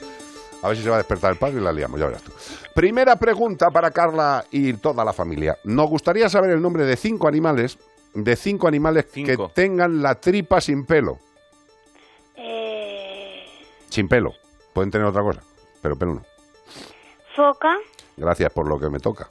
A 0.63 0.67
ver 0.69 0.77
si 0.77 0.81
se 0.83 0.89
va 0.89 0.95
a 0.95 0.99
despertar 0.99 1.31
el 1.33 1.37
padre 1.37 1.59
y 1.59 1.63
la 1.63 1.71
liamos, 1.71 1.99
ya 1.99 2.07
verás 2.07 2.23
tú. 2.23 2.31
Primera 2.73 3.15
pregunta 3.17 3.67
para 3.71 3.91
Carla 3.91 4.43
y 4.51 4.73
toda 4.73 5.05
la 5.05 5.13
familia. 5.13 5.55
Nos 5.65 5.87
gustaría 5.87 6.29
saber 6.29 6.49
el 6.51 6.61
nombre 6.61 6.83
de 6.85 6.95
cinco 6.95 7.27
animales, 7.27 7.77
de 8.23 8.35
cinco 8.35 8.67
animales 8.67 9.05
Cinco. 9.11 9.47
que 9.49 9.53
tengan 9.53 10.01
la 10.01 10.15
tripa 10.15 10.59
sin 10.61 10.85
pelo. 10.85 11.19
Eh, 12.35 13.45
Sin 13.89 14.07
pelo. 14.07 14.33
Pueden 14.73 14.91
tener 14.91 15.07
otra 15.07 15.21
cosa, 15.21 15.41
pero 15.81 15.95
pelo 15.95 16.15
no. 16.15 16.25
foca. 17.35 17.75
Gracias 18.15 18.51
por 18.51 18.67
lo 18.67 18.79
que 18.79 18.89
me 18.89 18.99
toca. 18.99 19.27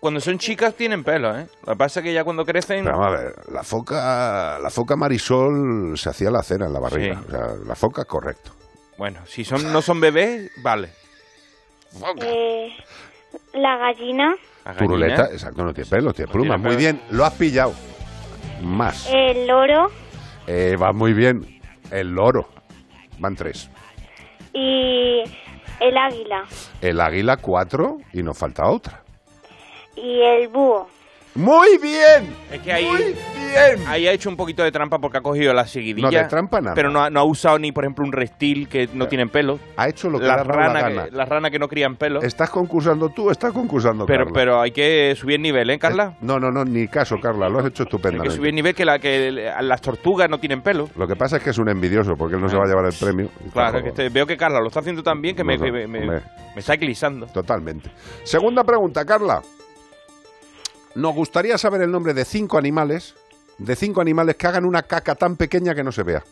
Cuando 0.00 0.20
son 0.20 0.38
chicas 0.38 0.74
tienen 0.74 1.02
pelo, 1.02 1.34
¿eh? 1.38 1.46
Lo 1.66 1.72
que 1.72 1.78
pasa 1.78 2.00
es 2.00 2.04
que 2.04 2.12
ya 2.12 2.24
cuando 2.24 2.44
crecen... 2.44 2.84
Pero 2.84 2.98
vamos 2.98 3.18
a 3.18 3.22
ver, 3.22 3.34
la 3.52 3.62
foca, 3.62 4.58
la 4.58 4.68
foca 4.70 4.96
Marisol 4.96 5.96
se 5.96 6.10
hacía 6.10 6.30
la 6.30 6.42
cera 6.42 6.66
en 6.66 6.74
la 6.74 6.80
barriga. 6.80 7.14
Sí. 7.20 7.24
O 7.26 7.30
sea, 7.30 7.46
la 7.66 7.74
foca, 7.74 8.04
correcto. 8.04 8.50
Bueno, 8.98 9.20
si 9.26 9.44
son 9.44 9.72
no 9.72 9.80
son 9.80 10.00
bebés, 10.00 10.50
vale. 10.62 10.90
Eh, 12.22 12.76
la 13.54 13.76
gallina. 13.78 14.34
La 14.64 14.72
gallina. 14.72 14.78
Turuleta, 14.78 15.24
exacto, 15.32 15.64
no 15.64 15.72
tiene 15.72 15.88
pelo, 15.88 16.12
tiene 16.12 16.30
plumas. 16.30 16.56
tiene 16.56 16.68
Muy 16.68 16.76
bien, 16.76 17.00
lo 17.10 17.24
has 17.24 17.32
pillado. 17.34 17.72
Más. 18.62 19.08
El 19.10 19.46
loro. 19.46 19.90
Eh, 20.46 20.76
va 20.80 20.92
muy 20.92 21.12
bien. 21.12 21.60
El 21.90 22.08
loro. 22.08 22.48
Van 23.18 23.36
tres. 23.36 23.70
Y 24.52 25.22
el 25.80 25.96
águila. 25.96 26.44
El 26.80 27.00
águila, 27.00 27.36
cuatro. 27.36 27.98
Y 28.12 28.22
nos 28.22 28.38
falta 28.38 28.68
otra. 28.68 29.02
Y 29.96 30.20
el 30.22 30.48
búho. 30.48 30.88
¡Muy 31.34 31.78
bien! 31.78 32.32
Es 32.52 32.60
que 32.60 32.72
ahí, 32.72 32.84
Muy 32.84 33.16
bien. 33.76 33.88
ahí 33.88 34.06
ha 34.06 34.12
hecho 34.12 34.28
un 34.28 34.36
poquito 34.36 34.62
de 34.62 34.70
trampa 34.72 34.98
porque 34.98 35.18
ha 35.18 35.20
cogido 35.20 35.52
la 35.54 35.66
seguidilla. 35.66 36.10
No, 36.10 36.18
de 36.18 36.24
trampa 36.28 36.60
nada. 36.60 36.74
Pero 36.74 36.90
no 36.90 37.02
ha, 37.02 37.10
no 37.10 37.20
ha 37.20 37.24
usado 37.24 37.58
ni, 37.58 37.72
por 37.72 37.84
ejemplo, 37.84 38.04
un 38.04 38.12
reptil 38.12 38.68
que 38.68 38.88
no 38.92 39.06
tienen 39.08 39.28
pelo. 39.28 39.58
Ha 39.76 39.88
hecho 39.88 40.10
lo 40.10 40.18
que 40.18 40.26
ha 40.26 40.36
dado 40.36 40.50
la 40.50 40.72
gana. 40.72 41.04
que, 41.04 41.10
las 41.10 41.28
ranas 41.28 41.50
que 41.50 41.58
no 41.58 41.68
crían 41.68 41.96
pelo. 41.96 42.20
¿Estás 42.22 42.50
concursando 42.50 43.08
tú 43.10 43.30
estás 43.30 43.52
concursando 43.52 44.06
Pero, 44.06 44.24
Carla? 44.24 44.32
pero 44.34 44.60
hay 44.60 44.70
que 44.72 45.14
subir 45.16 45.36
el 45.36 45.42
nivel, 45.42 45.70
¿eh, 45.70 45.78
Carla? 45.78 46.16
No, 46.20 46.38
no, 46.38 46.50
no, 46.50 46.64
ni 46.64 46.88
caso, 46.88 47.16
Carla. 47.20 47.48
Lo 47.48 47.58
has 47.60 47.66
hecho 47.66 47.82
Hay 47.84 47.86
que 47.86 47.96
estupendamente. 47.96 48.36
subir 48.36 48.48
el 48.50 48.54
nivel 48.54 48.74
que, 48.74 48.84
la, 48.84 48.98
que 48.98 49.30
las 49.60 49.80
tortugas 49.80 50.28
no 50.28 50.38
tienen 50.38 50.60
pelo. 50.62 50.88
Lo 50.96 51.06
que 51.06 51.16
pasa 51.16 51.36
es 51.36 51.42
que 51.42 51.50
es 51.50 51.58
un 51.58 51.68
envidioso 51.68 52.12
porque 52.18 52.36
él 52.36 52.40
no 52.42 52.48
se 52.48 52.56
va 52.56 52.64
a 52.64 52.66
llevar 52.66 52.86
el 52.86 52.94
premio. 52.98 53.28
Claro, 53.52 53.82
que 53.82 53.88
este- 53.88 54.08
veo 54.08 54.26
que 54.26 54.36
Carla 54.36 54.60
lo 54.60 54.68
está 54.68 54.80
haciendo 54.80 55.02
tan 55.02 55.20
bien 55.20 55.36
que 55.36 55.44
me, 55.44 55.56
me, 55.58 55.86
me- 55.86 55.98
hombre. 56.00 56.20
me 56.54 56.60
está 56.60 56.74
eclipsando. 56.74 57.26
Totalmente. 57.26 57.90
Segunda 58.24 58.64
pregunta, 58.64 59.04
Carla. 59.04 59.42
Nos 60.94 61.14
gustaría 61.14 61.58
saber 61.58 61.82
el 61.82 61.90
nombre 61.90 62.14
de 62.14 62.24
cinco 62.24 62.56
animales, 62.56 63.16
de 63.58 63.76
cinco 63.76 64.00
animales 64.00 64.36
que 64.36 64.46
hagan 64.46 64.64
una 64.64 64.82
caca 64.82 65.14
tan 65.14 65.36
pequeña 65.36 65.74
que 65.74 65.84
no 65.84 65.92
se 65.92 66.02
vea. 66.02 66.22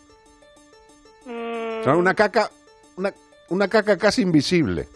Mm, 1.26 1.80
O 1.80 1.84
sea, 1.84 1.96
una 1.96 2.14
caca, 2.14 2.50
una, 2.96 3.12
una 3.50 3.68
caca 3.68 3.96
casi 3.96 4.22
invisible. 4.22 4.88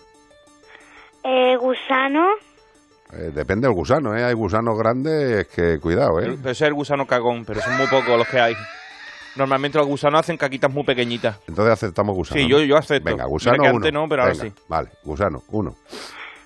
eh, 1.24 1.56
gusano. 1.56 2.28
Eh, 3.12 3.30
depende 3.32 3.68
del 3.68 3.74
gusano, 3.76 4.16
¿eh? 4.16 4.24
Hay 4.24 4.34
gusanos 4.34 4.76
grandes 4.76 5.46
que, 5.48 5.78
cuidado, 5.78 6.20
¿eh? 6.20 6.24
Pero 6.40 6.50
ese 6.50 6.50
es 6.50 6.62
el 6.62 6.74
gusano 6.74 7.06
cagón, 7.06 7.44
pero 7.44 7.60
son 7.60 7.76
muy 7.76 7.86
pocos 7.86 8.18
los 8.18 8.26
que 8.28 8.40
hay. 8.40 8.54
Normalmente 9.36 9.78
los 9.78 9.86
gusanos 9.86 10.20
hacen 10.20 10.36
caquitas 10.36 10.72
muy 10.72 10.82
pequeñitas. 10.82 11.38
Entonces 11.46 11.72
aceptamos 11.72 12.16
gusano. 12.16 12.40
Sí, 12.40 12.44
¿no? 12.48 12.58
yo- 12.58 12.64
yo 12.64 12.76
acepto. 12.76 13.04
Venga, 13.04 13.24
Mira 13.24 13.28
gusano 13.28 13.56
que 13.62 13.68
uno. 13.68 13.76
antes 13.76 13.92
no, 13.92 14.08
pero 14.08 14.22
ahora 14.22 14.34
sí. 14.34 14.52
Vale, 14.66 14.88
gusano 15.04 15.42
uno. 15.48 15.76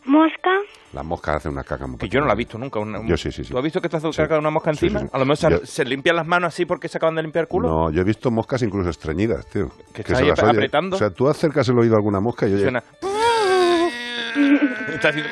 Mosca. 0.05 0.51
Las 0.93 1.05
moscas 1.05 1.37
hacen 1.37 1.53
una 1.53 1.63
caca 1.63 1.87
muy 1.87 1.99
Que 1.99 2.09
yo 2.09 2.21
no 2.21 2.27
la 2.27 2.33
he 2.33 2.37
visto 2.37 2.59
nunca. 2.59 2.81
una- 2.81 3.01
Yo 3.07 3.17
sí, 3.17 3.31
sí, 3.31 3.45
sí. 3.45 3.53
¿Tú 3.53 3.59
has 3.59 3.63
visto 3.65 3.81
que 3.81 3.89
te 3.89 3.97
hace 3.99 4.11
Sí. 4.13 4.17
caca 4.17 4.39
una 4.39 4.51
mosca 4.51 4.71
encima? 4.71 4.99
sí, 5.01 5.07
sí. 5.07 5.11
A 5.13 5.19
lo 5.19 5.25
mejor 5.25 5.37
se, 5.37 5.51
Yo- 5.51 5.61
se 5.67 5.85
limpian 5.85 6.17
las 6.17 6.27
manos 6.27 6.49
así 6.49 6.67
porque 6.67 6.89
se 6.89 6.99
acaban 6.99 7.15
de 7.15 7.23
limpiar 7.23 7.45
el 7.45 7.49
culo. 7.49 7.69
No, 7.69 7.91
yo 7.93 8.01
he 8.01 8.05
visto 8.05 8.31
moscas 8.33 8.63
incluso 8.63 8.91
estreñidas, 8.91 9.47
tío. 9.47 9.71
Que 9.95 10.03
se 10.03 10.13
las 10.25 10.39
oye. 10.43 10.51
apretando. 10.51 10.97
O 10.97 10.99
sea, 10.99 11.11
tú 11.11 11.29
acercas 11.29 11.69
el 11.69 11.79
oído 11.79 11.95
a 11.95 11.99
alguna 11.99 12.19
mosca 12.21 12.49
y 12.49 12.55
oye... 12.55 12.63
Suena. 12.63 12.83
Está 14.95 15.11
haciendo- 15.11 15.31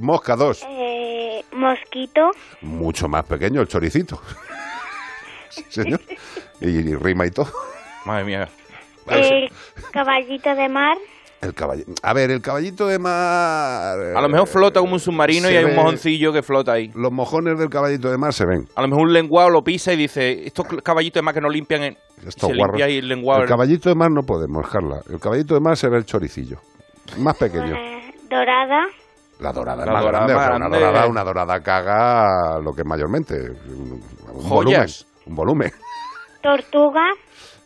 Mosca 0.00 0.36
2. 0.36 0.62
Eh, 0.68 1.44
mosquito. 1.52 2.30
Mucho 2.62 3.08
más 3.08 3.24
pequeño, 3.24 3.60
el 3.60 3.68
choricito. 3.68 4.20
sí, 5.48 5.64
señor. 5.68 6.00
Y, 6.60 6.68
y 6.68 6.94
rima 6.94 7.26
y 7.26 7.30
todo. 7.30 7.50
Madre 8.04 8.24
mía. 8.24 8.48
El 9.08 9.50
caballito 9.92 10.54
de 10.54 10.68
mar. 10.68 10.96
El 11.42 11.52
caballito. 11.54 11.92
A 12.02 12.14
ver, 12.14 12.30
el 12.30 12.40
caballito 12.40 12.86
de 12.86 12.98
mar. 12.98 13.98
A 14.16 14.20
lo 14.20 14.28
mejor 14.28 14.48
flota 14.48 14.80
como 14.80 14.94
un 14.94 15.00
submarino 15.00 15.50
y 15.50 15.56
hay 15.56 15.64
un 15.64 15.74
mojoncillo 15.76 16.32
que 16.32 16.42
flota 16.42 16.72
ahí. 16.72 16.90
Los 16.94 17.12
mojones 17.12 17.58
del 17.58 17.68
caballito 17.68 18.10
de 18.10 18.16
mar 18.16 18.32
se 18.32 18.46
ven. 18.46 18.66
A 18.74 18.82
lo 18.82 18.88
mejor 18.88 19.06
un 19.06 19.12
lenguado 19.12 19.50
lo 19.50 19.62
pisa 19.62 19.92
y 19.92 19.96
dice, 19.96 20.46
estos 20.46 20.66
caballitos 20.82 21.20
de 21.20 21.22
más 21.24 21.34
que 21.34 21.40
no 21.40 21.48
limpian 21.50 21.82
en... 21.82 21.96
Estos 22.26 22.48
se 22.50 22.54
limpia 22.54 22.86
ahí 22.86 22.98
el 22.98 23.08
lenguado. 23.08 23.42
El 23.42 23.48
caballito 23.48 23.88
de 23.90 23.94
mar 23.94 24.10
no 24.10 24.22
podemos, 24.22 24.66
Carla. 24.68 25.00
El 25.10 25.20
caballito 25.20 25.54
de 25.54 25.60
mar 25.60 25.76
se 25.76 25.88
ve 25.88 25.98
el 25.98 26.04
choricillo. 26.06 26.56
Más 27.18 27.36
pequeño. 27.36 27.74
Eh, 27.76 28.14
dorada. 28.30 28.86
La 29.38 29.52
dorada 29.52 29.82
es 29.82 29.86
La 29.86 29.92
más 29.92 30.02
dorada 30.02 30.26
grande. 30.26 30.34
más 30.34 30.42
o 30.42 30.48
sea, 30.48 30.56
una, 30.56 30.68
dorada, 30.78 31.06
una 31.06 31.24
dorada 31.24 31.60
caga 31.60 32.58
lo 32.62 32.72
que 32.72 32.80
es 32.80 32.86
mayormente. 32.86 33.34
Un, 33.68 34.00
un 34.32 34.48
volumen. 34.48 34.78
Joyas. 34.78 35.06
Un 35.26 35.36
volumen. 35.36 35.70
Tortuga. 36.42 37.02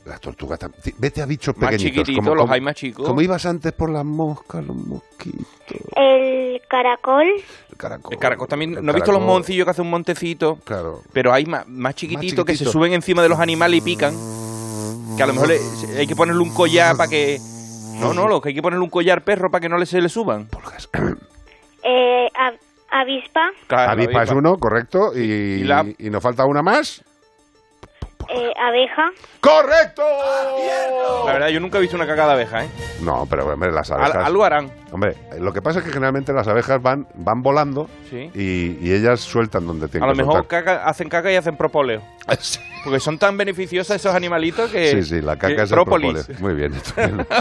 Las 0.06 0.20
tortugas 0.20 0.58
tam- 0.58 0.72
Ti- 0.82 0.94
Vete 0.96 1.20
a 1.22 1.26
bichos 1.26 1.56
Más 1.58 1.70
pequeñitos. 1.70 2.04
chiquititos, 2.06 2.36
los 2.36 2.50
hay 2.50 2.60
más 2.60 2.74
chicos. 2.74 3.06
Como 3.06 3.20
ibas 3.20 3.44
antes 3.46 3.72
por 3.72 3.90
las 3.90 4.04
moscas, 4.04 4.64
los 4.64 4.74
mosquitos. 4.76 5.46
El 5.94 6.60
caracol. 6.68 7.26
El 7.70 7.76
caracol. 7.76 8.12
El 8.14 8.18
caracol 8.18 8.48
también. 8.48 8.76
El 8.78 8.84
¿No 8.84 8.90
has 8.90 8.94
visto 8.96 9.12
los 9.12 9.18
caracol. 9.18 9.26
mojoncillos 9.26 9.64
que 9.66 9.70
hacen 9.70 9.84
un 9.84 9.90
montecito? 9.90 10.58
Claro. 10.64 11.02
Pero 11.12 11.32
hay 11.32 11.44
más, 11.44 11.68
más 11.68 11.94
chiquititos 11.94 12.44
que 12.44 12.56
se 12.56 12.64
suben 12.64 12.92
encima 12.94 13.22
de 13.22 13.28
los 13.28 13.38
animales 13.38 13.78
y 13.78 13.80
pican. 13.82 14.14
Que 15.16 15.22
a 15.22 15.26
lo 15.26 15.34
mejor 15.34 15.48
le- 15.48 15.60
hay 15.98 16.06
que 16.06 16.16
ponerle 16.16 16.40
un 16.42 16.54
collar 16.54 16.96
para 16.96 17.08
que... 17.10 17.38
No, 18.00 18.14
no, 18.14 18.26
lo 18.26 18.40
que 18.40 18.48
hay 18.48 18.54
que 18.54 18.62
ponerle 18.62 18.82
un 18.82 18.90
collar 18.90 19.22
perro 19.22 19.50
para 19.50 19.60
que 19.60 19.68
no 19.68 19.76
le, 19.76 19.84
se 19.84 20.00
le 20.00 20.08
suban. 20.08 20.48
Eh, 21.82 22.28
av- 22.34 22.58
avispa. 22.90 23.50
Claro, 23.66 23.92
Avispa 23.92 24.22
es 24.22 24.30
uno, 24.30 24.56
correcto. 24.58 25.12
Y, 25.14 25.20
Y 25.20 25.64
la- 25.64 25.84
y 25.98 26.08
nos 26.10 26.22
falta 26.22 26.46
una 26.46 26.62
más. 26.62 27.02
Eh, 28.28 28.52
abeja. 28.60 29.10
¡Correcto! 29.40 30.02
La 31.26 31.32
verdad, 31.32 31.48
yo 31.48 31.60
nunca 31.60 31.78
he 31.78 31.80
visto 31.80 31.96
una 31.96 32.06
cagada 32.06 32.36
de 32.36 32.42
abeja, 32.42 32.64
¿eh? 32.64 32.68
No, 33.02 33.26
pero 33.28 33.46
hombre, 33.46 33.72
las 33.72 33.90
Al- 33.90 34.02
abejas. 34.02 34.26
algo 34.26 34.44
harán. 34.44 34.70
Hombre, 34.92 35.16
lo 35.38 35.52
que 35.52 35.62
pasa 35.62 35.78
es 35.80 35.84
que 35.84 35.90
generalmente 35.92 36.32
las 36.32 36.46
abejas 36.48 36.80
van, 36.82 37.06
van 37.14 37.42
volando 37.42 37.88
Sí. 38.10 38.30
y, 38.34 38.78
y 38.86 38.92
ellas 38.92 39.20
sueltan 39.20 39.66
donde 39.66 39.86
A 39.86 39.88
tienen 39.88 40.08
lo 40.08 40.14
que 40.14 40.18
mejor 40.22 40.34
soltar. 40.42 40.64
caca- 40.64 40.84
hacen 40.84 41.08
caca 41.08 41.32
y 41.32 41.36
hacen 41.36 41.56
propóleo. 41.56 42.02
Porque 42.84 43.00
son 43.00 43.18
tan 43.18 43.36
beneficiosas 43.36 43.96
esos 43.96 44.14
animalitos 44.14 44.70
que... 44.70 44.90
Sí, 44.90 45.02
sí, 45.02 45.20
la 45.20 45.36
caca 45.36 45.48
que 45.56 45.62
es 45.62 45.70
el 45.70 45.74
própolis. 45.74 46.24
propóleo. 46.26 46.40
Muy 46.40 46.54
bien. 46.54 46.74
estupendo. 46.74 47.26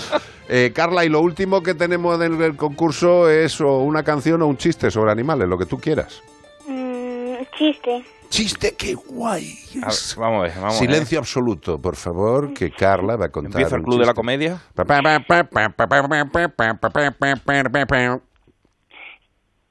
Eh, 0.52 0.72
Carla, 0.74 1.06
y 1.06 1.10
lo 1.10 1.22
último 1.22 1.62
que 1.62 1.76
tenemos 1.76 2.18
del 2.18 2.40
del 2.40 2.56
concurso 2.56 3.30
es 3.30 3.62
o 3.62 3.82
una 3.82 4.02
canción 4.02 4.42
o 4.42 4.48
un 4.48 4.58
chiste 4.58 4.90
sobre 4.90 5.12
animales, 5.12 5.48
lo 5.48 5.60
que 5.60 5.68
tú 5.68 5.78
quieras. 5.80 6.24
Mm, 6.66 7.36
chiste. 7.56 8.04
Chiste, 8.30 8.76
qué 8.78 8.94
guay. 8.94 9.56
A 9.84 9.88
ver, 9.88 9.96
vamos 10.18 10.40
a 10.40 10.44
ver, 10.44 10.52
vamos 10.56 10.78
a 10.78 10.80
ver. 10.82 10.90
Silencio 10.90 11.20
absoluto, 11.20 11.80
por 11.80 11.96
favor, 11.96 12.54
que 12.54 12.72
Carla 12.72 13.16
va 13.16 13.26
a 13.26 13.30
contar. 13.30 13.52
Empieza 13.62 13.76
el 13.76 13.82
un 13.82 13.86
club 13.86 14.00
de 14.00 14.06
la 14.06 14.14
comedia. 14.14 14.62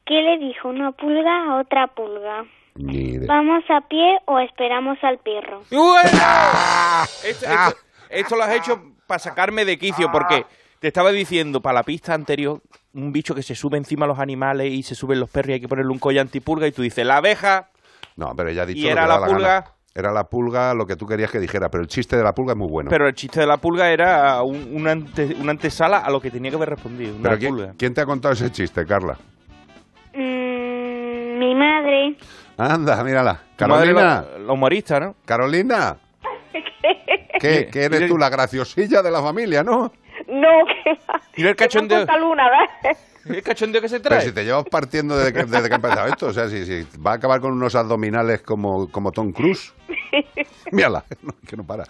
¿Qué 0.06 0.14
le 0.22 0.38
dijo 0.38 0.68
una 0.68 0.92
pulga 0.92 1.50
a 1.50 1.60
otra 1.60 1.86
pulga? 1.88 2.44
¿Vamos 3.26 3.64
a 3.70 3.80
pie 3.88 4.18
o 4.26 4.38
esperamos 4.38 4.98
al 5.02 5.18
perro? 5.18 5.62
Esto, 7.24 7.46
esto- 7.46 7.76
esto 8.10 8.36
lo 8.36 8.42
has 8.44 8.54
hecho 8.54 8.82
para 9.06 9.18
sacarme 9.18 9.64
de 9.64 9.78
quicio, 9.78 10.10
porque 10.12 10.46
te 10.80 10.88
estaba 10.88 11.10
diciendo, 11.12 11.60
para 11.60 11.74
la 11.74 11.82
pista 11.82 12.14
anterior, 12.14 12.62
un 12.94 13.12
bicho 13.12 13.34
que 13.34 13.42
se 13.42 13.54
sube 13.54 13.76
encima 13.76 14.06
de 14.06 14.08
los 14.12 14.18
animales 14.18 14.72
y 14.72 14.82
se 14.82 14.94
suben 14.94 15.20
los 15.20 15.28
perros 15.30 15.50
y 15.50 15.52
hay 15.54 15.60
que 15.60 15.68
ponerle 15.68 15.90
un 15.92 15.98
collar 15.98 16.22
antipulga 16.22 16.66
y 16.66 16.72
tú 16.72 16.82
dices, 16.82 17.04
la 17.04 17.16
abeja, 17.18 17.68
No, 18.18 18.34
pero 18.36 18.50
ya 18.50 18.62
ha 18.62 18.66
dicho 18.66 18.80
¿Y 18.80 18.84
lo 18.84 18.90
era 18.90 19.02
que 19.02 19.08
la 19.08 19.18
gana. 19.20 19.32
pulga? 19.32 19.64
Era 19.94 20.12
la 20.12 20.24
pulga 20.24 20.74
lo 20.74 20.86
que 20.86 20.96
tú 20.96 21.06
querías 21.06 21.30
que 21.30 21.38
dijera, 21.40 21.70
pero 21.70 21.82
el 21.82 21.88
chiste 21.88 22.16
de 22.16 22.22
la 22.22 22.32
pulga 22.34 22.52
es 22.52 22.58
muy 22.58 22.68
bueno. 22.68 22.90
pero 22.90 23.08
el 23.08 23.14
chiste 23.14 23.40
de 23.40 23.46
la 23.46 23.56
pulga 23.56 23.90
era 23.90 24.42
un, 24.42 24.68
una, 24.74 24.92
ante- 24.92 25.34
una 25.40 25.52
antesala 25.52 25.98
a 25.98 26.10
lo 26.10 26.20
que 26.20 26.30
tenía 26.30 26.50
que 26.50 26.56
haber 26.56 26.68
respondido. 26.70 27.14
Una 27.14 27.22
Pero 27.22 27.38
¿quién, 27.38 27.54
pulga. 27.54 27.72
quién 27.78 27.94
te 27.94 28.00
ha 28.02 28.06
contado 28.06 28.34
ese 28.34 28.50
chiste, 28.52 28.84
Carla? 28.84 29.16
Mm, 30.14 31.38
mi 31.38 31.54
madre. 31.54 32.16
Anda, 32.56 33.02
mírala. 33.04 33.32
Madre, 33.32 33.46
Carolina. 33.56 34.24
La, 34.38 34.52
humorista, 34.52 35.00
¿no? 35.00 35.14
Carolina. 35.24 35.96
¿Qué, 37.40 37.68
qué 37.72 37.84
eres 37.84 38.08
tú, 38.08 38.18
la 38.18 38.28
graciosilla 38.28 39.00
de 39.02 39.10
la 39.12 39.22
familia, 39.22 39.62
no? 39.62 39.92
No, 40.26 40.48
que 40.84 40.92
va. 41.08 41.20
Mira 41.36 41.50
el 41.50 41.56
cachondeo. 41.56 42.04
¿El 43.28 43.42
cachondeo 43.42 43.80
que 43.80 43.88
se 43.88 44.00
Pero 44.00 44.16
trae? 44.16 44.26
si 44.26 44.32
te 44.32 44.44
llevas 44.44 44.64
partiendo 44.70 45.16
desde 45.16 45.32
que, 45.32 45.44
desde 45.44 45.68
que 45.68 45.74
ha 45.74 45.76
empezado 45.76 46.06
esto, 46.08 46.26
o 46.26 46.32
sea, 46.32 46.48
si, 46.48 46.64
si 46.64 46.86
va 47.04 47.12
a 47.12 47.14
acabar 47.14 47.40
con 47.40 47.52
unos 47.52 47.74
abdominales 47.74 48.42
como, 48.42 48.90
como 48.90 49.12
Tom 49.12 49.32
Cruise. 49.32 49.72
Mírala, 50.72 51.04
no, 51.22 51.34
que 51.46 51.56
no 51.56 51.64
para. 51.64 51.84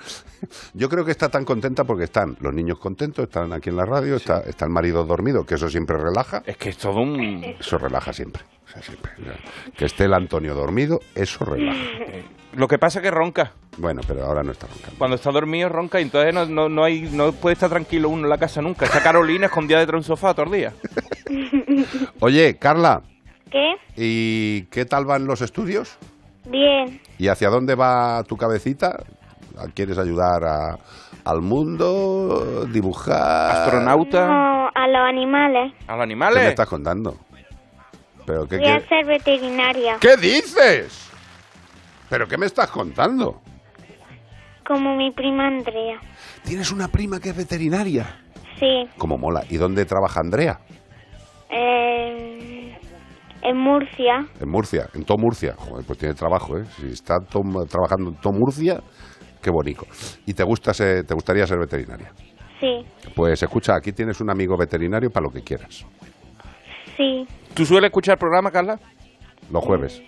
Yo 0.75 0.89
creo 0.89 1.05
que 1.05 1.11
está 1.11 1.29
tan 1.29 1.45
contenta 1.45 1.85
porque 1.85 2.05
están 2.05 2.37
los 2.41 2.53
niños 2.55 2.79
contentos, 2.79 3.25
están 3.25 3.53
aquí 3.53 3.71
en 3.71 3.77
la 3.77 3.85
radio, 3.85 4.17
está, 4.17 4.41
está 4.41 4.65
el 4.65 4.71
marido 4.71 5.05
dormido, 5.05 5.45
que 5.45 5.55
eso 5.55 5.69
siempre 5.69 5.97
relaja. 5.97 6.43
Es 6.47 6.57
que 6.57 6.71
es 6.71 6.79
todo 6.79 7.01
un... 7.01 7.45
Eso 7.59 7.79
relaja 7.79 8.13
siempre. 8.13 8.43
O 8.69 8.71
sea, 8.73 8.83
siempre. 8.83 9.13
O 9.21 9.25
sea, 9.25 9.35
Que 9.77 9.87
esté 9.87 10.05
el 10.05 10.15
Antonio 10.15 10.55
dormido, 10.55 11.01
eso 11.15 11.45
relaja. 11.45 11.79
Lo 12.55 12.67
que 12.67 12.79
pasa 12.79 12.99
es 12.99 13.03
que 13.03 13.11
ronca. 13.11 13.53
Bueno, 13.77 14.01
pero 14.07 14.25
ahora 14.25 14.43
no 14.43 14.53
está 14.53 14.67
roncando. 14.67 14.97
Cuando 14.99 15.17
está 15.17 15.31
dormido 15.31 15.69
ronca 15.69 16.01
y 16.01 16.05
entonces 16.05 16.35
no, 16.35 16.47
no, 16.47 16.69
no, 16.69 16.83
hay, 16.83 17.03
no 17.03 17.31
puede 17.33 17.53
estar 17.53 17.69
tranquilo 17.69 18.09
uno 18.09 18.25
en 18.25 18.31
la 18.31 18.39
casa 18.39 18.63
nunca. 18.63 18.87
Está 18.87 19.03
Carolina 19.03 19.47
escondida 19.47 19.79
detrás 19.79 19.93
de 19.93 19.99
un 19.99 20.05
sofá 20.05 20.33
todo 20.35 20.47
el 20.47 20.53
día. 20.53 20.73
Oye, 22.21 22.57
Carla, 22.59 23.03
¿Qué? 23.51 23.75
¿y 23.97 24.63
qué 24.71 24.85
tal 24.87 25.05
van 25.05 25.27
los 25.27 25.41
estudios? 25.43 25.97
Bien. 26.47 27.01
¿Y 27.19 27.29
hacia 27.29 27.51
dónde 27.51 27.75
va 27.75 28.23
tu 28.25 28.37
cabecita? 28.37 28.97
¿Quieres 29.75 29.99
ayudar 29.99 30.45
a- 30.45 30.79
al 31.25 31.43
mundo? 31.43 32.65
¿Dibujar? 32.73 33.51
Astronauta. 33.65 34.27
No, 34.27 34.69
a 34.75 34.87
los 34.89 35.01
animales. 35.09 35.73
A 35.87 35.93
los 35.93 35.95
¿Qué 35.95 35.97
me 35.97 36.03
animales. 36.03 36.45
estás 36.45 36.69
contando? 36.69 37.17
¿Pero 38.29 38.47
qué, 38.47 38.59
Voy 38.59 38.67
a 38.69 38.81
ser 38.87 39.07
veterinaria. 39.07 39.97
¿Qué 39.99 40.19
dices? 40.19 41.11
¿Pero 42.11 42.27
qué 42.29 42.37
me 42.37 42.45
estás 42.45 42.71
contando? 42.71 43.41
Como 44.67 44.95
mi 44.97 45.11
prima 45.13 45.47
Andrea. 45.47 45.99
¿Tienes 46.45 46.71
una 46.71 46.89
prima 46.89 47.21
que 47.21 47.31
es 47.31 47.37
veterinaria? 47.37 48.21
Sí. 48.61 48.87
Como 48.99 49.17
mola. 49.17 49.45
¿Y 49.49 49.57
dónde 49.57 49.87
trabaja 49.87 50.21
Andrea? 50.21 50.61
Eh, 51.51 52.77
en 53.43 53.57
Murcia. 53.57 54.27
En 54.39 54.49
Murcia, 54.51 54.91
en 54.93 55.05
todo 55.05 55.17
Murcia. 55.17 55.55
Joder, 55.57 55.87
pues 55.87 55.99
tiene 55.99 56.15
trabajo, 56.15 56.59
¿eh? 56.59 56.65
Si 56.79 56.87
está 56.91 57.17
trabajando 57.21 58.11
en 58.11 58.17
todo 58.21 58.35
Murcia, 58.35 58.81
qué 59.41 59.51
bonito. 59.51 59.87
¿Y 60.27 60.35
te, 60.35 60.45
gusta 60.45 60.75
ser- 60.75 61.07
te 61.07 61.15
gustaría 61.15 61.47
ser 61.47 61.59
veterinaria? 61.59 62.13
Sí. 62.61 62.85
Pues 63.15 63.43
escucha, 63.43 63.75
aquí 63.77 63.93
tienes 63.93 64.21
un 64.21 64.29
amigo 64.31 64.55
veterinario 64.59 65.09
para 65.11 65.25
lo 65.25 65.31
que 65.33 65.41
quieras. 65.43 65.87
Sí. 66.95 67.25
¿Tú 67.59 67.67
sueles 67.67 67.89
escuchar 67.89 68.13
el 68.13 68.19
programa, 68.21 68.53
Carla? 68.53 68.79
Los 69.51 69.65
jueves. 69.65 70.01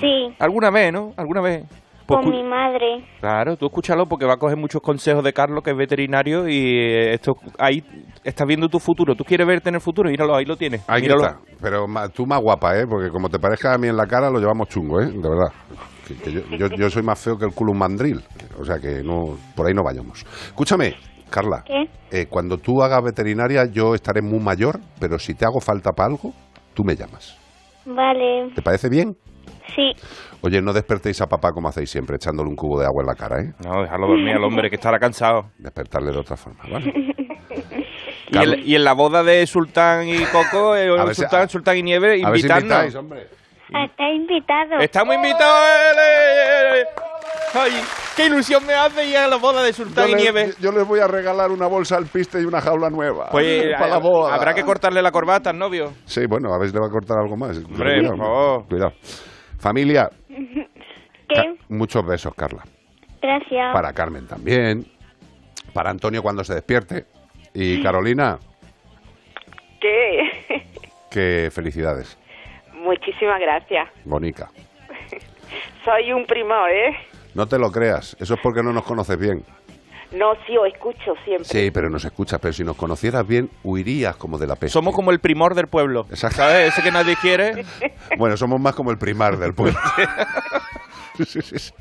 Sí. 0.00 0.32
¿Alguna 0.38 0.70
vez, 0.70 0.92
no? 0.92 1.12
¿Alguna 1.16 1.40
vez? 1.40 1.64
Pues 2.06 2.20
Con 2.20 2.30
mi 2.30 2.44
madre. 2.44 3.04
Claro, 3.18 3.56
tú 3.56 3.66
escúchalo 3.66 4.06
porque 4.06 4.26
va 4.26 4.34
a 4.34 4.36
coger 4.36 4.56
muchos 4.56 4.80
consejos 4.80 5.24
de 5.24 5.32
Carlos, 5.32 5.64
que 5.64 5.70
es 5.72 5.76
veterinario, 5.76 6.48
y 6.48 6.54
eh, 6.78 7.14
esto 7.14 7.36
ahí 7.58 7.82
estás 8.22 8.46
viendo 8.46 8.68
tu 8.68 8.78
futuro. 8.78 9.16
¿Tú 9.16 9.24
quieres 9.24 9.44
verte 9.44 9.70
en 9.70 9.74
el 9.74 9.80
futuro? 9.80 10.08
Míralo, 10.08 10.36
ahí 10.36 10.44
lo 10.44 10.56
tienes. 10.56 10.82
Ahí 10.86 11.02
Míralo. 11.02 11.24
está. 11.26 11.40
Pero 11.60 11.84
tú 12.14 12.24
más 12.26 12.40
guapa, 12.40 12.78
¿eh? 12.78 12.86
Porque 12.86 13.10
como 13.10 13.28
te 13.28 13.40
parezca 13.40 13.74
a 13.74 13.78
mí 13.78 13.88
en 13.88 13.96
la 13.96 14.06
cara, 14.06 14.30
lo 14.30 14.38
llevamos 14.38 14.68
chungo, 14.68 15.00
¿eh? 15.00 15.06
De 15.06 15.28
verdad. 15.28 15.50
Que- 16.06 16.14
que 16.14 16.30
yo, 16.30 16.42
yo- 16.56 16.68
yo 16.76 16.90
soy 16.90 17.02
más 17.02 17.18
feo 17.18 17.36
que 17.36 17.44
el 17.46 17.52
culo 17.52 17.72
un 17.72 17.78
mandril. 17.78 18.22
O 18.60 18.64
sea 18.64 18.78
que 18.78 19.02
no, 19.02 19.36
por 19.56 19.66
ahí 19.66 19.74
no 19.74 19.82
vayamos. 19.82 20.24
Escúchame, 20.46 20.94
Carla. 21.30 21.62
¿Qué? 21.66 21.88
eh, 22.10 22.26
cuando 22.28 22.56
tú 22.58 22.82
hagas 22.82 23.02
veterinaria, 23.02 23.64
yo 23.70 23.94
estaré 23.94 24.22
muy 24.22 24.38
mayor, 24.40 24.78
pero 25.00 25.18
si 25.18 25.34
te 25.34 25.44
hago 25.44 25.60
falta 25.60 25.92
para 25.92 26.08
algo, 26.10 26.32
tú 26.74 26.84
me 26.84 26.94
llamas. 26.94 27.36
Vale. 27.84 28.50
¿Te 28.54 28.62
parece 28.62 28.88
bien? 28.88 29.16
Sí. 29.74 29.92
Oye, 30.42 30.60
no 30.62 30.72
despertéis 30.72 31.20
a 31.20 31.26
papá 31.26 31.50
como 31.52 31.68
hacéis 31.68 31.90
siempre, 31.90 32.16
echándole 32.16 32.48
un 32.48 32.56
cubo 32.56 32.78
de 32.80 32.86
agua 32.86 33.02
en 33.02 33.06
la 33.06 33.14
cara, 33.14 33.40
¿eh? 33.42 33.52
No, 33.64 33.82
dejarlo 33.82 34.06
dormir 34.08 34.34
al 34.36 34.44
hombre, 34.44 34.68
que 34.70 34.76
estará 34.76 34.98
cansado. 34.98 35.50
Despertarle 35.58 36.12
de 36.12 36.18
otra 36.18 36.36
forma, 36.36 36.60
¿vale? 36.70 36.92
Y, 38.28 38.38
en- 38.38 38.68
y 38.68 38.74
en 38.74 38.82
la 38.82 38.92
boda 38.92 39.22
de 39.22 39.46
Sultán 39.46 40.08
y 40.08 40.18
Coco, 40.24 40.74
eh, 40.76 40.88
A 40.98 41.04
ver 41.04 41.14
si- 41.14 41.22
Sultán, 41.22 41.48
Sultán 41.48 41.76
y 41.76 41.82
Nieve, 41.84 42.08
ver 42.08 42.40
si 42.40 42.46
invitáis, 42.48 42.94
hombre. 42.96 43.28
Está 43.68 44.10
invitado. 44.10 44.78
Estamos 44.80 45.14
invitados. 45.14 45.60
eh, 45.60 45.92
eh, 45.96 46.80
eh. 46.80 46.84
Ay, 47.58 47.72
qué 48.16 48.26
ilusión 48.26 48.66
me 48.66 48.74
hace 48.74 49.06
ir 49.06 49.16
a 49.16 49.26
la 49.28 49.36
boda 49.36 49.62
de 49.62 49.72
Sultán 49.72 50.08
y 50.08 50.12
Yo 50.12 50.16
Nieve. 50.18 50.46
les, 50.48 50.58
yo 50.58 50.72
les 50.72 50.86
voy 50.86 51.00
a 51.00 51.06
regalar 51.06 51.50
una 51.50 51.66
bolsa 51.66 51.96
al 51.96 52.06
piste 52.06 52.40
y 52.40 52.44
una 52.44 52.60
jaula 52.60 52.90
nueva. 52.90 53.28
Pues 53.30 53.66
para 53.78 53.88
la 53.88 53.98
boda. 53.98 54.34
habrá 54.34 54.52
que 54.54 54.62
cortarle 54.62 55.00
la 55.00 55.10
corbata 55.10 55.50
al 55.50 55.58
novio. 55.58 55.92
Sí, 56.04 56.26
bueno, 56.28 56.52
a 56.52 56.58
ver 56.58 56.68
si 56.68 56.74
le 56.74 56.80
va 56.80 56.86
a 56.86 56.90
cortar 56.90 57.16
algo 57.18 57.36
más. 57.36 57.56
Hombre, 57.58 57.76
Cuidado, 57.98 58.08
por 58.16 58.18
favor. 58.18 58.66
Cuidado. 58.68 58.92
Familia, 59.58 60.08
¿Qué? 61.28 61.54
Muchos 61.70 62.04
besos, 62.06 62.32
Carla. 62.34 62.62
Gracias. 63.20 63.72
Para 63.72 63.92
Carmen 63.92 64.26
también. 64.26 64.84
Para 65.72 65.90
Antonio 65.90 66.22
cuando 66.22 66.44
se 66.44 66.54
despierte. 66.54 67.06
Y 67.54 67.82
Carolina, 67.82 68.38
¿Qué? 69.80 70.20
que 71.10 71.48
felicidades. 71.50 72.18
Muchísimas 72.74 73.40
gracias. 73.40 73.88
Bonica. 74.04 74.48
Soy 75.84 76.12
un 76.12 76.24
primo, 76.26 76.54
¿eh? 76.68 76.94
No 77.36 77.46
te 77.46 77.58
lo 77.58 77.70
creas, 77.70 78.16
eso 78.18 78.32
es 78.32 78.40
porque 78.42 78.62
no 78.62 78.72
nos 78.72 78.82
conoces 78.84 79.18
bien. 79.18 79.44
No, 80.12 80.32
sí, 80.46 80.56
os 80.56 80.72
escucho 80.72 81.12
siempre. 81.22 81.44
Sí, 81.44 81.70
pero 81.70 81.90
nos 81.90 82.02
escuchas, 82.02 82.40
pero 82.40 82.54
si 82.54 82.64
nos 82.64 82.76
conocieras 82.76 83.26
bien, 83.26 83.50
huirías 83.62 84.16
como 84.16 84.38
de 84.38 84.46
la 84.46 84.54
peste. 84.54 84.72
Somos 84.72 84.94
como 84.94 85.10
el 85.10 85.20
primor 85.20 85.54
del 85.54 85.66
pueblo. 85.66 86.06
¿Sabes? 86.14 86.72
Ese 86.72 86.82
que 86.82 86.90
nadie 86.90 87.14
quiere. 87.20 87.66
Bueno, 88.18 88.38
somos 88.38 88.58
más 88.58 88.74
como 88.74 88.90
el 88.90 88.96
primar 88.96 89.36
del 89.36 89.52
pueblo. 89.52 89.78
Sí, 91.16 91.40
sí, 91.40 91.58
sí. 91.58 91.72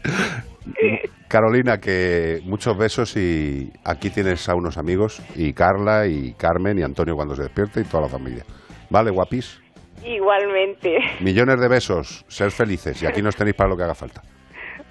Carolina, 1.28 1.78
que 1.78 2.40
muchos 2.46 2.78
besos 2.78 3.18
y 3.18 3.70
aquí 3.84 4.10
tienes 4.10 4.48
a 4.48 4.56
unos 4.56 4.78
amigos, 4.78 5.22
y 5.36 5.52
Carla, 5.52 6.08
y 6.08 6.34
Carmen, 6.36 6.80
y 6.80 6.84
Antonio 6.84 7.16
cuando 7.16 7.36
se 7.36 7.44
despierte, 7.44 7.82
y 7.82 7.84
toda 7.84 8.04
la 8.04 8.10
familia. 8.10 8.46
¿Vale, 8.90 9.12
guapis? 9.12 9.60
Igualmente. 10.06 11.00
Millones 11.20 11.60
de 11.60 11.68
besos, 11.68 12.24
ser 12.30 12.50
felices, 12.52 13.04
y 13.04 13.08
aquí 13.08 13.22
nos 13.22 13.36
tenéis 13.36 13.58
para 13.58 13.70
lo 13.72 13.76
que 13.76 13.84
haga 13.84 13.94
falta. 13.94 14.22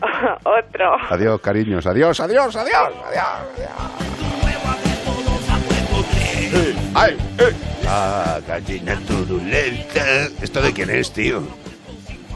Otro. 0.44 0.97
Adiós, 1.10 1.40
cariños, 1.40 1.86
adiós, 1.86 2.18
adiós, 2.20 2.55
adiós, 2.56 2.93
adiós. 3.06 3.28
Eh, 6.56 6.74
¡Ay! 6.94 7.16
eh. 7.39 7.52
La 7.85 8.40
gallina 8.47 8.98
turulenta. 9.06 10.05
¿Esto 10.40 10.62
de 10.62 10.72
quién 10.72 10.90
es, 10.90 11.12
tío? 11.12 11.43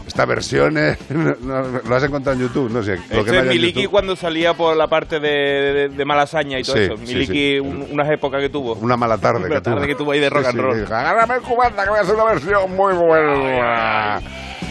Esta 0.07 0.24
versión 0.27 0.77
eh, 0.78 0.97
no- 1.11 1.36
no- 1.40 1.81
lo 1.86 1.95
has 1.97 2.03
encontrado 2.03 2.36
en 2.39 2.47
YouTube, 2.49 2.70
no 2.70 2.82
sé. 2.82 2.97
Lo 2.97 3.03
Esto 3.03 3.24
que 3.24 3.31
no 3.32 3.36
es 3.39 3.43
en 3.45 3.49
Miliki 3.49 3.82
YouTube. 3.82 3.90
cuando 3.90 4.16
salía 4.16 4.55
por 4.55 4.77
la 4.77 4.89
parte 4.89 5.20
de, 5.20 5.28
de- 5.28 5.89
de 5.90 6.05
Malasaña 6.05 6.59
y 6.59 6.62
todo 6.65 6.77
Sí, 6.77 6.82
eso. 6.82 6.97
sí, 6.97 7.05
Miliki, 7.15 7.32
sí. 7.55 7.61
un- 7.61 7.86
unas 7.93 8.11
épocas 8.11 8.40
que 8.40 8.49
tuvo. 8.49 8.74
Una 8.74 8.97
mala 8.97 9.19
tarde 9.19 9.47
Una 9.47 9.55
que 9.57 9.61
tuvo. 9.61 9.74
tarde 9.74 9.86
que 9.86 9.95
tuvo 9.95 10.12
ahí 10.12 10.20
de 10.20 10.31
rock 10.31 10.43
Sí, 10.43 10.49
and 10.49 10.57
sí, 10.57 10.62
roll. 10.62 10.85
Agárrame 10.93 11.35
el 11.35 11.43
cubata 11.43 11.85
que 11.85 11.90
voy 11.90 11.99
a 11.99 12.03
hacer 12.03 12.15
una 12.15 12.24
versión 12.24 12.74
muy 12.77 12.95
buena. 12.95 14.20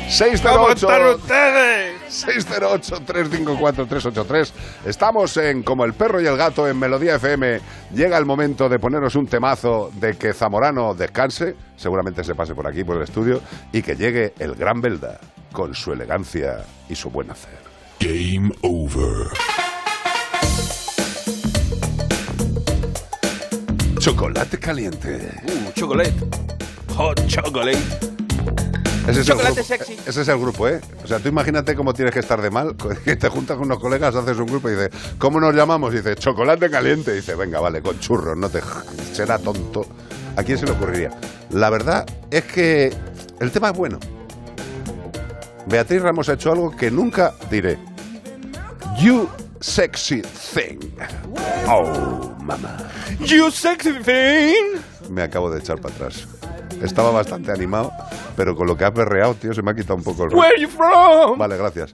¿Cómo 0.07 0.15
608 0.15 0.71
están 0.71 1.03
ustedes? 1.15 1.99
608-354-383. 2.07 4.51
Estamos 4.85 5.35
en 5.35 5.63
Como 5.63 5.84
el 5.84 5.93
perro 5.93 6.21
y 6.21 6.25
el 6.25 6.38
gato 6.38 6.65
en 6.65 6.79
Melodía 6.79 7.15
FM. 7.15 7.59
Llega 7.93 8.17
el 8.17 8.25
momento 8.25 8.69
de 8.69 8.79
ponernos 8.79 9.15
un 9.15 9.27
temazo 9.27 9.91
de 9.95 10.15
que 10.15 10.31
Zamorano 10.31 10.93
descanse, 10.93 11.57
seguramente 11.75 12.23
se 12.23 12.35
pase 12.35 12.55
por 12.55 12.67
aquí, 12.67 12.85
por 12.85 12.95
el 12.95 13.03
estudio, 13.03 13.41
y 13.73 13.81
que 13.81 13.97
llegue 13.97 14.34
el 14.39 14.55
gran 14.55 14.79
Belda 14.79 15.19
con 15.51 15.75
su 15.75 15.91
elegancia 15.91 16.63
y 16.88 16.95
su 16.95 17.09
buen 17.09 17.29
hacer. 17.29 17.59
Game 17.99 18.49
over. 18.61 19.27
Chocolate 23.99 24.57
caliente. 24.57 25.34
Uh, 25.43 25.69
chocolate. 25.73 26.15
Hot 26.95 27.27
chocolate. 27.27 28.07
Ese 29.07 29.11
es, 29.11 29.17
el 29.17 29.25
Chocolate 29.25 29.55
grupo, 29.55 29.67
sexy. 29.67 29.97
ese 30.05 30.21
es 30.21 30.27
el 30.27 30.38
grupo, 30.38 30.67
¿eh? 30.67 30.81
O 31.03 31.07
sea, 31.07 31.19
tú 31.19 31.29
imagínate 31.29 31.75
cómo 31.75 31.93
tienes 31.93 32.13
que 32.13 32.19
estar 32.19 32.41
de 32.41 32.49
mal, 32.49 32.75
que 33.05 33.15
te 33.15 33.29
juntas 33.29 33.55
con 33.55 33.65
unos 33.65 33.79
colegas, 33.79 34.13
haces 34.15 34.38
un 34.38 34.47
grupo 34.47 34.67
y 34.69 34.73
dices, 34.73 34.89
¿cómo 35.17 35.39
nos 35.39 35.55
llamamos? 35.55 35.93
Y 35.93 35.97
dice, 35.97 36.15
chocolate 36.15 36.69
caliente. 36.69 37.11
Y 37.13 37.15
dice, 37.17 37.35
venga, 37.35 37.59
vale, 37.59 37.81
con 37.81 37.97
churros, 37.99 38.38
no 38.38 38.49
te... 38.49 38.61
Será 39.13 39.39
tonto. 39.39 39.85
¿A 40.35 40.43
quién 40.43 40.57
se 40.57 40.65
le 40.65 40.73
ocurriría? 40.73 41.11
La 41.51 41.69
verdad 41.69 42.05
es 42.29 42.43
que 42.43 42.93
el 43.39 43.51
tema 43.51 43.69
es 43.69 43.77
bueno. 43.77 43.97
Beatriz 45.67 46.01
Ramos 46.01 46.29
ha 46.29 46.34
hecho 46.34 46.51
algo 46.51 46.75
que 46.75 46.91
nunca 46.91 47.34
diré. 47.49 47.77
You 48.99 49.29
sexy 49.59 50.21
thing. 50.21 50.79
Oh, 51.67 52.35
mamá. 52.41 52.77
You 53.19 53.51
sexy 53.51 53.93
thing. 54.03 54.81
Me 55.09 55.23
acabo 55.23 55.49
de 55.49 55.59
echar 55.59 55.79
para 55.79 55.93
atrás. 55.95 56.27
Estaba 56.82 57.12
bastante 57.12 57.52
animado, 57.52 57.91
pero 58.36 58.56
con 58.56 58.68
lo 58.68 58.78
que 58.78 58.86
has 58.86 58.94
berreado, 58.94 59.34
tío, 59.36 59.54
se 59.54 59.62
me 59.62 59.72
ha 59.72 59.76
quitado 59.76 59.95
un 59.95 60.04
poco 60.04 60.26
el. 60.26 60.34
Where 60.34 60.60
you 60.62 60.68
from? 60.70 61.38
Vale, 61.38 61.58
gracias. 61.58 61.94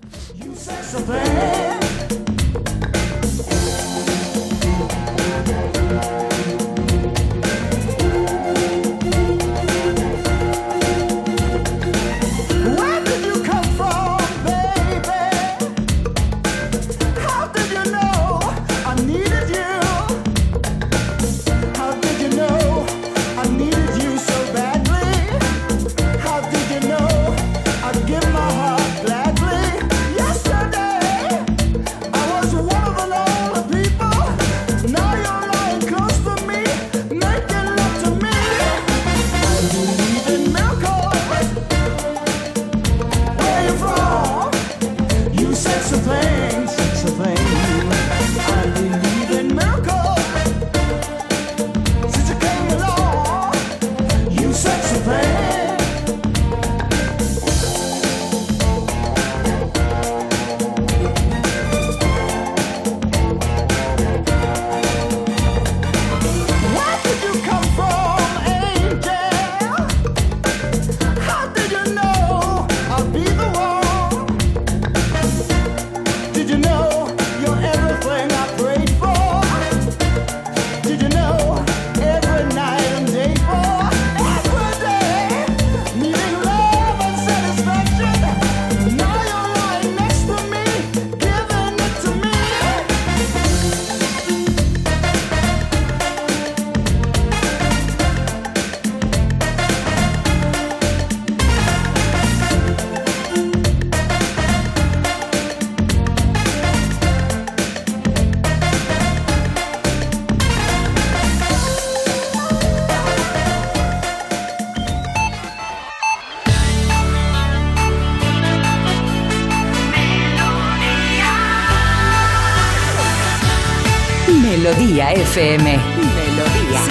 FM. 125.35 125.65
Melodía. 125.65 126.81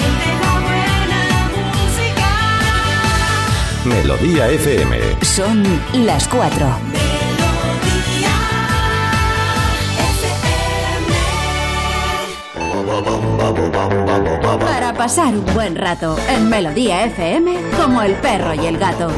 Melodía 3.85 4.49
FM. 4.49 4.99
Son 5.21 5.63
las 6.05 6.27
cuatro. 6.27 6.67
Ba, 12.85 12.99
ba, 12.99 13.87
bam, 14.41 14.59
Para 14.59 14.93
pasar 14.93 15.33
un 15.33 15.45
buen 15.53 15.77
rato 15.77 16.17
en 16.27 16.49
Melodía 16.49 17.05
FM 17.05 17.61
como 17.77 18.01
el 18.01 18.13
perro 18.15 18.53
y 18.55 18.65
el 18.65 18.77
gato. 18.77 19.09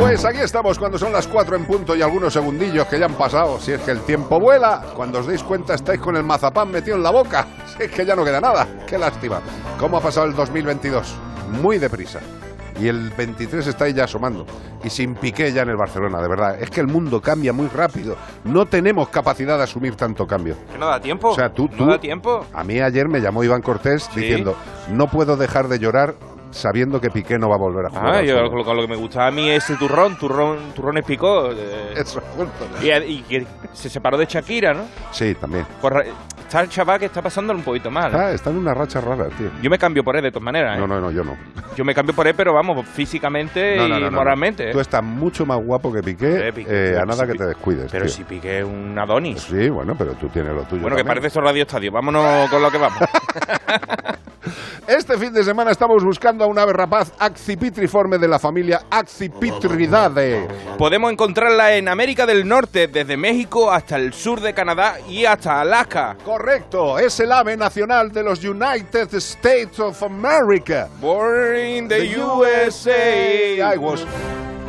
Pues 0.00 0.24
aquí 0.24 0.40
estamos 0.40 0.78
cuando 0.78 0.98
son 0.98 1.12
las 1.12 1.26
4 1.26 1.54
en 1.54 1.64
punto 1.64 1.94
y 1.94 2.02
algunos 2.02 2.32
segundillos 2.32 2.86
que 2.86 2.98
ya 2.98 3.06
han 3.06 3.14
pasado. 3.14 3.60
Si 3.60 3.72
es 3.72 3.80
que 3.82 3.90
el 3.90 4.00
tiempo 4.00 4.40
vuela, 4.40 4.82
cuando 4.94 5.18
os 5.20 5.26
deis 5.26 5.42
cuenta 5.44 5.74
estáis 5.74 6.00
con 6.00 6.16
el 6.16 6.24
mazapán 6.24 6.70
metido 6.70 6.96
en 6.96 7.02
la 7.02 7.10
boca. 7.10 7.46
Es 7.84 7.90
que 7.90 8.04
ya 8.04 8.16
no 8.16 8.24
queda 8.24 8.40
nada. 8.40 8.66
Qué 8.86 8.98
lástima. 8.98 9.40
¿Cómo 9.78 9.98
ha 9.98 10.00
pasado 10.00 10.26
el 10.26 10.34
2022? 10.34 11.14
Muy 11.62 11.78
deprisa. 11.78 12.20
Y 12.80 12.86
el 12.86 13.10
23 13.10 13.66
está 13.66 13.86
ahí 13.86 13.92
ya 13.92 14.04
asomando. 14.04 14.46
Y 14.84 14.90
sin 14.90 15.16
piqué 15.16 15.52
ya 15.52 15.62
en 15.62 15.70
el 15.70 15.76
Barcelona, 15.76 16.20
de 16.22 16.28
verdad. 16.28 16.60
Es 16.62 16.70
que 16.70 16.80
el 16.80 16.86
mundo 16.86 17.20
cambia 17.20 17.52
muy 17.52 17.66
rápido. 17.66 18.16
No 18.44 18.66
tenemos 18.66 19.08
capacidad 19.08 19.56
de 19.58 19.64
asumir 19.64 19.96
tanto 19.96 20.26
cambio. 20.28 20.54
Que 20.72 20.78
no 20.78 20.86
da 20.86 21.00
tiempo. 21.00 21.30
O 21.30 21.34
sea, 21.34 21.52
tú, 21.52 21.68
tú- 21.68 21.84
No 21.84 21.90
da 21.92 21.98
tiempo. 21.98 22.46
A 22.52 22.62
mí 22.62 22.78
ayer 22.80 23.08
me 23.08 23.20
llamó 23.20 23.42
Iván 23.42 23.62
Cortés 23.62 24.08
diciendo, 24.14 24.54
no 24.90 25.08
puedo 25.08 25.36
dejar 25.36 25.66
de 25.66 25.80
llorar 25.80 26.14
sabiendo 26.50 27.00
que 27.00 27.10
Piqué 27.10 27.36
no 27.38 27.48
va 27.48 27.56
a 27.56 27.58
volver 27.58 27.86
a 27.86 27.90
jugar. 27.90 28.14
Ah, 28.14 28.22
yo, 28.22 28.36
fútbol". 28.48 28.76
lo, 28.76 28.82
que 28.82 28.88
me 28.88 28.96
gustaba 28.96 29.26
a 29.26 29.30
mí 29.32 29.50
es 29.50 29.68
el 29.70 29.78
turrón, 29.78 30.16
turrón, 30.16 30.72
turrones 30.74 31.04
picó. 31.04 31.50
eh, 31.52 31.94
Eso, 31.96 32.22
y, 32.80 32.90
y 32.90 33.22
que 33.22 33.46
se 33.72 33.90
separó 33.90 34.16
de 34.16 34.26
Shakira, 34.26 34.72
¿no? 34.72 34.84
Sí, 35.10 35.34
también. 35.34 35.66
Por 35.82 36.04
está 36.48 36.62
el 36.62 36.68
chaval 36.70 36.98
que 36.98 37.04
está 37.04 37.20
pasándolo 37.20 37.58
un 37.58 37.64
poquito 37.64 37.90
mal. 37.90 38.10
Ah, 38.14 38.32
está 38.32 38.48
en 38.50 38.56
una 38.56 38.72
racha 38.72 39.00
rara, 39.00 39.26
tío. 39.36 39.50
Yo 39.62 39.68
me 39.70 39.78
cambio 39.78 40.02
por 40.02 40.16
él 40.16 40.22
de 40.22 40.30
todas 40.30 40.44
maneras. 40.44 40.76
¿eh? 40.76 40.80
No, 40.80 40.86
no, 40.86 40.98
no, 41.00 41.10
yo 41.10 41.22
no. 41.22 41.36
Yo 41.76 41.84
me 41.84 41.94
cambio 41.94 42.14
por 42.14 42.26
él, 42.26 42.34
pero 42.34 42.54
vamos, 42.54 42.86
físicamente 42.88 43.76
No, 43.76 43.86
no, 43.86 43.98
y 43.98 44.00
no, 44.00 44.10
no, 44.10 44.16
moralmente. 44.16 44.70
¿eh? 44.70 44.72
Tú 44.72 44.80
estás 44.80 45.02
mucho 45.04 45.44
más 45.44 45.58
guapo 45.62 45.92
que 45.92 46.02
Piqué, 46.02 46.48
Eh, 46.48 46.52
Piqué, 46.52 46.92
eh, 46.92 46.98
a 46.98 47.04
nada 47.04 47.24
si 47.26 47.32
que 47.32 47.38
te 47.38 47.46
descuides. 47.46 47.92
Pero 47.92 48.06
tío. 48.06 48.14
si 48.14 48.24
Piqué 48.24 48.60
es 48.60 48.64
un 48.64 48.98
Adonis. 48.98 49.42
Sí, 49.42 49.68
bueno, 49.68 49.94
pero 49.96 50.14
tú 50.14 50.28
tienes 50.28 50.52
lo 50.54 50.62
tuyo. 50.62 50.80
Bueno, 50.82 50.96
que 50.96 51.02
también. 51.02 51.06
parece 51.06 51.26
eso 51.28 51.40
Radio 51.40 51.62
Estadio. 51.62 51.92
Vámonos 51.92 52.48
con 52.50 52.62
lo 52.62 52.70
que 52.70 52.78
vamos. 52.78 52.98
Este 54.86 55.18
fin 55.18 55.32
de 55.32 55.44
semana 55.44 55.70
estamos 55.70 56.02
buscando 56.04 56.44
a 56.44 56.46
un 56.46 56.58
ave 56.58 56.72
rapaz 56.72 57.12
accipitriforme 57.18 58.18
de 58.18 58.28
la 58.28 58.38
familia 58.38 58.82
Accipitridae. 58.90 60.48
Podemos 60.78 61.12
encontrarla 61.12 61.76
en 61.76 61.88
América 61.88 62.24
del 62.24 62.46
Norte, 62.46 62.88
desde 62.88 63.16
México 63.16 63.70
hasta 63.70 63.96
el 63.96 64.12
sur 64.12 64.40
de 64.40 64.54
Canadá 64.54 64.96
y 65.08 65.24
hasta 65.24 65.60
Alaska. 65.60 66.16
Correcto, 66.24 66.98
es 66.98 67.18
el 67.20 67.32
ave 67.32 67.56
nacional 67.56 68.12
de 68.12 68.22
los 68.22 68.42
United 68.44 69.12
States 69.14 69.78
of 69.78 70.02
America. 70.02 70.88
Born 71.00 71.58
in 71.58 71.88
the 71.88 72.16
USA. 72.16 73.74
I 73.74 73.76
was 73.76 74.06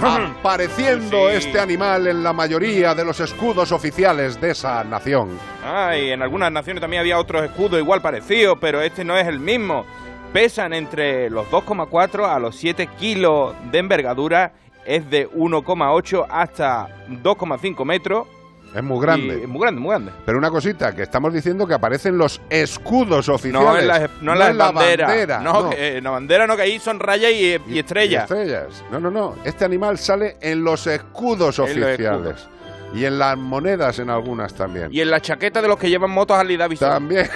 apareciendo 0.01 1.29
este 1.29 1.59
animal 1.59 2.07
en 2.07 2.23
la 2.23 2.33
mayoría 2.33 2.95
de 2.95 3.03
los 3.03 3.19
escudos 3.19 3.71
oficiales 3.71 4.39
de 4.39 4.51
esa 4.51 4.83
nación. 4.83 5.37
Ah, 5.63 5.97
y 5.97 6.11
en 6.11 6.21
algunas 6.21 6.51
naciones 6.51 6.81
también 6.81 7.01
había 7.01 7.19
otros 7.19 7.43
escudos 7.43 7.79
igual 7.79 8.01
parecidos, 8.01 8.57
pero 8.59 8.81
este 8.81 9.03
no 9.03 9.17
es 9.17 9.27
el 9.27 9.39
mismo. 9.39 9.85
Pesan 10.33 10.73
entre 10.73 11.29
los 11.29 11.47
2,4 11.47 12.29
a 12.29 12.39
los 12.39 12.55
7 12.55 12.87
kilos 12.99 13.55
de 13.71 13.79
envergadura, 13.79 14.53
es 14.85 15.09
de 15.09 15.29
1,8 15.29 16.25
hasta 16.29 16.87
2,5 17.09 17.85
metros. 17.85 18.27
Es 18.73 18.83
muy 18.83 19.01
grande. 19.01 19.41
Y 19.43 19.47
muy 19.47 19.61
grande, 19.61 19.81
muy 19.81 19.89
grande. 19.89 20.11
Pero 20.25 20.37
una 20.37 20.49
cosita, 20.51 20.93
que 20.95 21.01
estamos 21.03 21.33
diciendo 21.33 21.65
que 21.65 21.73
aparecen 21.73 22.17
los 22.17 22.39
escudos 22.49 23.27
oficiales. 23.29 23.67
No 23.67 23.77
en 23.77 23.87
las, 23.87 24.09
no 24.21 24.35
las 24.35 24.49
en 24.51 24.57
la 24.57 24.71
bandera, 24.71 25.39
no, 25.39 25.63
no. 25.63 25.69
que, 25.71 25.75
eh, 25.75 25.97
en 25.97 26.03
la 26.03 26.09
bandera 26.11 26.45
no, 26.47 26.55
que 26.55 26.61
ahí 26.61 26.79
son 26.79 26.99
rayas 26.99 27.31
y, 27.31 27.57
y 27.67 27.79
estrellas. 27.79 28.29
Y 28.29 28.33
estrellas. 28.33 28.83
No, 28.91 28.99
no, 28.99 29.09
no. 29.09 29.35
Este 29.43 29.65
animal 29.65 29.97
sale 29.97 30.37
en 30.41 30.63
los 30.63 30.85
escudos 30.87 31.57
En 31.59 31.65
los 31.79 31.89
oficiales. 31.89 32.47
Y 32.93 33.05
en 33.05 33.19
las 33.19 33.37
monedas 33.37 33.99
en 33.99 34.09
algunas 34.09 34.53
también. 34.53 34.89
Y 34.91 35.01
en 35.01 35.11
la 35.11 35.19
chaqueta 35.19 35.61
de 35.61 35.67
los 35.67 35.77
que 35.77 35.89
llevan 35.89 36.11
motos 36.11 36.37
Harley 36.37 36.57
Davidson. 36.57 36.89
También. 36.89 37.27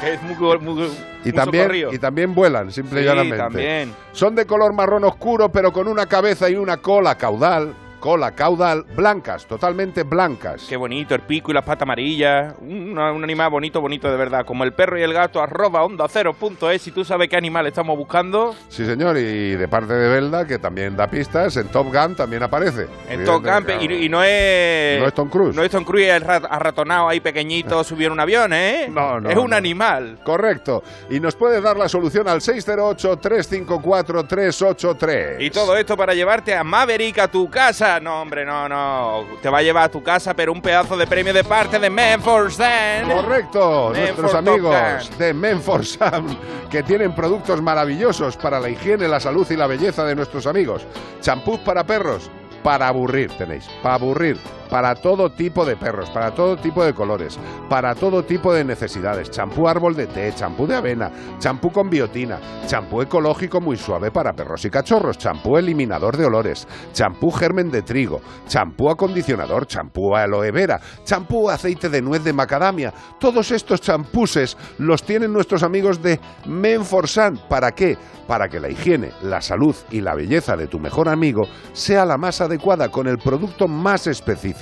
Que 0.00 0.14
es 0.14 0.22
muy, 0.22 0.34
muy, 0.36 0.58
muy 0.58 0.90
Y 1.26 1.32
también, 1.32 1.64
socorrido. 1.64 1.92
y 1.92 1.98
también 1.98 2.34
vuelan, 2.34 2.72
simple 2.72 3.00
y 3.00 3.02
Sí, 3.02 3.08
llanamente. 3.08 3.36
también. 3.36 3.94
Son 4.12 4.34
de 4.34 4.46
color 4.46 4.72
marrón 4.72 5.04
oscuro, 5.04 5.50
pero 5.52 5.72
con 5.72 5.86
una 5.88 6.06
cabeza 6.06 6.48
y 6.48 6.54
una 6.56 6.78
cola 6.78 7.16
caudal, 7.18 7.74
cola 8.00 8.32
caudal, 8.34 8.84
blancas, 8.96 9.46
totalmente 9.46 10.02
blancas. 10.02 10.64
Qué 10.68 10.76
bonito, 10.76 11.14
el 11.14 11.20
pico 11.20 11.50
y 11.50 11.54
las 11.54 11.64
patas 11.64 11.82
amarillas. 11.82 12.54
Un, 12.60 12.98
un 12.98 13.22
animal 13.24 13.50
bonito, 13.50 13.80
bonito 13.80 14.10
de 14.10 14.16
verdad. 14.16 14.44
Como 14.46 14.64
el 14.64 14.72
perro 14.72 14.98
y 14.98 15.02
el 15.02 15.12
gato, 15.12 15.40
arroba 15.42 15.82
onda 15.84 16.06
cero 16.08 16.32
punto 16.32 16.70
es. 16.70 16.80
Si 16.82 16.90
tú 16.90 17.04
sabes 17.04 17.28
qué 17.28 17.36
animal 17.36 17.66
estamos 17.66 17.96
buscando, 17.96 18.54
Sí, 18.68 18.84
señor, 18.86 19.16
y 19.18 19.54
de 19.56 19.68
parte 19.68 19.92
de 19.92 20.08
Belda, 20.08 20.46
que 20.46 20.58
también 20.58 20.96
da 20.96 21.06
pistas, 21.08 21.56
en 21.58 21.68
Top 21.68 21.92
Gun 21.92 22.14
también 22.16 22.42
aparece. 22.42 22.86
en 23.08 23.24
todo 23.24 23.42
campo. 23.42 23.70
Y, 23.80 24.06
y 24.06 24.08
no 24.08 24.22
es. 24.24 24.98
No 25.00 25.06
es 25.06 25.14
Tom 25.14 25.28
Cruise. 25.28 25.54
No 25.54 25.62
es 25.62 25.70
Tom 25.70 25.84
Cruise 25.84 26.08
el 26.08 26.22
rat- 26.22 26.46
arratonado 26.50 27.08
ahí 27.08 27.20
pequeñito 27.20 27.84
subió 27.90 28.06
en 28.06 28.12
un 28.14 28.20
avión, 28.20 28.52
¿eh? 28.54 28.88
No, 28.90 29.20
no, 29.20 29.28
Es 29.28 29.36
un 29.36 29.50
no. 29.50 29.56
animal. 29.56 30.18
Correcto. 30.24 30.82
Y 31.10 31.20
nos 31.20 31.36
puedes 31.36 31.62
dar 31.62 31.76
la 31.76 31.88
solución 31.88 32.26
al 32.28 32.40
608-354-383. 32.40 35.36
Y 35.40 35.50
todo 35.50 35.76
esto 35.76 35.96
para 35.96 36.14
llevarte 36.14 36.54
a 36.54 36.64
Maverick 36.64 37.18
a 37.18 37.28
tu 37.28 37.50
casa. 37.50 37.89
No, 37.98 38.22
hombre, 38.22 38.44
no, 38.44 38.68
no. 38.68 39.26
Te 39.42 39.48
va 39.48 39.58
a 39.58 39.62
llevar 39.62 39.84
a 39.84 39.88
tu 39.88 40.02
casa, 40.02 40.34
pero 40.34 40.52
un 40.52 40.60
pedazo 40.60 40.96
de 40.96 41.06
premio 41.06 41.32
de 41.32 41.42
parte 41.42 41.78
de 41.78 41.90
Men 41.90 42.20
for. 42.20 42.50
Correcto, 42.50 43.90
Men 43.92 44.02
nuestros 44.02 44.34
amigos 44.34 45.18
de 45.18 45.34
Menforsam, 45.34 46.36
que 46.70 46.82
tienen 46.82 47.14
productos 47.14 47.60
maravillosos 47.62 48.36
para 48.36 48.60
la 48.60 48.68
higiene, 48.68 49.08
la 49.08 49.20
salud 49.20 49.46
y 49.50 49.56
la 49.56 49.66
belleza 49.66 50.04
de 50.04 50.14
nuestros 50.14 50.46
amigos. 50.46 50.86
Champús 51.20 51.58
para 51.60 51.84
perros, 51.84 52.30
para 52.62 52.88
aburrir 52.88 53.30
tenéis, 53.32 53.68
para 53.82 53.94
aburrir, 53.94 54.38
para 54.70 54.94
todo 54.94 55.30
tipo 55.30 55.64
de 55.64 55.76
perros, 55.76 56.08
para 56.10 56.32
todo 56.32 56.56
tipo 56.56 56.84
de 56.84 56.94
colores, 56.94 57.38
para 57.68 57.94
todo 57.94 58.24
tipo 58.24 58.52
de 58.52 58.64
necesidades. 58.64 59.30
Champú 59.30 59.68
árbol 59.68 59.94
de 59.94 60.06
té, 60.06 60.32
champú 60.34 60.66
de 60.66 60.76
avena, 60.76 61.10
champú 61.38 61.70
con 61.70 61.90
biotina, 61.90 62.38
champú 62.66 63.02
ecológico 63.02 63.60
muy 63.60 63.76
suave 63.76 64.10
para 64.10 64.32
perros 64.32 64.64
y 64.64 64.70
cachorros, 64.70 65.18
champú 65.18 65.56
eliminador 65.56 66.16
de 66.16 66.26
olores, 66.26 66.66
champú 66.92 67.30
germen 67.30 67.70
de 67.70 67.82
trigo, 67.82 68.20
champú 68.46 68.90
acondicionador, 68.90 69.66
champú 69.66 70.14
aloe 70.14 70.50
vera, 70.52 70.80
champú 71.04 71.50
aceite 71.50 71.88
de 71.88 72.00
nuez 72.00 72.22
de 72.22 72.32
macadamia. 72.32 72.92
Todos 73.18 73.50
estos 73.50 73.80
champuses 73.80 74.56
los 74.78 75.02
tienen 75.02 75.32
nuestros 75.32 75.62
amigos 75.62 76.02
de 76.02 76.20
Menforsan. 76.46 77.40
¿Para 77.48 77.72
qué? 77.72 77.98
Para 78.26 78.48
que 78.48 78.60
la 78.60 78.70
higiene, 78.70 79.10
la 79.22 79.40
salud 79.40 79.74
y 79.90 80.00
la 80.00 80.14
belleza 80.14 80.56
de 80.56 80.68
tu 80.68 80.78
mejor 80.78 81.08
amigo 81.08 81.42
sea 81.72 82.04
la 82.04 82.16
más 82.16 82.40
adecuada 82.40 82.88
con 82.88 83.08
el 83.08 83.18
producto 83.18 83.66
más 83.66 84.06
específico. 84.06 84.59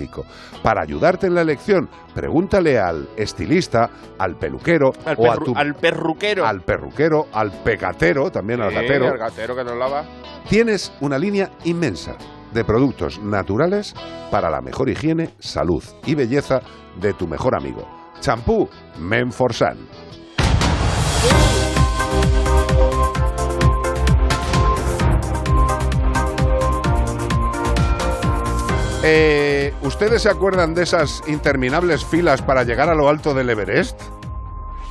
Para 0.62 0.82
ayudarte 0.82 1.26
en 1.26 1.34
la 1.34 1.40
elección, 1.42 1.88
pregúntale 2.14 2.78
al 2.78 3.08
estilista, 3.16 3.90
al 4.18 4.36
peluquero 4.36 4.90
Al, 5.04 5.16
o 5.18 5.30
a 5.30 5.36
perru- 5.36 5.44
tu 5.44 5.52
al 5.56 5.74
perruquero. 5.74 6.46
al 6.46 6.60
perruquero, 6.62 7.26
al 7.32 7.50
pecatero, 7.62 8.30
también 8.30 8.60
al 8.60 8.72
gatero. 8.72 9.08
al 9.08 9.18
gatero 9.18 9.56
que 9.56 9.64
nos 9.64 9.76
lava. 9.76 10.04
Tienes 10.48 10.92
una 11.00 11.18
línea 11.18 11.50
inmensa 11.64 12.16
de 12.52 12.64
productos 12.64 13.18
naturales 13.20 13.94
para 14.30 14.50
la 14.50 14.60
mejor 14.60 14.88
higiene, 14.88 15.30
salud 15.38 15.82
y 16.06 16.14
belleza 16.14 16.60
de 17.00 17.12
tu 17.12 17.26
mejor 17.26 17.54
amigo. 17.56 17.86
Champú 18.20 18.68
Menforsan. 18.98 19.78
Eh, 29.04 29.72
¿Ustedes 29.82 30.22
se 30.22 30.28
acuerdan 30.28 30.74
de 30.74 30.82
esas 30.82 31.22
interminables 31.28 32.04
filas 32.04 32.42
para 32.42 32.64
llegar 32.64 32.88
a 32.88 32.94
lo 32.94 33.08
alto 33.08 33.32
del 33.32 33.48
Everest? 33.50 34.00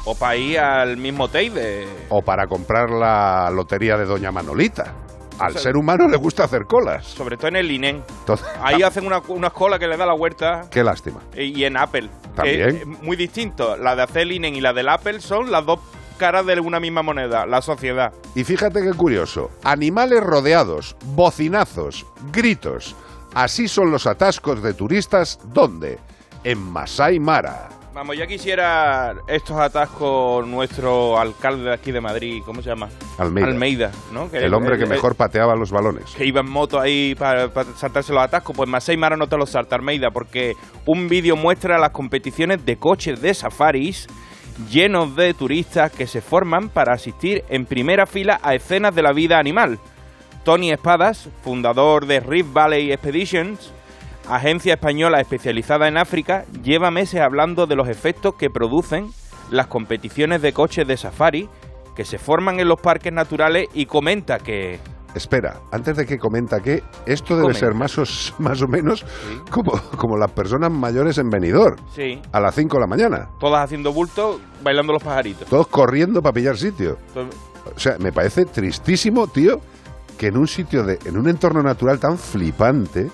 O 0.05 0.15
para 0.15 0.38
ir 0.38 0.59
al 0.59 0.95
mismo 0.95 1.27
Teide. 1.27 1.85
¿O 2.09 2.21
para 2.21 2.47
comprar 2.47 2.89
la 2.89 3.49
lotería 3.53 3.97
de 3.97 4.05
Doña 4.05 4.31
Manolita? 4.31 4.93
Al 5.39 5.49
O 5.49 5.53
sea- 5.53 5.61
ser 5.61 5.75
humano 5.77 6.07
le 6.07 6.15
gusta 6.17 6.45
hacer 6.45 6.63
colas. 6.65 7.05
Sobre 7.05 7.35
todo 7.35 7.49
en 7.49 7.57
el 7.57 7.69
INEN. 7.69 8.01
Entonces- 8.19 8.47
Ahí 8.61 8.81
hacen 8.81 9.05
una, 9.05 9.19
una 9.27 9.49
cola 9.49 9.77
que 9.77 9.88
le 9.88 9.97
da 9.97 10.05
la 10.05 10.15
vuelta. 10.15 10.61
Qué 10.71 10.84
lástima. 10.84 11.19
Y 11.35 11.63
en 11.65 11.75
Apple. 11.77 12.09
También. 12.34 12.69
Que 12.69 12.77
es 12.77 12.88
muy 13.03 13.17
distinto. 13.17 13.75
La 13.75 13.95
de 13.95 14.03
hacer 14.03 14.21
el 14.23 14.31
INEN 14.31 14.55
y 14.55 14.61
la 14.61 14.71
del 14.71 14.88
Apple 14.88 15.19
son 15.19 15.51
las 15.51 15.65
dos 15.65 15.79
caras 16.17 16.45
de 16.45 16.59
una 16.59 16.79
misma 16.79 17.03
moneda, 17.03 17.45
la 17.45 17.61
sociedad. 17.61 18.11
Y 18.34 18.43
fíjate 18.45 18.81
qué 18.81 18.91
curioso, 18.93 19.51
animales 19.63 20.23
rodeados, 20.23 20.95
bocinazos, 21.13 22.07
gritos. 22.31 22.95
Así 23.38 23.68
son 23.68 23.91
los 23.91 24.07
atascos 24.07 24.64
de 24.64 24.73
turistas, 24.73 25.39
¿dónde? 25.53 25.99
En 26.43 26.57
Masai 26.57 27.19
Mara. 27.19 27.69
Vamos, 27.93 28.18
ya 28.18 28.26
quisiera 28.26 29.14
estos 29.27 29.59
atascos 29.59 30.47
nuestro 30.47 31.19
alcalde 31.19 31.65
de 31.65 31.73
aquí 31.76 31.91
de 31.91 32.01
Madrid, 32.01 32.41
¿cómo 32.43 32.64
se 32.64 32.69
llama? 32.69 32.89
Almeida. 33.19 33.91
¿no? 34.11 34.27
El 34.34 34.51
hombre 34.55 34.80
que 34.80 34.88
mejor 34.88 35.14
pateaba 35.15 35.55
los 35.55 35.69
balones. 35.69 36.15
que 36.15 36.26
iba 36.26 36.41
en 36.41 36.49
moto 36.49 36.80
ahí 36.80 37.14
para, 37.14 37.49
para 37.49 37.72
saltarse 37.73 38.11
los 38.11 38.23
atascos, 38.23 38.57
pues 38.57 38.68
Masai 38.68 38.97
Mara 38.97 39.15
no 39.15 39.27
te 39.27 39.38
los 39.38 39.51
salta 39.51 39.76
Almeida, 39.76 40.09
porque 40.11 40.55
un 40.88 41.07
vídeo 41.07 41.35
muestra 41.35 41.77
las 41.77 41.91
competiciones 41.91 42.65
de 42.65 42.77
coches 42.77 43.22
de 43.22 43.35
safaris 43.35 44.07
llenos 44.72 45.15
de 45.15 45.35
turistas 45.35 45.91
que 45.91 46.07
se 46.07 46.22
forman 46.22 46.69
para 46.69 46.93
asistir 46.93 47.43
en 47.49 47.68
primera 47.68 48.07
fila 48.07 48.39
a 48.41 48.55
escenas 48.55 48.95
de 48.95 49.03
la 49.03 49.14
vida 49.14 49.38
animal. 49.38 49.77
Tony 50.48 50.72
Espadas, 50.72 51.28
fundador 51.44 52.06
de 52.06 52.22
Rift 52.22 52.53
Valley 52.53 52.94
Expeditions, 52.94 53.74
agencia 54.30 54.76
española 54.76 55.19
especializada 55.19 55.90
en 55.90 55.98
África, 55.98 56.45
lleva 56.64 56.90
meses 56.90 57.19
hablando 57.19 57.65
de 57.68 57.76
los 57.76 57.90
efectos 57.90 58.36
que 58.36 58.49
producen 58.49 59.07
las 59.52 59.68
competiciones 59.68 60.41
de 60.41 60.53
coches 60.53 60.88
de 60.88 60.95
safari 60.95 61.49
que 61.98 62.06
se 62.06 62.18
forman 62.18 62.61
en 62.61 62.69
los 62.69 62.80
parques 62.80 63.11
naturales 63.11 63.68
y 63.74 63.88
comenta 63.88 64.38
que 64.38 64.80
Espera, 65.14 65.57
antes 65.74 65.98
de 65.98 66.06
que 66.06 66.18
comenta 66.18 66.61
que 66.61 66.82
esto 67.06 67.36
debe 67.36 67.48
Comenta. 67.53 67.60
ser 67.60 67.74
más 67.74 67.98
o, 67.98 68.03
más 68.41 68.61
o 68.61 68.68
menos 68.69 69.06
como, 69.52 69.74
como 69.98 70.15
las 70.15 70.32
personas 70.32 70.72
mayores 70.72 71.18
en 71.18 71.28
Benidorm, 71.30 71.76
sí, 71.94 72.22
a 72.32 72.40
las 72.40 72.56
5 72.56 72.74
de 72.78 72.82
la 72.82 72.88
mañana, 72.88 73.30
todas 73.38 73.65
haciendo 73.65 73.91
bulto, 73.91 74.40
bailando 74.64 74.94
los 74.94 75.03
pajaritos. 75.03 75.49
todos 75.49 75.68
corriendo 75.68 76.22
para 76.22 76.32
pillar 76.32 76.56
sitio. 76.56 76.98
Entonces, 77.10 77.38
O 77.76 77.80
sea, 77.80 77.98
me 77.99 78.14
parece 78.14 78.45
tristísimo, 78.45 79.28
tío, 79.28 79.60
que 80.18 80.27
en 80.27 80.38
un 80.38 80.48
sitio 80.48 80.84
de, 80.84 80.99
en 81.06 81.18
un 81.18 81.30
entorno 81.30 81.61
natural 81.61 81.99
tan 81.99 82.18
flipante 82.18 83.10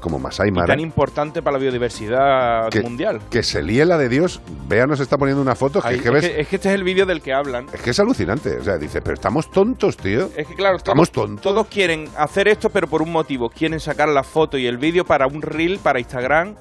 como 0.00 0.18
Masai 0.18 0.48
y 0.48 0.52
Mara, 0.52 0.68
tan 0.68 0.80
importante 0.80 1.42
para 1.42 1.56
la 1.56 1.62
biodiversidad 1.62 2.68
que, 2.70 2.82
mundial. 2.82 3.20
que 3.30 3.42
se 3.42 3.62
líe 3.62 3.84
la 3.84 3.98
de 3.98 4.08
Dios, 4.08 4.40
Bea 4.68 4.86
nos 4.86 5.00
está 5.00 5.18
poniendo 5.18 5.42
una 5.42 5.56
foto 5.56 5.82
que, 5.82 5.94
es, 5.94 6.02
que 6.02 6.08
es, 6.08 6.14
ves, 6.14 6.24
que, 6.24 6.40
es 6.40 6.48
que 6.48 6.56
este 6.56 6.68
es 6.68 6.74
el 6.74 6.84
vídeo 6.84 7.04
del 7.04 7.20
que 7.20 7.32
hablan. 7.32 7.66
es 7.72 7.80
que 7.80 7.90
es 7.90 7.98
alucinante. 7.98 8.58
O 8.58 8.64
sea, 8.64 8.78
dice, 8.78 9.00
pero 9.00 9.14
estamos 9.14 9.50
tontos, 9.50 9.96
tío. 9.96 10.30
Es 10.36 10.46
que 10.46 10.54
claro, 10.54 10.76
Estamos 10.76 11.10
todos, 11.10 11.26
tontos. 11.26 11.42
todos 11.42 11.66
quieren 11.66 12.08
hacer 12.16 12.46
esto, 12.48 12.70
pero 12.70 12.86
por 12.86 13.02
un 13.02 13.10
motivo. 13.10 13.50
Quieren 13.50 13.80
sacar 13.80 14.08
la 14.08 14.22
foto 14.22 14.56
y 14.56 14.66
el 14.66 14.78
vídeo 14.78 15.04
para 15.04 15.26
un 15.26 15.42
reel, 15.42 15.78
para 15.78 15.98
Instagram 15.98 16.54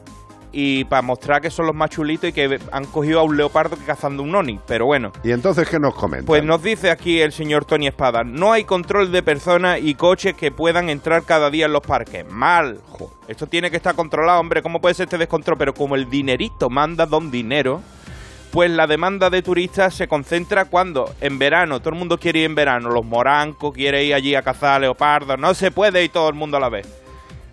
y 0.59 0.85
para 0.85 1.03
mostrar 1.03 1.39
que 1.39 1.51
son 1.51 1.67
los 1.67 1.75
más 1.75 1.91
chulitos 1.91 2.31
y 2.31 2.33
que 2.33 2.59
han 2.71 2.85
cogido 2.85 3.19
a 3.19 3.23
un 3.23 3.37
leopardo 3.37 3.77
que 3.77 3.83
cazando 3.83 4.23
un 4.23 4.33
oni. 4.33 4.59
Pero 4.65 4.87
bueno, 4.87 5.11
Y 5.23 5.31
entonces, 5.31 5.69
¿qué 5.69 5.77
nos 5.77 5.93
comenta? 5.93 6.25
pues 6.25 6.43
nos 6.43 6.63
dice 6.63 6.89
aquí 6.89 7.21
el 7.21 7.31
señor 7.31 7.63
Tony 7.65 7.85
Espada, 7.85 8.23
no 8.23 8.51
hay 8.53 8.63
control 8.63 9.11
de 9.11 9.21
personas 9.21 9.77
y 9.79 9.93
coches 9.93 10.33
que 10.33 10.49
puedan 10.49 10.89
entrar 10.89 11.21
cada 11.25 11.51
día 11.51 11.67
en 11.67 11.73
los 11.73 11.81
parques. 11.81 12.25
Mal. 12.27 12.79
Jo, 12.89 13.11
Esto 13.27 13.45
tiene 13.45 13.69
que 13.69 13.77
estar 13.77 13.93
controlado, 13.93 14.39
hombre. 14.39 14.63
¿Cómo 14.63 14.81
puede 14.81 14.95
ser 14.95 15.03
este 15.03 15.19
descontrol? 15.19 15.59
Pero 15.59 15.75
como 15.75 15.93
el 15.93 16.09
dinerito 16.09 16.71
manda 16.71 17.05
don 17.05 17.29
dinero, 17.29 17.83
pues 18.49 18.71
la 18.71 18.87
demanda 18.87 19.29
de 19.29 19.43
turistas 19.43 19.93
se 19.93 20.07
concentra 20.07 20.65
cuando 20.65 21.13
en 21.21 21.37
verano, 21.37 21.81
todo 21.81 21.91
el 21.91 21.99
mundo 21.99 22.17
quiere 22.17 22.39
ir 22.39 22.45
en 22.45 22.55
verano, 22.55 22.89
los 22.89 23.05
morancos 23.05 23.75
quiere 23.75 24.03
ir 24.05 24.15
allí 24.15 24.33
a 24.33 24.41
cazar 24.41 24.81
leopardos, 24.81 25.37
no 25.37 25.53
se 25.53 25.69
puede 25.69 26.03
ir 26.03 26.11
todo 26.11 26.29
el 26.29 26.33
mundo 26.35 26.57
a 26.57 26.61
la 26.61 26.69
vez. 26.69 26.87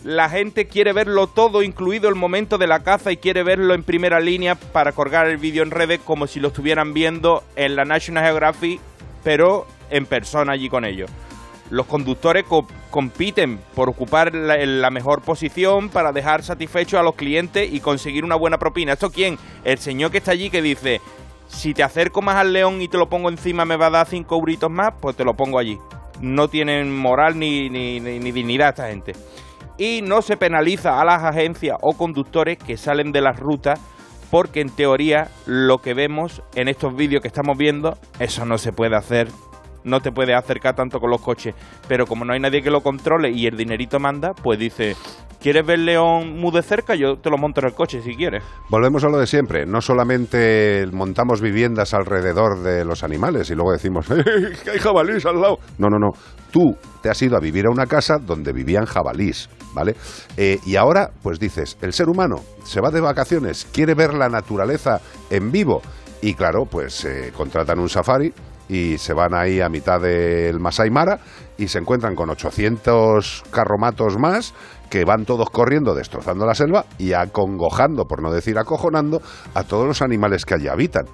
La 0.05 0.29
gente 0.29 0.67
quiere 0.67 0.93
verlo 0.93 1.27
todo, 1.29 1.63
incluido 1.63 2.11
el 2.11 2.15
momento 2.15 2.59
de 2.59 2.67
la 2.67 2.83
caza, 2.83 3.11
y 3.11 3.17
quiere 3.17 3.43
verlo 3.43 3.73
en 3.73 3.83
primera 3.83 4.21
línea 4.21 4.55
para 4.55 4.93
colgar 4.93 5.27
el 5.29 5.39
vídeo 5.39 5.63
en 5.63 5.71
redes 5.71 5.99
como 6.05 6.27
si 6.27 6.41
lo 6.41 6.49
estuvieran 6.49 6.93
viendo 6.93 7.43
en 7.57 7.75
la 7.75 7.87
National 7.87 8.25
Geographic, 8.25 8.81
pero 9.23 9.67
en 9.89 10.05
persona 10.05 10.53
allí 10.53 10.69
con 10.69 10.85
ellos. 10.85 11.11
Los 11.71 11.87
conductores 11.87 12.45
co- 12.45 12.69
compiten 12.91 13.59
por 13.75 13.89
ocupar 13.89 14.35
la, 14.35 14.91
mejor 14.91 15.23
posición 15.23 15.89
para 15.89 16.13
dejar 16.13 16.43
satisfechos 16.43 17.01
a 17.01 17.03
los 17.03 17.15
clientes 17.15 17.73
y 17.73 17.81
conseguir 17.81 18.25
una 18.25 18.35
buena 18.37 18.59
propina. 18.59 18.93
¿Esto 18.93 19.11
quién? 19.11 19.39
El 19.65 19.79
señor 19.79 20.11
que 20.11 20.19
está 20.19 20.33
allí 20.33 20.51
que 20.51 20.61
dice, 20.61 21.01
si 21.49 21.73
te 21.73 21.83
acerco 21.83 22.21
más 22.21 22.37
al 22.37 22.53
león 22.53 22.83
y 22.83 22.89
te 22.89 22.99
lo 22.99 23.09
pongo 23.09 23.31
encima 23.31 23.65
me 23.65 23.77
va 23.77 23.87
a 23.87 23.91
dar 23.91 24.07
cinco 24.07 24.35
euritos 24.37 24.71
más, 24.71 24.93
pues 25.01 25.17
te 25.17 25.25
lo 25.25 25.33
pongo 25.35 25.59
allí. 25.59 25.79
No 26.21 26.49
tienen 26.49 26.95
moral 26.95 27.39
ni, 27.39 27.71
ni, 27.71 27.99
ni- 28.01 28.19
ni 28.19 28.31
dignidad 28.33 28.69
esta 28.69 28.89
gente. 28.89 29.15
Y 29.79 30.03
no 30.03 30.23
se 30.23 30.37
penaliza 30.37 31.01
a 31.01 31.05
las 31.05 31.23
agencias 31.25 31.77
o 31.81 31.95
conductores 31.95 32.59
que 32.59 32.77
salen 32.77 33.13
de 33.13 33.21
las 33.21 33.39
rutas 33.39 33.81
porque 34.31 34.61
en 34.61 34.71
teoría 34.71 35.29
lo 35.47 35.79
que 35.79 35.95
vemos 35.95 36.43
en 36.57 36.69
estos 36.69 36.97
vídeos 36.97 37.23
que 37.23 37.29
estamos 37.29 37.57
viendo, 37.57 37.97
eso 38.19 38.45
no 38.45 38.59
se 38.59 38.73
puede 38.73 38.97
hacer. 38.97 39.29
No 39.85 40.01
te 40.01 40.11
puedes 40.11 40.35
acercar 40.35 40.75
tanto 40.75 40.99
con 40.99 41.11
los 41.11 41.21
coches. 41.21 41.55
Pero 41.87 42.07
como 42.07 42.25
no 42.25 42.33
hay 42.33 42.41
nadie 42.41 42.63
que 42.63 42.71
lo 42.71 42.83
controle 42.83 43.31
y 43.31 43.47
el 43.47 43.57
dinerito 43.57 44.01
manda, 44.01 44.33
pues 44.35 44.59
dice, 44.59 44.97
¿quieres 45.45 45.67
ver 45.67 45.79
león 45.81 46.41
muy 46.41 46.51
de 46.53 46.63
cerca? 46.63 46.95
Yo 46.95 47.17
te 47.17 47.29
lo 47.29 47.37
monto 47.37 47.61
en 47.61 47.67
el 47.67 47.75
coche 47.75 48.01
si 48.01 48.17
quieres. 48.17 48.43
Volvemos 48.71 49.05
a 49.05 49.11
lo 49.11 49.19
de 49.19 49.27
siempre. 49.27 49.67
No 49.67 49.83
solamente 49.83 50.87
montamos 50.91 51.43
viviendas 51.43 51.93
alrededor 51.93 52.63
de 52.63 52.83
los 52.87 53.05
animales 53.05 53.51
y 53.51 53.55
luego 53.55 53.73
decimos, 53.73 54.11
"Eh, 54.11 54.25
que 54.65 54.71
hay 54.71 54.79
jabalís 54.79 55.27
al 55.27 55.43
lado. 55.43 55.59
No, 55.77 55.91
no, 55.91 55.99
no. 55.99 56.13
Tú 56.51 56.75
te 57.03 57.11
has 57.11 57.21
ido 57.21 57.37
a 57.37 57.41
vivir 57.41 57.67
a 57.67 57.71
una 57.71 57.85
casa 57.85 58.17
donde 58.19 58.55
vivían 58.55 58.87
jabalís, 58.87 59.51
¿vale? 59.75 59.95
Eh, 60.39 60.61
y 60.65 60.77
ahora, 60.77 61.11
pues 61.23 61.39
dices, 61.39 61.77
el 61.83 61.93
ser 61.93 62.09
humano 62.09 62.37
se 62.65 62.81
va 62.81 62.91
de 62.91 63.03
vacaciones, 63.03 63.67
quiere 63.71 63.93
ver 63.93 64.15
la 64.15 64.31
naturaleza 64.31 65.03
en 65.29 65.53
vivo. 65.53 65.83
Y 66.23 66.33
claro, 66.33 66.65
pues 66.65 67.05
eh, 67.05 67.33
contratan 67.37 67.79
un 67.81 67.91
safari 67.91 68.33
y 68.67 68.97
se 68.97 69.13
van 69.13 69.35
ahí 69.35 69.61
a 69.61 69.69
mitad 69.69 70.01
del 70.01 70.59
Masai 70.59 70.89
Mara 70.89 71.19
y 71.59 71.69
se 71.69 71.79
encuentran 71.79 72.15
con 72.15 72.31
800 72.31 73.45
carromatos 73.51 74.17
más 74.19 74.55
que 74.95 75.05
van 75.05 75.25
todos 75.25 75.51
corriendo, 75.51 75.93
destrozando 75.93 76.47
la 76.47 76.55
selva 76.55 76.85
y 76.99 77.15
acongojando, 77.15 78.05
por 78.05 78.23
no 78.23 78.31
decir 78.31 78.57
acojonando, 78.59 79.21
a 79.53 79.65
todos 79.65 79.89
los 79.89 80.03
animales 80.03 80.45
que 80.45 80.55
allí 80.55 80.69
habitan. 80.69 81.07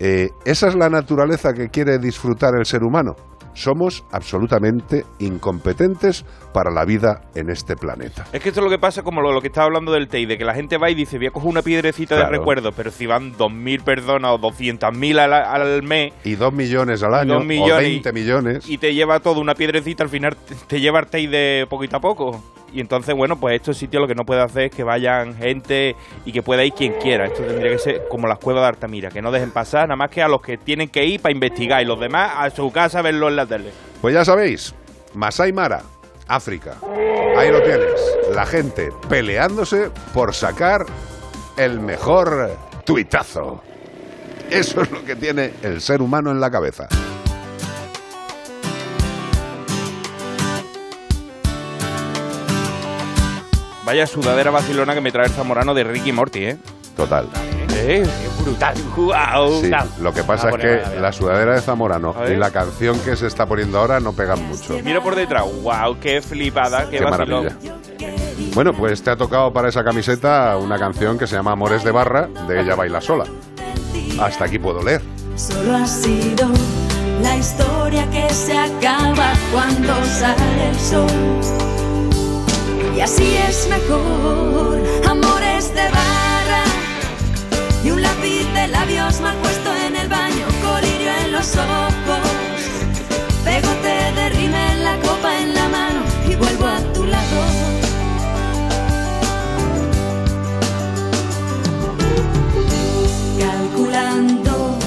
Eh, 0.00 0.30
¿Esa 0.46 0.68
es 0.68 0.74
la 0.74 0.88
naturaleza 0.88 1.52
que 1.52 1.68
quiere 1.68 1.98
disfrutar 1.98 2.54
el 2.58 2.64
ser 2.64 2.82
humano? 2.82 3.12
Somos 3.52 4.04
absolutamente 4.10 5.04
incompetentes 5.18 6.24
para 6.54 6.70
la 6.70 6.84
vida 6.86 7.20
en 7.34 7.50
este 7.50 7.76
planeta. 7.76 8.24
Es 8.32 8.42
que 8.42 8.48
esto 8.48 8.60
es 8.60 8.64
lo 8.64 8.70
que 8.70 8.78
pasa 8.78 9.02
como 9.02 9.20
lo, 9.20 9.32
lo 9.32 9.40
que 9.42 9.48
estaba 9.48 9.66
hablando 9.66 9.92
del 9.92 10.08
TEI, 10.08 10.24
de 10.26 10.38
que 10.38 10.44
la 10.44 10.54
gente 10.54 10.78
va 10.78 10.90
y 10.90 10.94
dice, 10.94 11.18
voy 11.18 11.26
a 11.26 11.30
coger 11.30 11.48
una 11.50 11.62
piedrecita 11.62 12.16
Claro. 12.16 12.32
de 12.32 12.38
recuerdo, 12.38 12.72
pero 12.72 12.90
si 12.90 13.04
van 13.06 13.34
2.000 13.34 13.82
personas 13.82 14.32
o 14.32 14.38
200.000 14.38 15.18
al, 15.18 15.32
al 15.34 15.82
mes 15.82 16.12
Y 16.24 16.36
dos 16.36 16.52
millones 16.54 17.02
al 17.02 17.14
año, 17.14 17.40
millones 17.40 17.72
o 17.72 17.80
y- 17.82 17.90
20 18.02 18.12
millones. 18.12 18.68
y 18.68 18.78
te 18.78 18.94
lleva 18.94 19.20
todo 19.20 19.40
una 19.40 19.54
piedrecita, 19.54 20.04
al 20.04 20.10
final 20.10 20.36
te, 20.36 20.54
te 20.54 20.80
lleva 20.80 21.00
el 21.00 21.06
TEI 21.06 21.26
de 21.26 21.66
poquito 21.68 21.96
a 21.96 22.00
poco. 22.00 22.42
Y 22.76 22.80
entonces, 22.80 23.14
bueno, 23.16 23.36
pues 23.40 23.56
estos 23.56 23.78
sitios 23.78 24.02
lo 24.02 24.06
que 24.06 24.14
no 24.14 24.24
puede 24.24 24.42
hacer 24.42 24.64
es 24.64 24.70
que 24.70 24.84
vayan 24.84 25.34
gente 25.34 25.96
y 26.26 26.32
que 26.32 26.42
pueda 26.42 26.62
ir 26.62 26.74
quien 26.74 26.92
quiera. 27.00 27.24
Esto 27.24 27.42
tendría 27.42 27.72
que 27.72 27.78
ser 27.78 28.02
como 28.06 28.28
las 28.28 28.38
cuevas 28.38 28.64
de 28.64 28.68
Altamira, 28.68 29.08
que 29.08 29.22
no 29.22 29.30
dejen 29.30 29.50
pasar 29.50 29.88
nada 29.88 29.96
más 29.96 30.10
que 30.10 30.20
a 30.20 30.28
los 30.28 30.42
que 30.42 30.58
tienen 30.58 30.90
que 30.90 31.02
ir 31.06 31.22
para 31.22 31.32
investigar 31.32 31.80
y 31.80 31.86
los 31.86 31.98
demás 31.98 32.32
a 32.36 32.50
su 32.50 32.70
casa 32.70 32.98
a 32.98 33.02
verlo 33.02 33.28
en 33.28 33.36
la 33.36 33.46
tele. 33.46 33.72
Pues 34.02 34.12
ya 34.12 34.26
sabéis, 34.26 34.74
Masai 35.14 35.54
Mara, 35.54 35.84
África. 36.28 36.74
Ahí 37.38 37.50
lo 37.50 37.62
tienes. 37.62 37.98
La 38.34 38.44
gente 38.44 38.90
peleándose 39.08 39.90
por 40.12 40.34
sacar 40.34 40.84
el 41.56 41.80
mejor 41.80 42.58
tuitazo. 42.84 43.62
Eso 44.50 44.82
es 44.82 44.90
lo 44.90 45.02
que 45.02 45.16
tiene 45.16 45.54
el 45.62 45.80
ser 45.80 46.02
humano 46.02 46.30
en 46.30 46.40
la 46.40 46.50
cabeza. 46.50 46.88
Vaya 53.86 54.04
sudadera 54.06 54.50
vacilona 54.50 54.94
que 54.94 55.00
me 55.00 55.12
trae 55.12 55.26
el 55.26 55.32
Zamorano 55.32 55.72
de 55.72 55.84
Ricky 55.84 56.10
Morty, 56.10 56.44
¿eh? 56.44 56.58
Total. 56.96 57.28
¿Eh? 57.72 58.02
Qué 58.04 58.42
brutal. 58.42 58.74
Sí, 58.76 59.70
lo 60.02 60.12
que 60.12 60.24
pasa 60.24 60.48
Ah, 60.48 60.50
es 60.50 60.56
que 60.56 61.00
la 61.00 61.12
sudadera 61.12 61.54
de 61.54 61.60
Zamorano 61.60 62.12
y 62.28 62.34
la 62.34 62.50
canción 62.50 62.98
que 63.00 63.14
se 63.14 63.28
está 63.28 63.46
poniendo 63.46 63.78
ahora 63.78 64.00
no 64.00 64.12
pegan 64.12 64.42
mucho. 64.48 64.76
Miro 64.82 65.02
por 65.04 65.14
detrás. 65.14 65.44
¡Wow! 65.62 66.00
¡Qué 66.00 66.20
flipada! 66.20 66.90
¡Qué, 66.90 66.98
Qué 66.98 67.04
maravilla. 67.04 67.56
Bueno, 68.54 68.72
pues 68.72 69.02
te 69.04 69.10
ha 69.10 69.16
tocado 69.16 69.52
para 69.52 69.68
esa 69.68 69.84
camiseta 69.84 70.56
una 70.56 70.78
canción 70.78 71.16
que 71.16 71.28
se 71.28 71.36
llama 71.36 71.52
Amores 71.52 71.84
de 71.84 71.92
Barra, 71.92 72.28
de 72.48 72.62
Ella 72.62 72.74
Baila 72.74 73.00
Sola. 73.00 73.24
Hasta 74.20 74.46
aquí 74.46 74.58
puedo 74.58 74.82
leer. 74.82 75.00
Solo 75.36 75.76
ha 75.76 75.86
sido 75.86 76.48
la 77.22 77.36
historia 77.36 78.04
que 78.10 78.28
se 78.34 78.56
acaba 78.58 79.32
cuando 79.52 79.94
sale 80.06 80.70
el 80.70 80.76
sol. 80.76 81.75
Y 82.96 83.00
así 83.02 83.36
es 83.48 83.68
mejor, 83.68 84.82
amores 85.06 85.74
de 85.74 85.82
barra. 85.82 86.64
Y 87.84 87.90
un 87.90 88.00
lápiz 88.00 88.44
de 88.54 88.68
labios 88.68 89.20
mal 89.20 89.36
puesto 89.36 89.74
en 89.86 89.96
el 89.96 90.08
baño, 90.08 90.46
colirio 90.62 91.10
en 91.24 91.32
los 91.32 91.54
ojos, 91.56 92.28
pegote 93.44 94.12
de 94.16 94.28
rímel, 94.30 94.82
la 94.82 94.96
copa 95.00 95.38
en 95.38 95.54
la 95.54 95.68
mano 95.68 96.00
y 96.26 96.34
vuelvo 96.36 96.66
a 96.66 96.80
tu 96.94 97.04
lado. 97.04 97.76
calculando 103.38 104.78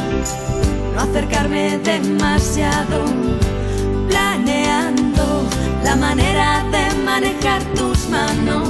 no 0.95 1.01
acercarme 1.01 1.77
demasiado, 1.77 3.05
manera 6.09 6.65
de 6.71 6.85
manejar 7.03 7.61
tus 7.77 8.09
manos. 8.09 8.69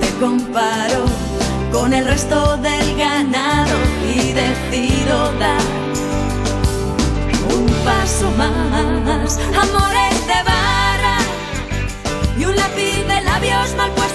Te 0.00 0.08
comparo 0.18 1.04
con 1.70 1.92
el 1.92 2.04
resto 2.04 2.56
del 2.56 2.86
ganado 2.96 3.76
y 4.12 4.32
decido 4.42 5.16
dar 5.44 5.64
un 7.54 7.66
paso 7.86 8.26
más. 8.42 9.38
Amores 9.64 10.16
de 10.30 10.38
barra 10.52 11.18
y 12.38 12.44
un 12.44 12.56
lápiz 12.56 12.98
de 13.10 13.20
labios 13.30 13.68
mal 13.76 13.90
puesto 13.92 14.11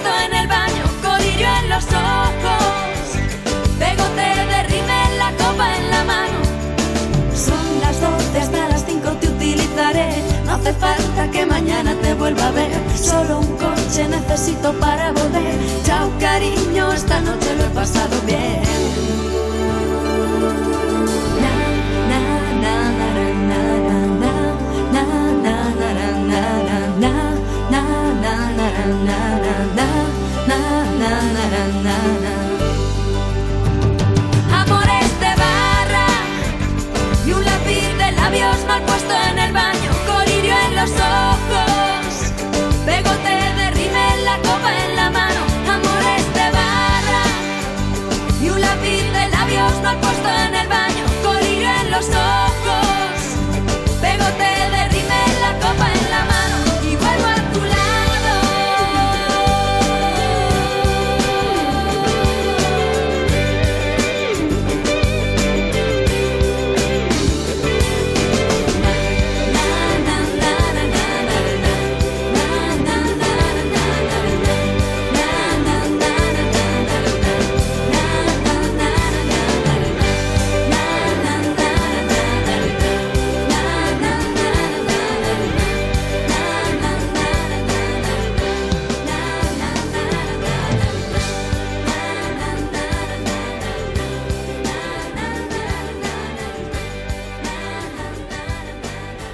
hace 10.68 10.80
falta 10.80 11.32
que 11.32 11.46
mañana 11.46 11.96
te 12.02 12.14
vuelva 12.14 12.48
a 12.48 12.52
ver. 12.52 12.72
Solo 12.98 13.40
un 13.40 13.58
coche 13.58 14.08
necesito 14.10 14.74
para 14.80 15.12
volver. 15.12 15.56
Chao 15.84 16.10
cariño, 16.20 16.92
esta 16.92 17.22
noche 17.22 17.56
lo 17.58 17.66
he 17.66 17.70
pasado 17.70 18.20
bien. 18.26 18.67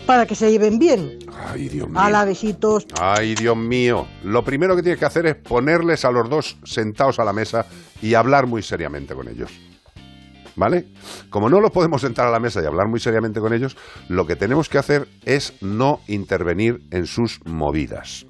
para 0.06 0.26
que 0.26 0.34
se 0.34 0.50
lleven 0.50 0.80
bien. 0.80 1.20
Ay, 1.46 1.68
Dios 1.68 1.90
mío. 1.90 2.00
Ala, 2.00 2.24
besitos. 2.24 2.88
Ay, 3.02 3.36
Dios 3.36 3.58
mío. 3.58 4.08
Lo 4.24 4.46
primero 4.46 4.78
que 4.78 4.82
tienes 4.82 4.98
que 4.98 5.06
hacer 5.06 5.26
es 5.26 5.36
ponerles 5.36 6.06
a 6.06 6.12
los 6.12 6.30
dos 6.30 6.58
sentados 6.64 7.20
a 7.20 7.26
la 7.26 7.34
mesa 7.34 7.66
y 8.02 8.14
hablar 8.14 8.48
muy 8.48 8.64
seriamente 8.64 9.14
con 9.14 9.28
ellos. 9.28 9.52
¿Vale? 10.56 10.88
Como 11.30 11.50
no 11.50 11.60
los 11.60 11.72
podemos 11.72 12.00
sentar 12.00 12.28
a 12.28 12.32
la 12.32 12.40
mesa 12.40 12.64
y 12.64 12.66
hablar 12.66 12.88
muy 12.88 13.02
seriamente 13.02 13.42
con 13.42 13.54
ellos, 13.54 13.76
lo 14.08 14.26
que 14.26 14.38
tenemos 14.38 14.70
que 14.70 14.78
hacer 14.78 15.10
es 15.26 15.54
no 15.62 16.00
intervenir 16.08 16.80
en 16.92 17.06
sus 17.06 17.42
movidas. 17.46 18.26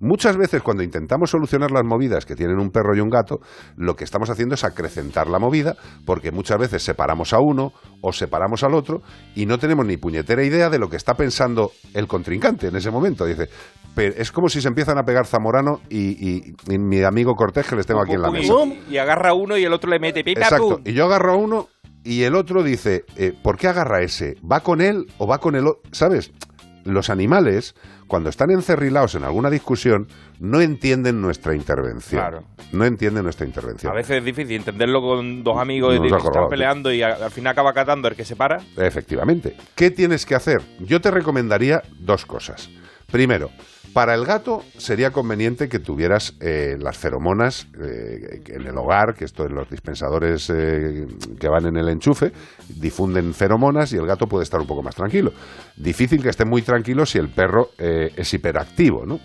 Muchas 0.00 0.36
veces 0.36 0.62
cuando 0.62 0.82
intentamos 0.82 1.30
solucionar 1.30 1.70
las 1.70 1.84
movidas 1.84 2.24
que 2.26 2.34
tienen 2.34 2.58
un 2.58 2.70
perro 2.70 2.96
y 2.96 3.00
un 3.00 3.10
gato, 3.10 3.40
lo 3.76 3.94
que 3.96 4.04
estamos 4.04 4.30
haciendo 4.30 4.54
es 4.54 4.64
acrecentar 4.64 5.28
la 5.28 5.38
movida, 5.38 5.76
porque 6.06 6.32
muchas 6.32 6.58
veces 6.58 6.82
separamos 6.82 7.32
a 7.34 7.38
uno 7.38 7.72
o 8.00 8.12
separamos 8.12 8.64
al 8.64 8.74
otro 8.74 9.02
y 9.34 9.44
no 9.46 9.58
tenemos 9.58 9.84
ni 9.86 9.98
puñetera 9.98 10.42
idea 10.42 10.70
de 10.70 10.78
lo 10.78 10.88
que 10.88 10.96
está 10.96 11.14
pensando 11.14 11.70
el 11.94 12.06
contrincante 12.06 12.68
en 12.68 12.76
ese 12.76 12.90
momento. 12.90 13.26
Dice, 13.26 13.48
pero 13.94 14.14
es 14.16 14.32
como 14.32 14.48
si 14.48 14.60
se 14.62 14.68
empiezan 14.68 14.96
a 14.98 15.02
pegar 15.02 15.26
Zamorano 15.26 15.80
y, 15.90 15.98
y- 16.30 16.54
y 16.68 16.78
mi 16.78 17.02
amigo 17.02 17.34
Cortés 17.34 17.66
que 17.66 17.76
les 17.76 17.86
tengo 17.86 18.00
aquí 18.02 18.14
en 18.14 18.22
la 18.22 18.30
mesa. 18.30 18.52
y, 18.88 18.96
agarra 18.96 19.34
uno 19.34 19.58
y 19.58 19.64
el 19.64 19.72
otro 19.74 19.90
le 19.90 19.98
mete 19.98 20.24
pipa 20.24 20.40
Exacto. 20.40 20.80
Y 20.84 20.94
yo 20.94 21.04
agarro 21.04 21.32
a 21.34 21.36
uno 21.36 21.68
y 22.04 22.22
el 22.22 22.34
otro 22.36 22.62
dice, 22.62 23.04
eh, 23.16 23.34
¿por 23.42 23.58
qué 23.58 23.68
agarra 23.68 24.00
ese? 24.02 24.36
¿Va 24.50 24.60
con 24.60 24.80
él 24.80 25.04
o 25.18 25.26
va 25.26 25.36
con 25.38 25.56
el 25.56 25.66
otro? 25.66 25.82
¿Sabes? 25.92 26.32
Los 26.84 27.10
animales, 27.10 27.74
cuando 28.10 28.28
están 28.28 28.50
encerrilados 28.50 29.14
en 29.14 29.22
alguna 29.22 29.48
discusión, 29.50 30.08
no 30.40 30.60
entienden 30.60 31.22
nuestra 31.22 31.54
intervención. 31.54 32.20
Claro. 32.20 32.42
No 32.72 32.84
entienden 32.84 33.22
nuestra 33.22 33.46
intervención. 33.46 33.92
A 33.92 33.94
veces 33.94 34.18
es 34.18 34.24
difícil 34.24 34.56
entenderlo 34.56 35.00
con 35.00 35.44
dos 35.44 35.56
amigos 35.58 35.94
ha 35.96 36.00
que 36.02 36.08
están 36.08 36.48
peleando 36.48 36.92
y 36.92 37.02
a- 37.02 37.14
al 37.14 37.30
final 37.30 37.52
acaba 37.52 37.72
catando 37.72 38.08
el 38.08 38.16
que 38.16 38.24
se 38.24 38.34
para. 38.34 38.58
Efectivamente. 38.76 39.54
¿Qué 39.76 39.92
tienes 39.92 40.26
que 40.26 40.34
hacer? 40.34 40.60
Yo 40.80 41.00
te 41.00 41.12
recomendaría 41.12 41.84
dos 42.00 42.26
cosas. 42.26 42.68
Primero, 43.12 43.50
para 43.92 44.14
el 44.14 44.24
gato 44.24 44.62
sería 44.76 45.10
conveniente 45.10 45.68
que 45.68 45.78
tuvieras 45.78 46.34
eh, 46.40 46.76
las 46.78 46.96
feromonas 46.96 47.66
eh, 47.80 48.42
en 48.46 48.66
el 48.66 48.76
hogar, 48.76 49.14
que 49.14 49.24
esto 49.24 49.44
en 49.44 49.54
los 49.54 49.68
dispensadores 49.68 50.50
eh, 50.50 51.06
que 51.38 51.48
van 51.48 51.66
en 51.66 51.76
el 51.76 51.88
enchufe, 51.88 52.32
difunden 52.68 53.34
feromonas 53.34 53.92
y 53.92 53.96
el 53.96 54.06
gato 54.06 54.26
puede 54.26 54.44
estar 54.44 54.60
un 54.60 54.66
poco 54.66 54.82
más 54.82 54.94
tranquilo. 54.94 55.32
Difícil 55.76 56.22
que 56.22 56.28
esté 56.28 56.44
muy 56.44 56.62
tranquilo 56.62 57.06
si 57.06 57.18
el 57.18 57.28
perro 57.28 57.70
eh, 57.78 58.12
es 58.16 58.32
hiperactivo, 58.34 59.04
¿no? 59.06 59.20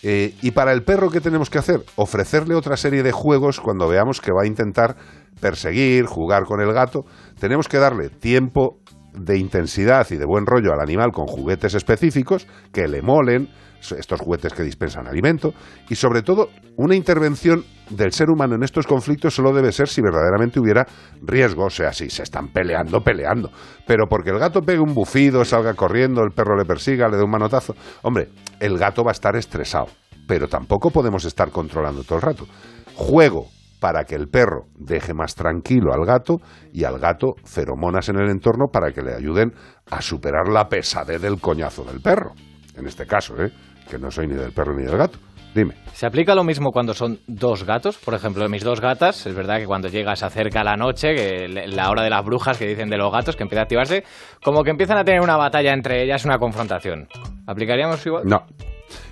Y 0.00 0.52
para 0.52 0.72
el 0.72 0.84
perro, 0.84 1.10
¿qué 1.10 1.20
tenemos 1.20 1.50
que 1.50 1.58
hacer? 1.58 1.82
Ofrecerle 1.96 2.54
otra 2.54 2.76
serie 2.76 3.02
de 3.02 3.10
juegos 3.10 3.60
cuando 3.60 3.88
veamos 3.88 4.20
que 4.20 4.30
va 4.30 4.42
a 4.44 4.46
intentar 4.46 4.96
perseguir, 5.40 6.06
jugar 6.06 6.44
con 6.44 6.60
el 6.60 6.72
gato. 6.72 7.04
Tenemos 7.40 7.66
que 7.66 7.78
darle 7.78 8.08
tiempo 8.08 8.78
de 9.12 9.38
intensidad 9.38 10.06
y 10.10 10.16
de 10.16 10.24
buen 10.24 10.46
rollo 10.46 10.72
al 10.72 10.80
animal 10.80 11.10
con 11.12 11.26
juguetes 11.26 11.74
específicos 11.74 12.46
que 12.72 12.86
le 12.86 13.02
molen, 13.02 13.48
estos 13.80 14.20
juguetes 14.20 14.52
que 14.52 14.62
dispensan 14.62 15.06
alimento, 15.06 15.54
y 15.88 15.94
sobre 15.94 16.22
todo 16.22 16.50
una 16.76 16.94
intervención 16.94 17.64
del 17.90 18.12
ser 18.12 18.30
humano 18.30 18.54
en 18.54 18.62
estos 18.62 18.86
conflictos 18.86 19.34
solo 19.34 19.52
debe 19.52 19.72
ser 19.72 19.88
si 19.88 20.02
verdaderamente 20.02 20.60
hubiera 20.60 20.86
riesgo, 21.22 21.64
o 21.64 21.70
sea, 21.70 21.92
si 21.92 22.10
se 22.10 22.22
están 22.22 22.48
peleando, 22.48 23.02
peleando. 23.02 23.50
Pero 23.86 24.06
porque 24.08 24.30
el 24.30 24.38
gato 24.38 24.62
pegue 24.62 24.80
un 24.80 24.94
bufido, 24.94 25.44
salga 25.44 25.74
corriendo, 25.74 26.22
el 26.22 26.32
perro 26.32 26.56
le 26.56 26.64
persiga, 26.64 27.08
le 27.08 27.16
dé 27.16 27.22
un 27.22 27.30
manotazo, 27.30 27.74
hombre, 28.02 28.28
el 28.60 28.78
gato 28.78 29.04
va 29.04 29.10
a 29.10 29.12
estar 29.12 29.36
estresado, 29.36 29.86
pero 30.26 30.48
tampoco 30.48 30.90
podemos 30.90 31.24
estar 31.24 31.50
controlando 31.50 32.04
todo 32.04 32.16
el 32.16 32.22
rato. 32.22 32.46
Juego 32.94 33.46
para 33.80 34.04
que 34.04 34.14
el 34.14 34.28
perro 34.28 34.66
deje 34.74 35.14
más 35.14 35.34
tranquilo 35.34 35.92
al 35.92 36.04
gato 36.04 36.40
y 36.72 36.84
al 36.84 36.98
gato 36.98 37.34
feromonas 37.44 38.08
en 38.08 38.16
el 38.18 38.28
entorno 38.28 38.66
para 38.72 38.92
que 38.92 39.02
le 39.02 39.14
ayuden 39.14 39.52
a 39.90 40.02
superar 40.02 40.48
la 40.48 40.68
pesadez 40.68 41.20
del 41.20 41.40
coñazo 41.40 41.84
del 41.84 42.00
perro. 42.00 42.32
En 42.76 42.86
este 42.86 43.06
caso, 43.06 43.34
¿eh? 43.42 43.52
Que 43.88 43.98
no 43.98 44.10
soy 44.10 44.26
ni 44.26 44.34
del 44.34 44.52
perro 44.52 44.74
ni 44.76 44.84
del 44.84 44.96
gato. 44.96 45.18
Dime. 45.54 45.74
¿Se 45.94 46.06
aplica 46.06 46.34
lo 46.34 46.44
mismo 46.44 46.70
cuando 46.70 46.92
son 46.92 47.18
dos 47.26 47.64
gatos? 47.64 47.96
Por 47.96 48.14
ejemplo, 48.14 48.46
mis 48.48 48.62
dos 48.62 48.80
gatas, 48.80 49.26
es 49.26 49.34
verdad 49.34 49.58
que 49.58 49.66
cuando 49.66 49.88
llega, 49.88 50.14
se 50.14 50.26
acerca 50.26 50.62
la 50.62 50.76
noche, 50.76 51.14
que 51.14 51.48
la 51.48 51.90
hora 51.90 52.02
de 52.02 52.10
las 52.10 52.24
brujas 52.24 52.58
que 52.58 52.66
dicen 52.66 52.90
de 52.90 52.98
los 52.98 53.10
gatos, 53.10 53.34
que 53.34 53.44
empieza 53.44 53.62
a 53.62 53.64
activarse, 53.64 54.04
como 54.44 54.62
que 54.62 54.70
empiezan 54.70 54.98
a 54.98 55.04
tener 55.04 55.22
una 55.22 55.36
batalla 55.36 55.72
entre 55.72 56.04
ellas, 56.04 56.24
una 56.26 56.38
confrontación. 56.38 57.08
¿Aplicaríamos 57.46 58.04
igual? 58.06 58.24
No. 58.26 58.44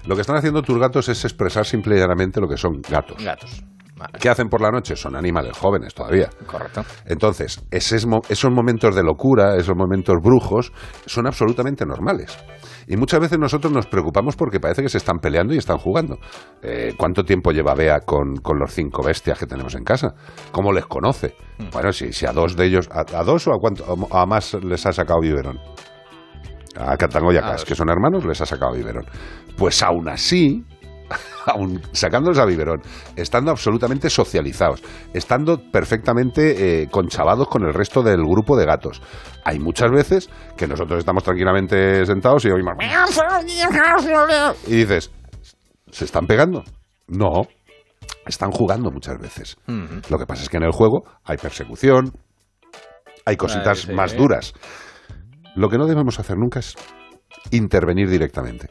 Lo 0.06 0.14
que 0.14 0.20
están 0.20 0.36
haciendo 0.36 0.62
tus 0.62 0.78
gatos 0.78 1.08
es 1.08 1.24
expresar 1.24 1.64
simple 1.64 1.96
y 1.96 2.00
llanamente 2.00 2.40
lo 2.40 2.48
que 2.48 2.56
son 2.56 2.82
gatos. 2.88 3.22
Gatos. 3.24 3.64
¿Qué 4.20 4.28
hacen 4.28 4.50
por 4.50 4.60
la 4.60 4.70
noche? 4.70 4.94
Son 4.94 5.16
animales 5.16 5.56
jóvenes 5.56 5.94
todavía. 5.94 6.28
Correcto. 6.46 6.84
Entonces, 7.06 7.64
esos 7.70 8.50
momentos 8.50 8.94
de 8.94 9.02
locura, 9.02 9.56
esos 9.56 9.74
momentos 9.74 10.16
brujos, 10.22 10.70
son 11.06 11.26
absolutamente 11.26 11.86
normales. 11.86 12.36
Y 12.86 12.96
muchas 12.96 13.20
veces 13.20 13.38
nosotros 13.38 13.72
nos 13.72 13.86
preocupamos 13.86 14.36
porque 14.36 14.60
parece 14.60 14.82
que 14.82 14.88
se 14.88 14.98
están 14.98 15.18
peleando 15.18 15.54
y 15.54 15.58
están 15.58 15.78
jugando. 15.78 16.18
Eh, 16.62 16.94
¿Cuánto 16.96 17.24
tiempo 17.24 17.50
lleva 17.50 17.74
Bea 17.74 18.00
con, 18.00 18.36
con 18.36 18.58
los 18.58 18.72
cinco 18.72 19.02
bestias 19.04 19.38
que 19.38 19.46
tenemos 19.46 19.74
en 19.74 19.84
casa? 19.84 20.14
¿Cómo 20.52 20.72
les 20.72 20.86
conoce? 20.86 21.34
Bueno, 21.72 21.92
si, 21.92 22.12
si 22.12 22.26
a 22.26 22.32
dos 22.32 22.56
de 22.56 22.66
ellos, 22.66 22.88
a, 22.92 23.00
a 23.18 23.24
dos 23.24 23.46
o 23.48 23.52
a, 23.52 23.58
cuánto, 23.58 23.84
a 24.10 24.26
más 24.26 24.54
les 24.54 24.86
ha 24.86 24.92
sacado 24.92 25.20
biberón. 25.20 25.58
A 26.78 26.96
Catango 26.96 27.32
y 27.32 27.38
a 27.38 27.40
Cas, 27.40 27.64
que 27.64 27.74
son 27.74 27.88
hermanos, 27.88 28.24
les 28.24 28.40
ha 28.40 28.46
sacado 28.46 28.72
biberón. 28.74 29.06
Pues 29.56 29.82
aún 29.82 30.08
así, 30.08 30.64
aún 31.46 31.80
sacándoles 31.92 32.38
a 32.38 32.44
biberón, 32.44 32.82
estando 33.16 33.50
absolutamente 33.50 34.10
socializados, 34.10 34.82
estando 35.12 35.58
perfectamente 35.70 36.82
eh, 36.82 36.88
conchavados 36.90 37.48
con 37.48 37.64
el 37.64 37.74
resto 37.74 38.02
del 38.02 38.22
grupo 38.24 38.56
de 38.56 38.66
gatos. 38.66 39.02
Hay 39.44 39.58
muchas 39.58 39.90
veces 39.90 40.28
que 40.56 40.66
nosotros 40.66 40.98
estamos 40.98 41.22
tranquilamente 41.22 42.04
sentados 42.04 42.44
y 42.44 42.50
oímos... 42.50 42.74
Y 44.66 44.76
dices, 44.76 45.10
¿se 45.90 46.04
están 46.04 46.26
pegando? 46.26 46.64
No, 47.06 47.46
están 48.26 48.50
jugando 48.50 48.90
muchas 48.90 49.18
veces. 49.18 49.56
Lo 50.10 50.18
que 50.18 50.26
pasa 50.26 50.42
es 50.42 50.48
que 50.48 50.56
en 50.56 50.64
el 50.64 50.72
juego 50.72 51.04
hay 51.24 51.36
persecución, 51.36 52.12
hay 53.24 53.36
cositas 53.36 53.80
sí. 53.80 53.92
más 53.92 54.16
duras. 54.16 54.52
Lo 55.54 55.68
que 55.68 55.78
no 55.78 55.86
debemos 55.86 56.18
hacer 56.18 56.36
nunca 56.36 56.60
es 56.60 56.74
intervenir 57.50 58.08
directamente. 58.08 58.68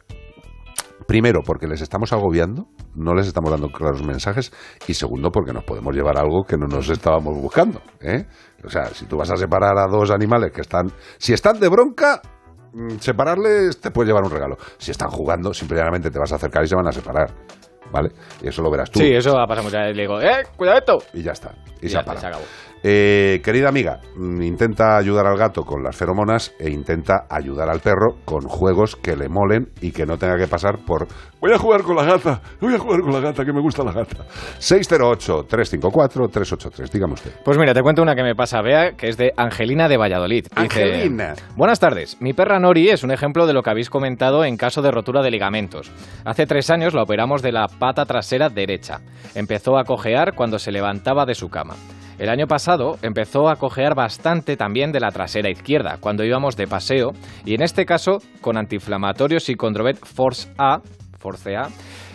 Primero, 1.07 1.41
porque 1.45 1.67
les 1.67 1.81
estamos 1.81 2.13
agobiando, 2.13 2.67
no 2.95 3.13
les 3.13 3.27
estamos 3.27 3.51
dando 3.51 3.69
claros 3.69 4.03
mensajes. 4.03 4.51
Y 4.87 4.93
segundo, 4.93 5.29
porque 5.29 5.53
nos 5.53 5.63
podemos 5.63 5.93
llevar 5.93 6.17
algo 6.17 6.43
que 6.43 6.57
no 6.57 6.67
nos 6.67 6.89
estábamos 6.89 7.35
buscando. 7.39 7.81
¿eh? 8.01 8.25
O 8.63 8.69
sea, 8.69 8.85
si 8.85 9.05
tú 9.05 9.17
vas 9.17 9.29
a 9.29 9.35
separar 9.35 9.77
a 9.77 9.87
dos 9.87 10.09
animales 10.09 10.51
que 10.51 10.61
están. 10.61 10.91
Si 11.17 11.33
están 11.33 11.59
de 11.59 11.69
bronca, 11.69 12.21
mm, 12.73 12.97
separarles 12.99 13.79
te 13.79 13.91
puede 13.91 14.07
llevar 14.07 14.23
un 14.23 14.31
regalo. 14.31 14.57
Si 14.77 14.91
están 14.91 15.09
jugando, 15.09 15.53
simplemente 15.53 16.09
te 16.09 16.17
vas 16.17 16.31
a 16.31 16.35
acercar 16.35 16.63
y 16.63 16.67
se 16.67 16.75
van 16.75 16.87
a 16.87 16.91
separar. 16.91 17.31
¿Vale? 17.91 18.09
Y 18.41 18.47
eso 18.47 18.63
lo 18.63 18.71
verás 18.71 18.89
tú. 18.89 18.99
Sí, 18.99 19.13
eso 19.13 19.37
ha 19.37 19.45
pasado 19.45 19.65
muchas 19.65 19.81
veces. 19.81 19.95
Le 19.95 20.01
digo, 20.03 20.19
¡eh, 20.19 20.43
cuidado 20.57 20.79
esto! 20.79 20.97
Y 21.13 21.21
ya 21.21 21.33
está. 21.33 21.53
Y, 21.81 21.85
Y 21.85 21.89
ya 21.89 22.03
se 22.03 22.27
acabó. 22.27 22.43
Eh, 22.87 23.41
querida 23.43 23.67
amiga, 23.67 23.99
mm, 24.15 24.43
intenta 24.43 24.95
ayudar 24.95 25.25
al 25.25 25.39
gato 25.39 25.63
con 25.63 25.81
las 25.81 25.97
feromonas 25.97 26.53
e 26.59 26.69
intenta 26.69 27.25
ayudar 27.31 27.67
al 27.67 27.79
perro 27.79 28.17
con 28.25 28.41
juegos 28.41 28.95
que 28.95 29.15
le 29.15 29.27
molen 29.27 29.69
y 29.81 29.91
que 29.91 30.05
no 30.05 30.19
tenga 30.19 30.37
que 30.37 30.45
pasar 30.45 30.77
por 30.85 31.07
voy 31.41 31.51
a 31.51 31.57
jugar 31.57 31.81
con 31.81 31.95
la 31.95 32.03
gata, 32.03 32.41
voy 32.61 32.75
a 32.75 32.77
jugar 32.77 33.01
con 33.01 33.11
la 33.11 33.21
gata, 33.21 33.43
que 33.43 33.53
me 33.53 33.61
gusta 33.61 33.83
la 33.83 33.91
gata. 33.91 34.25
608-354-383, 34.59 36.91
dígame 36.91 37.13
usted. 37.13 37.31
Pues 37.43 37.57
mira, 37.57 37.73
te 37.73 37.81
cuento 37.81 38.03
una 38.03 38.13
que 38.13 38.21
me 38.21 38.35
pasa, 38.35 38.61
Bea, 38.61 38.91
que 38.91 39.07
es 39.07 39.17
de 39.17 39.33
Angelina 39.35 39.87
de 39.87 39.97
Valladolid. 39.97 40.43
Dice, 40.43 40.83
Angelina. 40.83 41.33
Buenas 41.55 41.79
tardes. 41.79 42.17
Mi 42.19 42.33
perra 42.33 42.59
Nori 42.59 42.89
es 42.89 43.03
un 43.03 43.09
ejemplo 43.09 43.47
de 43.47 43.53
lo 43.53 43.63
que 43.63 43.71
habéis 43.71 43.89
comentado 43.89 44.45
en 44.45 44.57
caso 44.57 44.83
de 44.83 44.91
rotura 44.91 45.23
de 45.23 45.31
ligamentos. 45.31 45.91
Hace 46.23 46.45
tres 46.45 46.69
años 46.69 46.93
la 46.93 47.01
operamos 47.01 47.41
de 47.41 47.51
la 47.51 47.65
pata 47.67 48.05
trasera 48.05 48.49
derecha. 48.49 48.99
Empezó 49.33 49.79
a 49.79 49.85
cojear 49.85 50.35
cuando 50.35 50.59
se 50.59 50.71
levantaba 50.71 51.25
de 51.25 51.33
su 51.33 51.49
cama. 51.49 51.73
El 52.17 52.29
año 52.29 52.47
pasado 52.47 52.97
empezó 53.01 53.49
a 53.49 53.57
cojear 53.57 53.93
bastante 53.93 54.55
también 54.55 54.93
de 54.93 55.01
la 55.01 55.11
trasera 55.11 55.49
izquierda, 55.49 55.97
cuando 55.99 56.23
íbamos 56.23 56.55
de 56.55 56.65
paseo, 56.65 57.11
y 57.43 57.55
en 57.55 57.61
este 57.61 57.85
caso 57.85 58.19
con 58.39 58.57
antiinflamatorios 58.57 59.49
y 59.49 59.55
Condrovet 59.55 59.97
Force 59.97 60.49
A, 60.57 60.79
Force 61.19 61.55
A, 61.57 61.67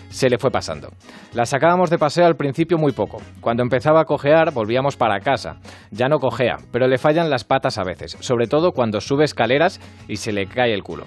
se 0.08 0.30
le 0.30 0.38
fue 0.38 0.50
pasando. 0.50 0.88
La 1.34 1.44
sacábamos 1.44 1.90
de 1.90 1.98
paseo 1.98 2.26
al 2.26 2.36
principio 2.36 2.78
muy 2.78 2.92
poco. 2.92 3.18
Cuando 3.40 3.62
empezaba 3.62 4.00
a 4.00 4.04
cojear, 4.04 4.52
volvíamos 4.52 4.96
para 4.96 5.20
casa. 5.20 5.56
Ya 5.90 6.08
no 6.08 6.18
cojea, 6.18 6.56
pero 6.72 6.88
le 6.88 6.98
fallan 6.98 7.30
las 7.30 7.44
patas 7.44 7.78
a 7.78 7.84
veces, 7.84 8.16
sobre 8.20 8.46
todo 8.46 8.72
cuando 8.72 9.00
sube 9.00 9.24
escaleras 9.24 9.80
y 10.08 10.16
se 10.16 10.32
le 10.32 10.46
cae 10.46 10.74
el 10.74 10.82
culo. 10.82 11.04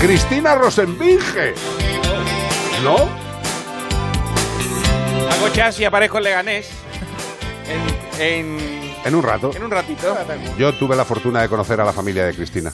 Cristina 0.00 0.54
Rosenbinge. 0.56 1.54
¿No? 2.84 2.96
Hago 5.30 5.48
chas 5.52 5.78
y 5.80 5.84
aparezco 5.84 6.18
en 6.18 6.24
Leganés. 6.24 6.70
En, 7.68 8.20
en, 8.20 8.94
En 9.04 9.14
un 9.14 9.22
rato. 9.22 9.50
en 9.54 9.62
un 9.62 9.70
ratito. 9.70 10.16
Yo 10.58 10.72
tuve 10.74 10.94
la 10.96 11.04
fortuna 11.04 11.42
de 11.42 11.48
conocer 11.48 11.80
a 11.80 11.84
la 11.84 11.92
familia 11.92 12.24
de 12.26 12.34
Cristina. 12.34 12.72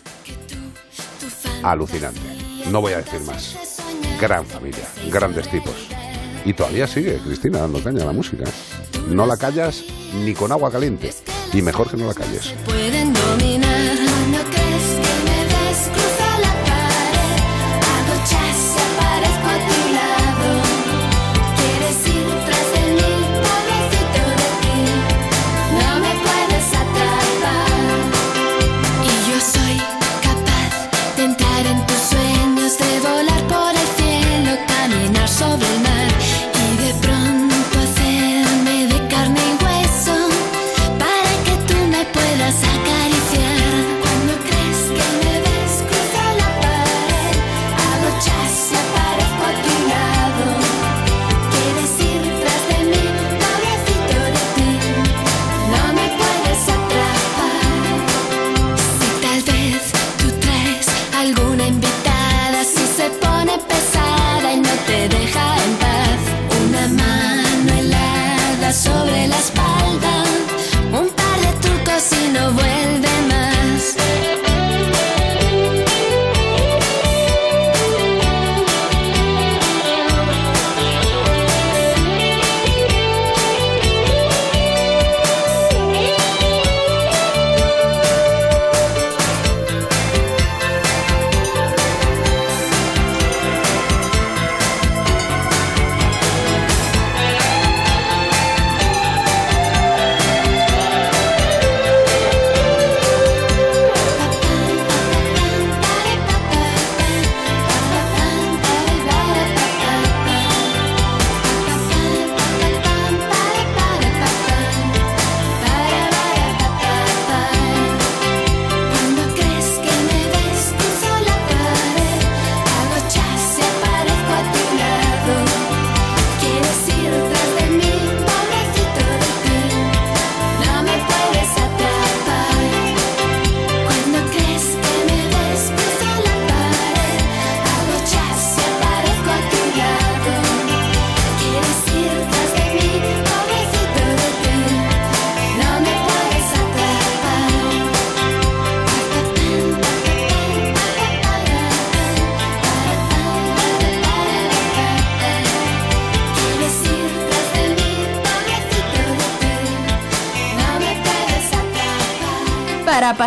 Alucinante. 1.63 2.21
No 2.71 2.81
voy 2.81 2.93
a 2.93 2.99
decir 2.99 3.21
más. 3.21 3.57
Gran 4.21 4.47
familia, 4.47 4.85
grandes 5.11 5.49
tipos. 5.51 5.75
Y 6.45 6.53
todavía 6.55 6.87
sigue 6.87 7.19
Cristina 7.19 7.61
dando 7.61 7.83
caña 7.83 8.03
a 8.03 8.07
la 8.07 8.13
música. 8.13 8.45
No 9.09 9.27
la 9.27 9.37
callas 9.37 9.83
ni 10.25 10.35
con 10.35 10.51
agua 10.53 10.71
caliente. 10.71 11.13
Y 11.53 11.63
mejor 11.63 11.91
que 11.91 11.97
no 11.97 12.07
la 12.07 12.15
calles. 12.15 12.55
pueden 12.65 13.13
dominar. 13.13 14.02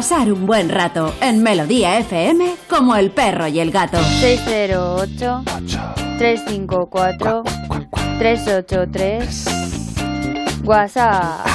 Pasar 0.07 0.31
un 0.31 0.45
buen 0.45 0.69
rato 0.69 1.15
en 1.19 1.41
Melodía 1.41 1.97
FM 1.97 2.57
como 2.69 2.95
el 2.95 3.09
perro 3.09 3.47
y 3.47 3.59
el 3.59 3.71
gato. 3.71 3.97
608 4.19 5.43
354 6.19 7.43
383 8.19 9.45
WhatsApp. 10.63 11.47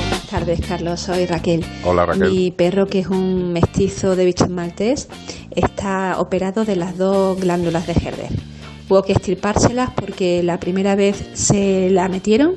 Buenas 0.00 0.26
tardes, 0.28 0.60
Carlos. 0.66 0.98
Soy 0.98 1.26
Raquel. 1.26 1.64
Hola, 1.84 2.06
Raquel. 2.06 2.32
Mi 2.32 2.50
perro, 2.50 2.88
que 2.88 2.98
es 2.98 3.06
un 3.06 3.52
mestizo 3.52 4.16
de 4.16 4.24
bichos 4.24 4.48
maltés, 4.48 5.08
está 5.54 6.18
operado 6.18 6.64
de 6.64 6.74
las 6.74 6.98
dos 6.98 7.38
glándulas 7.40 7.86
de 7.86 7.92
Herder. 7.92 8.32
Hubo 8.88 9.04
que 9.04 9.12
extirpárselas 9.12 9.90
porque 9.90 10.42
la 10.42 10.58
primera 10.58 10.96
vez 10.96 11.24
se 11.34 11.88
la 11.90 12.08
metieron, 12.08 12.56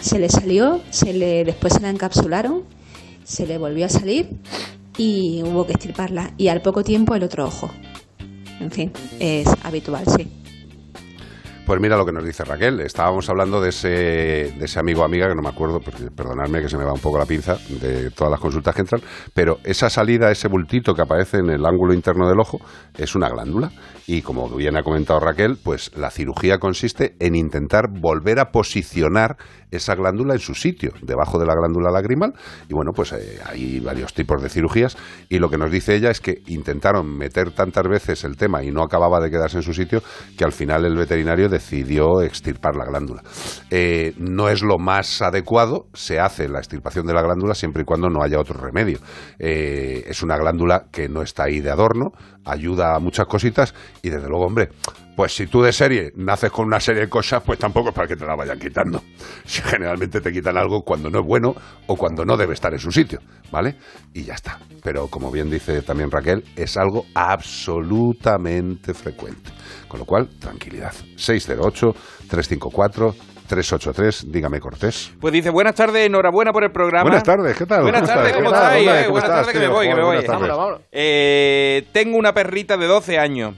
se 0.00 0.18
le 0.18 0.30
salió, 0.30 0.80
se 0.88 1.12
le, 1.12 1.44
después 1.44 1.74
se 1.74 1.80
la 1.80 1.90
encapsularon, 1.90 2.62
se 3.26 3.44
le 3.44 3.58
volvió 3.58 3.86
a 3.86 3.88
salir 3.88 4.28
y 4.96 5.42
hubo 5.44 5.66
que 5.66 5.72
extirparla. 5.72 6.32
Y 6.36 6.48
al 6.48 6.62
poco 6.62 6.82
tiempo 6.82 7.14
el 7.14 7.22
otro 7.22 7.46
ojo. 7.46 7.70
En 8.60 8.70
fin, 8.70 8.92
es 9.20 9.48
habitual, 9.64 10.04
sí. 10.16 10.28
Pues 11.66 11.80
mira 11.80 11.96
lo 11.96 12.06
que 12.06 12.12
nos 12.12 12.24
dice 12.24 12.44
Raquel. 12.44 12.78
Estábamos 12.80 13.28
hablando 13.28 13.60
de 13.60 13.70
ese, 13.70 13.88
de 13.88 14.64
ese 14.64 14.78
amigo 14.78 15.02
o 15.02 15.04
amiga, 15.04 15.28
que 15.28 15.34
no 15.34 15.42
me 15.42 15.48
acuerdo, 15.48 15.80
perdonadme 15.80 16.62
que 16.62 16.68
se 16.68 16.78
me 16.78 16.84
va 16.84 16.92
un 16.92 17.00
poco 17.00 17.18
la 17.18 17.26
pinza 17.26 17.58
de 17.68 18.12
todas 18.12 18.30
las 18.30 18.38
consultas 18.38 18.72
que 18.72 18.82
entran, 18.82 19.00
pero 19.34 19.58
esa 19.64 19.90
salida, 19.90 20.30
ese 20.30 20.46
bultito 20.46 20.94
que 20.94 21.02
aparece 21.02 21.38
en 21.38 21.50
el 21.50 21.66
ángulo 21.66 21.92
interno 21.92 22.28
del 22.28 22.38
ojo, 22.38 22.60
es 22.96 23.16
una 23.16 23.28
glándula. 23.28 23.72
Y 24.06 24.22
como 24.22 24.48
bien 24.48 24.76
ha 24.76 24.82
comentado 24.82 25.20
Raquel, 25.20 25.58
pues 25.62 25.90
la 25.96 26.10
cirugía 26.10 26.58
consiste 26.58 27.16
en 27.18 27.34
intentar 27.34 27.88
volver 27.90 28.38
a 28.38 28.50
posicionar 28.52 29.36
esa 29.70 29.94
glándula 29.94 30.34
en 30.34 30.40
su 30.40 30.54
sitio, 30.54 30.92
debajo 31.02 31.38
de 31.38 31.46
la 31.46 31.54
glándula 31.54 31.90
lagrimal. 31.90 32.32
Y 32.68 32.74
bueno, 32.74 32.92
pues 32.94 33.12
eh, 33.12 33.40
hay 33.44 33.80
varios 33.80 34.14
tipos 34.14 34.42
de 34.42 34.48
cirugías. 34.48 34.96
Y 35.28 35.38
lo 35.38 35.50
que 35.50 35.58
nos 35.58 35.70
dice 35.70 35.96
ella 35.96 36.10
es 36.10 36.20
que 36.20 36.42
intentaron 36.46 37.16
meter 37.16 37.50
tantas 37.50 37.88
veces 37.88 38.24
el 38.24 38.36
tema 38.36 38.62
y 38.62 38.70
no 38.70 38.82
acababa 38.82 39.20
de 39.20 39.30
quedarse 39.30 39.58
en 39.58 39.62
su 39.62 39.74
sitio, 39.74 40.02
que 40.36 40.44
al 40.44 40.52
final 40.52 40.84
el 40.84 40.96
veterinario 40.96 41.48
decidió 41.48 42.22
extirpar 42.22 42.76
la 42.76 42.84
glándula. 42.84 43.22
Eh, 43.70 44.14
no 44.18 44.48
es 44.48 44.62
lo 44.62 44.78
más 44.78 45.20
adecuado, 45.22 45.88
se 45.94 46.20
hace 46.20 46.48
la 46.48 46.58
extirpación 46.58 47.06
de 47.06 47.14
la 47.14 47.22
glándula 47.22 47.54
siempre 47.54 47.82
y 47.82 47.84
cuando 47.84 48.08
no 48.08 48.22
haya 48.22 48.38
otro 48.38 48.60
remedio. 48.60 48.98
Eh, 49.38 50.04
es 50.06 50.22
una 50.22 50.36
glándula 50.36 50.86
que 50.92 51.08
no 51.08 51.22
está 51.22 51.44
ahí 51.44 51.60
de 51.60 51.70
adorno, 51.70 52.12
ayuda 52.46 52.94
a 52.94 52.98
muchas 52.98 53.26
cositas 53.26 53.74
y 54.02 54.08
desde 54.08 54.28
luego, 54.28 54.46
hombre, 54.46 54.70
pues 55.16 55.34
si 55.34 55.46
tú 55.46 55.62
de 55.62 55.72
serie 55.72 56.12
naces 56.16 56.50
con 56.50 56.66
una 56.66 56.78
serie 56.80 57.02
de 57.02 57.08
cosas, 57.08 57.42
pues 57.44 57.58
tampoco 57.58 57.88
es 57.88 57.94
para 57.94 58.06
que 58.06 58.16
te 58.16 58.26
la 58.26 58.36
vayan 58.36 58.58
quitando. 58.58 59.02
Generalmente 59.44 60.20
te 60.20 60.32
quitan 60.32 60.56
algo 60.56 60.82
cuando 60.82 61.10
no 61.10 61.20
es 61.20 61.26
bueno 61.26 61.54
o 61.86 61.96
cuando 61.96 62.24
no 62.24 62.36
debe 62.36 62.54
estar 62.54 62.72
en 62.72 62.78
su 62.78 62.92
sitio, 62.92 63.20
¿vale? 63.50 63.76
Y 64.12 64.24
ya 64.24 64.34
está. 64.34 64.58
Pero 64.82 65.08
como 65.08 65.30
bien 65.30 65.50
dice 65.50 65.82
también 65.82 66.10
Raquel, 66.10 66.44
es 66.54 66.76
algo 66.76 67.06
absolutamente 67.14 68.94
frecuente. 68.94 69.50
Con 69.88 70.00
lo 70.00 70.06
cual, 70.06 70.28
tranquilidad. 70.38 70.92
608-354-383, 73.46 74.30
dígame 74.30 74.60
Cortés. 74.60 75.12
Pues 75.20 75.32
dice, 75.32 75.50
buenas 75.50 75.74
tardes, 75.74 76.06
enhorabuena 76.06 76.52
por 76.52 76.64
el 76.64 76.70
programa. 76.70 77.04
Buenas 77.04 77.22
tardes, 77.22 77.56
¿qué 77.56 77.66
tal? 77.66 77.82
Buenas 77.82 78.02
¿Cómo 78.02 78.14
tardes? 78.14 78.32
¿cómo 78.32 78.46
¿Qué 78.46 78.52
tal, 78.52 78.76
estáis? 78.76 78.86
Eh, 78.86 79.04
¿Cómo 79.06 79.12
Buenas 79.12 79.30
tardes, 79.30 79.52
que 79.52 79.58
me 79.58 79.68
voy, 79.68 79.88
que 79.88 79.94
me 79.94 80.02
voy. 80.02 80.26
Vámonos, 80.26 80.56
vámonos. 80.56 80.80
Eh, 80.92 81.86
tengo 81.92 82.18
una 82.18 82.32
perrita 82.32 82.76
de 82.76 82.86
12 82.86 83.18
años. 83.18 83.54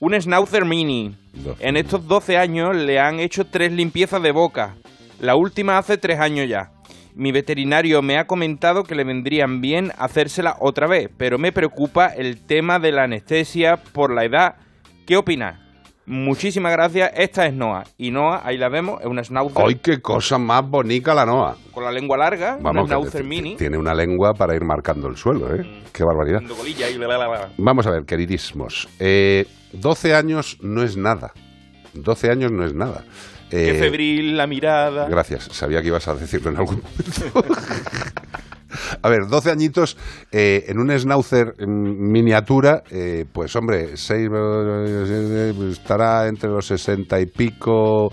Un 0.00 0.20
Schnauzer 0.20 0.64
Mini. 0.64 1.16
En 1.60 1.76
estos 1.76 2.06
12 2.06 2.36
años 2.36 2.74
le 2.74 2.98
han 2.98 3.20
hecho 3.20 3.44
tres 3.44 3.72
limpiezas 3.72 4.22
de 4.22 4.32
boca. 4.32 4.76
La 5.20 5.36
última 5.36 5.78
hace 5.78 5.98
tres 5.98 6.18
años 6.20 6.48
ya. 6.48 6.70
Mi 7.14 7.32
veterinario 7.32 8.02
me 8.02 8.18
ha 8.18 8.26
comentado 8.26 8.82
que 8.82 8.94
le 8.94 9.02
vendrían 9.02 9.62
bien 9.62 9.90
hacérsela 9.96 10.56
otra 10.60 10.86
vez, 10.86 11.08
pero 11.16 11.38
me 11.38 11.50
preocupa 11.50 12.08
el 12.08 12.44
tema 12.44 12.78
de 12.78 12.92
la 12.92 13.04
anestesia 13.04 13.78
por 13.94 14.14
la 14.14 14.24
edad. 14.24 14.56
¿Qué 15.06 15.16
opinas? 15.16 15.65
Muchísimas 16.06 16.72
gracias. 16.72 17.10
Esta 17.16 17.46
es 17.46 17.52
Noah. 17.54 17.84
Y 17.98 18.10
Noah, 18.10 18.42
ahí 18.44 18.56
la 18.56 18.68
vemos, 18.68 19.00
es 19.00 19.06
una 19.06 19.22
Schnauzer 19.24 19.64
¡Ay, 19.66 19.74
qué 19.82 20.00
cosa 20.00 20.38
más 20.38 20.64
bonita 20.68 21.14
la 21.14 21.26
Noa! 21.26 21.56
con 21.72 21.84
la 21.84 21.90
lengua 21.90 22.16
larga, 22.16 22.54
una 22.54 22.62
Vamos, 22.62 22.84
que 22.88 22.94
Schnauzer 22.94 23.24
Mini. 23.24 23.56
tiene 23.56 23.76
una 23.76 23.94
lengua 23.94 24.32
para 24.34 24.54
ir 24.54 24.64
marcando 24.64 25.08
el 25.08 25.16
suelo, 25.16 25.54
¿eh? 25.54 25.82
Qué 25.92 26.04
barbaridad. 26.04 26.36
haciendo 26.38 26.54
colilla 26.56 26.88
y 26.88 26.96
bla, 26.96 27.06
bla, 27.08 27.16
bla, 27.18 27.28
bla. 27.28 27.48
Vamos 27.58 27.86
a 27.86 27.90
ver, 27.90 28.04
queridísimos. 28.04 28.88
Eh, 28.98 29.46
12 29.72 30.14
años 30.14 30.58
no 30.62 30.82
es 30.82 30.96
nada. 30.96 31.32
12 31.94 32.30
años 32.30 32.52
no 32.52 32.64
es 32.64 32.72
nada. 32.74 33.04
Qué 33.50 33.70
Eh, 33.70 33.74
febril 33.74 34.36
la 34.36 34.46
mirada. 34.46 35.08
Gracias, 35.08 35.44
sabía 35.52 35.80
que 35.82 35.88
ibas 35.88 36.06
a 36.08 36.14
decirlo 36.14 36.50
en 36.50 36.56
algún 36.58 36.82
momento. 36.82 37.44
A 39.02 39.08
ver, 39.08 39.26
12 39.28 39.50
añitos 39.50 39.96
eh, 40.32 40.64
en 40.68 40.78
un 40.78 40.90
schnauzer 40.90 41.54
miniatura, 41.66 42.82
eh, 42.90 43.24
pues 43.32 43.54
hombre, 43.56 43.96
seis, 43.96 44.28
eh, 44.32 45.54
estará 45.70 46.26
entre 46.28 46.50
los 46.50 46.66
60 46.66 47.20
y 47.20 47.26
pico 47.26 48.12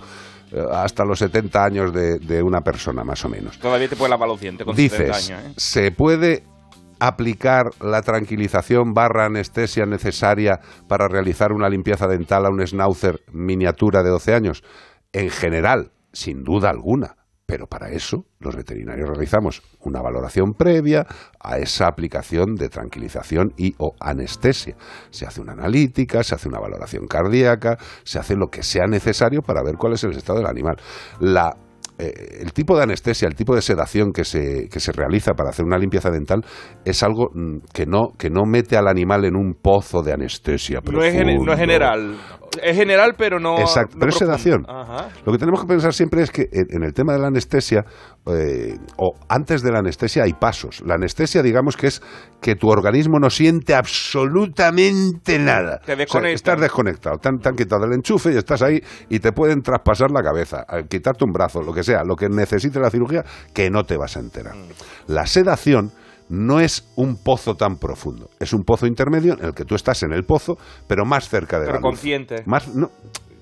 eh, 0.52 0.64
hasta 0.72 1.04
los 1.04 1.20
70 1.20 1.64
años 1.64 1.94
de, 1.94 2.20
de 2.20 2.44
una 2.44 2.62
persona, 2.62 3.04
más 3.04 3.24
o 3.26 3.30
menos. 3.30 3.58
Todavía 3.60 3.90
te 3.90 3.96
puede 3.96 4.12
lavar 4.12 4.30
los 4.30 4.40
dientes 4.40 4.66
con 4.66 4.76
70 4.76 5.04
Dices, 5.04 5.30
años, 5.30 5.44
¿eh? 5.46 5.54
¿se 5.58 5.92
puede 5.92 6.44
aplicar 7.00 7.72
la 7.82 8.02
tranquilización 8.02 8.94
barra 8.94 9.26
anestesia 9.26 9.86
necesaria 9.86 10.60
para 10.88 11.08
realizar 11.08 11.52
una 11.52 11.70
limpieza 11.70 12.08
dental 12.08 12.46
a 12.46 12.50
un 12.50 12.66
schnauzer 12.66 13.22
miniatura 13.32 14.04
de 14.04 14.10
12 14.10 14.34
años? 14.34 14.64
En 15.12 15.30
general, 15.30 15.92
sin 16.12 16.44
duda 16.44 16.70
alguna. 16.70 17.16
Pero 17.54 17.68
para 17.68 17.92
eso 17.92 18.26
los 18.40 18.56
veterinarios 18.56 19.08
realizamos 19.08 19.62
una 19.82 20.02
valoración 20.02 20.54
previa 20.54 21.06
a 21.40 21.60
esa 21.60 21.86
aplicación 21.86 22.56
de 22.56 22.68
tranquilización 22.68 23.54
y 23.58 23.76
o 23.78 23.94
anestesia. 24.00 24.76
Se 25.12 25.28
hace 25.28 25.40
una 25.40 25.54
analítica, 25.54 26.24
se 26.24 26.34
hace 26.34 26.50
una 26.50 26.60
valoración 26.60 27.06
cardíaca, 27.06 27.78
se 28.04 28.18
hace 28.18 28.36
lo 28.36 28.48
que 28.48 28.64
sea 28.64 28.88
necesario 28.88 29.44
para 29.44 29.62
ver 29.62 29.76
cuál 29.78 29.94
es 29.94 30.04
el 30.04 30.14
estado 30.14 30.40
del 30.40 30.48
animal. 30.48 30.78
La 31.20 31.56
eh, 32.00 32.40
el 32.42 32.54
tipo 32.54 32.76
de 32.76 32.84
anestesia, 32.84 33.28
el 33.28 33.36
tipo 33.36 33.54
de 33.54 33.62
sedación 33.62 34.12
que 34.12 34.24
se, 34.24 34.68
que 34.68 34.80
se 34.80 34.92
realiza 34.92 35.34
para 35.34 35.52
hacer 35.52 35.64
una 35.64 35.78
limpieza 35.78 36.10
dental 36.10 36.44
es 36.84 37.04
algo 37.04 37.30
mm, 37.32 37.58
que 37.72 37.86
no, 37.86 38.14
que 38.18 38.32
no 38.32 38.46
mete 38.48 38.78
al 38.78 38.88
animal 38.88 39.26
en 39.26 39.36
un 39.36 39.54
pozo 39.54 40.02
de 40.02 40.12
anestesia. 40.12 40.80
No 40.92 41.04
es, 41.04 41.14
no 41.14 41.20
es 41.20 41.26
profundo. 41.26 41.56
general. 41.56 42.18
Es 42.62 42.76
general, 42.76 43.16
pero 43.18 43.40
no. 43.40 43.60
Exacto, 43.60 43.96
no 43.96 44.00
pero 44.00 44.10
es 44.10 44.18
sedación. 44.18 44.66
Ajá. 44.68 45.10
Lo 45.26 45.32
que 45.32 45.38
tenemos 45.38 45.62
que 45.62 45.68
pensar 45.68 45.94
siempre 45.94 46.22
es 46.22 46.32
que 46.32 46.48
en, 46.52 46.84
el 46.84 46.94
tema 46.94 47.14
de 47.14 47.20
la 47.20 47.28
anestesia, 47.28 47.86
eh, 48.28 48.76
o 48.98 49.14
antes 49.30 49.62
de 49.62 49.72
la 49.72 49.80
anestesia 49.80 50.24
hay 50.24 50.34
pasos. 50.34 50.82
La 50.86 50.96
anestesia, 50.96 51.42
digamos 51.42 51.78
que 51.78 51.88
es 51.88 52.02
que 52.42 52.56
tu 52.56 52.70
organismo 52.70 53.20
no 53.20 53.30
siente 53.30 53.74
absolutamente 53.74 55.40
nada. 55.40 55.80
Te 55.80 55.84
O 55.84 55.86
sea, 55.86 55.96
desconecta. 55.96 56.34
estás 56.34 56.62
desconectado, 56.62 57.18
te 57.18 57.30
han, 57.30 57.40
te 57.40 57.50
han 57.50 57.56
quitado 57.56 57.86
el 57.86 57.94
enchufe 57.94 58.34
y 58.34 58.38
estás 58.38 58.62
ahí 58.62 58.82
y 59.10 59.20
te 59.20 59.32
pueden 59.32 59.62
traspasar 59.62 60.12
la 60.12 60.22
cabeza, 60.22 60.64
al 60.68 60.88
quitarte 60.88 61.26
un 61.26 61.32
brazo, 61.32 61.62
lo 61.62 61.74
que 61.74 61.84
sea, 61.84 62.04
lo 62.04 62.16
que 62.16 62.30
necesite 62.30 62.80
la 62.80 62.90
cirugía, 62.90 63.24
que 63.54 63.70
no 63.70 63.84
te 63.84 63.98
vas 63.98 64.18
a 64.18 64.20
enterar. 64.20 64.56
Mm. 64.56 65.12
La 65.14 65.26
sedación 65.26 65.92
no 66.34 66.60
es 66.60 66.92
un 66.96 67.16
pozo 67.16 67.54
tan 67.54 67.78
profundo, 67.78 68.28
es 68.40 68.54
un 68.54 68.64
pozo 68.64 68.88
intermedio 68.88 69.34
en 69.34 69.46
el 69.46 69.54
que 69.54 69.66
tú 69.66 69.76
estás 69.76 70.02
en 70.02 70.14
el 70.14 70.24
pozo, 70.24 70.58
pero 70.88 71.06
más 71.06 71.30
cerca 71.30 71.60
de 71.60 71.66
Pero 71.68 71.76
la 71.76 71.80
luz. 71.82 71.90
consciente. 71.92 72.44
Más, 72.48 72.74
no, 72.74 72.90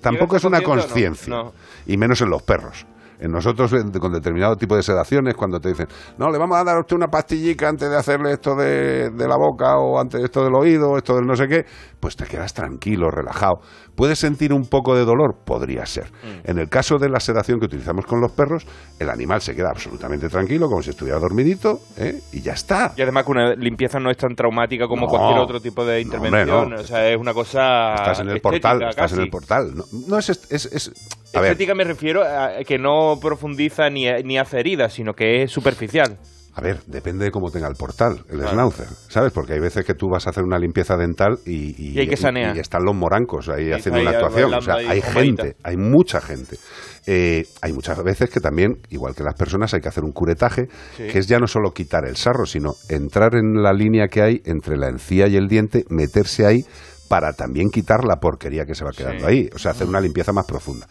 tampoco 0.02 0.36
es 0.36 0.42
¿Llegas 0.42 0.44
una 0.44 0.58
no? 0.60 0.64
conciencia. 0.64 1.34
No. 1.34 1.52
Y 1.86 1.96
menos 1.96 2.20
en 2.20 2.28
los 2.28 2.42
perros. 2.42 2.86
En 3.18 3.30
nosotros, 3.30 3.72
con 4.00 4.12
determinado 4.12 4.56
tipo 4.56 4.74
de 4.76 4.82
sedaciones, 4.82 5.34
cuando 5.36 5.58
te 5.60 5.68
dicen, 5.68 5.86
no, 6.18 6.28
le 6.30 6.38
vamos 6.38 6.58
a 6.58 6.64
dar 6.64 6.76
a 6.76 6.80
usted 6.80 6.96
una 6.96 7.06
pastillica 7.06 7.68
antes 7.68 7.88
de 7.88 7.96
hacerle 7.96 8.32
esto 8.32 8.56
de, 8.56 9.10
de 9.10 9.28
la 9.28 9.36
boca 9.36 9.78
o 9.78 9.98
antes 9.98 10.20
de 10.20 10.26
esto 10.26 10.42
del 10.44 10.54
oído 10.54 10.90
o 10.90 10.98
esto 10.98 11.14
del 11.14 11.24
no 11.24 11.36
sé 11.36 11.46
qué, 11.46 11.64
pues 12.02 12.16
te 12.16 12.26
quedas 12.26 12.52
tranquilo, 12.52 13.10
relajado. 13.12 13.60
¿Puedes 13.94 14.18
sentir 14.18 14.52
un 14.52 14.66
poco 14.68 14.96
de 14.96 15.04
dolor? 15.04 15.36
Podría 15.46 15.86
ser. 15.86 16.06
Mm. 16.24 16.50
En 16.50 16.58
el 16.58 16.68
caso 16.68 16.98
de 16.98 17.08
la 17.08 17.20
sedación 17.20 17.60
que 17.60 17.66
utilizamos 17.66 18.04
con 18.06 18.20
los 18.20 18.32
perros, 18.32 18.66
el 18.98 19.08
animal 19.08 19.40
se 19.40 19.54
queda 19.54 19.68
absolutamente 19.70 20.28
tranquilo, 20.28 20.66
como 20.68 20.82
si 20.82 20.90
estuviera 20.90 21.20
dormidito, 21.20 21.78
¿eh? 21.96 22.18
y 22.32 22.40
ya 22.42 22.54
está. 22.54 22.92
Y 22.96 23.02
además 23.02 23.24
que 23.24 23.30
una 23.30 23.54
limpieza 23.54 24.00
no 24.00 24.10
es 24.10 24.16
tan 24.16 24.34
traumática 24.34 24.88
como 24.88 25.02
No. 25.02 25.06
cualquier 25.06 25.38
otro 25.38 25.60
tipo 25.60 25.84
de 25.84 26.00
intervención. 26.00 26.70
no. 26.70 26.80
O 26.80 26.84
sea, 26.84 27.08
es 27.08 27.16
una 27.16 27.32
cosa. 27.32 27.94
Estás 27.94 28.18
en 28.18 28.30
el 28.30 28.36
estética 28.38 28.70
portal, 28.72 28.88
estás 28.90 29.12
en 29.12 29.20
el 29.20 29.30
portal. 29.30 29.72
No, 29.76 29.84
no 30.08 30.18
es, 30.18 30.28
es, 30.28 30.66
es- 30.66 30.92
a 31.34 31.40
ver, 31.40 31.52
Estética 31.52 31.74
me 31.74 31.84
refiero 31.84 32.22
a 32.24 32.62
que 32.66 32.78
no 32.78 33.14
profundiza 33.22 33.88
ni, 33.88 34.06
ni 34.24 34.38
hace 34.38 34.58
heridas, 34.58 34.92
sino 34.92 35.14
que 35.14 35.44
es 35.44 35.52
superficial. 35.52 36.18
A 36.54 36.60
ver, 36.60 36.82
depende 36.86 37.24
de 37.24 37.30
cómo 37.30 37.50
tenga 37.50 37.66
el 37.66 37.76
portal, 37.76 38.18
el 38.28 38.36
Claro. 38.36 38.50
schnauzer, 38.50 38.86
¿sabes? 39.08 39.32
Porque 39.32 39.54
hay 39.54 39.60
veces 39.60 39.86
que 39.86 39.94
tú 39.94 40.08
vas 40.10 40.26
a 40.26 40.30
hacer 40.30 40.44
una 40.44 40.58
limpieza 40.58 40.96
dental 40.98 41.38
y, 41.46 41.92
Y 41.94 41.98
hay 41.98 42.06
que 42.08 42.16
sanear. 42.16 42.54
y 42.56 42.60
están 42.60 42.84
los 42.84 42.94
morancos 42.94 43.48
ahí 43.48 43.72
haciendo 43.72 44.00
una 44.02 44.10
actuación. 44.10 44.52
O 44.52 44.60
sea, 44.60 44.74
hay 44.74 45.00
gente, 45.00 45.56
hay 45.62 45.76
mucha 45.78 46.20
gente. 46.20 46.58
Eh, 47.06 47.46
hay 47.62 47.72
muchas 47.72 48.02
veces 48.04 48.30
que 48.30 48.38
también, 48.40 48.78
igual 48.90 49.14
que 49.14 49.24
las 49.24 49.34
personas, 49.34 49.72
hay 49.74 49.80
que 49.80 49.88
hacer 49.88 50.04
un 50.04 50.12
curetaje, 50.12 50.68
Sí. 50.96 51.08
que 51.08 51.18
es 51.18 51.26
ya 51.26 51.38
no 51.38 51.46
solo 51.48 51.72
quitar 51.72 52.04
el 52.06 52.16
sarro, 52.16 52.46
sino 52.46 52.74
entrar 52.88 53.34
en 53.34 53.62
la 53.62 53.72
línea 53.72 54.06
que 54.08 54.22
hay 54.22 54.42
entre 54.44 54.76
la 54.76 54.88
encía 54.88 55.26
y 55.28 55.36
el 55.36 55.48
diente, 55.48 55.84
meterse 55.88 56.46
ahí 56.46 56.64
para 57.12 57.34
también 57.34 57.68
quitar 57.68 58.04
la 58.04 58.16
porquería 58.16 58.64
que 58.64 58.74
se 58.74 58.86
va 58.86 58.90
quedando 58.90 59.26
Sí. 59.26 59.26
ahí, 59.26 59.50
o 59.54 59.58
sea, 59.58 59.72
hacer 59.72 59.86
una 59.86 60.00
limpieza 60.00 60.32
más 60.32 60.46
profunda. 60.46 60.86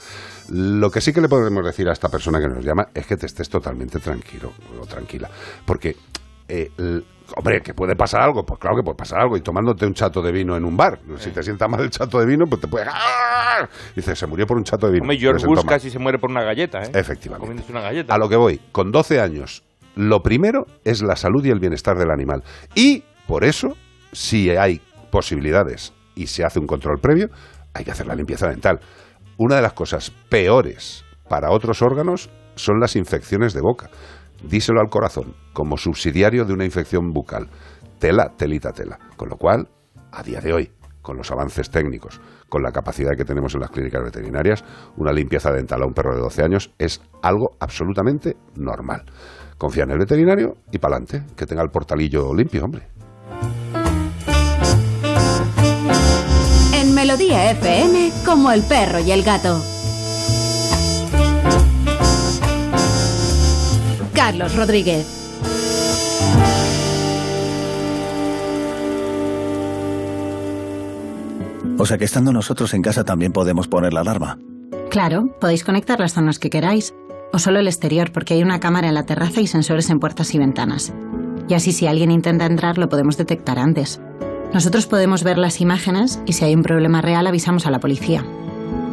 Lo 0.49 0.91
que 0.91 1.02
sí 1.02 1.14
que 1.14 1.19
le 1.19 1.27
podemos 1.27 1.65
decir 1.65 1.89
a 1.89 1.93
esta 1.93 2.10
persona 2.10 2.39
que 2.39 2.48
nos 2.48 2.64
llama 2.64 2.89
es 2.93 3.07
que 3.07 3.18
te 3.18 3.26
estés 3.26 3.49
totalmente 3.49 3.98
tranquilo 3.98 4.53
o 4.80 4.85
tranquila, 4.85 5.31
porque 5.65 5.95
eh, 6.48 6.69
hombre, 7.35 7.61
que 7.64 7.73
puede 7.73 7.95
pasar 7.95 8.22
algo, 8.22 8.45
pues 8.45 8.60
claro 8.60 8.76
que 8.76 8.84
puede 8.84 8.98
pasar 8.98 9.19
algo, 9.22 9.35
y 9.35 9.41
tomándote 9.41 9.88
un 9.88 9.95
chato 9.95 10.22
de 10.22 10.31
vino 10.31 10.56
en 10.56 10.64
un 10.64 10.77
bar, 10.77 10.99
si 11.18 11.31
te 11.31 11.41
sienta 11.41 11.68
mal 11.68 11.81
el 11.81 11.89
chato 11.89 12.19
de 12.19 12.27
vino, 12.27 12.45
pues 12.45 12.61
te 12.61 12.68
puede... 12.68 12.85
¡Ah! 12.88 13.68
Dice, 13.95 14.15
se 14.15 14.27
murió 14.27 14.45
por 14.45 14.57
un 14.57 14.64
chato 14.64 14.85
de 14.85 14.93
vino. 14.93 15.06
Hombre, 15.06 15.18
George 15.18 15.39
sentó 15.39 15.56
Bush 15.56 15.65
casi 15.68 15.89
se 15.89 15.98
muere 15.98 16.19
por 16.19 16.30
una 16.30 16.43
galleta, 16.43 16.84
¿eh? 16.84 16.91
Efectivamente. 16.93 17.48
Comiéndose 17.48 17.72
una 17.72 17.81
galleta. 17.81 18.14
A 18.14 18.19
lo 18.19 18.30
que 18.30 18.35
voy, 18.35 18.61
con 18.72 18.91
12 18.91 19.19
años, 19.19 19.64
lo 19.95 20.22
primero 20.22 20.68
es 20.84 21.02
la 21.02 21.15
salud 21.15 21.43
y 21.43 21.49
el 21.49 21.60
bienestar 21.60 21.98
del 21.98 22.11
animal. 22.11 22.43
Y 22.76 23.06
por 23.26 23.43
eso, 23.43 23.76
si 24.11 24.52
hay 24.52 24.81
posibilidades 25.10 25.93
y 26.15 26.27
se 26.27 26.43
hace 26.43 26.59
un 26.59 26.67
control 26.67 26.99
previo, 27.01 27.29
hay 27.73 27.85
que 27.85 27.91
hacer 27.91 28.07
la 28.07 28.15
limpieza 28.15 28.47
dental. 28.47 28.79
Una 29.38 29.55
de 29.55 29.61
las 29.61 29.73
cosas 29.73 30.11
peores 30.29 31.05
para 31.29 31.51
otros 31.51 31.81
órganos 31.81 32.29
son 32.55 32.79
las 32.79 32.95
infecciones 32.95 33.53
de 33.53 33.61
boca. 33.61 33.89
Díselo 34.43 34.81
al 34.81 34.89
corazón, 34.89 35.35
como 35.53 35.77
subsidiario 35.77 36.45
de 36.45 36.53
una 36.53 36.65
infección 36.65 37.11
bucal. 37.11 37.49
Tela, 37.99 38.33
telita, 38.35 38.71
tela. 38.71 38.99
Con 39.15 39.29
lo 39.29 39.38
cual, 39.38 39.69
a 40.11 40.23
día 40.23 40.41
de 40.41 40.53
hoy, 40.53 40.71
con 41.01 41.17
los 41.17 41.31
avances 41.31 41.69
técnicos, 41.69 42.19
con 42.49 42.61
la 42.61 42.71
capacidad 42.71 43.11
que 43.17 43.25
tenemos 43.25 43.53
en 43.55 43.61
las 43.61 43.71
clínicas 43.71 44.03
veterinarias, 44.03 44.63
una 44.97 45.11
limpieza 45.11 45.51
dental 45.51 45.81
a 45.81 45.88
un 45.88 45.93
perro 45.93 46.15
de 46.15 46.21
12 46.21 46.43
años 46.43 46.73
es 46.77 47.01
algo 47.21 47.51
absolutamente 47.59 48.35
normal. 48.55 49.05
Confía 49.57 49.83
en 49.83 49.91
el 49.91 49.99
veterinario 49.99 50.57
y 50.71 50.79
pa'lante, 50.79 51.23
que 51.35 51.45
tenga 51.45 51.61
el 51.63 51.69
portalillo 51.69 52.33
limpio, 52.33 52.65
hombre. 52.65 52.88
Melodía 57.11 57.51
FM, 57.51 58.13
como 58.23 58.53
el 58.53 58.63
perro 58.63 58.99
y 58.99 59.11
el 59.11 59.21
gato. 59.21 59.61
Carlos 64.13 64.55
Rodríguez. 64.55 65.05
O 71.77 71.85
sea 71.85 71.97
que 71.97 72.05
estando 72.05 72.31
nosotros 72.31 72.73
en 72.73 72.81
casa 72.81 73.03
también 73.03 73.33
podemos 73.33 73.67
poner 73.67 73.91
la 73.91 73.99
alarma. 73.99 74.39
Claro, 74.89 75.35
podéis 75.41 75.65
conectar 75.65 75.99
las 75.99 76.13
zonas 76.13 76.39
que 76.39 76.49
queráis, 76.49 76.93
o 77.33 77.39
solo 77.39 77.59
el 77.59 77.67
exterior, 77.67 78.13
porque 78.13 78.35
hay 78.35 78.43
una 78.43 78.61
cámara 78.61 78.88
en 78.88 78.93
la 78.93 79.05
terraza 79.05 79.41
y 79.41 79.47
sensores 79.47 79.89
en 79.89 79.99
puertas 79.99 80.33
y 80.33 80.38
ventanas. 80.38 80.93
Y 81.49 81.55
así 81.55 81.73
si 81.73 81.88
alguien 81.88 82.09
intenta 82.09 82.45
entrar 82.45 82.77
lo 82.77 82.88
podemos 82.88 83.17
detectar 83.17 83.59
antes. 83.59 83.99
Nosotros 84.53 84.86
podemos 84.86 85.23
ver 85.23 85.38
las 85.38 85.61
imágenes 85.61 86.19
y 86.26 86.34
si 86.34 86.44
hay 86.44 86.53
un 86.53 86.64
problema 86.64 87.02
real 87.02 87.26
avisamos 87.26 87.65
a 87.65 87.72
la 87.72 87.80
policía. 87.80 88.26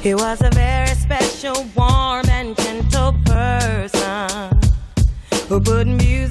He 0.06 0.14
was 0.14 0.40
a 0.44 0.52
very 0.52 0.94
special, 0.94 1.66
warm, 1.76 2.30
and 2.30 2.56
gentle 2.56 3.16
person 3.26 4.52
who 5.50 5.60
put 5.60 5.88
music 5.88 6.25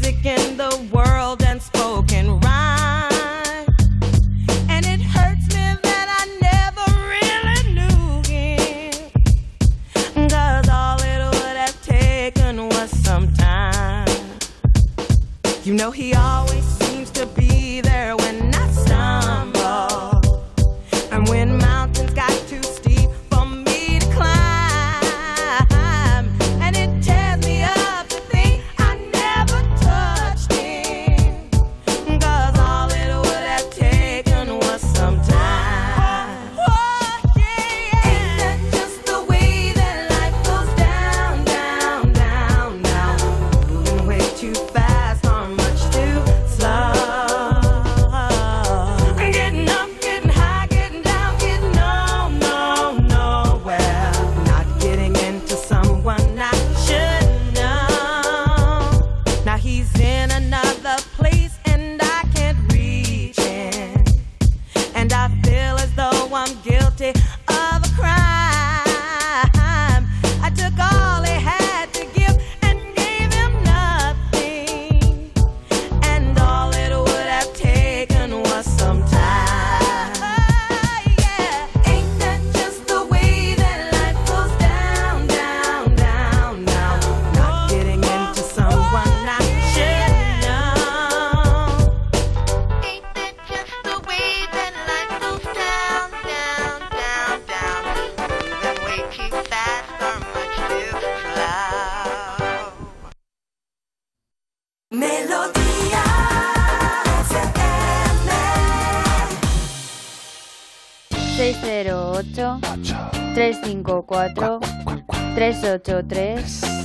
608-354-383 115.85 116.85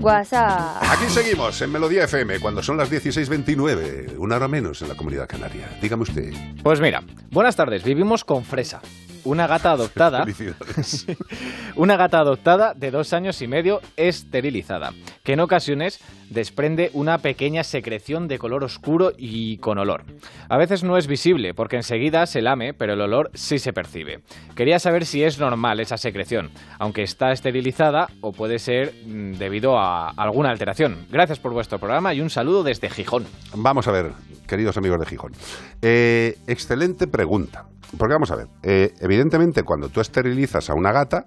WhatsApp. 0.00 0.82
Aquí 0.82 1.08
seguimos 1.08 1.60
en 1.62 1.72
Melodía 1.72 2.04
FM 2.04 2.38
cuando 2.40 2.62
son 2.62 2.76
las 2.76 2.92
16.29, 2.92 4.18
una 4.18 4.36
hora 4.36 4.48
menos 4.48 4.82
en 4.82 4.88
la 4.88 4.96
comunidad 4.96 5.26
canaria. 5.26 5.66
Dígame 5.80 6.02
usted. 6.02 6.30
Pues 6.62 6.78
mira, 6.80 7.02
buenas 7.30 7.56
tardes. 7.56 7.82
Vivimos 7.82 8.22
con 8.22 8.44
Fresa, 8.44 8.82
una 9.24 9.46
gata 9.46 9.70
adoptada. 9.70 10.26
Una 11.76 11.96
gata 11.96 12.18
adoptada 12.18 12.74
de 12.74 12.90
dos 12.90 13.12
años 13.14 13.40
y 13.42 13.48
medio 13.48 13.80
esterilizada, 13.96 14.92
que 15.22 15.32
en 15.32 15.40
ocasiones 15.40 15.98
desprende 16.30 16.90
una 16.92 17.18
pequeña 17.18 17.64
secreción 17.64 18.28
de 18.28 18.38
color 18.38 18.64
oscuro 18.64 19.12
y 19.16 19.58
con 19.58 19.78
olor. 19.78 20.04
A 20.48 20.56
veces 20.56 20.84
no 20.84 20.96
es 20.96 21.06
visible 21.06 21.54
porque 21.54 21.76
enseguida 21.76 22.26
se 22.26 22.42
lame, 22.42 22.74
pero 22.74 22.94
el 22.94 23.00
olor 23.00 23.30
sí 23.34 23.58
se 23.58 23.72
percibe. 23.72 24.20
Quería 24.54 24.78
saber 24.78 25.06
si 25.06 25.22
es 25.22 25.38
normal 25.38 25.80
esa 25.80 25.96
secreción, 25.96 26.50
aunque 26.78 27.02
está 27.02 27.32
esterilizada 27.32 28.08
o 28.20 28.32
puede 28.32 28.58
ser 28.58 28.94
mm, 29.06 29.32
debido 29.32 29.78
a 29.78 30.10
alguna 30.10 30.50
alteración. 30.50 31.06
Gracias 31.10 31.38
por 31.38 31.52
vuestro 31.52 31.78
programa 31.78 32.14
y 32.14 32.20
un 32.20 32.30
saludo 32.30 32.62
desde 32.62 32.90
Gijón. 32.90 33.24
Vamos 33.54 33.88
a 33.88 33.92
ver, 33.92 34.12
queridos 34.46 34.76
amigos 34.76 35.00
de 35.00 35.06
Gijón. 35.06 35.32
Eh, 35.82 36.38
excelente 36.46 37.06
pregunta. 37.06 37.66
Porque 37.98 38.14
vamos 38.14 38.30
a 38.30 38.36
ver, 38.36 38.46
eh, 38.62 38.92
evidentemente 39.00 39.62
cuando 39.62 39.88
tú 39.88 40.00
esterilizas 40.00 40.68
a 40.68 40.74
una 40.74 40.90
gata, 40.90 41.26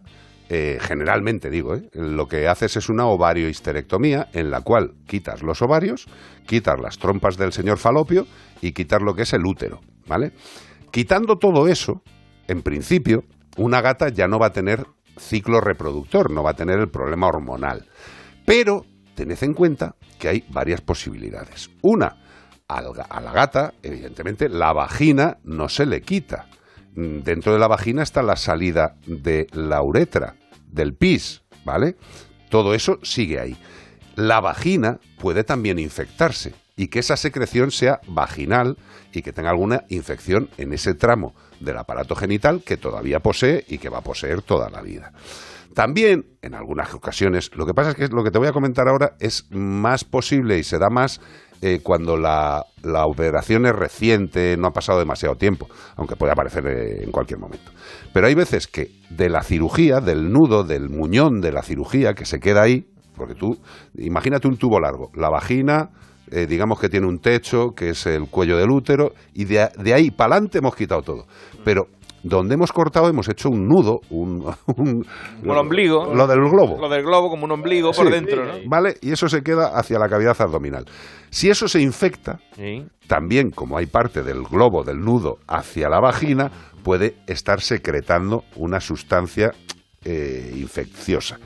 eh, 0.49 0.77
generalmente 0.79 1.49
digo, 1.49 1.75
¿eh? 1.75 1.89
lo 1.93 2.27
que 2.27 2.47
haces 2.47 2.77
es 2.77 2.89
una 2.89 3.05
ovariohisterectomía 3.05 4.29
en 4.33 4.49
la 4.49 4.61
cual 4.61 4.93
quitas 5.05 5.43
los 5.43 5.61
ovarios, 5.61 6.05
quitas 6.45 6.79
las 6.81 6.97
trompas 6.97 7.37
del 7.37 7.51
señor 7.51 7.77
falopio 7.77 8.25
y 8.61 8.71
quitas 8.71 9.01
lo 9.01 9.13
que 9.13 9.23
es 9.23 9.33
el 9.33 9.45
útero, 9.45 9.81
¿vale? 10.07 10.31
Quitando 10.91 11.35
todo 11.37 11.67
eso, 11.67 12.01
en 12.47 12.61
principio, 12.61 13.23
una 13.57 13.81
gata 13.81 14.09
ya 14.09 14.27
no 14.27 14.39
va 14.39 14.47
a 14.47 14.53
tener 14.53 14.85
ciclo 15.17 15.59
reproductor, 15.59 16.31
no 16.31 16.43
va 16.43 16.51
a 16.51 16.55
tener 16.55 16.79
el 16.79 16.89
problema 16.89 17.27
hormonal. 17.27 17.85
Pero 18.45 18.85
tened 19.15 19.41
en 19.41 19.53
cuenta 19.53 19.95
que 20.19 20.29
hay 20.29 20.45
varias 20.49 20.81
posibilidades. 20.81 21.69
Una, 21.81 22.15
a 22.67 22.81
la 23.21 23.31
gata, 23.31 23.73
evidentemente, 23.81 24.47
la 24.47 24.73
vagina 24.73 25.37
no 25.43 25.67
se 25.67 25.85
le 25.85 26.01
quita. 26.01 26.45
Dentro 26.99 27.53
de 27.53 27.59
la 27.59 27.67
vagina 27.67 28.01
está 28.01 28.23
la 28.23 28.35
salida 28.35 28.95
de 29.05 29.45
la 29.53 29.83
uretra, 29.83 30.35
del 30.65 30.95
pis, 30.95 31.43
¿vale? 31.63 31.95
Todo 32.49 32.73
eso 32.73 32.97
sigue 33.03 33.39
ahí. 33.39 33.55
La 34.15 34.39
vagina 34.39 34.99
puede 35.19 35.43
también 35.43 35.77
infectarse 35.77 36.55
y 36.75 36.87
que 36.87 36.97
esa 36.97 37.15
secreción 37.15 37.69
sea 37.69 38.01
vaginal 38.07 38.79
y 39.13 39.21
que 39.21 39.31
tenga 39.31 39.51
alguna 39.51 39.83
infección 39.89 40.49
en 40.57 40.73
ese 40.73 40.95
tramo 40.95 41.35
del 41.59 41.77
aparato 41.77 42.15
genital 42.15 42.63
que 42.65 42.77
todavía 42.77 43.19
posee 43.19 43.63
y 43.67 43.77
que 43.77 43.89
va 43.89 43.99
a 43.99 44.03
poseer 44.03 44.41
toda 44.41 44.71
la 44.71 44.81
vida. 44.81 45.13
También, 45.75 46.25
en 46.41 46.55
algunas 46.55 46.95
ocasiones, 46.95 47.51
lo 47.53 47.67
que 47.67 47.75
pasa 47.75 47.91
es 47.91 47.95
que 47.95 48.07
lo 48.07 48.23
que 48.23 48.31
te 48.31 48.39
voy 48.39 48.47
a 48.47 48.53
comentar 48.53 48.87
ahora 48.87 49.15
es 49.19 49.45
más 49.51 50.03
posible 50.03 50.57
y 50.57 50.63
se 50.63 50.79
da 50.79 50.89
más 50.89 51.21
eh, 51.61 51.79
cuando 51.83 52.17
la, 52.17 52.63
la 52.83 53.05
operación 53.05 53.65
es 53.65 53.73
reciente, 53.73 54.55
no 54.57 54.67
ha 54.67 54.71
pasado 54.71 54.99
demasiado 54.99 55.35
tiempo, 55.35 55.67
aunque 55.95 56.15
puede 56.15 56.31
aparecer 56.31 56.65
eh, 56.67 57.03
en 57.03 57.11
cualquier 57.11 57.39
momento. 57.39 57.71
Pero 58.13 58.27
hay 58.27 58.35
veces 58.35 58.67
que 58.67 58.91
de 59.09 59.29
la 59.29 59.41
cirugía, 59.41 59.99
del 59.99 60.31
nudo, 60.31 60.63
del 60.63 60.89
muñón 60.89 61.41
de 61.41 61.51
la 61.51 61.63
cirugía 61.63 62.13
que 62.13 62.25
se 62.25 62.39
queda 62.39 62.63
ahí, 62.63 62.85
porque 63.15 63.33
tú, 63.33 63.57
imagínate 63.97 64.47
un 64.47 64.57
tubo 64.57 64.79
largo, 64.79 65.09
la 65.15 65.29
vagina, 65.29 65.89
eh, 66.29 66.45
digamos 66.45 66.79
que 66.79 66.89
tiene 66.89 67.07
un 67.07 67.19
techo, 67.19 67.71
que 67.75 67.89
es 67.89 68.05
el 68.05 68.29
cuello 68.29 68.57
del 68.57 68.69
útero, 68.69 69.13
y 69.33 69.45
de, 69.45 69.69
de 69.77 69.93
ahí 69.93 70.11
para 70.11 70.35
adelante 70.35 70.59
hemos 70.59 70.75
quitado 70.75 71.01
todo. 71.01 71.25
Pero 71.63 71.87
donde 72.23 72.55
hemos 72.55 72.71
cortado 72.71 73.07
hemos 73.09 73.27
hecho 73.29 73.49
un 73.49 73.67
nudo, 73.67 73.99
un, 74.09 74.43
un- 74.77 75.05
Como 75.41 75.53
el 75.53 75.59
ombligo. 75.59 76.13
Lo 76.13 76.27
del 76.27 76.39
globo. 76.49 76.77
Lo 76.79 76.89
del 76.89 77.03
globo 77.03 77.29
como 77.29 77.45
un 77.45 77.51
ombligo 77.51 77.91
por 77.91 78.05
Sí, 78.07 78.11
dentro, 78.11 78.45
¿no? 78.45 78.53
¿Vale? 78.67 78.95
Y 79.01 79.11
eso 79.11 79.27
se 79.29 79.41
queda 79.41 79.77
hacia 79.77 79.99
la 79.99 80.09
cavidad 80.09 80.35
abdominal. 80.39 80.85
Si 81.29 81.49
eso 81.49 81.67
se 81.67 81.81
infecta, 81.81 82.39
Sí. 82.55 82.85
también 83.07 83.51
como 83.51 83.77
hay 83.77 83.85
parte 83.85 84.23
del 84.23 84.43
globo, 84.43 84.83
del 84.83 84.99
nudo, 84.99 85.37
hacia 85.47 85.89
la 85.89 85.99
vagina, 85.99 86.51
puede 86.83 87.15
estar 87.27 87.61
secretando 87.61 88.43
una 88.55 88.79
sustancia 88.79 89.51
eh, 90.05 90.53
infecciosa. 90.55 91.37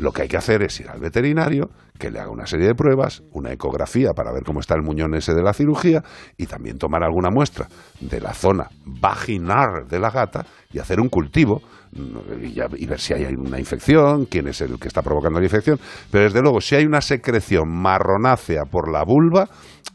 Lo 0.00 0.12
que 0.12 0.22
hay 0.22 0.28
que 0.28 0.36
hacer 0.38 0.62
es 0.62 0.80
ir 0.80 0.88
al 0.88 0.98
veterinario, 1.00 1.70
que 1.98 2.10
le 2.10 2.20
haga 2.20 2.30
una 2.30 2.46
serie 2.46 2.66
de 2.66 2.74
pruebas, 2.74 3.22
una 3.32 3.52
ecografía 3.52 4.12
para 4.14 4.32
ver 4.32 4.42
cómo 4.44 4.60
está 4.60 4.74
el 4.74 4.82
muñón 4.82 5.14
ese 5.14 5.34
de 5.34 5.42
la 5.42 5.52
cirugía 5.52 6.02
y 6.38 6.46
también 6.46 6.78
tomar 6.78 7.02
alguna 7.04 7.28
muestra 7.30 7.68
de 8.00 8.20
la 8.20 8.32
zona 8.32 8.68
vaginal 8.86 9.86
de 9.88 9.98
la 9.98 10.10
gata 10.10 10.46
y 10.72 10.78
hacer 10.78 11.00
un 11.00 11.08
cultivo 11.08 11.60
mm, 11.92 12.44
y, 12.44 12.52
ya- 12.54 12.68
y 12.74 12.86
ver 12.86 12.98
si 13.00 13.12
hay 13.12 13.24
una 13.34 13.58
infección, 13.58 14.24
quién 14.26 14.48
es 14.48 14.60
el 14.62 14.78
que 14.78 14.88
está 14.88 15.02
provocando 15.02 15.38
la 15.38 15.44
infección. 15.46 15.78
Pero 16.10 16.24
desde 16.24 16.40
luego, 16.40 16.60
si 16.60 16.76
hay 16.76 16.86
una 16.86 17.00
secreción 17.02 17.68
marronácea 17.68 18.64
por 18.64 18.90
la 18.90 19.04
vulva, 19.04 19.48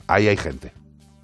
ahí 0.07 0.27
hay 0.27 0.37
gente. 0.37 0.71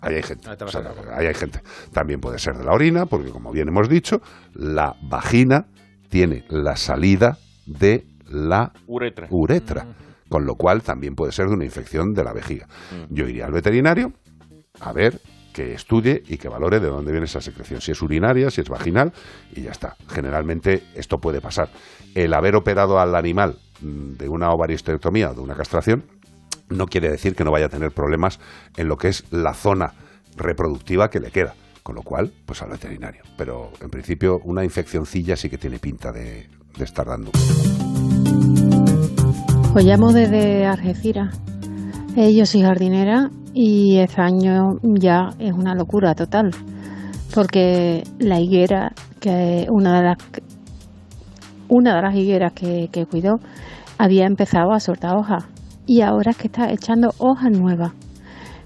Ahí 0.02 0.16
hay 0.16 0.24
gente. 0.24 0.50
Ahí 0.50 0.58
O 0.60 0.68
sea, 0.68 0.82
ahí 1.16 1.28
hay 1.28 1.36
gente. 1.36 1.62
También 1.94 2.20
puede 2.20 2.40
ser 2.40 2.56
de 2.58 2.64
la 2.64 2.72
orina, 2.74 3.06
porque 3.06 3.30
como 3.30 3.52
bien 3.52 3.68
hemos 3.68 3.88
dicho, 3.88 4.22
la 4.56 4.96
vagina 5.04 5.68
tiene 6.10 6.44
la 6.50 6.76
salida 6.76 7.38
de 7.68 8.06
la 8.32 8.72
Uretra. 8.88 9.28
uretra, 9.30 9.86
con 10.30 10.46
lo 10.46 10.56
cual 10.56 10.82
también 10.82 11.16
puede 11.16 11.32
ser 11.32 11.48
de 11.48 11.54
una 11.56 11.66
infección 11.66 12.14
de 12.14 12.24
la 12.24 12.34
vejiga. 12.34 12.68
Yo 13.10 13.28
iría 13.28 13.46
al 13.46 13.52
veterinario 13.52 14.14
a 14.80 14.94
ver 14.94 15.20
que 15.54 15.74
estudie 15.74 16.24
y 16.28 16.38
que 16.38 16.48
valore 16.48 16.80
de 16.80 16.88
dónde 16.88 17.12
viene 17.12 17.26
esa 17.26 17.42
secreción, 17.42 17.82
si 17.82 17.92
es 17.92 18.02
urinaria, 18.02 18.50
si 18.50 18.62
es 18.62 18.70
vaginal, 18.70 19.12
y 19.54 19.64
ya 19.64 19.72
está. 19.72 19.98
Generalmente 20.08 20.84
esto 20.96 21.20
puede 21.20 21.42
pasar. 21.42 21.70
El 22.16 22.34
haber 22.34 22.56
operado 22.56 23.00
al 23.00 23.16
animal 23.16 23.58
mm, 23.82 24.14
de 24.14 24.30
una 24.30 24.52
ovariostectomía 24.52 25.32
o 25.32 25.34
de 25.34 25.42
una 25.42 25.56
castración 25.56 26.06
no 26.70 26.88
quiere 26.88 27.10
decir 27.10 27.36
que 27.36 27.44
no 27.44 27.52
vaya 27.52 27.66
a 27.66 27.70
tener 27.70 27.92
problemas 27.92 28.40
en 28.78 28.88
lo 28.88 28.96
que 28.98 29.10
es 29.10 29.26
la 29.32 29.54
zona 29.54 29.94
reproductiva 30.38 31.10
que 31.10 31.20
le 31.20 31.32
queda. 31.32 31.54
Con 31.84 31.96
lo 31.96 32.04
cual, 32.04 32.32
pues 32.46 32.62
al 32.62 32.70
veterinario. 32.70 33.24
Pero 33.38 33.72
en 33.82 33.90
principio 33.90 34.40
una 34.46 34.64
infeccioncilla 34.64 35.36
sí 35.36 35.50
que 35.50 35.58
tiene 35.58 35.80
pinta 35.80 36.12
de, 36.14 36.48
de 36.78 36.84
estar 36.86 37.08
dando. 37.08 37.32
Pues 39.74 39.86
llamo 39.86 40.12
desde 40.12 40.66
Algeciras. 40.66 41.40
Yo 42.16 42.46
soy 42.46 42.62
jardinera 42.62 43.30
y 43.54 44.00
este 44.00 44.22
año 44.22 44.74
ya 44.84 45.30
es 45.40 45.54
una 45.54 45.74
locura 45.76 46.14
total. 46.14 46.52
Porque 47.34 48.04
la 48.20 48.42
higuera, 48.42 48.92
que 49.22 49.68
una 49.70 49.98
de 49.98 50.08
las, 50.08 50.18
una 51.70 51.96
de 51.96 52.02
las 52.02 52.16
higueras 52.16 52.52
que, 52.52 52.90
que 52.92 53.06
cuidó, 53.06 53.40
había 53.98 54.26
empezado 54.26 54.74
a 54.74 54.80
soltar 54.82 55.16
hojas. 55.16 55.46
Y 55.86 56.02
ahora 56.02 56.32
es 56.32 56.38
que 56.38 56.48
está 56.48 56.70
echando 56.70 57.12
hojas 57.18 57.52
nuevas. 57.52 57.94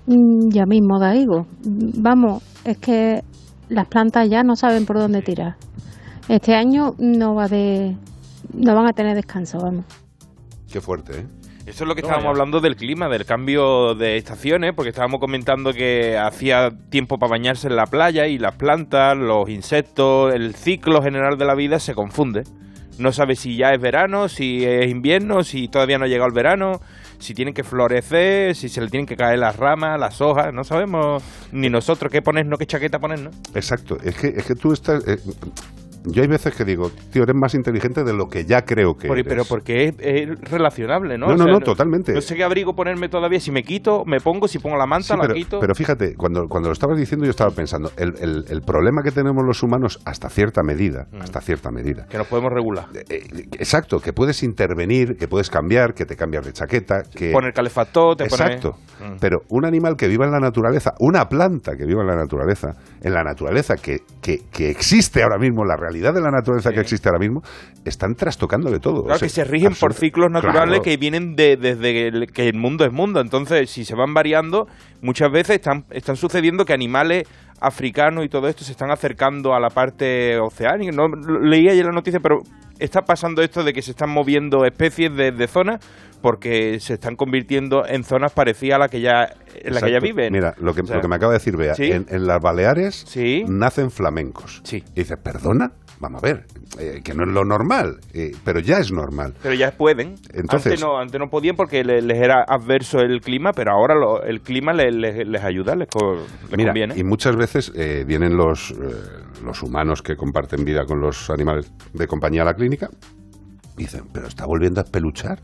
Mm, 0.07 0.49
Ya 0.49 0.65
mismo 0.65 0.99
da 0.99 1.15
higo. 1.15 1.45
Vamos, 1.64 2.41
es 2.64 2.80
que 2.80 3.22
las 3.69 3.88
plantas 3.88 4.27
ya 4.27 4.41
no 4.41 4.56
saben 4.56 4.88
por 4.88 4.98
dónde 4.98 5.22
tirar. 5.22 5.56
Este 6.30 6.56
año 6.56 6.95
no 6.98 7.36
va 7.36 7.48
de, 7.48 7.95
no 8.56 8.73
van 8.73 8.88
a 8.88 8.94
tener 8.94 9.15
descanso, 9.15 9.60
vamos. 9.60 9.86
Qué 10.76 10.82
fuerte, 10.82 11.20
¿eh? 11.20 11.26
Eso 11.68 11.86
es 11.86 11.88
lo 11.88 11.96
que 11.96 12.02
No, 12.02 12.08
estábamos 12.10 12.26
ya. 12.26 12.30
hablando 12.32 12.60
del 12.60 12.76
clima, 12.76 13.08
del 13.08 13.24
cambio 13.24 13.96
de 13.96 14.18
estaciones, 14.18 14.74
porque 14.76 14.90
estábamos 14.90 15.22
comentando 15.22 15.72
que 15.72 16.18
hacía 16.18 16.70
tiempo 16.90 17.18
para 17.18 17.30
bañarse 17.30 17.70
en 17.70 17.78
la 17.78 17.86
playa 17.86 18.28
y 18.28 18.38
las 18.38 18.58
plantas, 18.58 19.16
los 19.16 19.48
insectos, 19.48 20.34
el 20.36 20.54
ciclo 20.54 21.02
general 21.02 21.38
de 21.38 21.46
la 21.46 21.56
vida 21.56 21.80
se 21.80 21.94
confunde. 21.94 22.44
No 23.00 23.14
sabes 23.14 23.40
si 23.40 23.56
ya 23.56 23.70
es 23.70 23.80
verano, 23.80 24.28
si 24.28 24.66
es 24.66 24.92
invierno, 24.92 25.44
si 25.44 25.70
todavía 25.70 25.98
no 25.98 26.04
ha 26.04 26.08
llegado 26.10 26.28
el 26.28 26.36
verano, 26.36 26.82
si 27.20 27.34
tienen 27.34 27.54
que 27.54 27.64
florecer, 27.64 28.54
si 28.54 28.68
se 28.68 28.82
le 28.82 28.90
tienen 28.90 29.06
que 29.06 29.16
caer 29.16 29.40
las 29.40 29.56
ramas, 29.56 29.98
las 29.98 30.20
hojas. 30.20 30.54
No 30.54 30.66
sabemos 30.66 31.24
ni 31.54 31.70
nosotros 31.70 32.12
qué 32.12 32.22
ponernos, 32.22 32.60
qué 32.60 32.66
chaqueta 32.66 33.00
ponernos. 33.00 33.34
Exacto. 33.56 33.96
Es 34.04 34.18
que, 34.18 34.28
es 34.28 34.46
que 34.46 34.56
tú 34.56 34.74
estás... 34.74 35.08
eh, 35.08 35.20
yo 36.07 36.22
hay 36.22 36.27
veces 36.27 36.53
que 36.56 36.64
digo, 36.65 36.90
tío, 37.11 37.23
eres 37.23 37.36
más 37.36 37.53
inteligente 37.56 38.03
de 38.03 38.14
lo 38.14 38.27
que 38.27 38.45
ya 38.45 38.64
creo 38.64 38.95
que 38.95 39.07
Por- 39.07 39.18
eres. 39.19 39.27
pero 39.30 39.44
porque 39.45 39.86
es, 39.86 39.95
es 39.99 40.40
relacionable, 40.41 41.18
¿no? 41.18 41.27
No, 41.27 41.34
O 41.34 41.38
no, 41.38 41.44
sea, 41.45 41.53
no, 41.53 41.60
totalmente. 41.60 42.14
No 42.14 42.22
sé 42.22 42.36
qué 42.36 42.44
abrigo 42.44 42.73
ponerme 42.76 43.10
todavía. 43.10 43.40
Si 43.40 43.52
me 43.52 43.64
quito, 43.64 44.03
me 44.06 44.19
pongo. 44.19 44.48
Si 44.48 44.60
pongo 44.60 44.77
la 44.77 44.86
manta, 44.86 45.07
Sí, 45.07 45.14
la 45.14 45.22
pero, 45.22 45.34
quito. 45.34 45.60
pero 45.60 45.76
fíjate, 45.76 46.15
cuando, 46.15 46.48
cuando 46.48 46.69
lo 46.69 46.73
estabas 46.73 46.98
diciendo 46.98 47.26
yo 47.26 47.32
estaba 47.32 47.52
pensando, 47.52 47.91
el, 47.98 48.14
el- 48.22 48.45
el 48.49 48.61
problema 48.61 49.02
que 49.03 49.11
tenemos 49.11 49.44
los 49.45 49.61
humanos 49.64 49.99
hasta 50.06 50.30
cierta 50.30 50.61
medida, 50.64 51.07
hasta 51.19 51.41
cierta 51.41 51.72
medida, 51.72 52.06
Que 52.07 52.18
nos 52.18 52.27
podemos 52.27 52.52
regular. 52.53 52.86
eh, 53.10 53.22
exacto, 53.60 53.99
que 53.99 54.14
puedes 54.14 54.44
intervenir, 54.44 55.18
que 55.18 55.27
puedes 55.27 55.49
cambiar, 55.49 55.94
que 55.94 56.06
te 56.06 56.15
cambias 56.15 56.45
de 56.45 56.53
chaqueta, 56.53 57.03
que... 57.03 57.32
Poner 57.32 57.53
calefactor, 57.53 58.15
te 58.18 58.26
pones- 58.26 58.34
Exacto. 58.41 58.76
Mm. 58.99 59.18
Pero 59.19 59.40
un 59.49 59.65
animal 59.65 59.95
que 59.98 60.07
viva 60.07 60.26
en 60.26 60.32
la 60.32 60.40
naturaleza, 60.40 60.94
una 60.99 61.27
planta 61.27 61.76
que 61.77 61.86
viva 61.86 62.02
en 62.02 62.07
la 62.07 62.15
naturaleza, 62.15 62.73
en 63.02 63.14
la 63.14 63.23
naturaleza 63.23 63.76
que, 63.76 63.99
que, 64.22 64.40
que 64.52 64.69
existe 64.69 65.23
ahora 65.23 65.38
mismo, 65.38 65.65
la 65.65 65.76
realidad 65.76 65.95
de 66.02 66.22
la 66.22 66.32
naturaleza 66.32 66.72
que 66.72 66.80
existe 66.80 67.10
ahora 67.10 67.20
mismo, 67.20 67.42
están 67.84 68.16
trastocándole 68.16 68.80
todo. 68.80 69.04
Claro 69.04 69.16
O 69.16 69.20
sea, 69.20 69.26
que 69.28 69.34
se 69.34 69.44
rigen 69.44 69.74
por 69.80 69.94
ciclos 69.94 70.32
naturales 70.32 70.70
Claro. 70.80 70.82
que 70.84 70.98
vienen 70.98 71.36
de, 71.36 71.58
desde 71.58 72.28
que 72.28 72.48
el 72.50 72.56
mundo 72.56 72.86
es 72.86 72.92
mundo. 72.92 73.20
Entonces, 73.22 73.70
si 73.70 73.86
se 73.86 73.96
van 73.96 74.14
variando, 74.14 74.68
muchas 75.02 75.32
veces 75.32 75.58
están, 75.58 75.86
están 75.92 76.16
sucediendo 76.16 76.66
que 76.66 76.74
animales 76.74 77.28
africanos 77.62 78.26
y 78.26 78.30
todo 78.30 78.48
esto 78.48 78.64
se 78.64 78.72
están 78.72 78.92
acercando 78.92 79.54
a 79.56 79.60
la 79.60 79.70
parte 79.70 80.38
oceánica. 80.40 80.92
No 80.92 81.08
leí 81.42 81.70
ayer 81.70 81.86
la 81.86 81.92
noticia, 81.92 82.20
pero 82.20 82.40
está 82.80 83.02
pasando 83.04 83.42
esto 83.42 83.64
de 83.64 83.74
que 83.74 83.82
se 83.82 83.92
están 83.92 84.10
moviendo 84.10 84.66
especies 84.66 85.16
de, 85.16 85.32
de 85.32 85.48
zonas 85.48 85.80
porque 86.22 86.80
se 86.80 86.96
están 86.96 87.16
convirtiendo 87.16 87.86
en 87.88 88.04
zonas 88.04 88.34
parecidas 88.34 88.76
a 88.76 88.80
la 88.80 88.88
que 88.90 89.00
ya 89.00 89.30
en 89.54 89.74
la 89.74 89.82
que 89.82 89.92
ya 89.92 90.00
viven. 90.00 90.34
Mira, 90.34 90.54
lo 90.60 90.74
que, 90.74 90.82
O 90.82 90.86
sea, 90.86 90.96
lo 90.98 91.02
que 91.02 91.08
me 91.08 91.16
acaba 91.16 91.32
de 91.34 91.38
decir 91.40 91.56
Bea, 91.56 91.76
¿Sí? 91.76 91.92
en, 91.92 92.06
en 92.10 92.26
las 92.28 92.42
Baleares 92.42 93.06
Sí. 93.08 93.46
nacen 93.48 93.92
flamencos. 93.92 94.62
Sí. 94.64 94.84
Y 94.96 95.02
dices, 95.02 95.18
¿perdona? 95.18 95.72
Vamos 96.00 96.22
a 96.22 96.28
ver, 96.28 96.46
eh, 96.78 97.00
que 97.04 97.14
no 97.14 97.24
es 97.24 97.30
lo 97.30 97.46
normal, 97.46 98.00
eh, 98.14 98.32
pero 98.44 98.60
ya 98.60 98.80
es 98.80 98.92
normal. 98.92 99.34
Pero 99.42 99.56
ya 99.56 99.72
pueden. 99.72 100.16
Entonces- 100.34 100.74
antes, 100.74 100.82
no, 100.82 100.98
antes 100.98 101.18
no 101.20 101.30
podían 101.30 101.56
porque 101.56 101.84
le- 101.86 102.02
les, 102.02 102.18
era 102.18 102.44
adverso 102.46 103.00
el 103.00 103.22
clima, 103.22 103.54
pero 103.54 103.72
ahora 103.72 103.96
lo- 103.96 104.22
el 104.22 104.42
clima 104.42 104.74
le- 104.74 104.92
le- 104.92 105.24
les 105.24 105.44
ayuda, 105.44 105.76
les, 105.76 105.88
co- 105.88 106.16
les 106.50 106.58
Mira, 106.58 106.72
conviene. 106.72 106.96
y 106.98 107.04
muchas 107.06 107.38
veces 107.38 107.72
eh, 107.76 108.04
vienen 108.06 108.36
los, 108.36 108.72
eh, 108.72 108.76
los 109.44 109.64
humanos 109.64 110.02
que 110.02 110.18
comparten 110.18 110.66
vida 110.66 110.86
con 110.86 111.00
los 111.00 111.30
animales 111.30 111.72
de 111.94 112.08
compañía 112.08 112.42
a 112.42 112.46
la 112.46 112.54
clínica 112.56 112.90
y 113.78 113.84
dicen, 113.84 114.04
pero 114.12 114.28
está 114.28 114.46
volviendo 114.46 114.82
a 114.82 114.84
peluchar, 114.84 115.40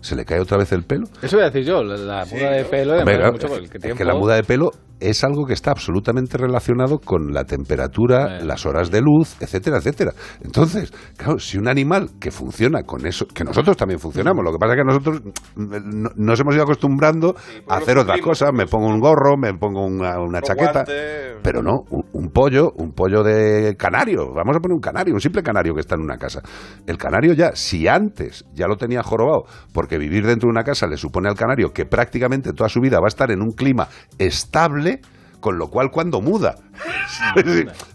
se 0.00 0.16
le 0.16 0.24
cae 0.24 0.40
otra 0.40 0.56
vez 0.56 0.72
el 0.72 0.82
pelo. 0.84 1.08
Eso 1.20 1.36
voy 1.36 1.44
a 1.44 1.50
decir 1.50 1.64
yo, 1.68 1.84
la, 1.84 1.98
la 1.98 2.24
muda 2.24 2.50
de 2.52 2.64
pelo, 2.64 2.96
Hombre, 2.96 3.16
claro, 3.16 3.32
mucho 3.32 3.48
por 3.48 3.58
el 3.58 3.64
es 3.64 3.70
tiempo. 3.70 3.96
que 3.98 4.04
la 4.06 4.14
muda 4.14 4.34
de 4.36 4.44
pelo 4.44 4.72
es 5.00 5.24
algo 5.24 5.46
que 5.46 5.54
está 5.54 5.70
absolutamente 5.70 6.36
relacionado 6.38 6.98
con 6.98 7.32
la 7.32 7.44
temperatura, 7.44 8.40
las 8.44 8.66
horas 8.66 8.90
de 8.90 9.00
luz, 9.00 9.36
etcétera, 9.40 9.78
etcétera. 9.78 10.12
Entonces, 10.44 10.92
claro, 11.16 11.38
si 11.38 11.58
un 11.58 11.68
animal 11.68 12.10
que 12.20 12.30
funciona 12.30 12.82
con 12.82 13.06
eso, 13.06 13.26
que 13.26 13.44
nosotros 13.44 13.76
también 13.76 13.98
funcionamos, 13.98 14.44
lo 14.44 14.52
que 14.52 14.58
pasa 14.58 14.74
es 14.74 14.78
que 14.78 14.84
nosotros 14.84 15.22
no- 15.56 16.10
nos 16.16 16.40
hemos 16.40 16.54
ido 16.54 16.64
acostumbrando 16.64 17.34
a 17.68 17.76
hacer 17.76 17.96
otras 17.98 18.20
cosas, 18.20 18.50
me 18.52 18.66
pongo 18.66 18.86
un 18.88 19.00
gorro, 19.00 19.36
me 19.36 19.54
pongo 19.54 19.84
una, 19.86 20.20
una 20.20 20.40
chaqueta, 20.42 20.84
pero 21.42 21.62
no, 21.62 21.80
un, 21.90 22.04
un 22.12 22.28
pollo, 22.30 22.72
un 22.76 22.92
pollo 22.92 23.22
de 23.22 23.76
canario, 23.78 24.32
vamos 24.34 24.56
a 24.56 24.60
poner 24.60 24.74
un 24.74 24.80
canario, 24.80 25.14
un 25.14 25.20
simple 25.20 25.42
canario 25.42 25.74
que 25.74 25.80
está 25.80 25.94
en 25.94 26.02
una 26.02 26.16
casa. 26.18 26.42
El 26.86 26.98
canario 26.98 27.32
ya, 27.32 27.52
si 27.54 27.88
antes 27.88 28.44
ya 28.54 28.66
lo 28.66 28.76
tenía 28.76 29.02
jorobado, 29.02 29.44
porque 29.72 29.96
vivir 29.98 30.26
dentro 30.26 30.48
de 30.48 30.50
una 30.52 30.64
casa 30.64 30.86
le 30.86 30.96
supone 30.96 31.28
al 31.28 31.36
canario 31.36 31.72
que 31.72 31.86
prácticamente 31.86 32.52
toda 32.52 32.68
su 32.68 32.80
vida 32.80 32.98
va 33.00 33.06
a 33.06 33.08
estar 33.08 33.30
en 33.30 33.40
un 33.40 33.52
clima 33.52 33.88
estable, 34.18 34.89
con 35.40 35.58
lo 35.58 35.68
cual 35.68 35.90
cuando 35.90 36.20
muda, 36.22 36.54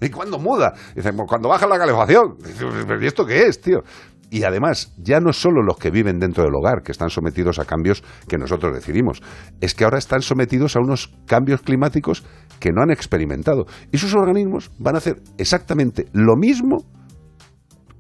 ¿y 0.02 0.10
cuando 0.10 0.40
muda? 0.40 0.74
Dice, 0.96 1.14
"Pues 1.14 1.28
cuando 1.28 1.50
baja 1.50 1.68
la 1.68 1.78
calefacción. 1.78 2.38
Dice, 2.38 2.66
"¿Pero 2.88 3.02
¿Y 3.02 3.08
esto 3.08 3.26
qué 3.26 3.48
es, 3.48 3.62
tío? 3.62 3.82
Y 4.30 4.44
además, 4.44 4.94
ya 4.98 5.20
no 5.20 5.32
solo 5.34 5.62
los 5.62 5.78
que 5.78 5.92
viven 5.92 6.20
dentro 6.20 6.44
del 6.44 6.54
hogar, 6.56 6.82
que 6.84 6.92
están 6.92 7.10
sometidos 7.10 7.60
a 7.60 7.66
cambios 7.66 8.04
que 8.28 8.38
nosotros 8.38 8.74
decidimos, 8.74 9.22
es 9.62 9.76
que 9.76 9.84
ahora 9.84 9.98
están 9.98 10.22
sometidos 10.22 10.76
a 10.76 10.80
unos 10.80 11.14
cambios 11.28 11.62
climáticos 11.62 12.24
que 12.60 12.72
no 12.72 12.82
han 12.82 12.92
experimentado. 12.92 13.66
Y 13.92 13.98
sus 13.98 14.14
organismos 14.14 14.72
van 14.80 14.96
a 14.96 14.98
hacer 14.98 15.22
exactamente 15.38 16.08
lo 16.14 16.36
mismo, 16.36 16.78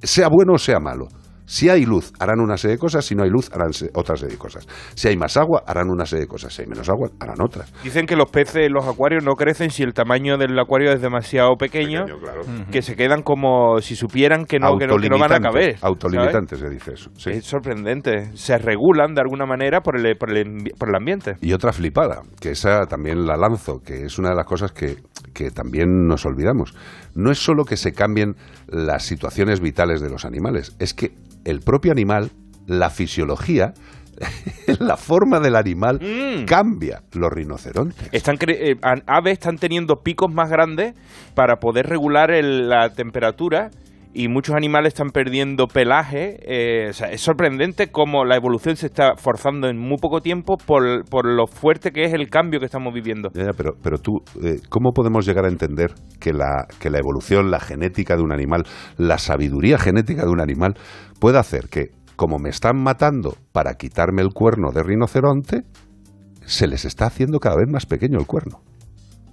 sea 0.02 0.28
bueno 0.28 0.54
o 0.56 0.58
sea 0.58 0.80
malo. 0.80 1.08
Si 1.46 1.70
hay 1.70 1.86
luz, 1.86 2.12
harán 2.20 2.40
una 2.40 2.58
serie 2.58 2.76
de 2.76 2.80
cosas, 2.80 3.06
si 3.06 3.16
no 3.16 3.24
hay 3.24 3.30
luz, 3.30 3.52
harán 3.54 3.72
otra 3.94 4.16
serie 4.16 4.34
de 4.34 4.40
cosas. 4.40 4.68
Si 4.96 5.08
hay 5.08 5.18
más 5.18 5.38
agua, 5.38 5.64
harán 5.68 5.90
una 5.90 6.06
serie 6.06 6.24
de 6.24 6.28
cosas, 6.28 6.54
si 6.54 6.64
hay 6.64 6.68
menos 6.68 6.90
agua, 6.90 7.10
harán 7.20 7.38
otras. 7.42 7.72
Dicen 7.84 8.06
que 8.06 8.16
los 8.16 8.30
peces 8.30 8.68
en 8.68 8.74
los 8.74 8.88
acuarios 8.88 9.24
no 9.24 9.34
crecen 9.34 9.70
si 9.70 9.84
el 9.84 9.94
tamaño 9.94 10.38
del 10.38 10.58
acuario 10.58 10.92
es 10.92 11.02
demasiado 11.02 11.56
pequeño, 11.56 12.06
que 12.72 12.82
se 12.82 12.96
quedan 12.96 13.22
como 13.22 13.80
si 13.82 13.96
supieran 13.96 14.46
que 14.46 14.60
no, 14.60 14.78
que 14.78 14.88
no, 14.88 14.98
que 14.98 15.10
no 15.10 15.20
van 15.20 15.34
a 15.34 15.40
caber. 15.40 15.78
Autolimitantes, 15.82 16.60
¿sabes? 16.60 16.72
se 16.72 16.76
dice 16.76 16.94
eso. 16.94 17.12
sí. 17.18 17.30
Es 17.32 17.46
sorprendente. 17.46 18.36
Se 18.36 18.58
regulan 18.58 19.14
de 19.14 19.22
alguna 19.22 19.46
manera 19.46 19.82
por 19.82 19.98
el, 19.98 20.18
por 20.18 20.36
el, 20.36 20.72
por 20.78 20.90
el 20.90 20.96
ambiente. 20.96 21.36
Y 21.42 21.54
otra 21.54 21.72
flipada, 21.72 22.24
que 22.40 22.52
esa 22.52 22.86
también 22.88 23.26
la 23.26 23.38
lanzo, 23.38 23.82
que 23.86 24.06
es 24.06 24.18
una 24.18 24.30
de 24.30 24.36
las 24.36 24.46
cosas 24.46 24.72
que, 24.72 24.98
que 25.34 25.52
también 25.52 26.08
nos 26.08 26.26
olvidamos. 26.26 26.74
No 27.14 27.32
es 27.32 27.38
solo 27.38 27.66
que 27.66 27.78
se 27.78 27.94
cambien 27.94 28.36
las 28.68 29.04
situaciones 29.04 29.60
vitales 29.62 30.02
de 30.02 30.10
los 30.10 30.26
animales, 30.26 30.76
es 30.80 30.94
que 30.94 31.14
el 31.46 31.60
propio 31.62 31.92
animal, 31.94 32.32
la 32.68 32.90
fisiología, 32.90 33.74
la 34.80 34.98
forma 34.98 35.40
del 35.40 35.56
animal 35.56 36.00
Mm. 36.02 36.46
cambia. 36.46 37.02
Los 37.14 37.32
rinocerontes. 37.32 38.10
Están 38.12 38.38
cre- 38.38 38.58
eh, 38.60 38.76
aves 39.08 39.34
están 39.34 39.58
teniendo 39.58 39.98
picos 40.04 40.34
más 40.34 40.50
grandes 40.50 40.94
para 41.36 41.58
poder 41.58 41.88
regular 41.88 42.32
el- 42.32 42.70
la 42.70 42.90
temperatura 42.90 43.70
y 44.18 44.30
muchos 44.30 44.56
animales 44.56 44.94
están 44.94 45.10
perdiendo 45.10 45.68
pelaje. 45.68 46.38
eh, 46.48 46.88
o 46.90 46.94
sea, 46.94 47.10
es 47.12 47.20
sorprendente 47.20 47.92
cómo 47.92 48.24
la 48.24 48.38
evolución 48.38 48.78
se 48.78 48.86
está 48.86 49.16
forzando 49.18 49.68
en 49.68 49.78
muy 49.78 49.98
poco 49.98 50.22
tiempo 50.22 50.56
por, 50.66 51.04
por 51.10 51.26
lo 51.26 51.48
fuerte 51.48 51.92
que 51.92 52.06
es 52.06 52.14
el 52.14 52.30
cambio 52.30 52.62
que 52.62 52.66
estamos 52.66 52.94
viviendo. 52.94 53.28
Ya, 53.34 53.52
pero, 53.58 53.74
pero 53.84 53.98
tú, 53.98 54.20
eh, 54.42 54.60
¿cómo 54.70 54.92
podemos 54.94 55.26
llegar 55.28 55.44
a 55.44 55.50
entender 55.50 55.92
que 56.22 56.32
la, 56.32 56.66
que 56.80 56.90
la 56.90 57.00
evolución, 57.00 57.52
la 57.52 57.60
genética 57.60 58.16
de 58.16 58.22
un 58.24 58.32
animal, 58.32 58.64
la 58.98 59.18
sabiduría 59.18 59.78
genética 59.78 60.24
de 60.24 60.30
un 60.32 60.40
animal 60.40 60.76
puede 61.20 61.38
hacer 61.40 61.68
que, 61.70 61.90
como 62.16 62.38
me 62.40 62.50
están 62.50 62.82
matando 62.82 63.36
para 63.52 63.74
quitarme 63.76 64.22
el 64.22 64.30
cuerno 64.34 64.72
de 64.74 64.84
rinoceronte, 64.84 65.62
se 66.46 66.68
les 66.68 66.86
está 66.86 67.06
haciendo 67.08 67.40
cada 67.40 67.56
vez 67.58 67.68
más 67.70 67.86
pequeño 67.86 68.20
el 68.20 68.26
cuerno? 68.28 68.62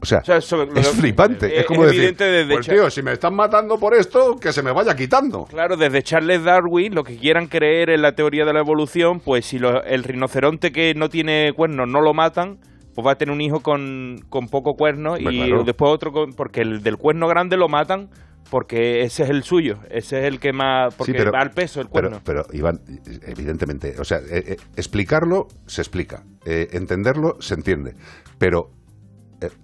O 0.00 0.04
sea, 0.04 0.20
sea, 0.24 0.38
eso- 0.38 0.62
es 0.64 0.68
lo- 0.74 0.82
flipante. 0.94 1.46
eh, 1.46 1.60
es 1.60 1.66
como 1.66 1.84
decir, 1.84 2.16
desde 2.16 2.52
pues 2.52 2.66
tío, 2.66 2.90
si 2.90 3.02
me 3.02 3.12
están 3.12 3.36
matando 3.36 3.76
por 3.78 3.94
esto, 3.94 4.34
que 4.34 4.52
se 4.52 4.60
me 4.60 4.72
vaya 4.72 4.96
quitando. 4.96 5.44
Claro, 5.44 5.76
desde 5.76 6.02
Charles 6.02 6.42
Darwin, 6.42 6.92
lo 6.92 7.04
que 7.04 7.16
quieran 7.16 7.46
creer 7.46 7.88
en 7.90 8.02
la 8.02 8.12
teoría 8.12 8.44
de 8.44 8.52
la 8.52 8.58
evolución, 8.60 9.20
pues 9.24 9.46
si 9.46 9.60
lo- 9.60 9.84
el 9.84 10.02
rinoceronte 10.02 10.72
que 10.72 10.94
no 10.94 11.08
tiene 11.08 11.52
cuernos 11.54 11.86
no 11.88 12.00
lo 12.00 12.14
matan, 12.14 12.58
pues 12.96 13.06
va 13.06 13.12
a 13.12 13.14
tener 13.14 13.32
un 13.32 13.40
hijo 13.40 13.60
con, 13.60 14.16
con 14.28 14.48
poco 14.48 14.72
cuerno 14.74 15.16
y 15.18 15.22
claro. 15.24 15.62
después 15.62 15.92
otro 15.92 16.10
con- 16.10 16.32
porque 16.32 16.62
el 16.62 16.82
del 16.82 16.96
cuerno 16.96 17.28
grande 17.28 17.56
lo 17.56 17.68
matan 17.68 18.08
porque 18.52 19.00
ese 19.00 19.22
es 19.22 19.30
el 19.30 19.44
suyo, 19.44 19.78
ese 19.88 20.18
es 20.18 20.24
el 20.26 20.38
que 20.38 20.52
más 20.52 20.94
porque 20.94 21.12
Sí, 21.12 21.16
pero- 21.18 21.32
va 21.32 21.40
al 21.40 21.52
peso 21.52 21.80
el 21.80 21.88
cuerno. 21.88 22.20
pero, 22.22 22.44
Iván, 22.52 22.82
evidentemente, 23.22 23.94
o 23.98 24.04
sea, 24.04 24.18
eh, 24.18 24.44
eh, 24.46 24.56
explicarlo 24.76 25.48
se 25.66 25.80
explica, 25.80 26.22
eh, 26.44 26.68
entenderlo 26.72 27.40
se 27.40 27.54
entiende, 27.54 27.94
pero 28.36 28.70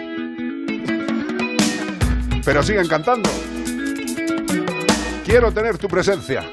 Pero 2.44 2.62
siguen 2.62 2.86
cantando. 2.86 3.28
Quiero 5.24 5.50
tener 5.50 5.76
tu 5.76 5.88
presencia. 5.88 6.48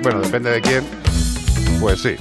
Bueno, 0.00 0.20
depende 0.20 0.52
de 0.52 0.60
quién. 0.60 0.84
Pues 1.80 2.02
sí. 2.02 2.14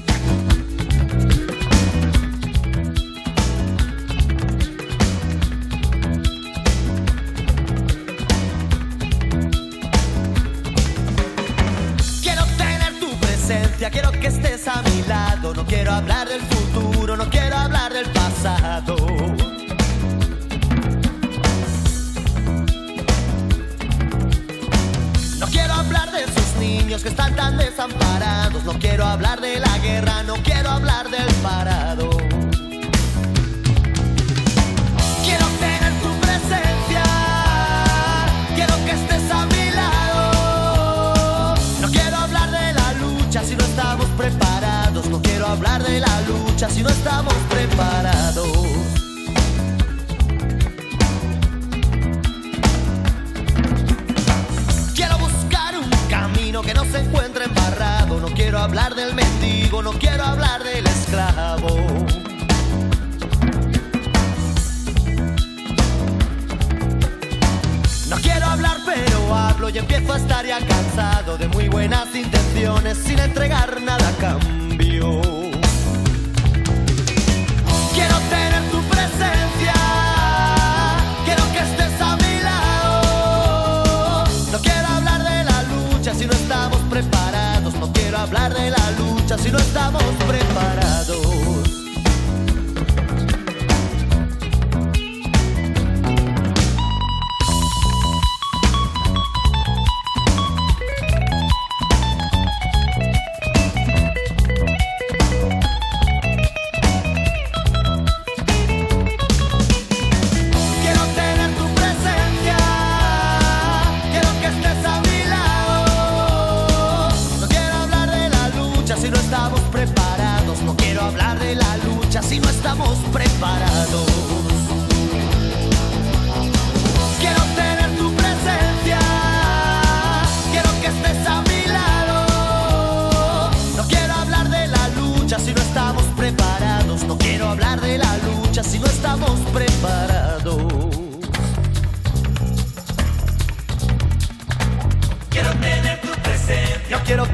Presencia, 13.86 13.90
quiero 13.90 14.12
que 14.12 14.28
estés 14.28 14.68
a 14.68 14.82
mi 14.82 15.04
lado. 15.04 15.54
No 15.54 15.66
quiero 15.66 15.92
hablar 15.92 16.28
del 16.28 16.42
futuro, 16.42 17.18
no 17.18 17.30
quiero 17.30 17.58
hablar 17.58 17.94
del 17.94 18.10
pasado. 18.10 18.96
No 25.40 25.48
quiero 25.48 25.74
hablar 25.74 26.12
de 26.12 26.24
esos 26.24 26.56
niños 26.60 27.02
que 27.02 27.10
están 27.10 27.36
tan 27.36 27.58
desamparados. 27.58 28.64
No 28.64 28.74
quiero 28.80 29.06
hablar 29.06 29.42
de 29.42 29.60
la 29.60 29.78
guerra, 29.80 30.24
no 30.24 30.36
quiero 30.44 30.70
hablar 30.70 31.10
del 31.10 31.34
parado. 31.44 32.25
Hablar 45.56 45.84
de 45.84 46.00
la 46.02 46.22
lucha 46.22 46.70
si 46.70 46.84
no 46.84 46.90
estamos 46.90 47.34
preparados. 47.50 48.48
Quiero 54.94 55.18
buscar 55.18 55.78
un 55.78 55.90
camino 56.10 56.62
que 56.62 56.74
no 56.74 56.84
se 56.86 57.00
encuentre 57.00 57.46
embarrado. 57.46 58.20
No 58.20 58.28
quiero 58.28 58.60
hablar 58.60 58.96
del 58.96 59.14
mendigo, 59.14 59.82
no 59.82 59.94
quiero 59.94 60.26
hablar 60.26 60.64
del 60.64 60.86
esclavo. 60.86 61.70
No 68.10 68.18
quiero 68.18 68.46
hablar, 68.46 68.78
pero 68.86 69.36
hablo 69.36 69.70
y 69.70 69.78
empiezo 69.78 70.14
a 70.14 70.18
estar 70.18 70.46
ya 70.46 70.60
cansado 70.60 71.38
de 71.38 71.48
muy 71.48 71.70
buenas 71.70 72.14
intenciones 72.14 72.98
sin 72.98 73.20
entregar 73.20 73.82
nada 73.82 74.10
a 74.10 74.14
cambio. 74.18 75.45
Si 86.14 86.26
no 86.26 86.34
estamos 86.34 86.80
preparados. 86.90 87.74
No 87.76 87.92
quiero 87.92 88.18
hablar 88.18 88.54
de 88.54 88.72
la 88.72 88.92
lucha 88.92 89.38
si 89.38 89.52
no 89.52 89.58
estamos 89.58 90.04
preparados. 90.28 90.85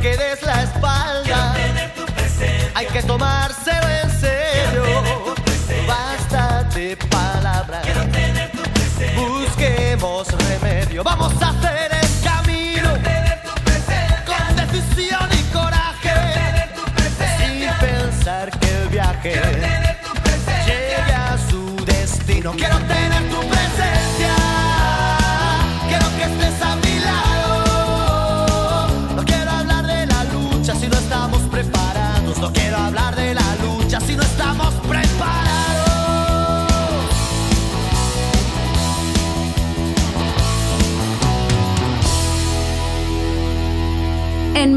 que 0.02 0.18
des 0.18 0.42
la 0.42 0.64
espalda. 0.64 1.54
Hay 2.74 2.88
que 2.88 3.04
tomárselo 3.04 3.88
en 3.88 4.10
serio. 4.20 5.36
Basta 5.88 6.64
de 6.74 6.98
palabras. 6.98 7.86
Busquemos 9.16 10.28
remedio. 10.32 11.04
Vamos 11.04 11.34
a 11.42 11.50
hacer 11.50 11.91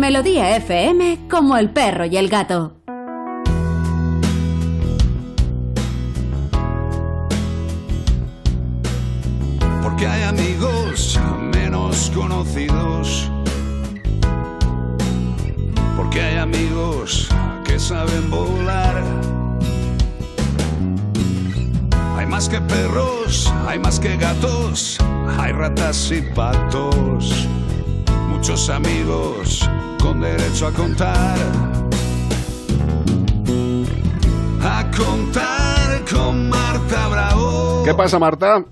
Melodía 0.05 0.55
FM, 0.56 1.28
como 1.31 1.56
el 1.56 1.70
perro 1.70 2.05
y 2.05 2.18
el 2.18 2.28
gato. 2.28 2.76
Porque 9.82 10.06
hay 10.06 10.24
amigos 10.24 11.18
menos 11.56 12.12
conocidos. 12.14 13.31
Porque 15.97 16.20
hay 16.20 16.36
amigos 16.36 17.26
que 17.64 17.78
saben 17.78 18.28
volar. 18.28 19.02
Hay 22.18 22.26
más 22.26 22.51
que 22.51 22.60
perros, 22.60 23.51
hay 23.66 23.78
más 23.78 23.98
que 23.98 24.18
gatos, 24.18 24.98
hay 25.39 25.52
ratas 25.52 26.10
y 26.10 26.20
patos. 26.20 27.48
Muchos 28.46 28.68
amigos 28.68 29.70
con 30.02 30.20
derecho 30.20 30.66
a 30.66 30.70
contar. 30.72 31.38
A 34.62 34.84
contar 34.94 36.04
con 36.12 36.50
Marta 36.50 37.08
Bravo. 37.08 37.82
¿Qué 37.86 37.94
pasa, 37.94 38.18
Marta? 38.18 38.62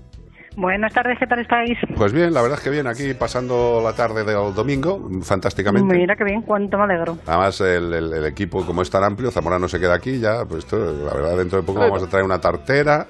Buenas 0.55 0.93
tardes, 0.93 1.17
¿qué 1.17 1.25
tal 1.25 1.39
estáis? 1.39 1.75
Pues 1.97 2.13
bien, 2.13 2.35
la 2.35 2.43
verdad 2.43 2.59
es 2.59 2.63
que 2.63 2.69
bien, 2.69 2.85
aquí 2.85 3.15
pasando 3.15 3.81
la 3.83 3.93
tarde 3.93 4.23
del 4.23 4.53
domingo, 4.53 5.09
fantásticamente. 5.23 5.91
Mira 5.95 6.15
qué 6.15 6.23
bien, 6.23 6.43
cuánto 6.43 6.77
me 6.77 6.83
alegro. 6.83 7.17
Además, 7.25 7.59
el, 7.61 7.91
el- 7.95 8.13
el 8.13 8.25
equipo, 8.27 8.63
como 8.67 8.83
es 8.83 8.91
tan 8.91 9.03
amplio, 9.03 9.31
Zamora 9.31 9.57
no 9.57 9.67
se 9.67 9.79
queda 9.79 9.95
aquí 9.95 10.19
ya. 10.19 10.45
Pues 10.45 10.65
esto, 10.65 10.77
la 10.77 11.15
verdad, 11.15 11.35
dentro 11.35 11.59
de 11.59 11.65
poco 11.65 11.79
vamos 11.79 12.03
a 12.03 12.07
traer 12.07 12.25
una 12.25 12.39
tartera, 12.39 13.07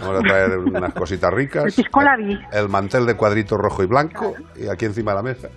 vamos 0.00 0.20
a 0.20 0.22
traer 0.22 0.58
unas 0.58 0.94
cositas 0.94 1.28
El 1.32 1.36
ricas, 1.38 1.74
pisco 1.74 2.00
labi. 2.02 2.38
el 2.52 2.68
mantel 2.68 3.04
de 3.04 3.14
cuadrito 3.16 3.56
rojo 3.56 3.82
y 3.82 3.86
blanco, 3.86 4.34
y 4.54 4.68
aquí 4.68 4.84
encima 4.84 5.10
de 5.10 5.16
la 5.16 5.22
mesa. 5.24 5.48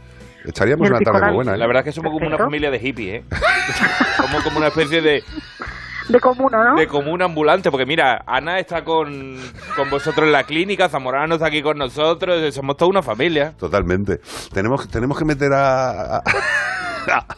Echaríamos 0.48 0.90
una 0.90 0.99
tarde 0.99 1.26
muy 1.28 1.36
buena, 1.36 1.53
¿eh? 1.56 1.57
La 1.57 1.68
verdad 1.68 1.82
es 1.82 1.86
que 1.86 1.91
somos 1.94 2.11
como 2.11 2.28
una 2.28 2.38
familia 2.38 2.72
de 2.72 2.80
hippies, 2.80 3.22
¿eh? 3.22 3.24
somos 4.18 4.44
como 4.44 4.57
una 4.57 4.68
especie 4.68 5.02
de, 5.02 5.24
De 6.10 6.19
comuna, 6.19 6.64
¿no? 6.72 6.76
de 6.76 6.88
común 6.88 7.22
ambulante, 7.22 7.69
porque 7.69 7.86
mira, 7.86 8.24
Ana 8.26 8.60
está 8.60 8.84
con, 8.84 9.38
con 9.76 9.90
vosotros 9.90 10.26
en 10.26 10.32
la 10.32 10.44
clínica, 10.44 10.88
Zamorano 10.90 11.36
está 11.36 11.48
aquí 11.48 11.61
con 11.61 11.78
nosotros, 11.78 12.53
somos 12.56 12.78
toda 12.78 12.90
una 12.90 13.02
familia. 13.02 13.53
Totalmente. 13.57 14.19
Tenemos, 14.53 14.88
tenemos 14.88 15.18
que 15.19 15.26
meter 15.26 15.52
a, 15.53 16.18
a, 16.18 16.22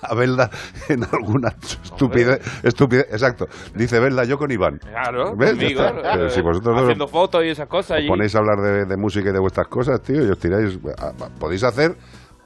a 0.01 0.15
Belda 0.15 0.49
en 0.87 1.03
alguna 1.03 1.49
estupidez, 1.49 2.39
estupidez. 2.63 3.07
Exacto. 3.11 3.47
Dice 3.75 3.99
Belda, 3.99 4.23
yo 4.23 4.37
con 4.37 4.51
Iván. 4.51 4.77
Claro, 4.79 5.35
claro, 5.35 6.29
si 6.29 6.41
vosotros 6.41 6.79
haciendo 6.81 7.07
fotos 7.07 7.43
y 7.43 7.49
esas 7.49 7.67
cosas. 7.67 7.91
os 7.91 7.97
allí. 7.97 8.07
ponéis 8.07 8.35
a 8.35 8.39
hablar 8.39 8.57
de, 8.61 8.85
de 8.85 8.97
música 8.97 9.29
y 9.29 9.33
de 9.33 9.39
vuestras 9.39 9.67
cosas, 9.67 10.01
tío, 10.01 10.23
y 10.25 10.29
os 10.29 10.37
tiráis. 10.39 10.77
a- 10.97 11.07
a- 11.25 11.29
Podéis 11.39 11.63
hacer, 11.63 11.95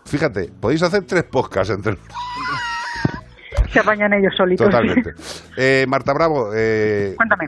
fíjate, 0.05 0.51
podéis 0.59 0.83
hacer 0.83 1.03
tres 1.05 1.23
podcasts 1.23 1.73
entre 1.73 1.97
Se 3.71 3.79
apañan 3.79 4.13
ellos 4.13 4.33
solitos. 4.37 4.65
Totalmente. 4.67 5.11
Eh, 5.57 5.85
Marta 5.87 6.13
Bravo, 6.13 6.49
eh, 6.55 7.13
Cuéntame. 7.15 7.45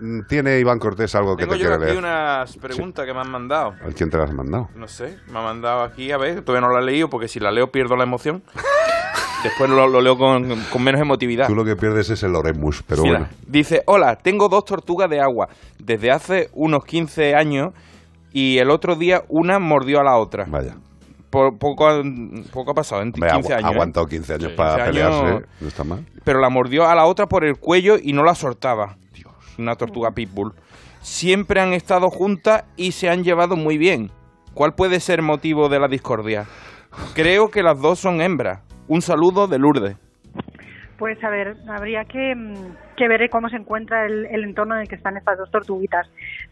mm, 0.00 0.20
¿tiene 0.28 0.58
Iván 0.58 0.78
Cortés 0.78 1.14
algo 1.14 1.34
que 1.36 1.44
Tengo 1.44 1.54
te 1.54 1.60
yo 1.60 1.66
quiere 1.68 1.74
aquí 1.76 1.84
leer? 1.92 1.98
unas 1.98 2.56
preguntas 2.58 3.06
que 3.06 3.12
me 3.14 3.20
han 3.20 3.30
mandado. 3.30 3.70
¿A 3.82 3.90
quién 3.96 4.10
te 4.10 4.18
las 4.18 4.28
has 4.30 4.34
mandado? 4.36 4.68
No 4.74 4.86
sé, 4.86 5.18
me 5.32 5.38
ha 5.38 5.42
mandado 5.42 5.82
aquí, 5.82 6.12
a 6.12 6.18
ver, 6.18 6.42
todavía 6.42 6.66
no 6.68 6.74
la 6.74 6.82
he 6.82 6.86
leído 6.86 7.08
porque 7.08 7.28
si 7.28 7.40
la 7.40 7.50
leo 7.50 7.68
pierdo 7.68 7.96
la 7.96 8.04
emoción. 8.04 8.42
Después 9.42 9.70
lo, 9.70 9.86
lo 9.88 10.00
leo 10.00 10.16
con, 10.16 10.48
con 10.64 10.82
menos 10.82 11.00
emotividad. 11.00 11.46
Tú 11.46 11.54
lo 11.54 11.64
que 11.64 11.76
pierdes 11.76 12.10
es 12.10 12.22
el 12.24 12.34
Oremus, 12.34 12.82
pero 12.82 13.02
Mira, 13.02 13.18
bueno. 13.20 13.34
Dice, 13.46 13.82
hola, 13.86 14.16
tengo 14.16 14.48
dos 14.48 14.64
tortugas 14.64 15.08
de 15.08 15.20
agua 15.20 15.48
desde 15.78 16.10
hace 16.10 16.48
unos 16.54 16.84
15 16.84 17.34
años 17.36 17.68
y 18.32 18.58
el 18.58 18.70
otro 18.70 18.96
día 18.96 19.22
una 19.28 19.58
mordió 19.60 20.00
a 20.00 20.04
la 20.04 20.16
otra. 20.18 20.44
Vaya. 20.48 20.74
Por, 21.30 21.58
poco, 21.58 21.86
ha- 21.88 22.02
poco 22.52 22.70
ha 22.70 22.74
pasado 22.74 23.02
en 23.02 23.12
15 23.12 23.34
Hombre, 23.34 23.54
ha 23.54 23.56
años. 23.58 23.70
¿eh? 23.70 23.74
aguantado 23.74 24.06
15 24.06 24.34
años 24.34 24.50
Sí. 24.50 24.56
para 24.56 24.84
15 24.86 25.02
años, 25.02 25.20
pelearse, 25.20 25.46
no 25.60 25.68
está 25.68 25.84
mal. 25.84 26.04
Pero 26.24 26.40
la 26.40 26.48
mordió 26.48 26.86
a 26.86 26.94
la 26.94 27.04
otra 27.06 27.26
por 27.26 27.44
el 27.44 27.56
cuello 27.58 27.96
y 28.02 28.12
no 28.12 28.22
la 28.24 28.34
soltaba. 28.34 28.96
Una 29.58 29.74
tortuga 29.74 30.12
pitbull. 30.12 30.52
Siempre 31.00 31.60
han 31.60 31.72
estado 31.72 32.10
juntas 32.10 32.64
y 32.76 32.92
se 32.92 33.08
han 33.10 33.24
llevado 33.24 33.56
muy 33.56 33.76
bien. 33.76 34.10
¿Cuál 34.54 34.74
puede 34.74 35.00
ser 35.00 35.20
motivo 35.22 35.68
de 35.68 35.78
la 35.80 35.88
discordia? 35.88 36.46
Creo 37.14 37.48
que 37.50 37.62
las 37.62 37.80
dos 37.80 37.98
son 37.98 38.20
hembras. 38.20 38.60
Un 38.88 39.02
saludo 39.02 39.46
de 39.48 39.58
Lourdes. 39.58 39.96
Pues 40.98 41.22
a 41.22 41.30
ver, 41.30 41.56
habría 41.68 42.04
que, 42.04 42.34
mm, 42.34 42.96
que 42.96 43.06
ver 43.08 43.28
cómo 43.30 43.48
se 43.48 43.56
encuentra 43.56 44.06
el, 44.06 44.26
el 44.26 44.42
entorno 44.44 44.74
en 44.74 44.80
el 44.82 44.88
que 44.88 44.96
están 44.96 45.16
estas 45.16 45.38
dos 45.38 45.50
tortuguitas. 45.50 46.08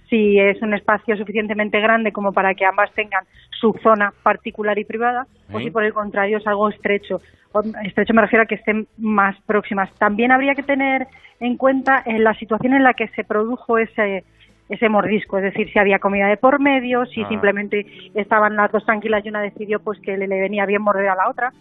Si 0.09 0.39
es 0.39 0.61
un 0.63 0.73
espacio 0.75 1.17
suficientemente 1.17 1.81
grande 1.81 2.13
como 2.13 2.33
para 2.33 2.55
que 2.55 2.65
ambas 2.65 2.93
tengan 2.95 3.25
su 3.51 3.73
zona 3.83 4.13
particular 4.23 4.79
y 4.79 4.85
privada, 4.85 5.27
o 5.53 5.59
si 5.59 5.71
por 5.71 5.83
el 5.85 5.93
contrario 5.93 6.39
es 6.39 6.47
algo 6.47 6.69
estrecho. 6.69 7.21
O- 7.53 7.63
Estrecho 7.85 8.15
me 8.15 8.23
refiero 8.23 8.43
a 8.45 8.47
que 8.47 8.57
estén 8.57 8.87
más 8.99 9.37
próximas. 9.47 9.91
También 9.99 10.31
habría 10.31 10.55
que 10.55 10.63
tener 10.63 11.07
en 11.41 11.57
cuenta 11.57 12.03
en 12.07 12.23
la 12.25 12.35
situación 12.35 12.75
en 12.75 12.85
la 12.85 12.95
que 12.95 13.09
se 13.09 13.25
produjo 13.25 13.79
ese 13.79 14.25
ese 14.69 14.89
mordisco, 14.89 15.39
es 15.39 15.45
decir, 15.45 15.71
si 15.73 15.79
había 15.79 16.01
comida 16.01 16.27
de 16.27 16.37
por 16.39 16.59
medio, 16.59 17.07
si 17.07 17.23
Ah. 17.23 17.29
simplemente 17.29 17.87
estaban 18.15 18.57
las 18.57 18.73
dos 18.73 18.85
tranquilas 18.85 19.25
y 19.25 19.29
una 19.29 19.41
decidió 19.41 19.79
pues 19.79 20.01
que 20.01 20.17
le, 20.17 20.27
le 20.27 20.41
venía 20.41 20.67
bien 20.67 20.83
morder 20.83 21.09
a 21.09 21.15
la 21.15 21.29
otra. 21.31 21.53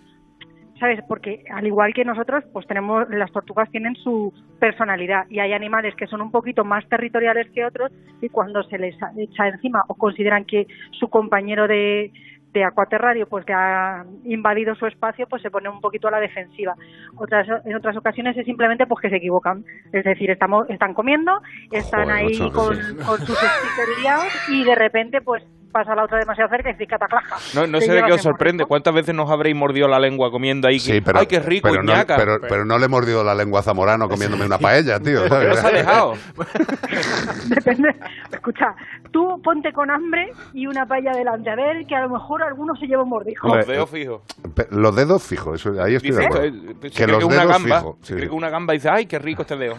¿Sabes? 0.80 1.00
Porque 1.08 1.44
al 1.52 1.66
igual 1.66 1.94
que 1.94 2.06
nosotros, 2.06 2.44
pues 2.52 2.68
tenemos, 2.68 3.10
las 3.10 3.32
tortugas 3.32 3.70
tienen 3.72 3.96
su 3.96 4.34
personalidad 4.60 5.26
y 5.30 5.40
hay 5.40 5.54
animales 5.54 5.96
que 5.96 6.08
son 6.08 6.22
un 6.22 6.32
poquito 6.32 6.64
más 6.64 6.88
territoriales 6.90 7.50
que 7.52 7.66
otros 7.66 7.92
y 8.22 8.30
cuando 8.30 8.64
se 8.64 8.78
les 8.78 8.96
echa 9.18 9.48
encima 9.48 9.84
o 9.88 9.96
consideran 9.96 10.46
que 10.46 10.68
su 10.92 11.08
compañero 11.10 11.68
de, 11.68 12.12
de 12.56 12.64
acuaterrario 12.64 13.28
pues 13.28 13.46
que 13.46 13.54
ha 13.54 14.06
invadido 14.24 14.76
su 14.76 14.86
espacio 14.86 15.28
pues 15.28 15.42
se 15.42 15.52
pone 15.52 15.70
un 15.70 15.82
poquito 15.82 16.08
a 16.08 16.12
la 16.12 16.20
defensiva. 16.20 16.76
Otras 17.18 17.48
en 17.66 17.76
otras 17.76 17.96
ocasiones 17.98 18.36
es 18.38 18.46
simplemente 18.46 18.88
pues 18.88 19.02
que 19.02 19.10
se 19.10 19.18
equivocan. 19.18 19.64
Es 19.92 20.04
decir 20.04 20.32
estamos 20.32 20.70
están 20.70 20.94
comiendo 20.94 21.42
están 21.72 22.06
Joder, 22.06 22.16
ahí 22.16 22.40
con, 22.52 22.76
con 23.06 23.18
sus 23.20 23.38
stickers 23.38 24.50
y 24.50 24.64
de 24.64 24.76
repente 24.76 25.22
pues 25.22 25.44
pasa 25.76 25.94
la 25.94 26.06
otra 26.06 26.18
demasiado 26.20 26.50
cerca 26.50 26.70
y 26.70 26.72
dice 26.74 26.88
cataclaja 26.88 27.36
No, 27.54 27.68
no 27.68 27.82
sé 27.82 27.92
de 27.92 28.04
qué 28.04 28.14
os 28.14 28.22
sorprende. 28.22 28.64
¿Cuántas 28.64 28.94
veces 28.94 29.14
nos 29.14 29.30
habréis 29.30 29.58
mordido 29.58 29.90
la 29.90 30.00
lengua 30.00 30.32
comiendo 30.32 30.70
ahí? 30.70 30.76
que, 30.78 30.80
Sí, 30.80 31.02
pero, 31.02 31.20
¡Ay, 31.20 31.26
qué 31.28 31.42
rico, 31.42 31.68
pero, 31.70 31.84
no, 31.84 31.94
pero, 32.08 32.40
pero 32.40 32.64
no 32.64 32.78
le 32.78 32.86
he 32.86 32.88
mordido 32.88 33.26
la 33.26 33.36
lengua 33.36 33.60
a 33.60 33.64
Zamorano 33.64 34.08
comiéndome 34.08 34.46
una 34.46 34.58
paella, 34.58 35.02
tío. 35.02 35.28
¿sabes? 35.28 35.50
no 35.50 35.56
se 35.56 35.68
ha 35.68 35.72
dejado. 35.72 36.14
Depende. 37.48 37.90
Escucha, 38.32 38.74
tú 39.12 39.42
ponte 39.44 39.74
con 39.74 39.92
hambre 39.92 40.32
y 40.54 40.66
una 40.68 40.86
paella 40.86 41.12
delante. 41.12 41.50
A 41.50 41.56
ver, 41.56 41.86
que 41.86 41.96
a 41.96 42.02
lo 42.02 42.10
mejor 42.10 42.42
alguno 42.44 42.74
se 42.78 42.88
lleva 42.88 43.04
un 43.04 43.10
mordijo. 43.10 43.54
Los 43.54 43.68
dedos 43.68 43.90
fijos. 43.90 44.22
Los 44.70 44.96
dedos 44.96 45.24
fijos, 45.24 45.60
eso, 45.60 45.82
ahí 45.84 45.96
estoy 45.96 46.12
Dice, 46.12 46.22
de 46.22 46.26
acuerdo. 46.28 46.46
eh, 46.48 46.76
se 46.84 46.90
que 46.90 46.90
cree 47.04 47.08
los 47.08 47.20
que 47.20 47.26
una 47.26 47.36
dedos 47.42 47.52
gamba, 47.52 47.80
fijos. 47.80 47.96
se 48.02 48.06
sí, 48.08 48.14
cree 48.14 48.24
sí. 48.26 48.30
que 48.30 48.36
una 48.36 48.50
gamba 48.50 48.74
y 48.74 48.78
dice, 48.78 48.90
¡ay, 48.90 49.06
qué 49.08 49.20
rico 49.20 49.42
este 49.42 49.58
dedo! 49.58 49.76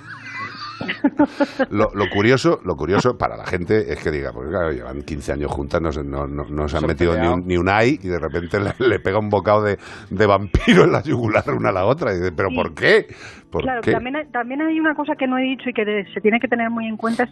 Lo, 1.70 1.90
lo 1.94 2.08
curioso, 2.10 2.60
lo 2.64 2.76
curioso 2.76 3.16
para 3.16 3.36
la 3.36 3.46
gente 3.46 3.92
es 3.92 4.02
que 4.02 4.10
diga, 4.10 4.32
porque 4.32 4.50
claro, 4.50 4.72
llevan 4.72 5.02
15 5.02 5.32
años 5.32 5.50
juntas, 5.50 5.80
no, 5.80 5.92
se- 5.92 6.04
no, 6.04 6.26
no, 6.26 6.44
no 6.48 6.68
se 6.68 6.76
han 6.76 6.82
Se 6.82 6.86
metido 6.88 7.16
ni 7.18 7.26
un, 7.26 7.46
ni 7.46 7.56
un 7.56 7.68
ay 7.68 7.98
y 8.02 8.08
de 8.08 8.18
repente 8.18 8.58
le, 8.60 8.72
le 8.86 8.98
pega 9.00 9.18
un 9.18 9.30
bocado 9.30 9.62
de, 9.62 9.78
de 10.10 10.26
vampiro 10.26 10.84
en 10.84 10.92
la 10.92 11.02
yugular 11.02 11.44
una 11.50 11.70
a 11.70 11.72
la 11.72 11.84
otra. 11.86 12.12
Y 12.12 12.18
dice, 12.18 12.32
¿pero 12.32 12.50
por 12.54 12.74
qué? 12.74 13.06
¿Por 13.50 13.62
Claro, 13.62 13.80
qué? 13.80 13.92
también 13.92 14.16
hay, 14.16 14.26
también 14.26 14.60
hay 14.62 14.78
una 14.78 14.94
cosa 14.94 15.14
que 15.16 15.26
no 15.26 15.38
he 15.38 15.42
dicho 15.42 15.70
y 15.70 15.72
que 15.72 15.84
de- 15.84 16.06
se 16.12 16.20
tiene 16.20 16.40
que 16.40 16.48
tener 16.48 16.68
muy 16.70 16.86
en 16.86 16.96
cuenta, 16.96 17.24
es 17.24 17.30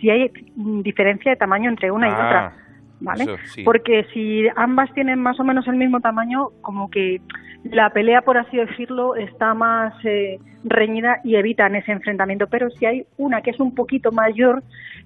si 0.00 0.10
hay 0.10 0.30
diferencia 0.82 1.30
de 1.32 1.36
tamaño 1.36 1.70
entre 1.70 1.90
una 1.90 2.08
y 2.08 2.12
Ah, 2.12 2.14
otra. 2.26 2.56
¿Vale? 3.04 3.24
eso 3.24 3.36
sí. 3.46 3.62
Porque 3.62 4.06
si 4.12 4.46
ambas 4.56 4.92
tienen 4.94 5.20
más 5.20 5.38
o 5.38 5.44
menos 5.44 5.66
el 5.68 5.76
mismo 5.76 6.00
tamaño, 6.00 6.48
como 6.62 6.90
que 6.90 7.20
la 7.64 7.90
pelea, 7.90 8.22
por 8.22 8.36
así 8.36 8.56
decirlo, 8.56 9.14
está 9.16 9.54
más 9.54 9.94
eh, 10.04 10.38
reñida 10.64 11.20
y 11.24 11.36
evitan 11.36 11.74
ese 11.76 11.92
enfrentamiento. 11.92 12.46
Pero 12.48 12.68
si 12.70 12.84
hay 12.86 13.06
una 13.16 13.40
que 13.40 13.50
es 13.50 13.60
un 13.60 13.74
poquito 13.74 14.10
mayor, 14.12 14.62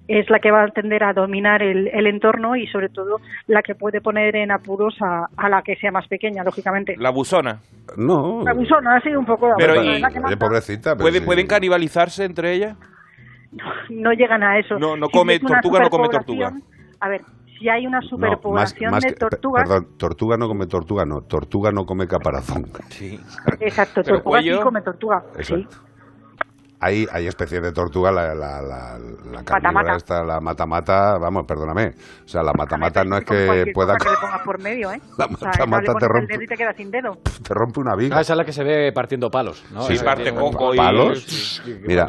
es 0.08 0.28
la 0.30 0.38
que 0.40 0.50
va 0.50 0.64
a 0.64 0.68
tender 0.68 1.04
a 1.04 1.12
dominar 1.12 1.62
el, 1.62 1.88
el 1.88 2.06
entorno 2.06 2.56
y 2.56 2.66
sobre 2.68 2.88
todo 2.88 3.20
la 3.46 3.62
que 3.62 3.74
puede 3.74 4.00
poner 4.00 4.34
en 4.36 4.50
apuros 4.50 4.96
a, 5.02 5.26
a 5.36 5.48
la 5.48 5.62
que 5.62 5.76
sea 5.76 5.92
más 5.92 6.08
pequeña, 6.08 6.42
lógicamente. 6.42 6.96
La 6.98 7.10
busona. 7.10 7.60
No. 7.96 8.42
La 8.44 8.54
busona 8.54 8.96
ha 8.96 9.00
sido 9.02 9.20
un 9.20 9.26
poco... 9.26 9.52
Pero 9.58 9.74
la 9.74 9.84
y- 9.84 10.02
que 10.12 10.18
Oye, 10.20 10.36
pobrecita. 10.36 10.92
pero 10.94 11.02
¿Puede- 11.02 11.18
sí. 11.20 11.24
¿Pueden 11.26 11.46
canibalizarse 11.46 12.24
entre 12.24 12.52
ellas? 12.54 12.76
no 13.90 14.12
llegan 14.12 14.42
a 14.42 14.58
eso. 14.58 14.78
No, 14.78 14.96
no 14.96 15.06
Si 15.06 15.12
come- 15.12 15.34
es 15.36 15.40
tortuga 15.40 15.80
no 15.80 15.88
come 15.90 16.08
tortuga. 16.08 16.52
A 17.00 17.08
ver, 17.08 17.22
si 17.58 17.68
hay 17.68 17.86
una 17.86 17.98
No, 17.98 18.02
más, 18.02 18.10
superpoblación 18.10 18.90
más 18.92 19.02
de 19.02 19.08
que- 19.10 19.14
tortugas, 19.16 19.68
Perdón, 19.68 19.88
tortuga 19.96 20.36
no 20.36 20.48
come 20.48 20.66
tortuga, 20.66 21.04
no. 21.04 21.22
Tortuga 21.22 21.72
no 21.72 21.84
come 21.86 22.06
caparazón. 22.06 22.66
Sí. 22.88 23.18
exacto, 23.60 24.02
tortuga 24.02 24.40
sí 24.42 24.50
come 24.62 24.82
tortuga, 24.82 25.24
sí. 25.40 25.66
Hay, 26.80 27.06
hay 27.10 27.26
especies 27.26 27.60
de 27.60 27.72
tortuga, 27.72 28.12
la, 28.12 28.34
la, 28.36 28.62
la, 28.62 28.98
la 29.32 29.42
carnívora 29.42 29.96
esta, 29.96 30.22
la 30.22 30.38
mata-mata, 30.40 31.18
vamos, 31.18 31.42
perdóname. 31.44 31.88
O 32.24 32.28
sea, 32.28 32.42
la 32.44 32.52
mata-mata 32.56 33.02
no 33.02 33.16
es 33.16 33.24
que 33.24 33.64
pueda... 33.74 33.96
que 33.96 34.08
le 34.08 34.16
pongas 34.20 34.42
por 34.44 34.62
medio, 34.62 34.92
¿eh? 34.92 35.00
La 35.18 35.24
O 35.26 35.36
sea, 35.36 35.48
mata-mata 35.48 35.92
te 35.98 36.04
el 36.06 36.08
rompe. 36.12 36.32
dedo 36.34 36.42
y 36.42 36.46
te 36.46 36.54
quedas 36.56 36.76
sin 36.76 36.90
dedo. 36.92 37.16
Te 37.42 37.52
rompe 37.52 37.80
una 37.80 37.96
viga. 37.96 38.16
Ah, 38.16 38.20
esa 38.20 38.34
es 38.34 38.36
la 38.36 38.44
que 38.44 38.52
se 38.52 38.62
ve 38.62 38.92
partiendo 38.92 39.28
palos, 39.28 39.64
¿no? 39.72 39.82
Sí, 39.82 39.96
parte 40.04 40.32
coco 40.32 40.70
un- 40.70 40.76
palos. 40.76 41.60
Mira, 41.84 42.06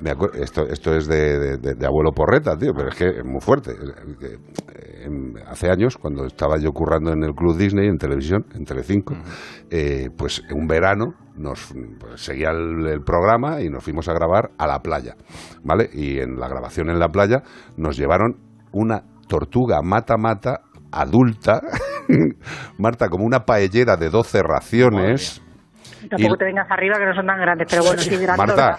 me 0.00 0.10
esto, 0.34 0.66
esto 0.68 0.94
es 0.94 1.06
de, 1.06 1.38
de- 1.38 1.56
de- 1.56 1.74
de 1.74 1.86
abuelo 1.86 2.10
porreta, 2.12 2.54
tío, 2.58 2.72
pero 2.76 2.88
es 2.90 2.94
que 2.96 3.08
es 3.08 3.24
muy 3.24 3.40
fuerte. 3.40 3.70
Eh, 3.72 5.08
hace 5.46 5.70
años, 5.70 5.96
cuando 5.96 6.26
estaba 6.26 6.58
yo 6.58 6.72
currando 6.72 7.12
en 7.12 7.22
el 7.24 7.32
Club 7.34 7.56
Disney, 7.56 7.88
en 7.88 7.96
televisión, 7.96 8.44
en 8.54 8.64
Telecinco, 8.64 9.14
eh, 9.70 10.08
pues 10.16 10.42
un 10.54 10.66
verano 10.66 11.14
nos 11.36 11.72
pues, 11.98 12.20
seguía 12.22 12.50
el, 12.50 12.86
el 12.86 13.00
programa 13.02 13.60
y 13.60 13.68
nos 13.70 13.82
fuimos 13.84 14.08
a 14.08 14.12
grabar 14.12 14.50
a 14.58 14.66
la 14.66 14.80
playa, 14.80 15.14
¿vale? 15.64 15.88
Y 15.92 16.18
en 16.18 16.36
la 16.38 16.48
grabación 16.48 16.90
en 16.90 16.98
la 16.98 17.08
playa 17.08 17.42
nos 17.76 17.96
llevaron 17.96 18.36
una 18.72 19.02
tortuga 19.28 19.80
mata-mata 19.82 20.60
adulta, 20.92 21.60
Marta, 22.78 23.08
como 23.08 23.24
una 23.24 23.40
paellera 23.40 23.96
de 23.96 24.10
12 24.10 24.42
raciones. 24.42 25.42
Tampoco 26.08 26.34
Y- 26.34 26.38
te 26.38 26.44
vengas 26.46 26.66
arriba 26.70 26.96
que 26.98 27.04
no 27.06 27.14
son 27.14 27.26
tan 27.26 27.38
grandes, 27.40 27.68
pero 27.70 27.82
bueno, 27.84 28.00
sí, 28.00 28.10
grandes. 28.16 28.38
Marta, 28.38 28.78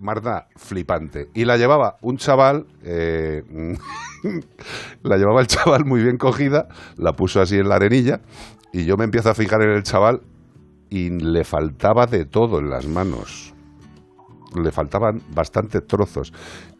Marta, 0.00 0.46
flipante. 0.56 1.28
Y 1.34 1.44
la 1.44 1.56
llevaba 1.56 1.96
un 2.00 2.16
chaval, 2.16 2.66
eh, 2.82 3.42
la 5.02 5.16
llevaba 5.16 5.40
el 5.40 5.46
chaval 5.46 5.84
muy 5.84 6.02
bien 6.02 6.16
cogida, 6.16 6.68
la 6.96 7.12
puso 7.12 7.40
así 7.40 7.58
en 7.58 7.68
la 7.68 7.76
arenilla 7.76 8.20
y 8.72 8.86
yo 8.86 8.96
me 8.96 9.04
empiezo 9.04 9.30
a 9.30 9.34
fijar 9.34 9.62
en 9.62 9.70
el 9.70 9.82
chaval 9.82 10.20
y 10.92 11.08
le 11.08 11.42
faltaba 11.42 12.04
de 12.06 12.26
todo 12.26 12.58
en 12.58 12.68
las 12.68 12.86
manos. 12.86 13.54
Le 14.62 14.70
faltaban 14.70 15.20
bastantes 15.34 15.86
trozos. 15.86 16.30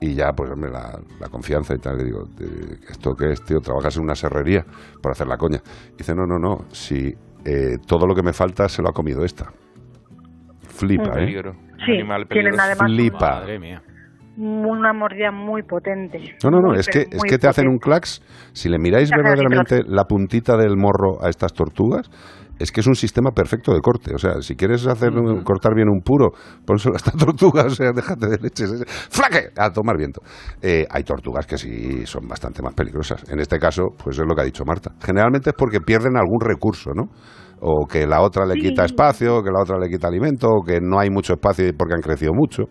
Y 0.01 0.15
ya, 0.15 0.33
pues, 0.37 0.51
hombre, 0.51 0.71
la, 0.71 0.99
la 1.19 1.29
confianza 1.31 1.75
y 1.75 1.79
tal. 1.79 1.97
Le 1.97 2.05
digo, 2.05 2.25
"Eh, 2.39 2.77
¿esto 2.91 3.15
qué 3.15 3.31
es, 3.33 3.43
tío? 3.43 3.61
¿Trabajas 3.61 3.97
en 3.97 4.03
una 4.03 4.15
serrería 4.15 4.65
por 5.03 5.13
hacer 5.13 5.27
la 5.27 5.39
coña? 5.39 5.61
dice, 5.97 6.15
no, 6.15 6.27
no, 6.27 6.39
no. 6.39 6.67
Si 6.71 7.15
eh, 7.47 7.79
todo 7.87 8.07
lo 8.07 8.15
que 8.15 8.23
me 8.23 8.35
falta 8.35 8.69
se 8.69 8.83
lo 8.83 8.91
ha 8.91 8.93
comido 8.93 9.25
esta. 9.25 9.51
Flipa, 10.69 11.05
¿eh? 11.13 11.25
Peligro. 11.25 11.53
Sí, 11.87 11.93
Animal 11.93 12.27
tienen 12.29 12.61
además 12.61 12.91
Flipa. 12.93 13.31
Madre 13.41 13.59
mía. 13.59 13.83
una 14.37 14.93
mordida 14.93 15.31
muy 15.33 15.63
potente. 15.63 16.19
No, 16.45 16.51
no, 16.51 16.61
no, 16.61 16.69
Muy, 16.71 16.79
es 16.79 16.89
que, 16.89 17.07
es 17.11 17.23
que 17.27 17.39
te 17.39 17.49
hacen 17.49 17.69
un 17.69 17.79
clax. 17.79 18.21
Si 18.53 18.69
le 18.69 18.79
miráis 18.79 19.11
verdaderamente 19.11 19.83
la 19.87 20.05
puntita 20.05 20.57
del 20.57 20.77
morro 20.77 21.23
a 21.25 21.29
estas 21.29 21.53
tortugas, 21.53 22.11
es 22.59 22.71
que 22.73 22.81
es 22.81 22.87
un 22.87 22.95
sistema 22.95 23.31
perfecto 23.31 23.73
de 23.73 23.81
corte. 23.81 24.15
O 24.15 24.19
sea, 24.19 24.41
si 24.43 24.55
quieres 24.57 24.87
hacer 24.87 25.11
un- 25.13 25.43
cortar 25.43 25.75
bien 25.75 25.89
un 25.89 26.01
puro, 26.01 26.31
pónselo 26.65 26.95
a 26.95 26.99
esta 26.99 27.11
tortuga, 27.27 27.65
o 27.65 27.71
sea, 27.71 27.93
déjate 27.93 28.29
de 28.29 28.39
leches. 28.39 28.85
¡Flaque! 29.11 29.51
A 29.57 29.71
tomar 29.71 29.97
viento. 29.97 30.21
Eh, 30.61 30.87
hay 30.91 31.03
tortugas 31.05 31.47
que 31.47 31.59
sí 31.59 32.07
son 32.07 32.27
bastante 32.29 32.63
más 32.63 32.75
peligrosas. 32.75 33.25
En 33.31 33.41
este 33.41 33.59
caso, 33.59 33.89
pues 34.03 34.19
es 34.19 34.25
lo 34.27 34.35
que 34.35 34.43
ha 34.43 34.45
dicho 34.45 34.65
Marta. 34.65 34.93
Generalmente 35.05 35.51
es 35.51 35.57
porque 35.57 35.81
pierden 35.81 36.17
algún 36.17 36.41
recurso, 36.41 36.91
¿no? 36.95 37.05
O 37.61 37.87
que 37.87 38.07
la 38.07 38.21
otra 38.23 38.45
le 38.45 38.55
Sí. 38.55 38.61
quita 38.61 38.85
espacio, 38.85 39.37
o 39.39 39.43
que 39.43 39.51
la 39.51 39.61
otra 39.63 39.79
le 39.79 39.89
quita 39.89 40.09
alimento, 40.09 40.49
o 40.49 40.63
que 40.65 40.81
no 40.81 40.99
hay 40.99 41.11
mucho 41.11 41.35
espacio 41.35 41.65
porque 41.79 41.95
han 41.95 42.01
crecido 42.01 42.33
mucho. 42.35 42.65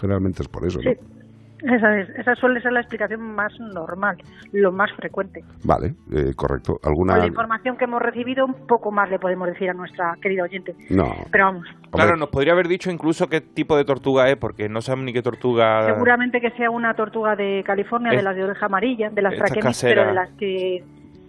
Generalmente 0.00 0.42
es 0.42 0.48
por 0.48 0.66
eso, 0.66 0.78
¿no? 0.82 0.90
Sí. 0.90 1.21
Esa, 1.62 1.98
es, 2.00 2.08
esa 2.10 2.34
suele 2.34 2.60
ser 2.60 2.72
la 2.72 2.80
explicación 2.80 3.20
más 3.34 3.52
normal, 3.60 4.16
lo 4.52 4.72
más 4.72 4.90
frecuente. 4.96 5.40
Vale, 5.64 5.94
eh, 6.12 6.32
correcto. 6.34 6.74
Con 6.82 6.88
¿Alguna...? 6.90 7.18
la 7.18 7.26
información 7.26 7.76
que 7.76 7.84
hemos 7.84 8.02
recibido, 8.02 8.44
un 8.46 8.66
poco 8.66 8.90
más 8.90 9.08
le 9.10 9.18
podemos 9.18 9.46
decir 9.48 9.70
a 9.70 9.74
nuestra 9.74 10.14
querida 10.20 10.42
oyente. 10.44 10.74
No. 10.90 11.04
Pero 11.30 11.44
vamos, 11.44 11.66
Claro, 11.92 12.16
nos 12.16 12.30
podría 12.30 12.52
haber 12.54 12.68
dicho 12.68 12.90
incluso 12.90 13.28
qué 13.28 13.40
tipo 13.40 13.76
de 13.76 13.84
tortuga 13.84 14.28
es, 14.28 14.36
porque 14.36 14.68
no 14.68 14.80
sabemos 14.80 15.04
ni 15.06 15.12
qué 15.12 15.22
tortuga. 15.22 15.86
seguramente 15.86 16.40
que 16.40 16.50
sea 16.52 16.70
una 16.70 16.94
tortuga 16.94 17.36
de 17.36 17.62
California, 17.64 18.10
Es- 18.12 18.16
de 18.18 18.22
las 18.22 18.34
de 18.36 18.44
oreja 18.44 18.66
amarilla, 18.66 19.10
de 19.10 19.22
las 19.22 19.34
traquemis, 19.36 19.82
pero 19.82 20.06
de 20.06 20.12
las 20.14 20.30
que, 20.32 20.82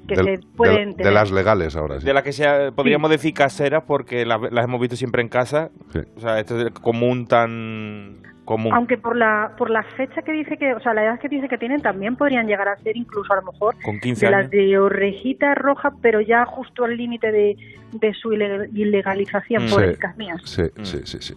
que 0.07 0.15
Del- 0.15 0.25
se 0.41 0.47
pueden 0.55 0.75
de, 0.75 0.85
de 0.91 0.95
tener. 0.95 1.13
las 1.13 1.31
legales 1.31 1.75
ahora 1.75 1.99
sí. 1.99 2.05
De 2.05 2.13
las 2.13 2.23
que 2.23 2.31
sea, 2.31 2.71
podríamos 2.71 3.09
decir 3.09 3.33
caseras 3.33 3.83
porque 3.85 4.25
la- 4.25 4.39
las 4.51 4.65
hemos 4.65 4.79
visto 4.81 4.95
siempre 4.95 5.21
en 5.21 5.29
casa. 5.29 5.69
Sí. 5.91 5.99
O 6.15 6.19
sea, 6.21 6.39
esto 6.39 6.59
es 6.59 6.71
común 6.71 7.27
tan 7.27 8.17
común. 8.56 8.73
Aunque 8.73 8.98
por 8.98 9.15
la 9.15 9.51
por 9.57 9.69
la 9.69 9.83
fecha 9.83 10.22
que 10.25 10.32
dice 10.32 10.57
que, 10.57 10.73
o 10.73 10.80
sea, 10.80 10.93
la 10.93 11.03
edad 11.03 11.19
que 11.19 11.27
dice 11.30 11.48
que 11.48 11.57
tienen, 11.57 11.82
también 11.82 12.15
podrían 12.15 12.48
llegar 12.48 12.67
a 12.67 12.75
ser 12.77 12.95
incluso 12.98 13.33
a 13.33 13.38
lo 13.38 13.51
mejor 13.51 13.75
Con 13.83 13.99
15 13.99 14.25
de 14.27 14.33
años. 14.33 14.41
las 14.43 14.51
de 14.51 14.77
orejita 14.77 15.56
roja, 15.56 15.90
pero 16.01 16.22
ya 16.22 16.45
justo 16.45 16.85
al 16.85 16.95
límite 16.98 17.32
de, 17.32 17.56
de 17.91 18.14
su 18.14 18.32
ile- 18.33 18.69
ilegalización, 18.73 19.65
Mm. 19.65 19.69
por 19.69 19.83
Sí. 19.85 19.98
mías. 20.17 20.41
Sí, 20.45 20.64
sí, 20.83 20.99
sí, 21.06 21.17
sí. 21.22 21.33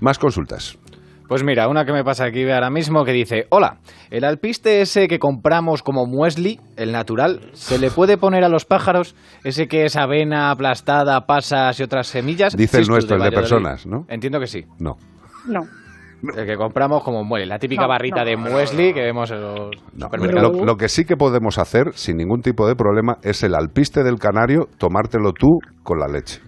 Más 0.00 0.18
consultas. 0.18 0.78
Pues 1.28 1.44
mira, 1.44 1.68
una 1.68 1.84
que 1.84 1.92
me 1.92 2.02
pasa 2.02 2.24
aquí 2.24 2.42
ahora 2.50 2.70
mismo 2.70 3.04
que 3.04 3.12
dice, 3.12 3.46
hola, 3.50 3.76
el 4.10 4.24
alpiste 4.24 4.80
ese 4.80 5.06
que 5.06 5.20
compramos 5.20 5.80
como 5.84 6.04
muesli, 6.04 6.58
el 6.76 6.90
natural, 6.90 7.50
¿se 7.52 7.78
le 7.78 7.92
puede 7.92 8.18
poner 8.18 8.42
a 8.42 8.48
los 8.48 8.64
pájaros? 8.64 9.14
Ese 9.44 9.68
que 9.68 9.84
es 9.84 9.94
avena 9.94 10.50
aplastada, 10.50 11.26
pasas 11.26 11.78
y 11.78 11.84
otras 11.84 12.08
semillas. 12.08 12.56
Dice 12.56 12.78
el 12.78 12.88
nuestro, 12.88 13.14
el 13.16 13.22
de 13.22 13.30
personas, 13.30 13.86
¿no? 13.86 14.06
Entiendo 14.08 14.40
que 14.40 14.48
sí. 14.48 14.64
No. 14.80 14.96
No. 15.46 15.60
El 16.36 16.46
que 16.46 16.56
compramos 16.56 17.02
como 17.02 17.24
muesli, 17.24 17.48
la 17.48 17.58
típica 17.58 17.82
No, 17.82 17.88
barrita 17.88 18.20
no. 18.20 18.24
de 18.24 18.36
muesli 18.36 18.92
que 18.92 19.00
vemos 19.02 19.30
en 19.30 19.40
los 19.40 19.70
No, 19.94 20.06
supermercados. 20.06 20.56
Lo, 20.58 20.64
lo 20.64 20.76
que 20.76 20.88
sí 20.88 21.04
que 21.04 21.16
podemos 21.16 21.58
hacer, 21.58 21.92
sin 21.94 22.16
ningún 22.18 22.42
tipo 22.42 22.66
de 22.68 22.74
problema, 22.76 23.16
es 23.22 23.42
el 23.42 23.54
alpiste 23.54 24.02
del 24.02 24.18
canario, 24.18 24.68
tomártelo 24.78 25.32
tú 25.32 25.58
con 25.82 25.98
la 25.98 26.06
leche. 26.08 26.40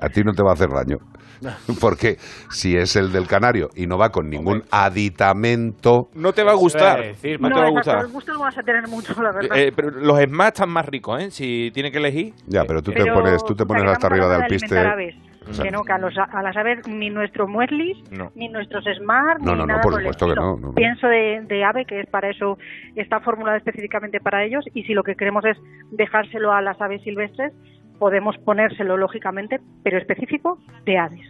A 0.00 0.08
ti 0.08 0.22
no 0.22 0.32
te 0.32 0.42
va 0.42 0.50
a 0.50 0.52
hacer 0.54 0.68
daño. 0.68 0.98
Porque 1.80 2.16
si 2.50 2.76
es 2.76 2.96
el 2.96 3.12
del 3.12 3.28
canario 3.28 3.68
y 3.76 3.86
no 3.86 3.96
va 3.96 4.10
con 4.10 4.28
ningún 4.28 4.64
aditamento, 4.72 6.08
No 6.14 6.32
te 6.32 6.42
va 6.42 6.50
a 6.52 6.54
gustar. 6.56 7.00
decir, 7.00 7.40
no, 7.40 7.48
te 7.48 7.60
va 7.60 7.66
a 7.66 7.70
gustar. 7.70 7.98
el 8.00 8.08
gusto 8.12 8.32
lo 8.32 8.40
vas 8.40 8.58
a 8.58 8.62
tener 8.62 8.88
mucho, 8.88 9.14
la 9.22 9.30
verdad. 9.32 9.56
Eh, 9.56 9.72
pero 9.74 9.90
los 9.90 10.18
Smash 10.20 10.48
están 10.48 10.70
más 10.70 10.84
ricos, 10.86 11.22
¿eh? 11.22 11.30
Si 11.30 11.70
tiene 11.72 11.90
que 11.92 11.98
elegir. 11.98 12.34
ya, 12.46 12.64
pero 12.64 12.82
tú 12.82 12.90
te 12.92 13.04
pones, 13.06 13.42
tú 13.44 13.54
te 13.54 13.64
pones 13.64 13.84
hasta 13.90 14.08
arriba 14.08 14.28
de 14.28 14.34
alpiste. 14.34 14.76
Exacto. 15.48 15.62
Que 15.64 15.70
no, 15.70 15.82
que 15.82 15.92
a, 15.92 15.98
los, 15.98 16.14
a 16.16 16.42
las 16.42 16.56
aves 16.56 16.86
ni 16.88 17.10
nuestros 17.10 17.48
mueslis, 17.48 17.96
No. 18.10 18.30
ni 18.34 18.48
nuestros 18.48 18.84
smart, 18.98 19.40
No, 19.40 19.52
ni 19.52 19.58
no, 19.58 19.66
nada 19.66 19.80
por 19.80 19.92
por 19.92 20.00
el 20.00 20.06
que 20.06 20.10
estilo. 20.10 20.72
Pienso 20.74 21.06
de, 21.08 21.40
de 21.46 21.64
ave, 21.64 21.84
que 21.84 22.00
es 22.00 22.06
para 22.08 22.30
eso, 22.30 22.58
está 22.96 23.20
formulada 23.20 23.56
específicamente 23.58 24.20
para 24.20 24.44
ellos, 24.44 24.64
y 24.74 24.84
si 24.84 24.94
lo 24.94 25.02
que 25.02 25.16
queremos 25.16 25.44
es 25.44 25.56
dejárselo 25.90 26.52
a 26.52 26.60
las 26.62 26.80
aves 26.80 27.02
silvestres, 27.02 27.52
podemos 27.98 28.36
ponérselo 28.38 28.96
lógicamente, 28.96 29.60
pero 29.82 29.98
específico 29.98 30.58
de 30.84 30.98
aves, 30.98 31.26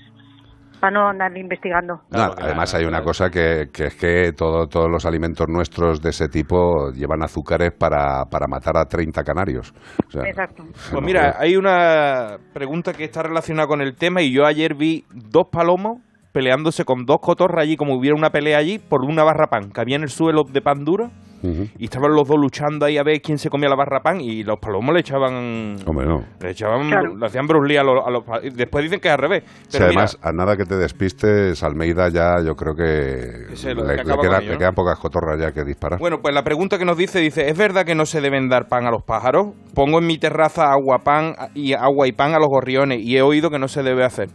para 0.78 0.92
no 0.92 1.08
andar 1.08 1.36
investigando. 1.36 2.00
No, 2.10 2.23
además 2.39 2.74
hay 2.74 2.84
una 2.84 3.02
cosa 3.02 3.31
que, 3.31 3.68
que 3.73 3.86
es 3.86 3.94
que 3.97 4.32
todo- 4.32 4.66
todos 4.66 4.90
los 4.90 5.05
alimentos 5.07 5.47
nuestros 5.48 6.00
de 6.00 6.10
ese 6.10 6.28
tipo 6.28 6.90
llevan 6.92 7.23
azúcares 7.23 7.73
para, 7.73 8.24
para 8.26 8.47
matar 8.47 8.76
a 8.76 8.84
30 8.86 9.23
canarios. 9.24 9.73
O 10.07 10.10
sea, 10.10 10.23
Exacto. 10.28 10.65
Pues 10.92 11.02
mira, 11.05 11.32
creo. 11.32 11.42
hay 11.42 11.57
una 11.57 12.36
pregunta 12.52 12.92
que 12.92 13.05
está 13.05 13.23
relacionada 13.23 13.66
con 13.68 13.81
el 13.81 13.94
tema 13.94 14.23
y 14.23 14.32
yo 14.32 14.47
ayer 14.47 14.74
vi 14.74 15.05
dos 15.12 15.47
palomos 15.50 15.98
peleándose 16.32 16.84
con 16.84 17.05
dos 17.07 17.18
cotorras 17.20 17.62
allí, 17.65 17.76
como 17.76 17.94
hubiera 17.94 18.15
una 18.16 18.31
pelea 18.31 18.58
allí, 18.58 18.78
por 18.78 19.02
una 19.02 19.24
barra 19.24 19.47
pan, 19.48 19.70
que 19.70 19.81
había 19.81 19.97
en 19.97 20.02
el 20.02 20.10
suelo 20.10 20.44
de 20.44 20.60
pan 20.60 20.84
duro 20.84 21.10
Y 21.42 21.84
estaban 21.84 22.12
los 22.15 22.26
dos 22.26 22.36
luchando 22.39 22.86
ahí 22.86 22.99
a 22.99 23.02
ver 23.02 23.20
quién 23.20 23.39
se 23.39 23.49
comía 23.50 23.68
la 23.68 23.76
barra 23.76 24.00
pan 24.00 24.20
y 24.20 24.42
los 24.44 24.58
palomos 24.58 24.92
le 24.94 25.00
echaban... 25.00 25.76
Hombre, 25.86 26.07
no. 26.07 26.25
Le 26.41 26.50
echaban, 26.50 26.89
Claro. 26.89 27.17
le 27.17 27.26
hacían 27.26 27.47
Bruce 27.47 27.68
Lee 27.68 27.76
a 27.76 27.83
los, 27.83 28.05
a 28.07 28.10
los 28.10 28.23
Después 28.57 28.84
dicen 28.84 29.00
que 29.00 29.08
es 29.08 29.15
al 29.15 29.20
revés. 29.20 29.42
Sí, 29.68 29.78
Pero 29.78 29.89
mira, 29.89 30.02
además, 30.02 30.18
a 30.23 30.33
nada 30.33 30.57
que 30.57 30.65
te 30.65 30.76
despistes, 30.76 31.62
Almeida 31.62 32.08
ya 32.08 32.36
yo 32.44 32.55
creo 32.55 32.75
que 32.75 32.83
le, 32.83 33.55
que 33.55 33.75
le 33.75 34.00
acaba 34.00 34.17
con 34.17 34.26
queda- 34.26 34.39
ello, 34.39 34.47
le 34.49 34.52
¿no? 34.55 34.58
quedan 34.58 34.75
pocas 34.75 34.99
cotorras 34.99 35.41
ya 35.41 35.52
que 35.52 35.65
disparar. 35.65 35.99
Bueno, 35.99 36.18
pues 36.23 36.34
la 36.34 36.42
pregunta 36.42 36.78
que 36.78 36.84
nos 36.84 36.97
dice, 36.97 37.20
dice, 37.20 37.49
¿es 37.49 37.57
verdad 37.57 37.84
que 37.84 37.94
no 37.94 38.05
se 38.07 38.20
deben 38.20 38.49
dar 38.49 38.67
pan 38.68 38.86
a 38.86 38.91
los 38.91 39.02
pájaros? 39.05 39.49
Pongo 39.75 39.99
en 39.99 40.07
mi 40.07 40.18
terraza 40.18 40.73
agua, 40.73 40.99
pan 41.05 41.34
y 41.55 41.73
agua 41.75 42.08
y 42.08 42.12
pan 42.12 42.34
a 42.34 42.39
los 42.39 42.49
gorriones 42.49 42.99
y 43.00 43.17
he 43.17 43.23
oído 43.23 43.50
que 43.50 43.58
no 43.58 43.68
se 43.68 43.83
debe 43.83 44.05
hacer. 44.05 44.28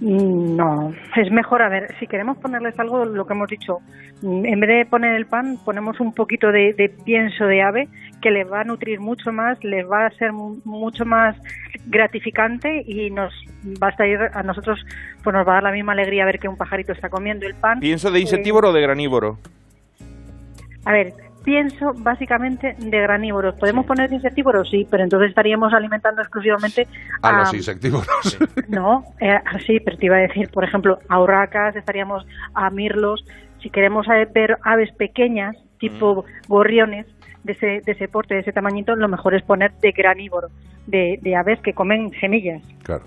Mm, 0.00 0.56
No, 0.56 0.92
es 1.16 1.30
mejor, 1.30 1.60
a 1.62 1.68
ver, 1.68 1.94
si 1.98 2.06
queremos 2.06 2.38
ponerles 2.38 2.78
algo, 2.78 3.04
lo 3.04 3.26
que 3.26 3.34
hemos 3.34 3.48
dicho, 3.48 3.78
mm, 4.22 4.46
en 4.46 4.60
vez 4.60 4.68
de 4.70 4.86
poner 4.86 5.14
el 5.14 5.26
pan, 5.26 5.58
ponemos 5.64 6.00
un 6.00 6.14
poquito 6.14 6.50
de, 6.52 6.72
de 6.72 6.88
pienso 6.88 7.44
de 7.44 7.62
ave 7.62 7.88
que 8.22 8.30
les 8.30 8.50
va 8.50 8.62
a 8.62 8.64
nutrir 8.64 8.98
mucho 9.00 9.30
más, 9.32 9.62
les 9.62 9.86
va 9.88 10.06
a 10.06 10.10
ser 10.12 10.32
mu- 10.32 10.58
mucho 10.64 11.04
más 11.04 11.36
gratificante 11.86 12.82
y 12.86 13.10
nos 13.10 13.32
va 13.82 13.88
a 13.88 13.90
estar 13.90 14.06
a 14.36 14.42
nosotros, 14.42 14.78
pues 15.22 15.34
nos 15.34 15.46
va 15.46 15.52
a 15.52 15.54
dar 15.56 15.62
la 15.64 15.72
misma 15.72 15.92
alegría 15.92 16.24
ver 16.24 16.38
que 16.38 16.48
un 16.48 16.56
pajarito 16.56 16.92
está 16.92 17.08
comiendo 17.10 17.46
el 17.46 17.54
pan. 17.54 17.80
¿Pienso 17.80 18.10
de 18.10 18.18
Eh, 18.18 18.22
insectívoro 18.22 18.70
o 18.70 18.72
de 18.72 18.80
granívoro? 18.80 19.38
a 20.86 20.92
ver, 20.92 21.12
pienso 21.44 21.92
básicamente 21.96 22.74
de 22.78 23.00
granívoros. 23.00 23.54
¿Podemos 23.56 23.86
poner 23.86 24.10
de 24.10 24.16
insectívoros? 24.16 24.68
Sí, 24.70 24.86
pero 24.90 25.02
entonces 25.02 25.30
estaríamos 25.30 25.72
alimentando 25.72 26.22
exclusivamente 26.22 26.86
a 27.22 27.32
los 27.32 27.54
insectívoros. 27.54 28.38
no, 28.68 29.04
eh, 29.20 29.38
sí, 29.66 29.80
pero 29.80 29.96
te 29.96 30.06
iba 30.06 30.16
a 30.16 30.20
decir, 30.20 30.50
por 30.50 30.64
ejemplo, 30.64 30.98
a 31.08 31.20
urracas, 31.20 31.76
estaríamos 31.76 32.26
a 32.54 32.70
mirlos. 32.70 33.24
Si 33.62 33.70
queremos 33.70 34.06
eh, 34.08 34.28
ver 34.32 34.58
aves 34.62 34.90
pequeñas, 34.92 35.56
tipo 35.78 36.24
gorriones, 36.48 37.06
de 37.44 37.52
ese, 37.52 37.80
de 37.84 37.92
ese 37.92 38.08
porte, 38.08 38.34
de 38.34 38.40
ese 38.40 38.52
tamañito, 38.52 38.94
lo 38.96 39.08
mejor 39.08 39.34
es 39.34 39.42
poner 39.42 39.72
de 39.80 39.92
granívoro, 39.92 40.48
de, 40.86 41.18
de 41.22 41.36
aves 41.36 41.58
que 41.60 41.72
comen 41.72 42.10
semillas. 42.20 42.62
Claro. 42.82 43.04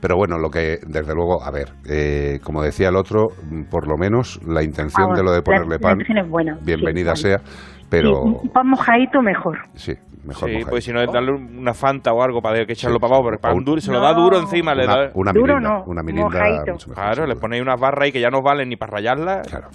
Pero 0.00 0.16
bueno, 0.16 0.36
lo 0.38 0.50
que, 0.50 0.78
desde 0.86 1.14
luego, 1.14 1.42
a 1.44 1.50
ver, 1.50 1.68
eh, 1.88 2.38
como 2.42 2.62
decía 2.62 2.88
el 2.88 2.96
otro, 2.96 3.28
por 3.70 3.86
lo 3.88 3.96
menos 3.96 4.40
la 4.46 4.62
intención 4.62 5.10
Ah, 5.12 5.16
de 5.16 5.22
lo 5.22 5.32
de 5.32 5.42
ponerle 5.42 5.76
la 5.76 5.78
pan, 5.78 5.98
buena, 6.28 6.58
bienvenida 6.62 7.14
sea, 7.14 7.38
pero 7.88 8.08
Sí, 8.24 8.36
un 8.42 8.48
pan 8.50 8.66
mojadito 8.68 9.22
mejor. 9.22 9.58
sí, 9.74 9.92
mejor 10.24 10.48
Sí, 10.48 10.54
mojadito. 10.56 10.70
pues 10.70 10.84
si 10.84 10.92
no, 10.92 11.00
darle 11.06 11.32
una 11.32 11.72
Fanta 11.72 12.12
o 12.12 12.20
algo 12.22 12.40
para 12.40 12.64
que 12.66 12.72
echarlo 12.72 12.96
Sí, 12.96 13.00
para 13.00 13.14
abajo, 13.14 13.24
pero 13.26 13.34
el 13.36 13.40
pan 13.40 13.56
un- 13.58 13.64
duro, 13.64 13.80
se 13.80 13.92
lo 13.92 13.98
No. 14.00 14.04
da 14.04 14.14
duro 14.14 14.38
encima. 14.40 14.74
le 14.74 14.84
Una- 14.84 14.96
da... 14.96 15.10
una 15.14 15.32
Duro 15.32 15.54
mirinda, 15.54 15.68
no, 15.68 15.84
una 15.86 16.02
mirinda 16.02 16.40
mucho 16.72 16.88
mejor, 16.90 17.04
Claro, 17.04 17.26
le 17.26 17.36
ponéis 17.36 17.62
unas 17.62 17.80
barras 17.80 18.04
ahí 18.06 18.12
que 18.12 18.20
ya 18.20 18.30
no 18.30 18.40
valen 18.42 18.68
ni 18.70 18.76
para 18.76 18.92
rayarlas. 18.94 19.46
Claro, 19.48 19.68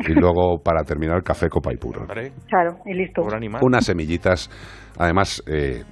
Y 0.00 0.12
luego, 0.12 0.62
para 0.62 0.84
terminar, 0.84 1.24
café 1.24 1.48
copa 1.48 1.72
y 1.72 1.76
puro. 1.76 2.06
Claro, 2.46 2.76
y 2.86 2.94
listo. 2.94 3.22
Unas 3.62 3.84
semillitas. 3.84 4.48
Además, 4.96 5.42
eh, 5.48 5.82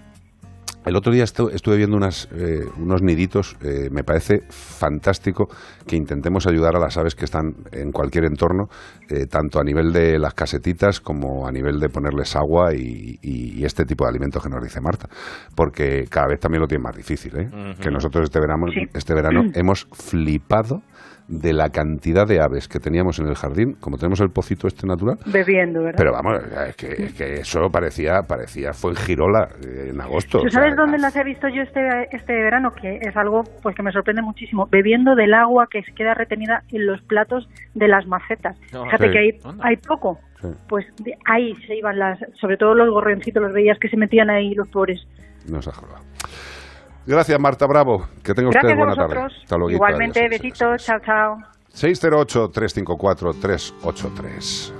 el 0.87 0.97
otro 0.97 1.13
día 1.13 1.25
estu- 1.25 1.51
estuve 1.53 1.77
viendo 1.77 1.97
unas, 1.97 2.29
eh, 2.33 2.61
unos 2.79 3.03
niditos. 3.03 3.57
eh, 3.63 3.89
me 3.91 4.05
parece 4.05 4.43
fantástico 4.49 5.49
que 5.87 5.97
intentemos 5.97 6.47
ayudar 6.47 6.77
a 6.77 6.79
las 6.79 6.97
aves 6.97 7.15
que 7.15 7.25
están 7.25 7.55
en 7.73 7.91
cualquier 7.93 8.25
entorno, 8.25 8.69
eh, 9.11 9.27
tanto 9.27 9.59
a 9.61 9.65
nivel 9.65 9.93
de 9.93 10.19
las 10.19 10.35
casetitas 10.35 11.01
como 11.01 11.47
a 11.47 11.53
nivel 11.53 11.79
de 11.81 11.89
ponerles 11.89 12.37
agua 12.37 12.75
y, 12.75 13.19
y- 13.23 13.59
y 13.61 13.65
este 13.65 13.85
tipo 13.85 14.05
de 14.05 14.11
alimentos 14.11 14.43
que 14.43 14.49
nos 14.49 14.63
dice 14.63 14.81
Marta. 14.81 15.09
Porque 15.55 16.05
cada 16.09 16.29
vez 16.29 16.41
también 16.41 16.61
lo 16.63 16.69
tiene 16.69 16.83
más 16.85 16.97
difícil. 16.97 17.37
¿eh? 17.37 17.51
Que 17.81 17.91
nosotros 17.91 18.25
este 18.25 18.41
verano, 18.41 18.67
Sí. 18.73 18.81
este 18.95 19.15
verano 19.15 19.43
hemos 19.55 19.87
flipado 19.93 20.83
de 21.29 21.53
la 21.53 21.71
cantidad 21.71 22.27
de 22.27 22.41
aves 22.41 22.69
que 22.69 22.79
teníamos 22.79 23.19
en 23.19 23.27
el 23.27 23.35
jardín, 23.35 23.75
como 23.81 23.97
tenemos 23.97 24.21
el 24.21 24.31
pocito 24.31 24.69
este 24.69 24.87
natural, 24.87 25.19
Bebiendo, 25.27 25.83
¿verdad? 25.83 25.99
pero 25.99 26.13
vamos, 26.13 26.41
es 26.69 26.77
que, 26.77 26.87
es 26.87 27.15
que 27.15 27.35
eso 27.41 27.69
parecía, 27.71 28.23
parecía 28.23 28.73
fue 28.73 28.93
en 28.93 28.97
Girola 28.97 29.49
eh, 29.67 29.91
en 29.91 30.01
agosto. 30.01 30.41
¿Tú 30.41 30.47
o 30.47 30.51
sea, 30.51 30.63
sabes 30.63 30.77
dónde 30.77 30.99
las 30.99 31.15
he 31.17 31.25
visto 31.25 31.49
yo 31.49 31.63
este, 31.63 31.81
este 32.13 32.33
verano? 32.33 32.71
Que 32.71 32.99
es 33.01 33.17
algo 33.17 33.43
pues 33.63 33.75
que 33.75 33.83
me 33.83 33.93
sorprende 33.93 34.23
muchísimo. 34.23 34.67
Bebiendo 34.71 35.15
del 35.15 35.35
agua 35.35 35.67
que 35.71 35.83
se 35.83 35.93
queda 35.93 36.15
retenida 36.15 36.63
en 36.71 36.87
los 36.87 37.03
platos 37.03 37.49
de 37.75 37.89
las 37.89 38.07
macetas. 38.07 38.57
No, 38.73 38.85
Fíjate 38.85 39.07
sí. 39.07 39.13
que 39.13 39.19
hay, 39.19 39.31
hay 39.61 39.77
poco. 39.77 40.19
Sí. 40.41 40.49
Pues 40.69 40.87
de 41.03 41.15
ahí 41.25 41.55
se 41.67 41.77
iban 41.77 41.99
las, 41.99 42.19
sobre 42.41 42.57
todo 42.57 42.75
los 42.75 42.91
gorrioncitos, 42.91 43.43
los 43.43 43.53
veías 43.53 43.79
que 43.79 43.89
se 43.89 43.97
metían 43.97 44.31
ahí 44.31 44.55
los 44.55 44.69
pobres. 44.69 45.07
No 45.51 45.61
se 45.63 45.71
ha 45.71 45.73
jugado. 45.73 46.05
Gracias, 47.07 47.39
Marta 47.39 47.67
Bravo. 47.67 48.07
Que 48.23 48.35
tenga 48.35 48.49
usted 48.49 48.63
Gracias 48.63 48.73
a 48.73 48.77
buena 48.85 48.97
tarde. 48.97 49.21
Hasta 49.43 49.57
luego. 49.57 49.71
Igualmente, 49.71 50.29
besitos, 50.29 50.85
chao, 50.85 50.99
chao. 51.05 51.39
608-354-383. 51.73 54.73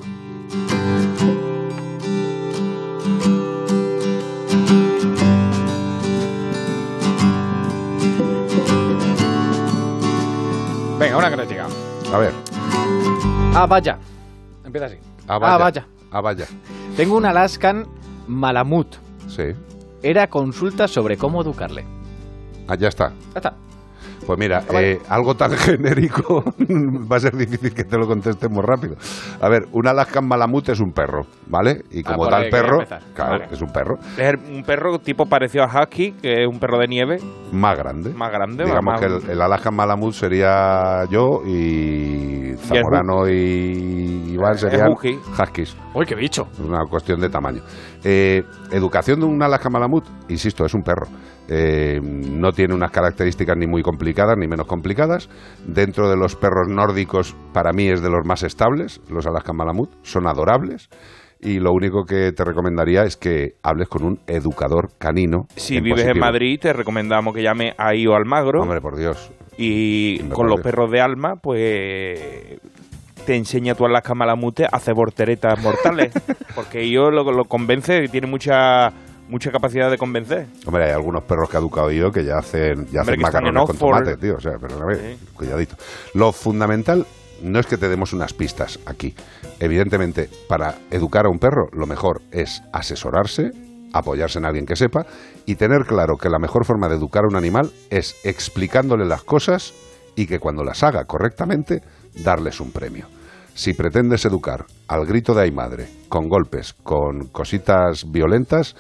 Venga, 10.99 11.19
una 11.19 11.31
que 11.31 11.37
nos 11.37 11.49
llega. 11.49 11.67
A 12.13 12.19
ver. 12.19 12.33
Ah, 13.55 13.67
vaya. 13.67 13.99
Empieza 14.65 14.87
así. 14.87 14.97
Ah, 15.29 15.39
vaya. 15.39 15.55
Ah, 15.55 15.59
vaya. 15.59 15.87
Ah, 16.11 16.21
vaya. 16.21 16.47
Tengo 16.97 17.17
un 17.17 17.27
Alaskan 17.27 17.87
Malamut. 18.27 18.97
Sí. 19.29 19.53
Era 20.03 20.29
consulta 20.29 20.89
sobre 20.89 21.17
cómo 21.17 21.43
educarle. 21.43 21.85
Ah, 22.69 22.75
ya 22.77 22.89
está. 22.89 23.11
Ya 23.11 23.37
está. 23.37 23.55
Pues 24.27 24.39
mira, 24.41 24.65
eh, 24.73 24.99
algo 25.09 25.37
tan 25.37 25.51
genérico 25.57 26.43
va 26.69 27.17
a 27.17 27.21
ser 27.21 27.37
difícil 27.37 27.73
que 27.73 27.85
te 27.85 27.97
lo 27.97 28.09
contestemos 28.09 28.65
rápido. 28.65 28.97
A 29.41 29.49
ver, 29.49 29.67
un 29.73 29.87
Alaskan 29.87 30.27
Malamut 30.27 30.69
es 30.69 30.81
un 30.81 30.91
perro, 30.91 31.27
¿vale? 31.47 31.83
Y 31.93 32.01
Ah, 32.01 32.03
como 32.07 32.19
por 32.25 32.31
tal 32.31 32.49
perro, 32.51 32.75
empezar. 32.81 33.03
claro, 33.15 33.31
Vale. 33.39 33.49
es 33.53 33.63
un 33.63 33.69
perro 33.69 33.99
Es 34.17 34.35
un 34.51 34.63
perro 34.65 34.99
tipo 34.99 35.27
parecido 35.27 35.65
a 35.65 35.69
Husky, 35.69 36.13
que 36.13 36.43
es 36.43 36.49
un 36.49 36.59
perro 36.59 36.79
de 36.79 36.89
nieve. 36.89 37.19
más 37.53 37.79
grande. 37.79 38.13
Más 38.15 38.33
grande, 38.33 38.65
Digamos 38.65 38.85
más- 38.95 39.01
que 39.01 39.07
el, 39.07 39.31
el 39.31 39.41
Alaskan 39.41 39.75
Malamut 39.77 40.13
sería 40.13 41.05
yo 41.09 41.43
y 41.47 42.55
Zamorano 42.57 43.29
y 43.29 44.33
Iván 44.33 44.59
serían 44.59 44.89
Husky. 44.93 45.19
Huskies. 45.41 45.77
¡Uy, 45.95 46.05
qué 46.05 46.15
bicho! 46.17 46.49
Es 46.53 46.59
una 46.61 46.85
cuestión 46.91 47.21
de 47.21 47.29
tamaño. 47.29 47.63
Eh, 48.03 48.43
educación 48.73 49.21
de 49.21 49.27
un 49.27 49.41
Alaskan 49.41 49.71
Malamut, 49.73 50.05
insisto, 50.29 50.65
es 50.65 50.75
un 50.75 50.83
perro. 50.83 51.07
Eh, 51.49 52.01
no 52.03 52.53
tiene 52.53 52.75
unas 52.75 52.91
características 52.91 53.57
ni 53.57 53.67
muy 53.67 53.83
complicadas 53.83 54.37
ni 54.37 54.49
menos 54.49 54.67
complicadas. 54.67 55.29
Dentro 55.65 56.09
de 56.09 56.17
los 56.17 56.35
perros 56.37 56.69
nórdicos, 56.69 57.37
para 57.53 57.73
mí 57.73 57.89
es 57.89 58.03
de 58.03 58.11
los 58.11 58.27
más 58.27 58.43
estables, 58.43 59.01
los 59.09 59.27
Alaskan 59.27 59.57
Malamut. 59.57 59.91
Son 60.03 60.27
adorables. 60.27 60.89
Y 61.39 61.61
lo 61.61 61.73
único 61.73 62.05
que 62.05 62.33
te 62.33 62.45
recomendaría 62.45 63.03
es 63.03 63.17
que 63.17 63.57
hables 63.63 63.89
con 63.89 64.05
un 64.05 64.21
educador 64.27 64.91
canino. 64.99 65.47
Si 65.55 65.81
vives 65.81 66.07
en. 66.07 66.19
Madrid, 66.19 66.59
te 66.61 66.73
recomendamos 66.73 67.35
que 67.35 67.43
llame 67.43 67.75
a 67.77 67.95
Io 67.95 68.15
Almagro. 68.15 68.63
Hombre, 68.63 68.81
por 68.81 68.97
Dios. 68.97 69.31
Y 69.59 70.21
Hombre, 70.23 70.35
con 70.35 70.47
los 70.47 70.57
Dios. 70.57 70.65
perros 70.65 70.91
de 70.91 71.01
alma, 71.01 71.37
pues 71.37 72.59
te 73.27 73.37
enseña 73.37 73.75
tú 73.75 73.85
a 73.85 73.91
las 73.91 74.03
camalamutes 74.03 74.67
a 74.73 74.77
hacer 74.77 74.95
volteretas 74.95 75.63
mortales. 75.63 76.13
porque 76.55 76.91
yo 76.91 77.11
lo, 77.11 77.31
lo 77.31 77.45
convence, 77.45 78.01
que 78.01 78.09
tiene 78.09 78.29
mucha 78.29 78.93
mucha 79.29 79.51
capacidad 79.51 79.91
de 79.91 79.99
convencer. 79.99 80.47
Hombre, 80.67 80.85
hay 80.85 80.93
algunos 80.93 81.25
perros 81.25 81.49
que 81.49 81.57
ha 81.57 81.61
educado 81.61 81.91
yo 81.91 82.11
que 82.11 82.25
ya 82.25 82.39
hacen, 82.39 82.87
ya 82.87 83.01
Hombre, 83.01 83.15
hacen 83.15 83.21
macarrones 83.21 83.65
con 83.65 83.77
tomate, 83.77 84.17
tío. 84.17 84.37
O 84.37 84.41
sea, 84.41 84.53
pero 84.61 84.83
a 84.83 84.87
ver, 84.87 85.17
cuidadito. 85.35 85.77
Lo 86.15 86.33
fundamental 86.33 87.07
no 87.43 87.59
es 87.59 87.67
que 87.67 87.77
te 87.77 87.89
demos 87.89 88.13
unas 88.13 88.33
pistas 88.33 88.79
aquí. 88.87 89.15
Evidentemente, 89.61 90.29
para 90.49 90.77
educar 90.91 91.27
a 91.27 91.31
un 91.31 91.39
perro, 91.39 91.69
lo 91.73 91.87
mejor 91.87 92.23
es 92.31 92.63
asesorarse, 92.73 93.51
apoyarse 93.93 94.39
en 94.39 94.47
alguien 94.47 94.67
que 94.67 94.77
sepa 94.77 95.07
y 95.45 95.57
tener 95.57 95.85
claro 95.87 96.17
que 96.17 96.29
la 96.29 96.39
mejor 96.39 96.65
forma 96.65 96.89
de 96.89 96.97
educar 96.97 97.25
a 97.25 97.29
un 97.29 97.37
animal 97.37 97.71
es 97.91 98.17
explicándole 98.25 99.05
las 99.05 99.23
cosas 99.23 99.75
y 100.15 100.27
que 100.27 100.39
cuando 100.39 100.65
las 100.65 100.83
haga 100.83 101.05
correctamente, 101.05 101.83
darles 102.25 102.61
un 102.61 102.73
premio. 102.73 103.07
Si 103.55 103.73
pretendes 103.73 104.25
educar 104.25 104.67
al 104.89 105.07
grito 105.07 105.35
de 105.35 105.45
ay 105.45 105.51
madre, 105.51 105.89
con 106.09 106.29
golpes, 106.29 106.75
con 106.83 107.29
cositas 107.29 108.11
violentas, 108.11 108.77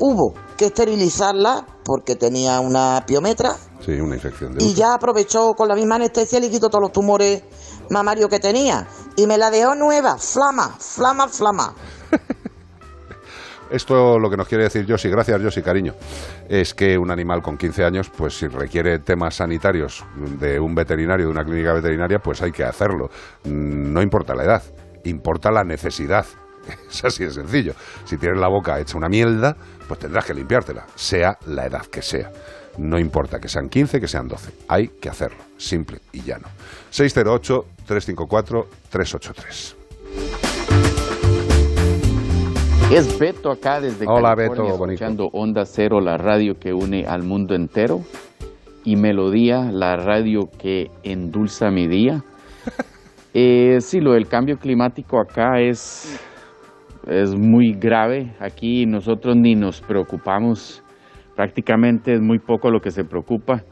hubo 0.00 0.34
que 0.56 0.66
esterilizarla 0.66 1.66
porque 1.84 2.16
tenía 2.16 2.60
una 2.60 3.04
piometra 3.06 3.56
Sí, 3.84 3.92
una 3.92 4.16
infección 4.16 4.54
de 4.54 4.64
y 4.64 4.74
ya 4.74 4.94
aprovechó 4.94 5.54
con 5.54 5.68
la 5.68 5.76
misma 5.76 5.96
anestesia 5.96 6.38
y 6.38 6.42
le 6.42 6.50
quitó 6.50 6.68
todos 6.68 6.82
los 6.82 6.92
tumores 6.92 7.42
mamarios 7.90 8.28
que 8.28 8.40
tenía 8.40 8.88
y 9.18 9.26
me 9.26 9.36
la 9.36 9.50
dejó 9.50 9.74
nueva, 9.74 10.16
flama, 10.16 10.76
flama, 10.78 11.26
flama. 11.26 11.74
Esto 13.70 14.16
lo 14.18 14.30
que 14.30 14.36
nos 14.36 14.46
quiere 14.46 14.64
decir 14.64 14.86
Yossi, 14.86 15.10
gracias 15.10 15.42
Yossi, 15.42 15.60
cariño, 15.60 15.92
es 16.48 16.72
que 16.72 16.96
un 16.96 17.10
animal 17.10 17.42
con 17.42 17.58
15 17.58 17.84
años, 17.84 18.10
pues 18.16 18.38
si 18.38 18.46
requiere 18.46 19.00
temas 19.00 19.34
sanitarios 19.34 20.04
de 20.38 20.60
un 20.60 20.72
veterinario, 20.72 21.26
de 21.26 21.32
una 21.32 21.44
clínica 21.44 21.72
veterinaria, 21.74 22.20
pues 22.20 22.40
hay 22.42 22.52
que 22.52 22.62
hacerlo. 22.62 23.10
Mm, 23.42 23.92
No 23.92 24.00
importa 24.02 24.36
la 24.36 24.44
edad, 24.44 24.62
importa 25.04 25.50
la 25.50 25.64
necesidad. 25.64 26.24
Es 26.88 27.04
así 27.04 27.24
de 27.24 27.30
sencillo. 27.30 27.74
Si 28.04 28.18
tienes 28.18 28.38
la 28.38 28.48
boca 28.48 28.78
hecha 28.78 28.96
una 28.96 29.08
mierda, 29.08 29.56
pues 29.88 29.98
tendrás 29.98 30.26
que 30.26 30.32
limpiártela, 30.34 30.86
sea 30.94 31.36
la 31.46 31.66
edad 31.66 31.86
que 31.86 32.02
sea. 32.02 32.30
No 32.78 33.00
importa 33.00 33.40
que 33.40 33.48
sean 33.48 33.68
15, 33.68 34.00
que 34.00 34.06
sean 34.06 34.28
12. 34.28 34.52
Hay 34.68 34.88
que 35.00 35.08
hacerlo. 35.08 35.42
Simple 35.56 35.98
y 36.12 36.22
llano. 36.22 36.46
608-354-383. 37.88 39.74
Es 42.92 43.18
Beto 43.18 43.50
acá 43.50 43.80
desde 43.80 44.06
Hola, 44.06 44.34
California, 44.34 44.64
Beto, 44.64 44.78
bonito. 44.78 44.94
escuchando 44.94 45.28
Onda 45.32 45.64
Cero, 45.66 46.00
la 46.00 46.16
radio 46.16 46.58
que 46.58 46.72
une 46.72 47.06
al 47.06 47.22
mundo 47.22 47.54
entero, 47.54 48.00
y 48.84 48.96
Melodía, 48.96 49.70
la 49.70 49.96
radio 49.96 50.48
que 50.58 50.90
endulza 51.02 51.70
mi 51.70 51.86
día. 51.88 52.22
Eh, 53.34 53.82
sí, 53.82 54.00
lo 54.00 54.14
del 54.14 54.26
cambio 54.26 54.56
climático 54.56 55.20
acá 55.20 55.60
es 55.60 56.18
es 57.08 57.34
muy 57.34 57.72
grave. 57.72 58.34
Aquí 58.40 58.86
nosotros 58.86 59.36
ni 59.36 59.54
nos 59.54 59.80
preocupamos, 59.80 60.82
prácticamente 61.34 62.14
es 62.14 62.20
muy 62.20 62.38
poco 62.38 62.70
lo 62.70 62.80
que 62.80 62.90
se 62.90 63.04
preocupa. 63.04 63.64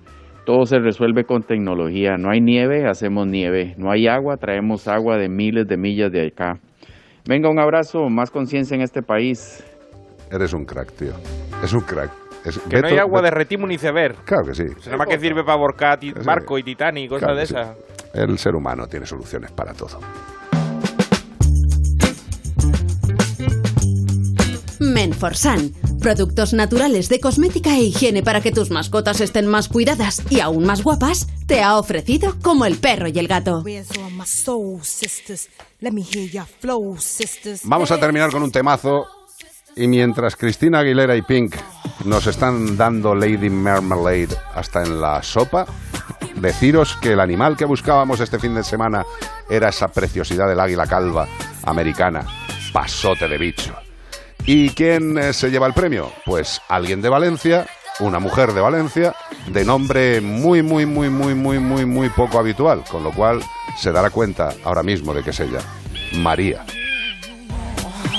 Todo 0.46 0.64
se 0.64 0.78
resuelve 0.78 1.24
con 1.24 1.42
tecnología. 1.42 2.16
No 2.16 2.30
hay 2.30 2.40
nieve, 2.40 2.86
hacemos 2.88 3.26
nieve. 3.26 3.74
No 3.76 3.90
hay 3.90 4.06
agua, 4.06 4.36
traemos 4.36 4.86
agua 4.88 5.18
de 5.18 5.28
miles 5.28 5.66
de 5.66 5.76
millas 5.76 6.10
de 6.12 6.28
acá. 6.28 6.58
Venga, 7.28 7.50
un 7.50 7.58
abrazo, 7.58 8.08
más 8.08 8.30
conciencia 8.30 8.74
en 8.76 8.80
este 8.82 9.02
país. 9.02 9.62
Eres 10.30 10.52
un 10.54 10.64
crack, 10.64 10.92
tío. 10.92 11.12
Es 11.64 11.72
un 11.72 11.80
crack. 11.80 12.10
Es- 12.44 12.58
Que 12.60 12.80
no 12.80 12.86
hay 12.86 12.94
Beto- 12.94 13.00
agua 13.02 13.22
de 13.22 13.28
Beto- 13.30 13.34
retimo 13.34 13.66
ni 13.66 13.74
iceberg. 13.74 14.14
Claro 14.24 14.44
que 14.46 14.54
sí. 14.54 14.64
Nada 14.86 14.96
más 14.98 15.08
que 15.08 15.18
sirve 15.18 15.42
para 15.42 15.58
borcar 15.58 15.98
barco 16.24 16.56
y 16.58 16.62
Titanic 16.62 17.08
cosas 17.08 17.24
Claro 17.24 17.34
de 17.34 17.40
que 17.42 17.46
sí. 17.48 17.54
esas. 17.54 17.76
El 18.14 18.38
ser 18.38 18.54
humano 18.54 18.86
tiene 18.86 19.04
soluciones 19.04 19.50
para 19.50 19.74
todo. 19.74 19.98
Menforsan. 24.96 25.74
Productos 26.00 26.54
naturales 26.54 27.10
de 27.10 27.20
cosmética 27.20 27.76
e 27.76 27.82
higiene 27.82 28.22
para 28.22 28.40
que 28.40 28.50
tus 28.50 28.70
mascotas 28.70 29.20
estén 29.20 29.46
más 29.46 29.68
cuidadas 29.68 30.22
y 30.30 30.40
aún 30.40 30.64
más 30.64 30.82
guapas, 30.82 31.26
te 31.46 31.62
ha 31.62 31.76
ofrecido 31.76 32.34
como 32.40 32.64
el 32.64 32.78
perro 32.78 33.06
y 33.06 33.18
el 33.18 33.28
gato. 33.28 33.62
Vamos 37.64 37.90
a 37.90 38.00
terminar 38.00 38.30
con 38.30 38.42
un 38.42 38.50
temazo. 38.50 39.06
Y 39.76 39.86
mientras 39.86 40.34
Cristina 40.34 40.78
Aguilera 40.78 41.14
y 41.14 41.20
Pink 41.20 41.54
nos 42.06 42.26
están 42.26 42.78
dando 42.78 43.14
Lady 43.14 43.50
Marmalade 43.50 44.34
hasta 44.54 44.82
en 44.82 44.98
la 44.98 45.22
sopa, 45.22 45.66
deciros 46.36 46.96
que 47.02 47.12
el 47.12 47.20
animal 47.20 47.54
que 47.54 47.66
buscábamos 47.66 48.20
este 48.20 48.38
fin 48.38 48.54
de 48.54 48.64
semana 48.64 49.04
era 49.50 49.68
esa 49.68 49.88
preciosidad 49.88 50.48
del 50.48 50.60
águila 50.60 50.86
calva 50.86 51.28
americana, 51.64 52.24
pasote 52.72 53.28
de 53.28 53.36
bicho. 53.36 53.85
¿Y 54.46 54.70
quién 54.70 55.18
eh, 55.18 55.32
se 55.32 55.50
lleva 55.50 55.66
el 55.66 55.74
premio? 55.74 56.12
Pues 56.24 56.60
alguien 56.68 57.02
de 57.02 57.08
Valencia, 57.08 57.66
una 57.98 58.20
mujer 58.20 58.52
de 58.52 58.60
Valencia, 58.60 59.12
de 59.48 59.64
nombre 59.64 60.20
muy, 60.20 60.62
muy, 60.62 60.86
muy, 60.86 61.10
muy, 61.10 61.34
muy, 61.34 61.58
muy, 61.58 61.84
muy 61.84 62.08
poco 62.10 62.38
habitual, 62.38 62.84
con 62.88 63.02
lo 63.02 63.10
cual 63.10 63.42
se 63.76 63.90
dará 63.90 64.10
cuenta 64.10 64.54
ahora 64.62 64.84
mismo 64.84 65.12
de 65.12 65.24
que 65.24 65.30
es 65.30 65.40
ella, 65.40 65.58
María. 66.14 66.64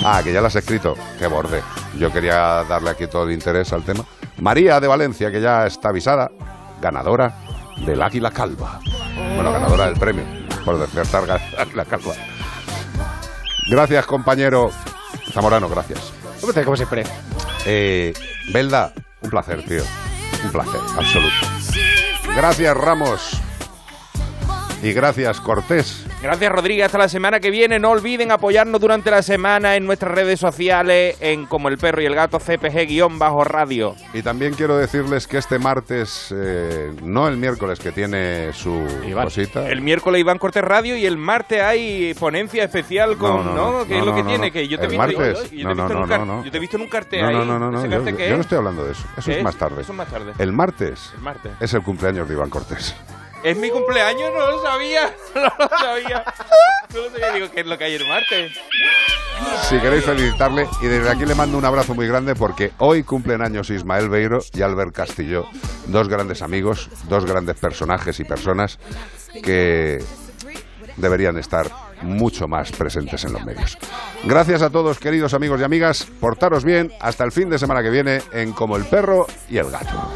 Ah, 0.04 0.20
que 0.22 0.34
ya 0.34 0.42
la 0.42 0.48
has 0.48 0.56
escrito. 0.56 0.96
Qué 1.18 1.28
borde. 1.28 1.64
Yo 1.98 2.12
quería 2.12 2.66
darle 2.66 2.90
aquí 2.90 3.08
todo 3.08 3.24
el 3.24 3.32
interés 3.32 3.72
al 3.72 3.84
tema. 3.84 4.04
María 4.40 4.82
de 4.82 4.88
Valencia, 4.88 5.32
que 5.32 5.40
ya 5.40 5.66
está 5.66 5.90
avisada, 5.90 6.30
ganadora 6.82 7.36
del 7.86 8.02
Águila 8.02 8.32
Calva. 8.32 8.82
Bueno, 9.36 9.54
ganadora 9.54 9.86
del 9.86 9.98
premio 9.98 10.26
por 10.66 10.78
despertar 10.78 11.42
Águila 11.58 11.86
Calva. 11.86 12.14
Gracias, 13.70 14.06
compañero 14.06 14.72
Zamorano, 15.38 15.70
gracias. 15.70 16.12
Como 16.66 16.76
siempre. 16.76 17.04
Eh, 17.68 18.12
Belda, 18.52 18.92
un 19.22 19.30
placer, 19.30 19.64
tío. 19.64 19.84
Un 20.44 20.52
placer, 20.52 20.82
absoluto. 20.98 21.46
Gracias, 22.36 22.76
Ramos. 22.76 23.40
Y 24.84 24.94
gracias, 24.94 25.42
Cortés. 25.42 26.06
Gracias, 26.22 26.52
Rodríguez. 26.52 26.86
Hasta 26.86 27.00
la 27.00 27.10
semana 27.10 27.40
que 27.40 27.50
viene. 27.50 27.80
No 27.80 27.90
olviden 27.92 28.32
apoyarnos 28.32 28.80
durante 28.80 29.10
la 29.10 29.24
semana 29.24 29.76
en 29.76 29.86
nuestras 29.86 30.14
redes 30.14 30.40
sociales, 30.40 31.18
en 31.20 31.48
Como 31.48 31.70
el 31.70 31.78
Perro 31.80 32.02
y 32.02 32.06
el 32.06 32.14
Gato, 32.14 32.38
CPG-radio. 32.40 33.96
Y 34.14 34.22
también 34.22 34.54
quiero 34.54 34.78
decirles 34.78 35.26
que 35.28 35.40
este 35.40 35.58
martes, 35.58 36.32
eh, 36.36 36.92
no 37.04 37.28
el 37.28 37.38
miércoles 37.38 37.80
que 37.80 37.92
tiene 37.92 38.54
su 38.54 38.86
cosita. 39.24 39.68
El 39.68 39.82
miércoles 39.82 40.22
Iván 40.22 40.38
Cortés 40.38 40.64
Radio 40.64 40.96
y 40.96 41.06
el 41.08 41.18
martes 41.18 41.62
hay 41.62 42.14
ponencia 42.14 42.64
especial 42.64 43.18
con, 43.18 43.38
¿no? 43.38 43.44
No, 43.44 43.56
no, 43.72 43.80
no. 43.80 43.88
¿Qué 43.88 43.98
es 43.98 44.06
lo 44.06 44.14
que 44.14 44.24
tiene? 44.24 44.52
Que 44.52 44.68
yo 44.68 44.78
te 44.78 44.84
he 44.86 44.88
¿El 44.88 46.60
visto, 46.60 46.78
en 46.78 46.84
un 46.84 46.90
cartel 46.90 47.22
No, 47.22 47.28
ahí. 47.28 47.36
no, 47.36 47.46
no, 47.46 47.72
no, 47.72 47.80
¿Ese 47.80 47.90
yo, 47.90 48.04
yo 48.04 48.30
no 48.30 48.36
es? 48.36 48.40
estoy 48.42 48.58
hablando 48.60 48.86
de 48.86 48.92
eso. 48.92 49.04
Eso 49.18 49.26
¿Qué 49.26 49.32
es 49.32 49.38
es? 49.40 49.44
más 49.44 49.56
tarde. 49.56 49.82
Eso 49.82 49.92
es 49.92 49.98
más 49.98 50.08
tarde. 50.08 50.34
El 50.38 50.54
martes, 50.54 51.12
El 51.16 51.22
martes. 51.24 51.52
es 51.60 51.74
el 51.74 51.82
cumpleaños 51.82 52.28
de 52.28 52.36
Iván 52.36 52.50
Cortés. 52.50 52.96
Es 53.44 53.58
mi 53.58 53.70
cumpleaños, 53.70 54.32
no 54.34 54.52
lo 54.52 54.62
sabía. 54.62 55.14
No 55.36 55.44
lo 55.44 55.70
sabía. 55.78 56.24
No 56.94 57.02
lo 57.02 57.10
sabía. 57.12 57.32
Digo, 57.34 57.52
¿qué 57.52 57.62
es 57.62 57.68
lo 57.68 57.78
que 57.78 57.84
hay 57.84 57.96
el 57.96 58.08
martes? 58.08 58.60
Si 59.70 59.80
queréis 59.80 60.04
felicitarle, 60.04 60.68
y 60.82 60.88
desde 60.88 61.10
aquí 61.10 61.26
le 61.26 61.36
mando 61.36 61.58
un 61.58 61.66
abrazo 61.66 61.94
muy 61.94 62.08
grande 62.08 62.36
porque 62.36 62.72
hoy 62.80 63.04
cumplen 63.04 63.42
años 63.42 63.70
Ismael 63.70 64.10
Beiro 64.10 64.40
y 64.54 64.62
Albert 64.62 64.94
Castillo, 64.94 65.46
dos 65.88 66.08
grandes 66.10 66.42
amigos, 66.42 66.90
dos 67.08 67.26
grandes 67.26 67.58
personajes 67.58 68.20
y 68.20 68.24
personas 68.24 68.80
que 69.44 70.00
deberían 70.96 71.38
estar 71.38 71.70
mucho 72.02 72.48
más 72.48 72.72
presentes 72.72 73.24
en 73.26 73.34
los 73.34 73.46
medios. 73.46 73.78
Gracias 74.24 74.62
a 74.62 74.70
todos, 74.70 75.00
queridos 75.00 75.34
amigos 75.34 75.62
y 75.62 75.64
amigas. 75.64 76.08
Portaros 76.20 76.64
bien. 76.64 76.92
Hasta 77.00 77.24
el 77.24 77.32
fin 77.32 77.50
de 77.50 77.60
semana 77.60 77.84
que 77.84 77.90
viene 77.90 78.22
en 78.32 78.54
Como 78.54 78.76
el 78.78 78.86
Perro 78.86 79.28
y 79.50 79.58
el 79.58 79.70
Gato. 79.70 80.12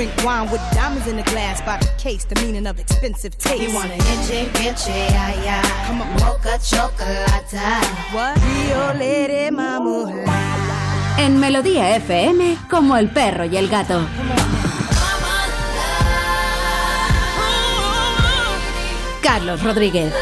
Drink 0.00 0.24
wine 0.24 0.50
with 0.50 0.62
diamonds 0.72 1.06
in 1.06 1.16
the 1.16 1.22
glass 1.24 1.60
by 1.60 1.76
the 1.76 1.88
case, 1.98 2.24
the 2.24 2.34
meaning 2.40 2.66
of 2.66 2.80
expensive 2.80 3.36
taste. 3.36 3.62
You 3.62 3.74
wanna 3.74 3.96
enche, 4.12 4.48
enche, 4.64 4.88
ay, 4.88 5.36
ay. 5.46 5.86
Come 5.86 6.00
on. 6.00 6.08
Mocha 6.20 6.56
chocolata. 6.58 7.84
What? 8.14 8.38
Rio 8.40 8.94
Lady 8.94 9.50
Mama. 9.50 10.10
En 11.18 11.38
Melodía 11.38 11.96
FM, 11.96 12.56
como 12.70 12.96
el 12.96 13.10
perro 13.10 13.44
y 13.44 13.58
el 13.58 13.68
gato. 13.68 14.00
Carlos 19.22 19.62
Rodríguez. 19.62 20.14